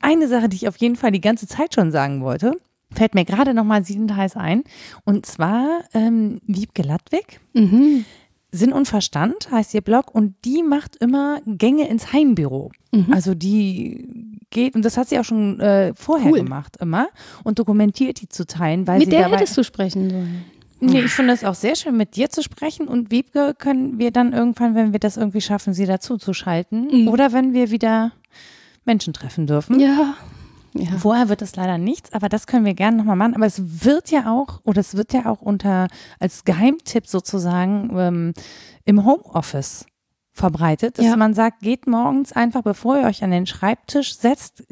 Eine 0.00 0.28
Sache, 0.28 0.48
die 0.48 0.56
ich 0.56 0.68
auf 0.68 0.76
jeden 0.76 0.96
Fall 0.96 1.12
die 1.12 1.20
ganze 1.20 1.46
Zeit 1.46 1.74
schon 1.74 1.90
sagen 1.92 2.22
wollte, 2.22 2.56
fällt 2.92 3.14
mir 3.14 3.24
gerade 3.24 3.54
noch 3.54 3.64
mal 3.64 3.84
siedend 3.84 4.14
heiß 4.14 4.36
ein. 4.36 4.64
Und 5.04 5.26
zwar 5.26 5.82
ähm, 5.94 6.40
Wiebke 6.46 6.82
Ladwig. 6.82 7.40
Mhm. 7.52 8.04
Sinn 8.54 8.72
und 8.74 8.86
Verstand 8.86 9.50
heißt 9.50 9.72
ihr 9.72 9.80
Blog 9.80 10.14
und 10.14 10.34
die 10.44 10.62
macht 10.62 10.96
immer 10.96 11.40
Gänge 11.46 11.88
ins 11.88 12.12
Heimbüro. 12.12 12.70
Mhm. 12.92 13.06
Also 13.10 13.34
die 13.34 14.06
geht, 14.50 14.74
und 14.74 14.84
das 14.84 14.98
hat 14.98 15.08
sie 15.08 15.18
auch 15.18 15.24
schon 15.24 15.58
äh, 15.58 15.94
vorher 15.96 16.30
Cool. 16.30 16.42
gemacht 16.42 16.76
immer 16.78 17.08
und 17.44 17.58
dokumentiert 17.58 18.20
die 18.20 18.28
zu 18.28 18.46
teilen, 18.46 18.86
weil 18.86 18.98
Mit 18.98 19.06
sie 19.06 19.10
der 19.12 19.22
dabei, 19.22 19.38
hättest 19.38 19.56
du 19.56 19.64
sprechen 19.64 20.10
sollen. 20.10 20.44
Nee, 20.90 21.00
ich 21.02 21.12
finde 21.12 21.32
es 21.32 21.44
auch 21.44 21.54
sehr 21.54 21.76
schön, 21.76 21.96
mit 21.96 22.16
dir 22.16 22.28
zu 22.30 22.42
sprechen 22.42 22.88
und 22.88 23.10
Wiebke 23.10 23.54
können 23.56 23.98
wir 23.98 24.10
dann 24.10 24.32
irgendwann, 24.32 24.74
wenn 24.74 24.92
wir 24.92 25.00
das 25.00 25.16
irgendwie 25.16 25.40
schaffen, 25.40 25.74
sie 25.74 25.86
dazu 25.86 26.16
zu 26.18 26.32
schalten 26.34 27.02
Mhm. 27.02 27.08
oder 27.08 27.32
wenn 27.32 27.52
wir 27.52 27.70
wieder 27.70 28.12
Menschen 28.84 29.12
treffen 29.12 29.46
dürfen. 29.46 29.78
Ja. 29.78 30.14
ja. 30.74 30.90
Vorher 30.98 31.28
wird 31.28 31.40
es 31.42 31.54
leider 31.56 31.78
nichts, 31.78 32.12
aber 32.12 32.28
das 32.28 32.46
können 32.46 32.64
wir 32.64 32.74
gerne 32.74 32.96
nochmal 32.96 33.16
machen. 33.16 33.34
Aber 33.36 33.46
es 33.46 33.84
wird 33.84 34.10
ja 34.10 34.32
auch, 34.32 34.60
oder 34.64 34.80
es 34.80 34.96
wird 34.96 35.12
ja 35.12 35.26
auch 35.26 35.40
unter, 35.40 35.86
als 36.18 36.44
Geheimtipp 36.44 37.06
sozusagen 37.06 37.90
ähm, 37.96 38.32
im 38.84 39.04
Homeoffice 39.04 39.86
verbreitet, 40.34 40.98
dass 40.98 41.04
Ja. 41.06 41.16
man 41.16 41.34
sagt, 41.34 41.60
geht 41.60 41.86
morgens 41.86 42.32
einfach, 42.32 42.62
bevor 42.62 42.96
ihr 42.98 43.06
euch 43.06 43.22
an 43.22 43.30
den 43.30 43.46
Schreibtisch 43.46 44.16
setzt, 44.16 44.62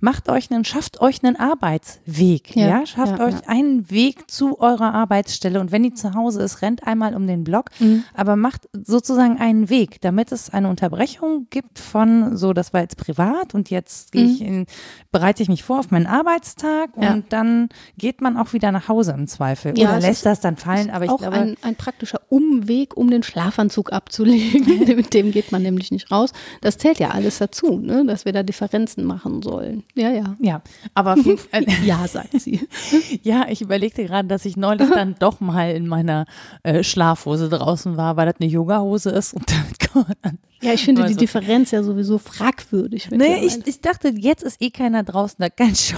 macht 0.00 0.28
euch 0.28 0.50
einen, 0.50 0.64
schafft 0.64 1.00
euch 1.00 1.22
einen 1.22 1.36
Arbeitsweg, 1.36 2.56
ja, 2.56 2.80
Ja, 2.80 2.86
schafft 2.86 3.18
ja, 3.20 3.24
euch 3.26 3.48
einen 3.48 3.88
Weg 3.90 4.30
zu 4.30 4.58
eurer 4.60 4.92
Arbeitsstelle 4.92 5.60
und 5.60 5.70
wenn 5.70 5.84
die 5.84 5.94
zu 5.94 6.14
Hause 6.14 6.42
ist, 6.42 6.60
rennt 6.60 6.86
einmal 6.86 7.14
um 7.14 7.26
den 7.26 7.44
Block, 7.44 7.70
Mhm. 7.78 8.02
aber 8.14 8.34
macht 8.34 8.68
sozusagen 8.72 9.38
einen 9.40 9.70
Weg, 9.70 10.00
damit 10.00 10.32
es 10.32 10.50
eine 10.50 10.68
Unterbrechung 10.68 11.46
gibt 11.50 11.78
von 11.78 12.36
so, 12.36 12.52
das 12.52 12.72
war 12.72 12.80
jetzt 12.80 12.96
privat 12.96 13.54
und 13.54 13.70
jetzt 13.70 14.10
gehe 14.12 14.24
ich 14.26 14.40
in, 14.40 14.66
bereite 15.12 15.42
ich 15.42 15.48
mich 15.48 15.62
vor 15.62 15.78
auf 15.78 15.90
meinen 15.92 16.06
Arbeitstag 16.08 16.96
und 16.96 17.26
dann 17.32 17.68
geht 17.96 18.20
man 18.20 18.36
auch 18.36 18.52
wieder 18.52 18.72
nach 18.72 18.88
Hause 18.88 19.12
im 19.12 19.28
Zweifel 19.28 19.78
Ja, 19.78 19.90
oder 19.90 20.00
lässt 20.00 20.26
das 20.26 20.40
dann 20.40 20.56
fallen, 20.56 20.90
aber 20.90 21.04
ich 21.04 21.10
auch 21.12 21.18
glaube, 21.18 21.36
ein, 21.36 21.56
ein 21.62 21.76
praktischer 21.76 22.20
Umweg, 22.28 22.96
um 22.96 23.08
den 23.10 23.22
Schlafanzug 23.22 23.92
abzulegen. 23.92 24.63
Mit 24.96 25.14
dem 25.14 25.30
geht 25.30 25.52
man 25.52 25.62
nämlich 25.62 25.90
nicht 25.90 26.10
raus. 26.10 26.30
Das 26.60 26.78
zählt 26.78 26.98
ja 26.98 27.10
alles 27.10 27.38
dazu, 27.38 27.78
ne? 27.78 28.04
dass 28.06 28.24
wir 28.24 28.32
da 28.32 28.42
Differenzen 28.42 29.04
machen 29.04 29.42
sollen. 29.42 29.82
Ja, 29.94 30.10
ja. 30.10 30.36
ja, 30.40 30.62
aber 30.94 31.16
Fall, 31.16 31.64
Ja, 31.84 32.06
sagt 32.08 32.40
sie. 32.40 32.60
ja, 33.22 33.46
ich 33.48 33.60
überlegte 33.62 34.04
gerade, 34.04 34.28
dass 34.28 34.44
ich 34.44 34.56
neulich 34.56 34.88
dann 34.90 35.14
doch 35.18 35.40
mal 35.40 35.70
in 35.72 35.86
meiner 35.86 36.26
äh, 36.62 36.82
Schlafhose 36.82 37.48
draußen 37.48 37.96
war, 37.96 38.16
weil 38.16 38.26
das 38.26 38.36
eine 38.40 38.50
Yogahose 38.50 39.10
ist 39.10 39.34
und 39.34 39.50
damit 39.50 39.78
kann 39.78 40.02
man 40.08 40.16
dann 40.22 40.38
Ja, 40.62 40.72
ich 40.72 40.84
finde 40.84 41.02
die 41.02 41.08
Also- 41.08 41.18
Differenz 41.18 41.70
ja 41.70 41.82
sowieso 41.82 42.18
fragwürdig. 42.18 43.08
Nee, 43.10 43.16
mittlerweile. 43.18 43.46
ich, 43.46 43.66
ich 43.66 43.80
dachte, 43.80 44.08
jetzt 44.16 44.42
ist 44.42 44.60
eh 44.62 44.70
keiner 44.70 45.02
draußen, 45.02 45.36
da 45.38 45.48
kein 45.50 45.74
Show, 45.74 45.96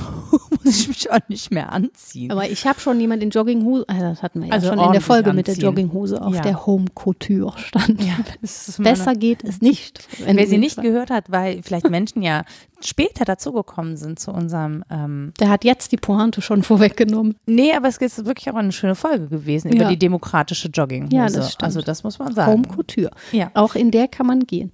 muss 0.65 0.81
ich 0.81 0.89
mich 0.89 1.11
auch 1.11 1.19
nicht 1.29 1.51
mehr 1.53 1.73
anziehen. 1.73 2.31
Aber 2.33 2.49
ich 2.49 2.67
habe 2.67 2.81
schon 2.81 3.01
jemand 3.01 3.23
in 3.23 3.31
Jogginghose, 3.31 3.85
also 3.89 4.01
das 4.03 4.23
hatten 4.23 4.41
wir 4.41 4.49
ja 4.49 4.55
Also 4.55 4.69
schon 4.69 4.79
in 4.81 4.93
der 4.93 5.01
Folge 5.01 5.33
mit 5.33 5.47
der 5.47 5.53
anziehen. 5.55 5.65
Jogginghose 5.67 6.21
auf 6.23 6.35
Ja. 6.35 6.41
der 6.43 6.67
Home 6.67 6.87
Couture 6.95 7.57
stand. 7.59 8.03
ja, 8.03 8.17
das 8.43 8.56
ist 8.69 8.83
Besser 8.83 9.15
geht 9.15 9.45
es 9.45 9.61
nicht. 9.61 10.07
Wer 10.25 10.47
sie 10.47 10.59
nicht 10.59 10.81
gehört 10.81 11.11
hat, 11.11 11.31
weil 11.31 11.63
vielleicht 11.63 11.89
Menschen 11.91 12.23
ja 12.23 12.45
später 12.81 13.25
dazugekommen 13.25 13.97
sind 13.97 14.19
zu 14.19 14.31
unserem. 14.33 14.85
Ähm, 14.91 15.33
Der 15.41 15.49
hat 15.49 15.65
jetzt 15.65 15.93
die 15.93 15.97
Pointe 15.97 16.43
schon 16.43 16.63
vorweggenommen. 16.63 17.35
nee, 17.47 17.73
aber 17.73 17.89
es 17.89 17.97
ist 17.99 18.25
wirklich 18.27 18.51
auch 18.51 18.57
eine 18.57 18.73
schöne 18.73 18.95
Folge 18.95 19.29
gewesen 19.29 19.73
über 19.73 19.85
Ja. 19.85 19.89
die 19.91 19.99
demokratische 19.99 20.69
Jogginghose. 20.69 21.17
Ja, 21.17 21.27
das 21.29 21.53
stimmt. 21.53 21.65
Also 21.65 21.81
das 21.83 22.05
muss 22.05 22.19
man 22.19 22.35
sagen. 22.35 22.53
Home 22.53 22.69
Couture. 22.69 23.11
Ja. 23.33 23.51
Auch 23.55 23.75
in 23.75 23.91
der 23.91 24.09
kann 24.09 24.27
man 24.27 24.41
gehen. 24.41 24.71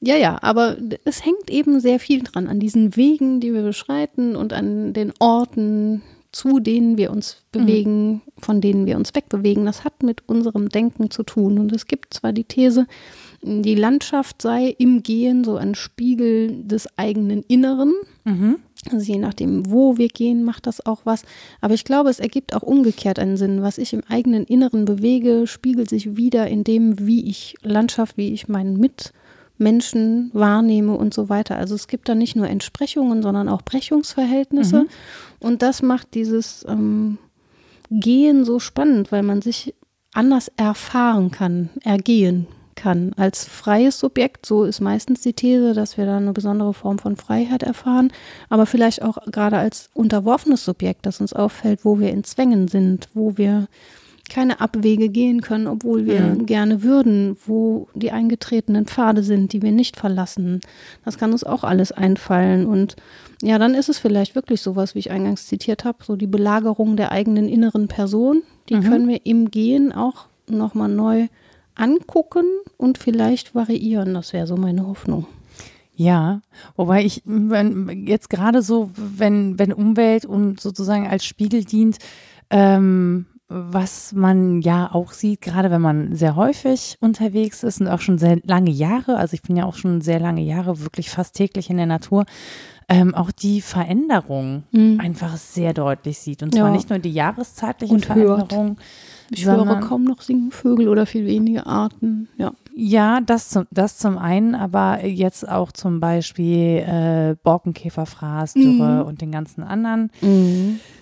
Ja, 0.00 0.16
ja, 0.16 0.38
aber 0.42 0.76
es 1.04 1.24
hängt 1.24 1.50
eben 1.50 1.80
sehr 1.80 1.98
viel 1.98 2.22
dran 2.22 2.48
an 2.48 2.60
diesen 2.60 2.96
Wegen, 2.96 3.40
die 3.40 3.54
wir 3.54 3.62
beschreiten 3.62 4.36
und 4.36 4.52
an 4.52 4.92
den 4.92 5.12
Orten, 5.18 6.02
zu 6.32 6.60
denen 6.60 6.98
wir 6.98 7.10
uns 7.10 7.38
bewegen, 7.50 8.20
von 8.38 8.60
denen 8.60 8.84
wir 8.84 8.96
uns 8.96 9.14
wegbewegen. 9.14 9.64
Das 9.64 9.84
hat 9.84 10.02
mit 10.02 10.28
unserem 10.28 10.68
Denken 10.68 11.10
zu 11.10 11.22
tun. 11.22 11.58
Und 11.58 11.72
es 11.72 11.86
gibt 11.86 12.12
zwar 12.12 12.34
die 12.34 12.44
These, 12.44 12.86
die 13.42 13.74
Landschaft 13.74 14.42
sei 14.42 14.74
im 14.78 15.02
Gehen 15.02 15.44
so 15.44 15.56
ein 15.56 15.74
Spiegel 15.74 16.64
des 16.64 16.88
eigenen 16.98 17.42
Inneren. 17.42 17.94
Also 18.92 19.12
je 19.12 19.18
nachdem, 19.18 19.70
wo 19.70 19.98
wir 19.98 20.08
gehen, 20.08 20.44
macht 20.44 20.66
das 20.66 20.84
auch 20.84 21.00
was. 21.04 21.24
Aber 21.60 21.74
ich 21.74 21.84
glaube, 21.84 22.10
es 22.10 22.20
ergibt 22.20 22.54
auch 22.54 22.62
umgekehrt 22.62 23.18
einen 23.18 23.36
Sinn. 23.36 23.62
Was 23.62 23.78
ich 23.78 23.92
im 23.92 24.02
eigenen 24.08 24.44
Inneren 24.44 24.84
bewege, 24.84 25.46
spiegelt 25.46 25.88
sich 25.88 26.16
wieder 26.16 26.46
in 26.48 26.64
dem, 26.64 27.06
wie 27.06 27.28
ich 27.28 27.56
Landschaft, 27.62 28.16
wie 28.16 28.32
ich 28.32 28.48
meinen 28.48 28.78
Mitmenschen 28.78 30.30
wahrnehme 30.32 30.94
und 30.96 31.14
so 31.14 31.28
weiter. 31.28 31.56
Also 31.56 31.74
es 31.74 31.88
gibt 31.88 32.08
da 32.08 32.14
nicht 32.14 32.36
nur 32.36 32.48
Entsprechungen, 32.48 33.22
sondern 33.22 33.48
auch 33.48 33.62
Brechungsverhältnisse. 33.62 34.86
Und 35.40 35.62
das 35.62 35.82
macht 35.82 36.14
dieses 36.14 36.64
ähm, 36.68 37.18
Gehen 37.90 38.44
so 38.44 38.58
spannend, 38.58 39.12
weil 39.12 39.22
man 39.22 39.42
sich 39.42 39.74
anders 40.12 40.50
erfahren 40.56 41.30
kann, 41.30 41.70
ergehen 41.84 42.46
kann. 42.76 43.12
Als 43.16 43.44
freies 43.44 43.98
Subjekt, 43.98 44.46
so 44.46 44.64
ist 44.64 44.80
meistens 44.80 45.20
die 45.22 45.32
These, 45.32 45.74
dass 45.74 45.96
wir 45.98 46.06
da 46.06 46.18
eine 46.18 46.32
besondere 46.32 46.74
Form 46.74 46.98
von 46.98 47.16
Freiheit 47.16 47.62
erfahren, 47.62 48.12
aber 48.48 48.66
vielleicht 48.66 49.02
auch 49.02 49.18
gerade 49.32 49.56
als 49.58 49.90
unterworfenes 49.94 50.64
Subjekt, 50.64 51.06
das 51.06 51.20
uns 51.20 51.32
auffällt, 51.32 51.84
wo 51.84 51.98
wir 51.98 52.10
in 52.10 52.22
Zwängen 52.24 52.68
sind, 52.68 53.08
wo 53.14 53.36
wir 53.36 53.66
keine 54.28 54.60
Abwege 54.60 55.08
gehen 55.08 55.40
können, 55.40 55.68
obwohl 55.68 56.04
wir 56.06 56.20
Mhm. 56.20 56.46
gerne 56.46 56.82
würden, 56.82 57.36
wo 57.46 57.86
die 57.94 58.10
eingetretenen 58.10 58.86
Pfade 58.86 59.22
sind, 59.22 59.52
die 59.52 59.62
wir 59.62 59.70
nicht 59.70 59.96
verlassen. 59.96 60.60
Das 61.04 61.16
kann 61.16 61.30
uns 61.30 61.44
auch 61.44 61.62
alles 61.62 61.92
einfallen. 61.92 62.66
Und 62.66 62.96
ja, 63.40 63.58
dann 63.58 63.74
ist 63.74 63.88
es 63.88 63.98
vielleicht 63.98 64.34
wirklich 64.34 64.60
sowas, 64.62 64.96
wie 64.96 64.98
ich 64.98 65.12
eingangs 65.12 65.46
zitiert 65.46 65.84
habe, 65.84 65.98
so 66.04 66.16
die 66.16 66.26
Belagerung 66.26 66.96
der 66.96 67.12
eigenen 67.12 67.48
inneren 67.48 67.86
Person. 67.86 68.42
Die 68.68 68.74
Mhm. 68.74 68.82
können 68.82 69.08
wir 69.08 69.20
im 69.24 69.52
Gehen 69.52 69.92
auch 69.92 70.26
nochmal 70.48 70.88
neu 70.88 71.28
angucken 71.76 72.44
und 72.76 72.98
vielleicht 72.98 73.54
variieren. 73.54 74.14
Das 74.14 74.32
wäre 74.32 74.46
so 74.46 74.56
meine 74.56 74.86
Hoffnung. 74.86 75.26
Ja, 75.94 76.42
wobei 76.76 77.04
ich 77.04 77.22
wenn, 77.24 78.06
jetzt 78.06 78.28
gerade 78.28 78.60
so, 78.62 78.90
wenn, 78.96 79.58
wenn 79.58 79.72
Umwelt 79.72 80.26
und 80.26 80.60
sozusagen 80.60 81.06
als 81.06 81.24
Spiegel 81.24 81.64
dient, 81.64 81.96
ähm, 82.50 83.26
was 83.48 84.12
man 84.12 84.60
ja 84.60 84.90
auch 84.92 85.12
sieht, 85.12 85.40
gerade 85.40 85.70
wenn 85.70 85.80
man 85.80 86.14
sehr 86.16 86.34
häufig 86.36 86.98
unterwegs 87.00 87.62
ist 87.62 87.80
und 87.80 87.88
auch 87.88 88.00
schon 88.00 88.18
sehr 88.18 88.40
lange 88.44 88.70
Jahre, 88.72 89.16
also 89.16 89.34
ich 89.34 89.42
bin 89.42 89.56
ja 89.56 89.64
auch 89.64 89.76
schon 89.76 90.00
sehr 90.00 90.18
lange 90.20 90.42
Jahre 90.42 90.80
wirklich 90.80 91.10
fast 91.10 91.34
täglich 91.36 91.70
in 91.70 91.76
der 91.76 91.86
Natur, 91.86 92.26
ähm, 92.88 93.14
auch 93.14 93.30
die 93.30 93.60
Veränderung 93.62 94.64
Mhm. 94.72 95.00
einfach 95.00 95.36
sehr 95.36 95.74
deutlich 95.74 96.18
sieht. 96.18 96.42
Und 96.42 96.54
zwar 96.54 96.66
Ja. 96.66 96.72
nicht 96.72 96.90
nur 96.90 96.98
die 96.98 97.12
jahreszeitliche 97.12 97.94
Und 97.94 98.14
hört. 98.14 98.52
Ich 99.30 99.44
höre 99.46 99.56
sondern- 99.56 99.80
kaum 99.80 100.04
noch 100.04 100.22
singen 100.22 100.50
Vögel 100.50 100.88
oder 100.88 101.06
viel 101.06 101.26
weniger 101.26 101.66
Arten. 101.66 102.28
Ja. 102.36 102.52
Ja, 102.78 103.20
das 103.22 103.48
zum, 103.48 103.64
das 103.70 103.96
zum 103.96 104.18
einen, 104.18 104.54
aber 104.54 105.04
jetzt 105.06 105.48
auch 105.48 105.72
zum 105.72 105.98
Beispiel 105.98 106.84
äh, 106.86 107.36
Borkenkäferfraß, 107.42 108.52
Dürre 108.52 109.04
und 109.06 109.22
den 109.22 109.32
ganzen 109.32 109.62
anderen 109.62 110.10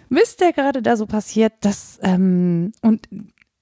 Mist, 0.08 0.40
der 0.40 0.52
gerade 0.52 0.82
da 0.82 0.96
so 0.96 1.06
passiert, 1.06 1.52
das 1.62 1.98
ähm, 2.02 2.70
und 2.82 3.08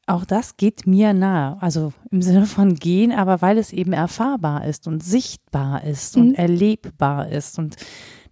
auch 0.06 0.24
das 0.26 0.56
geht 0.58 0.86
mir 0.86 1.14
nahe. 1.14 1.56
Also 1.62 1.92
im 2.10 2.20
Sinne 2.20 2.44
von 2.44 2.74
gehen, 2.74 3.12
aber 3.12 3.40
weil 3.40 3.56
es 3.56 3.72
eben 3.72 3.92
erfahrbar 3.94 4.66
ist 4.66 4.86
und 4.86 5.02
sichtbar 5.02 5.84
ist 5.84 6.16
und 6.16 6.30
Mhm. 6.30 6.34
erlebbar 6.34 7.28
ist. 7.28 7.58
Und 7.58 7.76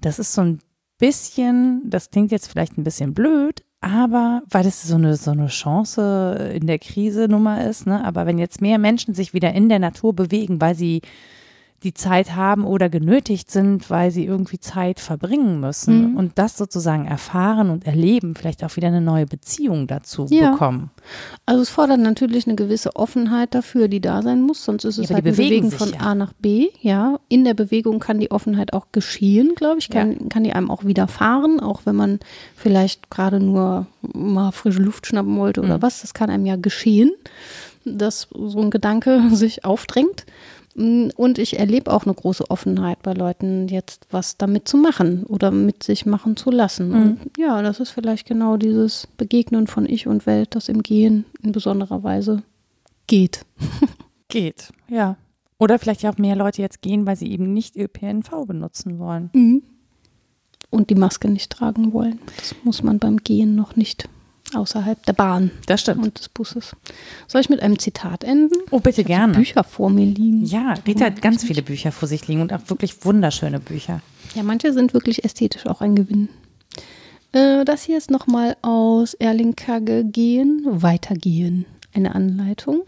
das 0.02 0.18
ist 0.18 0.34
so 0.34 0.42
ein 0.42 0.58
bisschen, 0.98 1.82
das 1.88 2.10
klingt 2.10 2.32
jetzt 2.32 2.48
vielleicht 2.48 2.76
ein 2.76 2.84
bisschen 2.84 3.14
blöd, 3.14 3.62
aber 3.80 4.42
weil 4.50 4.66
es 4.66 4.82
so 4.82 4.96
eine, 4.96 5.16
so 5.16 5.30
eine 5.30 5.46
Chance 5.46 6.52
in 6.54 6.66
der 6.66 6.78
Krise-Nummer 6.78 7.64
ist, 7.64 7.86
ne? 7.86 8.04
Aber 8.04 8.26
wenn 8.26 8.38
jetzt 8.38 8.60
mehr 8.60 8.78
Menschen 8.78 9.14
sich 9.14 9.32
wieder 9.32 9.52
in 9.54 9.68
der 9.68 9.78
Natur 9.78 10.14
bewegen, 10.14 10.60
weil 10.60 10.74
sie 10.74 11.00
die 11.82 11.94
Zeit 11.94 12.36
haben 12.36 12.64
oder 12.64 12.90
genötigt 12.90 13.50
sind, 13.50 13.88
weil 13.88 14.10
sie 14.10 14.26
irgendwie 14.26 14.58
Zeit 14.60 15.00
verbringen 15.00 15.60
müssen 15.60 16.10
Mhm. 16.12 16.16
und 16.18 16.32
das 16.38 16.58
sozusagen 16.58 17.06
erfahren 17.06 17.70
und 17.70 17.86
erleben, 17.86 18.34
vielleicht 18.34 18.62
auch 18.62 18.76
wieder 18.76 18.88
eine 18.88 19.00
neue 19.00 19.24
Beziehung 19.26 19.86
dazu 19.86 20.26
Ja. 20.28 20.50
bekommen. 20.52 20.90
Also 21.46 21.62
es 21.62 21.70
fordert 21.70 22.00
natürlich 22.00 22.46
eine 22.46 22.54
gewisse 22.56 22.94
Offenheit 22.96 23.54
dafür, 23.54 23.88
die 23.88 24.00
da 24.00 24.20
sein 24.20 24.42
muss, 24.42 24.62
sonst 24.64 24.84
ist 24.84 24.98
Ja, 24.98 25.04
es 25.04 25.10
aber 25.10 25.16
halt 25.16 25.26
ein 25.26 25.32
bewegen 25.36 25.70
von 25.70 25.88
ja. 25.92 26.00
A 26.00 26.14
nach 26.14 26.32
B. 26.34 26.68
Ja, 26.82 27.18
in 27.28 27.44
der 27.44 27.54
Bewegung 27.54 27.98
kann 27.98 28.20
die 28.20 28.30
Offenheit 28.30 28.72
auch 28.74 28.88
geschehen, 28.92 29.54
glaube 29.54 29.78
ich, 29.78 29.88
kann, 29.88 30.28
kann 30.28 30.44
die 30.44 30.52
einem 30.52 30.70
auch 30.70 30.84
widerfahren, 30.84 31.60
auch 31.60 31.82
wenn 31.86 31.96
man 31.96 32.20
vielleicht 32.56 33.08
gerade 33.10 33.40
nur 33.40 33.86
mal 34.12 34.52
frische 34.52 34.82
Luft 34.82 35.06
schnappen 35.06 35.36
wollte 35.38 35.62
oder 35.62 35.78
Mhm. 35.78 35.82
was, 35.82 36.02
das 36.02 36.12
kann 36.12 36.28
einem 36.28 36.44
ja 36.44 36.56
geschehen, 36.56 37.10
dass 37.86 38.28
so 38.34 38.60
ein 38.60 38.70
Gedanke 38.70 39.22
sich 39.32 39.64
aufdrängt. 39.64 40.26
Mm, 40.74 41.08
Und 41.16 41.38
ich 41.38 41.58
erlebe 41.58 41.92
auch 41.92 42.04
eine 42.04 42.14
große 42.14 42.50
Offenheit 42.50 43.02
bei 43.02 43.12
Leuten, 43.12 43.68
jetzt 43.68 44.06
was 44.10 44.36
damit 44.36 44.68
zu 44.68 44.76
machen 44.76 45.24
oder 45.24 45.50
mit 45.50 45.82
sich 45.82 46.06
machen 46.06 46.36
zu 46.36 46.50
lassen. 46.50 46.88
Mhm. 46.88 46.94
Und 46.94 47.18
ja, 47.38 47.60
das 47.62 47.80
ist 47.80 47.90
vielleicht 47.90 48.26
genau 48.26 48.56
dieses 48.56 49.08
Begegnen 49.16 49.66
von 49.66 49.86
Ich 49.86 50.06
und 50.06 50.26
Welt, 50.26 50.54
das 50.54 50.68
im 50.68 50.82
Gehen 50.82 51.24
in 51.42 51.52
besonderer 51.52 52.02
Weise 52.02 52.42
geht. 53.06 53.44
Geht, 54.28 54.70
ja. 54.88 55.16
Oder 55.58 55.80
vielleicht 55.80 56.02
ja 56.02 56.12
auch 56.12 56.18
mehr 56.18 56.36
Leute 56.36 56.62
jetzt 56.62 56.82
gehen, 56.82 57.04
weil 57.04 57.16
sie 57.16 57.32
eben 57.32 57.52
nicht 57.52 57.76
ÖPNV 57.76 58.46
benutzen 58.46 59.00
wollen. 59.00 59.62
Und 60.70 60.88
die 60.88 60.94
Maske 60.94 61.28
nicht 61.28 61.50
tragen 61.50 61.92
wollen. 61.92 62.20
Das 62.36 62.54
muss 62.62 62.84
man 62.84 63.00
beim 63.00 63.16
Gehen 63.16 63.56
noch 63.56 63.74
nicht 63.74 64.08
außerhalb 64.54 65.04
der 65.06 65.12
Bahn 65.12 65.50
Das 65.66 65.80
stimmt. 65.82 66.02
und 66.02 66.18
des 66.18 66.28
Busses. 66.28 66.76
Soll 67.26 67.40
ich 67.40 67.48
mit 67.50 67.60
einem 67.60 67.78
Zitat 67.78 68.24
enden? 68.24 68.54
Oh, 68.70 68.80
bitte 68.80 69.04
gerne. 69.04 69.34
Bücher 69.34 69.64
vor 69.64 69.90
mir 69.90 70.06
liegen. 70.06 70.44
Ja, 70.44 70.74
Rita 70.86 71.06
hat 71.06 71.22
ganz 71.22 71.44
viele 71.44 71.62
Bücher 71.62 71.92
vor 71.92 72.08
sich 72.08 72.26
liegen 72.28 72.40
und 72.42 72.52
auch 72.52 72.68
wirklich 72.68 73.04
wunderschöne 73.04 73.60
Bücher. 73.60 74.00
Ja, 74.34 74.42
manche 74.42 74.72
sind 74.72 74.94
wirklich 74.94 75.24
ästhetisch 75.24 75.66
auch 75.66 75.80
ein 75.80 75.94
Gewinn. 75.96 76.28
Äh, 77.32 77.64
das 77.64 77.82
hier 77.84 77.98
ist 77.98 78.10
nochmal 78.10 78.56
aus 78.62 79.14
Erling 79.14 79.56
Kagge 79.56 80.04
Gehen, 80.04 80.62
Weitergehen. 80.64 81.66
Eine 81.92 82.14
Anleitung. 82.14 82.82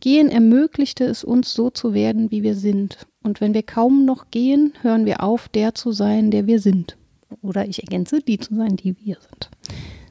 Gehen 0.00 0.28
ermöglichte 0.28 1.04
es 1.04 1.24
uns, 1.24 1.52
so 1.52 1.70
zu 1.70 1.94
werden, 1.94 2.30
wie 2.30 2.42
wir 2.42 2.54
sind. 2.54 2.98
Und 3.22 3.40
wenn 3.40 3.54
wir 3.54 3.62
kaum 3.62 4.04
noch 4.04 4.30
gehen, 4.30 4.72
hören 4.82 5.04
wir 5.06 5.22
auf, 5.22 5.48
der 5.48 5.74
zu 5.74 5.92
sein, 5.92 6.30
der 6.30 6.46
wir 6.46 6.60
sind. 6.60 6.96
Oder 7.42 7.66
ich 7.66 7.82
ergänze, 7.82 8.20
die 8.20 8.38
zu 8.38 8.54
sein, 8.54 8.76
die 8.76 8.94
wir 9.04 9.16
sind. 9.20 9.50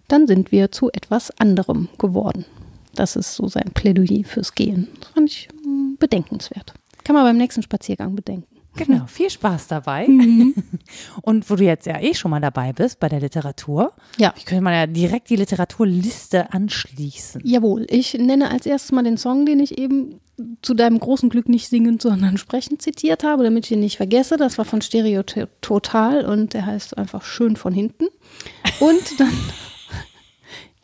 Dann 0.08 0.28
sind 0.28 0.52
wir 0.52 0.72
zu 0.72 0.90
etwas 0.92 1.32
anderem 1.40 1.90
geworden. 1.98 2.46
Das 2.94 3.16
ist 3.16 3.36
so 3.36 3.48
sein 3.48 3.72
Plädoyer 3.74 4.24
fürs 4.24 4.56
Gehen. 4.56 4.88
Das 5.02 5.10
fand 5.10 5.30
ich 5.30 5.50
mm, 5.66 5.96
bedenkenswert. 6.00 6.74
Kann 7.04 7.16
man 7.16 7.24
beim 7.26 7.38
nächsten 7.38 7.62
Spaziergang 7.64 8.16
bedenken. 8.16 8.48
Genau, 8.78 9.06
viel 9.08 9.30
Spaß 9.30 9.68
dabei. 9.68 10.06
Und 11.22 11.50
wo 11.50 11.56
du 11.56 11.64
jetzt 11.64 11.86
ja 11.86 12.00
eh 12.02 12.14
schon 12.14 12.32
mal 12.32 12.42
dabei 12.42 12.74
bist 12.74 13.00
bei 13.00 13.08
der 13.08 13.22
Literatur, 13.22 13.94
Ja. 14.18 14.34
ich 14.36 14.46
könnte 14.46 14.64
mal 14.64 14.74
ja 14.74 14.86
direkt 14.86 15.30
die 15.30 15.38
Literaturliste 15.38 16.52
anschließen. 16.52 17.42
Jawohl, 17.46 17.86
ich 17.90 18.14
nenne 18.16 18.50
als 18.52 18.66
erstes 18.66 18.92
mal 18.92 19.04
den 19.04 19.18
Song, 19.18 19.46
den 19.46 19.62
ich 19.62 19.78
eben 19.78 20.20
zu 20.62 20.74
deinem 20.74 21.00
großen 21.00 21.30
Glück 21.30 21.48
nicht 21.48 21.70
singend, 21.70 22.02
sondern 22.02 22.38
sprechend 22.38 22.82
zitiert 22.82 23.24
habe, 23.24 23.44
damit 23.46 23.66
ich 23.66 23.72
ihn 23.72 23.80
nicht 23.80 23.96
vergesse. 23.98 24.36
Das 24.36 24.58
war 24.58 24.66
von 24.66 24.82
Stereo 24.82 25.24
Total 25.62 26.26
und 26.26 26.54
der 26.54 26.66
heißt 26.66 26.98
einfach 26.98 27.24
schön 27.24 27.56
von 27.56 27.74
hinten. 27.74 28.08
Und 28.82 29.20
dann, 29.20 29.32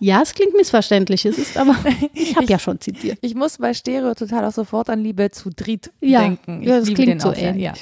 ja, 0.04 0.20
es 0.24 0.34
klingt 0.34 0.56
missverständlich, 0.56 1.26
es 1.28 1.38
ist 1.38 1.58
aber, 1.58 1.76
ich 2.16 2.36
habe 2.36 2.47
ja 2.47 2.58
schon 2.58 2.82
zitiert. 2.82 3.20
Ich 3.22 3.36
muss 3.36 3.60
bei 3.60 3.72
Stereo 3.76 4.16
total 4.16 4.45
auch 4.45 4.52
sofort 4.52 4.89
an 4.89 5.04
Liebe 5.04 5.30
zu 5.30 5.52
Dritt 5.52 5.91
Ja, 6.02 6.22
denken. 6.22 6.64
Ich 6.64 6.68
ja 6.68 6.80
das 6.80 6.91
klingt 6.91 7.22
so 7.22 7.32
ähnlich. 7.32 7.64
Ja. 7.64 7.74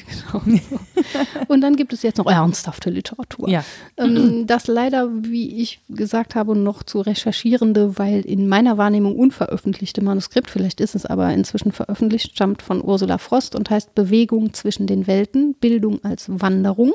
Genau. 0.44 0.60
Und 1.48 1.62
dann 1.62 1.78
gibt 1.78 1.94
es 1.94 2.04
jetzt 2.04 2.18
noch 2.18 2.30
ernsthafte 2.30 2.90
Literatur. 2.90 3.48
ja. 3.48 3.64
Ähm, 3.96 4.46
das 4.48 4.68
leider, 4.68 5.10
wie 5.14 5.62
ich 5.62 5.80
gesagt 5.88 6.36
habe, 6.36 6.58
noch 6.58 6.84
zu 6.84 7.00
recherchierende, 7.00 7.98
weil 7.98 8.20
in 8.20 8.50
meiner 8.50 8.78
Wahrnehmung 8.78 9.16
unveröffentlichte 9.16 10.04
Manuskript, 10.04 10.50
vielleicht 10.50 10.82
ist 10.82 10.96
es 10.96 11.06
aber 11.06 11.32
inzwischen 11.34 11.72
veröffentlicht, 11.72 12.32
stammt 12.36 12.62
von 12.62 12.84
Ursula 12.84 13.18
Frost 13.18 13.56
und 13.56 13.70
heißt 13.70 13.96
Bewegung 13.96 14.54
zwischen 14.54 14.88
den 14.88 15.08
Welten, 15.08 15.54
Bildung 15.54 16.04
als 16.04 16.26
Wanderung. 16.28 16.92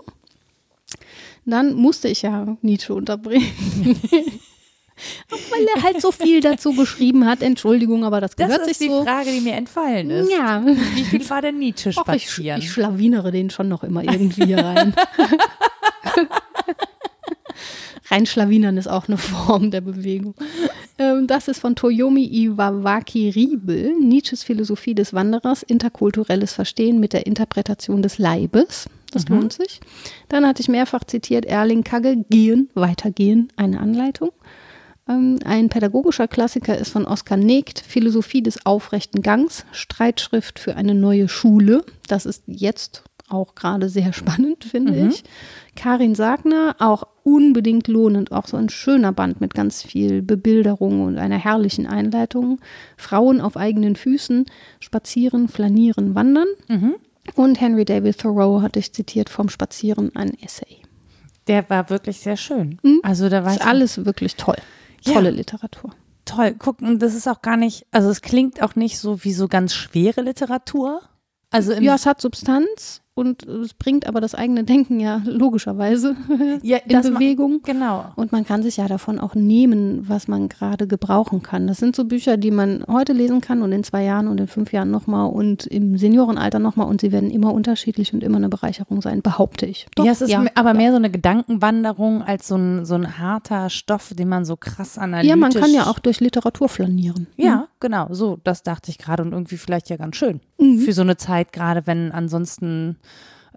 Dann 1.47 1.73
musste 1.73 2.09
ich 2.09 2.21
ja 2.21 2.59
Nietzsche 2.61 2.93
unterbringen. 2.93 3.47
Auch 5.31 5.37
weil 5.51 5.67
er 5.77 5.83
halt 5.83 6.01
so 6.01 6.13
viel 6.13 6.41
dazu 6.41 6.73
geschrieben 6.73 7.27
hat. 7.27 7.43
Entschuldigung, 7.43 8.05
aber 8.05 8.21
das 8.21 8.37
Das 8.37 8.47
gehört 8.47 8.67
ist 8.69 8.79
sich 8.79 8.89
die 8.89 8.93
so. 8.95 9.03
Frage, 9.05 9.31
die 9.33 9.41
mir 9.41 9.55
entfallen 9.55 10.11
ist. 10.11 10.31
Ja, 10.31 10.65
Wie 10.65 11.05
viel 11.05 11.29
war 11.31 11.43
denn 11.43 11.59
Nietzsche 11.59 11.91
Och, 11.91 12.09
ich, 12.15 12.29
spazieren? 12.29 12.61
ich 12.61 12.71
schlawinere 12.71 13.33
den 13.33 13.51
schon 13.51 13.69
noch 13.69 13.83
immer 13.83 14.05
irgendwie 14.05 14.45
hier 14.47 14.59
rein. 14.59 14.95
Reinschlawinern 18.11 18.77
ist 18.77 18.87
auch 18.87 19.09
eine 19.09 19.17
Form 19.17 19.71
der 19.71 19.81
Bewegung. 19.81 20.35
Ähm, 20.99 21.27
das 21.27 21.49
ist 21.49 21.61
von 21.61 21.75
Toyomi 21.75 22.25
Iwawaki 22.25 23.31
Riebel, 23.31 23.95
Nietzsches 23.99 24.43
Philosophie 24.45 24.95
des 24.95 25.13
Wanderers, 25.15 25.63
interkulturelles 25.63 26.53
Verstehen 26.53 27.01
mit 27.01 27.13
der 27.15 27.27
Interpretation 27.27 28.03
des 28.03 28.19
Leibes. 28.19 28.89
Das 29.11 29.29
lohnt 29.29 29.53
sich. 29.53 29.81
Dann 30.29 30.47
hatte 30.47 30.61
ich 30.61 30.69
mehrfach 30.69 31.05
zitiert 31.05 31.47
Erling 31.47 31.85
Kagge, 31.85 32.25
Gehen, 32.31 32.69
Weitergehen, 32.75 33.49
eine 33.57 33.81
Anleitung. 33.81 34.31
Ähm, 35.09 35.39
ein 35.45 35.69
pädagogischer 35.69 36.29
Klassiker 36.29 36.77
ist 36.79 36.91
von 36.91 37.07
Oskar 37.07 37.37
Negt, 37.37 37.81
Philosophie 37.81 38.43
des 38.43 38.65
aufrechten 38.65 39.23
Gangs, 39.23 39.67
Streitschrift 39.73 40.59
für 40.59 40.77
eine 40.77 40.95
neue 40.95 41.29
Schule. 41.29 41.85
Das 42.09 42.27
ist 42.27 42.45
jetzt 42.47 43.05
auch 43.29 43.55
gerade 43.55 43.89
sehr 43.89 44.13
spannend, 44.15 44.65
finde 44.65 45.09
ich. 45.09 45.25
Karin 45.77 46.15
Sagner, 46.15 46.77
auch 46.79 47.05
unbedingt 47.23 47.89
lohnend, 47.89 48.33
auch 48.33 48.47
so 48.47 48.57
ein 48.57 48.69
schöner 48.69 49.13
Band 49.13 49.41
mit 49.41 49.55
ganz 49.55 49.83
viel 49.83 50.23
Bebilderung 50.23 51.03
und 51.03 51.19
einer 51.19 51.39
herrlichen 51.39 51.87
Einleitung. 51.87 52.61
Frauen 52.97 53.41
auf 53.41 53.57
eigenen 53.57 53.97
Füßen, 53.97 54.47
spazieren, 54.81 55.49
flanieren, 55.49 56.15
wandern. 56.15 56.49
Und 57.35 57.61
Henry 57.61 57.85
David 57.85 58.19
Thoreau 58.19 58.61
hatte 58.61 58.79
ich 58.79 58.93
zitiert 58.93 59.31
vom 59.31 59.49
Spazieren 59.49 60.15
ein 60.15 60.35
Essay. 60.43 60.83
Der 61.47 61.69
war 61.69 61.91
wirklich 61.91 62.21
sehr 62.21 62.37
schön. 62.37 62.79
Mhm. 62.83 63.01
Also 63.03 63.29
da 63.29 63.45
war 63.45 63.53
ist 63.53 63.67
alles 63.67 64.05
wirklich 64.05 64.37
toll. 64.37 64.57
Ja. 65.05 65.15
Tolle 65.15 65.31
Literatur. 65.31 65.91
toll. 66.25 66.55
Guck, 66.59 66.81
und 66.81 67.01
das 67.01 67.15
ist 67.15 67.29
auch 67.29 67.43
gar 67.43 67.57
nicht, 67.57 67.87
also 67.91 68.09
es 68.11 68.23
klingt 68.23 68.63
auch 68.63 68.75
nicht 68.75 68.99
so 68.99 69.23
wie 69.25 69.33
so 69.33 69.49
ganz 69.49 69.75
schwere 69.75 70.23
Literatur. 70.23 71.03
Also 71.51 71.73
Ja, 71.75 71.95
es 71.95 72.07
hat 72.07 72.21
Substanz 72.21 73.03
und 73.17 73.45
es 73.47 73.75
bringt 73.75 74.09
aber 74.09 74.21
das 74.21 74.35
eigene 74.35 74.65
Denken 74.65 74.99
ja 74.99 75.23
logischerweise 75.25 76.17
Ja, 76.63 76.79
in 76.79 77.01
Bewegung. 77.01 77.61
genau. 77.63 78.07
Und 78.17 78.33
man 78.33 78.45
kann 78.45 78.63
sich 78.63 78.77
ja 78.79 78.89
davon 78.89 79.21
auch 79.21 79.37
nehmen, 79.37 80.09
was 80.09 80.27
man 80.27 80.49
gerade 80.49 80.89
gebrauchen 80.89 81.43
kann. 81.43 81.69
Das 81.69 81.79
sind 81.79 81.95
so 81.95 82.05
Bücher, 82.05 82.37
die 82.37 82.51
man 82.51 82.85
heute 82.89 83.13
lesen 83.13 83.41
kann 83.41 83.63
und 83.63 83.71
in 83.71 83.85
zwei 83.85 84.03
Jahren 84.03 84.27
und 84.27 84.41
in 84.41 84.49
fünf 84.49 84.73
Jahren 84.73 84.91
nochmal 84.91 85.31
und 85.31 85.65
im 85.67 85.97
Seniorenalter 85.97 86.59
nochmal 86.59 86.89
und 86.89 87.01
sie 87.01 87.13
werden 87.13 87.31
immer 87.31 87.53
unterschiedlich 87.55 88.13
und 88.13 88.25
immer 88.25 88.39
eine 88.39 88.49
Bereicherung 88.49 89.01
sein, 89.01 89.23
behaupte 89.23 89.67
ich. 89.67 89.87
Doch, 89.95 90.05
ja, 90.05 90.13
es 90.13 90.21
ist 90.21 90.31
ja, 90.31 90.45
aber 90.57 90.71
ja. 90.71 90.75
mehr 90.75 90.91
so 90.91 90.97
eine 90.97 91.11
Gedankenwanderung 91.11 92.23
als 92.23 92.49
so 92.49 92.57
ein, 92.57 92.85
so 92.85 92.95
ein 92.95 93.19
harter 93.19 93.71
Stoff, 93.71 94.13
den 94.13 94.29
man 94.29 94.45
so 94.45 94.57
krass 94.57 94.99
analytisch. 94.99 95.31
Ja, 95.31 95.37
man 95.37 95.53
kann 95.53 95.73
ja 95.73 95.87
auch 95.87 96.01
durch 96.01 96.19
Literatur 96.19 96.69
flanieren. 96.69 97.29
Ja, 97.37 97.69
genau, 97.79 98.09
so, 98.11 98.39
das 98.43 98.65
dachte 98.65 98.91
ich 98.91 98.99
gerade 98.99 99.23
und 99.23 99.33
irgendwie 99.33 99.57
vielleicht 99.57 99.89
ja 99.89 99.97
ganz 99.97 100.17
schön. 100.17 100.41
Mhm. 100.59 100.79
Für 100.79 100.93
so 100.93 101.03
eine 101.03 101.17
Zeit, 101.17 101.53
gerade 101.53 101.87
wenn 101.87 102.11
ansonsten 102.11 102.97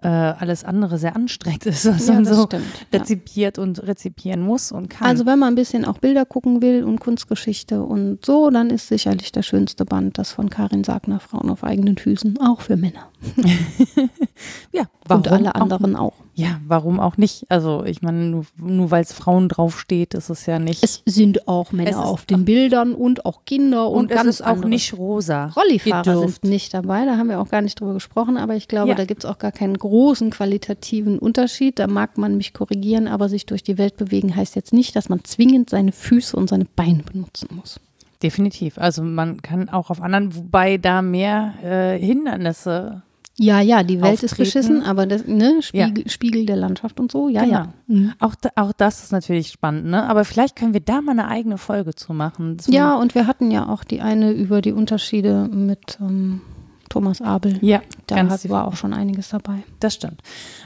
äh, 0.00 0.06
alles 0.08 0.62
andere 0.64 0.96
sehr 0.98 1.16
anstrengend 1.16 1.66
ist, 1.66 1.86
was 1.86 2.06
Ja, 2.06 2.14
man 2.14 2.24
so 2.24 2.44
stimmt, 2.44 2.64
ja. 2.92 3.00
rezipiert 3.00 3.58
und 3.58 3.82
rezipieren 3.84 4.40
muss 4.42 4.70
und 4.70 4.88
kann. 4.88 5.08
Also 5.08 5.26
wenn 5.26 5.38
man 5.38 5.52
ein 5.52 5.56
bisschen 5.56 5.84
auch 5.84 5.98
Bilder 5.98 6.24
gucken 6.24 6.62
will 6.62 6.84
und 6.84 7.00
Kunstgeschichte 7.00 7.82
und 7.82 8.24
so, 8.24 8.50
dann 8.50 8.70
ist 8.70 8.88
sicherlich 8.88 9.32
der 9.32 9.42
schönste 9.42 9.84
Band 9.84 10.16
das 10.18 10.30
von 10.30 10.50
Karin 10.50 10.84
Sagner, 10.84 11.18
Frauen 11.18 11.50
auf 11.50 11.64
eigenen 11.64 11.98
Füßen, 11.98 12.38
auch 12.40 12.60
für 12.60 12.76
Männer. 12.76 13.08
ja, 14.72 14.84
und 15.08 15.26
alle 15.28 15.54
auch 15.54 15.60
anderen 15.60 15.96
auch. 15.96 16.14
Ja, 16.38 16.60
warum 16.68 17.00
auch 17.00 17.16
nicht? 17.16 17.46
Also 17.48 17.82
ich 17.84 18.00
meine, 18.00 18.18
nur, 18.18 18.44
nur 18.58 18.92
weil 18.92 19.02
es 19.02 19.12
Frauen 19.12 19.48
draufsteht, 19.48 20.14
ist 20.14 20.28
es 20.30 20.46
ja 20.46 20.60
nicht. 20.60 20.84
Es 20.84 21.02
sind 21.04 21.48
auch 21.48 21.72
Männer 21.72 21.90
Es 21.90 21.96
auf 21.96 22.26
den 22.26 22.44
Bildern 22.44 22.94
und 22.94 23.24
auch 23.26 23.44
Kinder 23.44 23.90
und, 23.90 24.04
und 24.04 24.10
es 24.12 24.16
ganz 24.16 24.28
ist 24.28 24.42
auch 24.42 24.46
andere. 24.52 24.68
nicht 24.68 24.96
rosa. 24.96 25.46
Rollifahrer 25.46 26.04
gedürft. 26.04 26.42
sind 26.42 26.50
nicht 26.50 26.72
dabei, 26.74 27.04
da 27.06 27.16
haben 27.16 27.28
wir 27.28 27.40
auch 27.40 27.48
gar 27.48 27.60
nicht 27.60 27.80
drüber 27.80 27.94
gesprochen, 27.94 28.36
aber 28.36 28.54
ich 28.54 28.68
glaube, 28.68 28.90
Ja. 28.90 28.94
da 28.94 29.04
gibt 29.04 29.24
es 29.24 29.28
auch 29.28 29.38
gar 29.38 29.50
keinen 29.50 29.76
großen 29.76 30.30
qualitativen 30.30 31.18
Unterschied. 31.18 31.80
Da 31.80 31.88
mag 31.88 32.18
man 32.18 32.36
mich 32.36 32.54
korrigieren, 32.54 33.08
aber 33.08 33.28
sich 33.28 33.44
durch 33.44 33.64
die 33.64 33.76
Welt 33.76 33.96
bewegen 33.96 34.36
heißt 34.36 34.54
jetzt 34.54 34.72
nicht, 34.72 34.94
dass 34.94 35.08
man 35.08 35.24
zwingend 35.24 35.70
seine 35.70 35.90
Füße 35.90 36.36
und 36.36 36.48
seine 36.50 36.66
Beine 36.66 37.02
benutzen 37.02 37.48
muss. 37.56 37.80
Definitiv. 38.22 38.78
Also 38.78 39.02
man 39.02 39.42
kann 39.42 39.68
auch 39.70 39.90
auf 39.90 40.00
anderen, 40.00 40.36
wobei 40.36 40.76
da 40.76 41.02
mehr 41.02 41.54
äh, 41.64 41.98
Hindernisse. 41.98 43.02
Ja, 43.40 43.60
ja, 43.60 43.84
die 43.84 44.00
Welt 44.02 44.22
ist 44.22 44.32
Auftreten. 44.32 44.42
beschissen, 44.44 44.82
aber 44.82 45.06
das, 45.06 45.26
ne, 45.26 45.62
Spiegel, 45.62 46.08
Spiegel 46.10 46.44
der 46.44 46.56
Landschaft 46.56 46.98
und 46.98 47.12
so, 47.12 47.28
ja, 47.28 47.42
Genau. 47.44 47.52
ja. 47.52 47.72
Mhm. 47.86 48.12
Auch, 48.18 48.34
auch 48.56 48.72
das 48.72 49.04
ist 49.04 49.12
natürlich 49.12 49.48
spannend, 49.48 49.86
ne? 49.86 50.02
Aber 50.08 50.24
vielleicht 50.24 50.56
können 50.56 50.72
wir 50.74 50.80
da 50.80 51.00
mal 51.00 51.12
eine 51.12 51.28
eigene 51.28 51.56
Folge 51.56 51.94
zu 51.94 52.12
machen. 52.12 52.58
Zum- 52.58 52.74
Ja, 52.74 52.96
und 52.96 53.14
wir 53.14 53.26
hatten 53.28 53.50
ja 53.52 53.68
auch 53.68 53.84
die 53.84 54.00
eine 54.00 54.32
über 54.32 54.60
die 54.60 54.72
Unterschiede 54.72 55.48
mit 55.52 55.98
ähm, 56.00 56.40
Thomas 56.88 57.20
Abel. 57.22 57.58
ja, 57.60 57.80
Da 58.06 58.16
war 58.48 58.66
auch 58.66 58.74
schon 58.76 58.92
einiges 58.92 59.28
dabei. 59.28 59.62
Das 59.78 59.94
stimmt. 59.94 60.20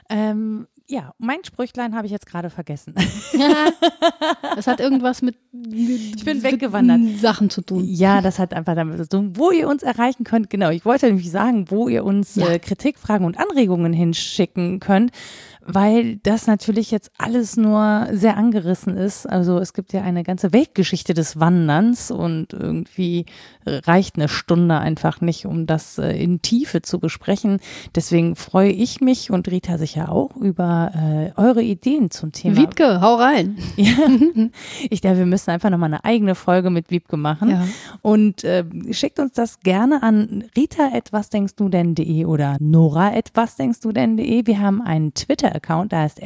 Ähm, 0.08 0.66
ja, 0.88 1.12
mein 1.18 1.42
Sprüchlein 1.44 1.94
habe 1.94 2.06
ich 2.06 2.12
jetzt 2.12 2.26
gerade 2.26 2.50
vergessen. 2.50 2.94
Das 4.54 4.66
hat 4.66 4.80
irgendwas 4.80 5.22
mit, 5.22 5.36
Ich 5.70 6.24
bin 6.24 6.42
weggewandert. 6.42 7.18
Sachen 7.20 7.48
zu 7.48 7.62
tun. 7.62 7.84
Ja, 7.86 8.20
das 8.20 8.38
hat 8.38 8.52
einfach 8.52 8.74
damit 8.74 8.98
zu 8.98 9.08
tun, 9.08 9.32
wo 9.36 9.50
ihr 9.50 9.66
uns 9.68 9.82
erreichen 9.82 10.24
könnt. 10.24 10.50
Genau, 10.50 10.70
ich 10.70 10.84
wollte 10.84 11.06
nämlich 11.06 11.30
sagen, 11.30 11.70
wo 11.70 11.88
ihr 11.88 12.04
uns 12.04 12.34
Ja. 12.34 12.48
äh, 12.48 12.58
Kritik, 12.58 12.98
Fragen 12.98 13.24
und 13.24 13.38
Anregungen 13.38 13.92
hinschicken 13.92 14.78
könnt, 14.80 15.10
weil 15.66 16.16
das 16.16 16.46
natürlich 16.46 16.90
jetzt 16.90 17.10
alles 17.18 17.56
nur 17.56 18.08
sehr 18.12 18.36
angerissen 18.36 18.96
ist. 18.96 19.26
Also 19.26 19.58
es 19.58 19.72
gibt 19.72 19.92
ja 19.92 20.02
eine 20.02 20.22
ganze 20.22 20.52
Weltgeschichte 20.52 21.14
des 21.14 21.38
Wanderns 21.38 22.10
und 22.10 22.52
irgendwie 22.52 23.26
reicht 23.66 24.16
eine 24.16 24.28
Stunde 24.28 24.78
einfach 24.78 25.20
nicht, 25.20 25.46
um 25.46 25.66
das 25.66 25.98
äh, 25.98 26.12
in 26.12 26.42
Tiefe 26.42 26.82
zu 26.82 26.98
besprechen. 26.98 27.60
Deswegen 27.94 28.36
freue 28.36 28.70
ich 28.70 29.00
mich 29.00 29.30
und 29.30 29.48
Rita 29.48 29.78
sicher 29.78 30.10
auch 30.10 30.34
über 30.36 30.92
äh, 31.36 31.40
eure 31.40 31.62
Ideen 31.62 32.10
zum 32.10 32.32
Thema. 32.32 32.56
Wiebke, 32.56 33.00
hau 33.00 33.16
rein. 33.16 33.56
Ja. 33.76 33.92
Ich 34.90 35.00
denke, 35.00 35.18
wir 35.18 35.26
müssen 35.26 35.50
einfach 35.50 35.70
nochmal 35.70 35.88
eine 35.88 36.04
eigene 36.04 36.34
Folge 36.34 36.70
mit 36.70 36.90
Wiebke 36.90 37.16
machen. 37.16 37.50
Ja. 37.50 37.64
Und 38.02 38.44
äh, 38.44 38.64
schickt 38.90 39.18
uns 39.18 39.32
das 39.32 39.60
gerne 39.60 40.02
an 40.02 40.44
rita.wasdenkst 40.56 41.54
denn.de 41.58 42.24
oder 42.26 42.56
nora.wasdenkst 42.60 43.80
denn.de. 43.84 44.46
Wir 44.46 44.60
haben 44.60 44.82
einen 44.82 45.14
Twitter-Account, 45.52 45.92
der 45.92 46.00
heißt 46.00 46.20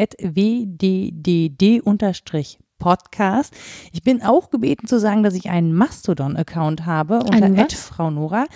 wddd-podcast. 2.19 3.55
Ich 3.93 4.03
bin 4.03 4.23
auch 4.23 4.51
gebeten 4.51 4.86
zu 4.86 4.98
sagen, 5.01 5.23
dass 5.23 5.35
ich 5.35 5.48
einen 5.51 5.73
Mastodon-Account 5.74 6.86
habe 6.86 7.19
unter? 7.20 7.66
Frau 7.70 8.11
Nora. 8.11 8.47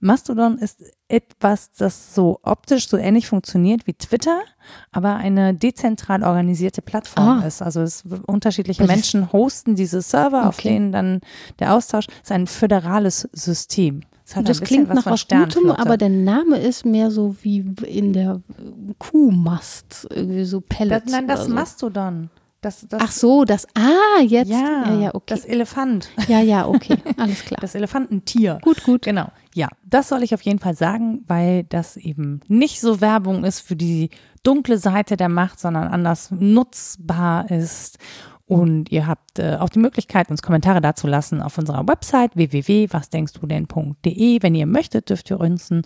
Mastodon 0.00 0.58
ist 0.58 0.80
etwas, 1.08 1.72
das 1.72 2.14
so 2.14 2.38
optisch 2.44 2.88
so 2.88 2.96
ähnlich 2.96 3.26
funktioniert 3.26 3.88
wie 3.88 3.94
Twitter, 3.94 4.42
aber 4.92 5.16
eine 5.16 5.54
dezentral 5.54 6.22
organisierte 6.22 6.82
Plattform 6.82 7.40
Ah. 7.42 7.44
ist. 7.44 7.62
Also 7.62 7.80
es 7.82 8.04
unterschiedliche 8.28 8.84
Menschen 8.84 9.32
hosten 9.32 9.74
diese 9.74 10.00
Server, 10.00 10.46
auf 10.48 10.58
Okay. 10.60 10.68
denen 10.68 10.92
dann 10.92 11.20
der 11.58 11.74
Austausch 11.74 12.06
ist 12.22 12.30
ein 12.30 12.46
föderales 12.46 13.28
System. 13.32 14.02
Das 14.34 14.60
bisschen 14.60 14.66
klingt 14.66 14.94
nach 14.94 15.04
von 15.04 15.12
was 15.12 15.26
Gutem, 15.26 15.70
aber 15.70 15.96
der 15.96 16.10
Name 16.10 16.58
ist 16.58 16.84
mehr 16.84 17.10
so 17.10 17.36
wie 17.42 17.64
in 17.84 18.12
der 18.12 18.42
Kuhmast, 18.98 20.06
irgendwie 20.10 20.44
so 20.44 20.60
das, 20.60 20.78
Pellets. 20.78 21.10
nein, 21.10 21.26
das 21.26 21.44
so. 21.44 21.50
Mastodon. 21.50 22.30
Das, 22.60 22.84
das, 22.88 23.00
Ach 23.00 23.12
so, 23.12 23.44
das, 23.44 23.68
ah, 23.76 24.20
jetzt. 24.20 24.50
ja, 24.50 24.84
ja, 24.86 25.00
ja 25.00 25.14
okay. 25.14 25.26
das 25.28 25.44
Elefant, 25.44 26.10
ja, 26.26 26.40
ja, 26.40 26.66
okay, 26.66 26.96
alles 27.16 27.44
klar. 27.44 27.58
das 27.60 27.76
Elefantentier. 27.76 28.58
gut, 28.62 28.82
gut. 28.82 29.02
Genau. 29.02 29.28
Ja, 29.54 29.68
das 29.84 30.08
soll 30.08 30.24
ich 30.24 30.34
auf 30.34 30.42
jeden 30.42 30.58
Fall 30.58 30.74
sagen, 30.74 31.24
weil 31.28 31.62
das 31.64 31.96
eben 31.96 32.40
nicht 32.48 32.80
so 32.80 33.00
Werbung 33.00 33.44
ist 33.44 33.60
für 33.60 33.76
die 33.76 34.10
dunkle 34.42 34.76
Seite 34.78 35.16
der 35.16 35.28
Macht, 35.28 35.60
sondern 35.60 35.86
anders 35.86 36.32
nutzbar 36.32 37.48
ist. 37.48 37.98
Und 38.48 38.90
ihr 38.90 39.06
habt 39.06 39.38
äh, 39.38 39.56
auch 39.60 39.68
die 39.68 39.78
Möglichkeit, 39.78 40.30
uns 40.30 40.40
Kommentare 40.40 40.80
dazu 40.80 41.06
lassen 41.06 41.42
auf 41.42 41.58
unserer 41.58 41.86
Website 41.86 42.34
www.wasdenkstu 42.34 43.46
denn.de. 43.46 44.42
Wenn 44.42 44.54
ihr 44.54 44.66
möchtet, 44.66 45.10
dürft 45.10 45.28
ihr 45.30 45.38
uns 45.38 45.70
einen 45.70 45.82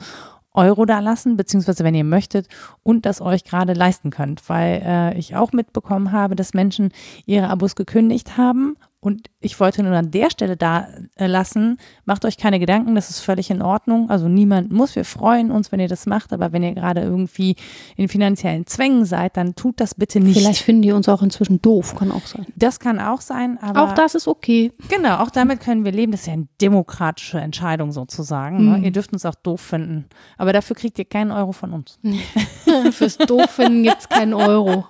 Euro 0.53 0.85
da 0.85 1.01
lassen, 1.01 1.37
beziehungsweise 1.37 1.83
wenn 1.83 1.97
ihr 1.97 2.05
möchtet 2.05 2.47
und 2.85 3.05
das 3.05 3.21
euch 3.21 3.43
gerade 3.43 3.73
leisten 3.73 4.11
könnt, 4.11 4.49
weil 4.49 4.81
äh, 4.85 5.19
ich 5.19 5.35
auch 5.35 5.51
mitbekommen 5.51 6.13
habe, 6.13 6.37
dass 6.37 6.55
Menschen 6.55 6.93
ihre 7.27 7.49
Abos 7.49 7.75
gekündigt 7.75 8.37
haben 8.37 8.77
und 9.03 9.29
ich 9.41 9.59
wollte 9.59 9.83
nur 9.83 9.93
an 9.93 10.13
der 10.13 10.31
Stelle 10.31 10.57
da 10.57 10.87
äh, 11.17 11.27
lassen, 11.27 11.79
macht 12.05 12.25
euch 12.25 12.37
keine 12.39 12.61
Gedanken, 12.61 12.95
das 12.95 13.11
ist 13.11 13.19
völlig 13.19 13.51
in 13.51 13.61
Ordnung, 13.61 14.09
also 14.11 14.29
niemand 14.29 14.73
muss, 14.73 14.95
wir 14.95 15.05
freuen 15.05 15.51
uns, 15.51 15.73
wenn 15.73 15.81
ihr 15.81 15.89
das 15.89 16.07
macht, 16.07 16.33
aber 16.33 16.53
wenn 16.53 16.63
ihr 16.63 16.73
gerade 16.73 17.01
irgendwie 17.01 17.57
in 17.97 18.09
finanziellen 18.09 18.65
Zwängen 18.65 19.05
seid, 19.05 19.37
dann 19.37 19.57
tut 19.57 19.81
das 19.81 19.97
bitte 19.97 20.21
nicht. 20.21 20.39
Vielleicht 20.39 20.63
finden 20.63 20.83
die 20.83 20.93
uns 20.93 21.09
auch 21.09 21.21
inzwischen 21.21 21.61
doof, 21.61 21.97
kann 21.97 22.13
auch 22.13 22.25
sein. 22.25 22.47
das 22.55 22.79
kann 22.79 23.01
auch 23.01 23.21
sein, 23.21 23.59
aber 23.61 23.83
auch 23.83 23.93
das 23.93 24.15
ist 24.15 24.29
okay. 24.29 24.71
Genau, 24.89 25.17
auch 25.19 25.31
damit 25.31 25.61
können 25.61 25.85
wir 25.85 25.91
leben. 25.91 26.13
Das 26.13 26.23
ist 26.23 26.27
ja 26.29 26.35
eine 26.35 26.47
demokratische 26.61 27.41
Entscheidung 27.41 27.91
sozusagen. 27.91 28.71
Ne? 28.71 28.85
Ihr 28.85 28.93
dürft 28.93 29.13
uns 29.13 29.27
auch 29.27 29.35
doof 29.35 29.61
finden. 29.61 30.07
Aber 30.39 30.53
dafür 30.53 30.77
kriegt 30.77 30.99
ihr 30.99 31.05
keinen 31.05 31.33
Euro 31.33 31.53
von 31.53 31.73
uns. 31.73 31.99
Fürs 32.93 33.19
Dooffinden 33.19 33.83
gibt 33.83 34.01
es 34.01 34.09
keinen 34.09 34.35
Euro. 34.35 34.87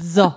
So, 0.00 0.34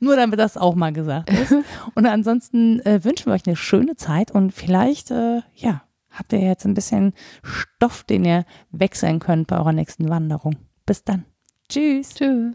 nur 0.00 0.16
damit 0.16 0.38
das 0.38 0.56
auch 0.56 0.74
mal 0.74 0.92
gesagt 0.92 1.30
ist. 1.30 1.54
Und 1.94 2.06
ansonsten 2.06 2.80
äh, 2.80 3.02
wünschen 3.04 3.26
wir 3.26 3.34
euch 3.34 3.46
eine 3.46 3.56
schöne 3.56 3.96
Zeit 3.96 4.30
und 4.30 4.52
vielleicht, 4.52 5.10
äh, 5.10 5.42
ja, 5.54 5.82
habt 6.10 6.32
ihr 6.32 6.40
jetzt 6.40 6.64
ein 6.64 6.74
bisschen 6.74 7.12
Stoff, 7.42 8.04
den 8.04 8.24
ihr 8.24 8.44
wechseln 8.70 9.18
könnt 9.18 9.48
bei 9.48 9.58
eurer 9.58 9.72
nächsten 9.72 10.08
Wanderung. 10.08 10.56
Bis 10.86 11.02
dann. 11.04 11.24
Tschüss. 11.68 12.14
Tschüss. 12.14 12.54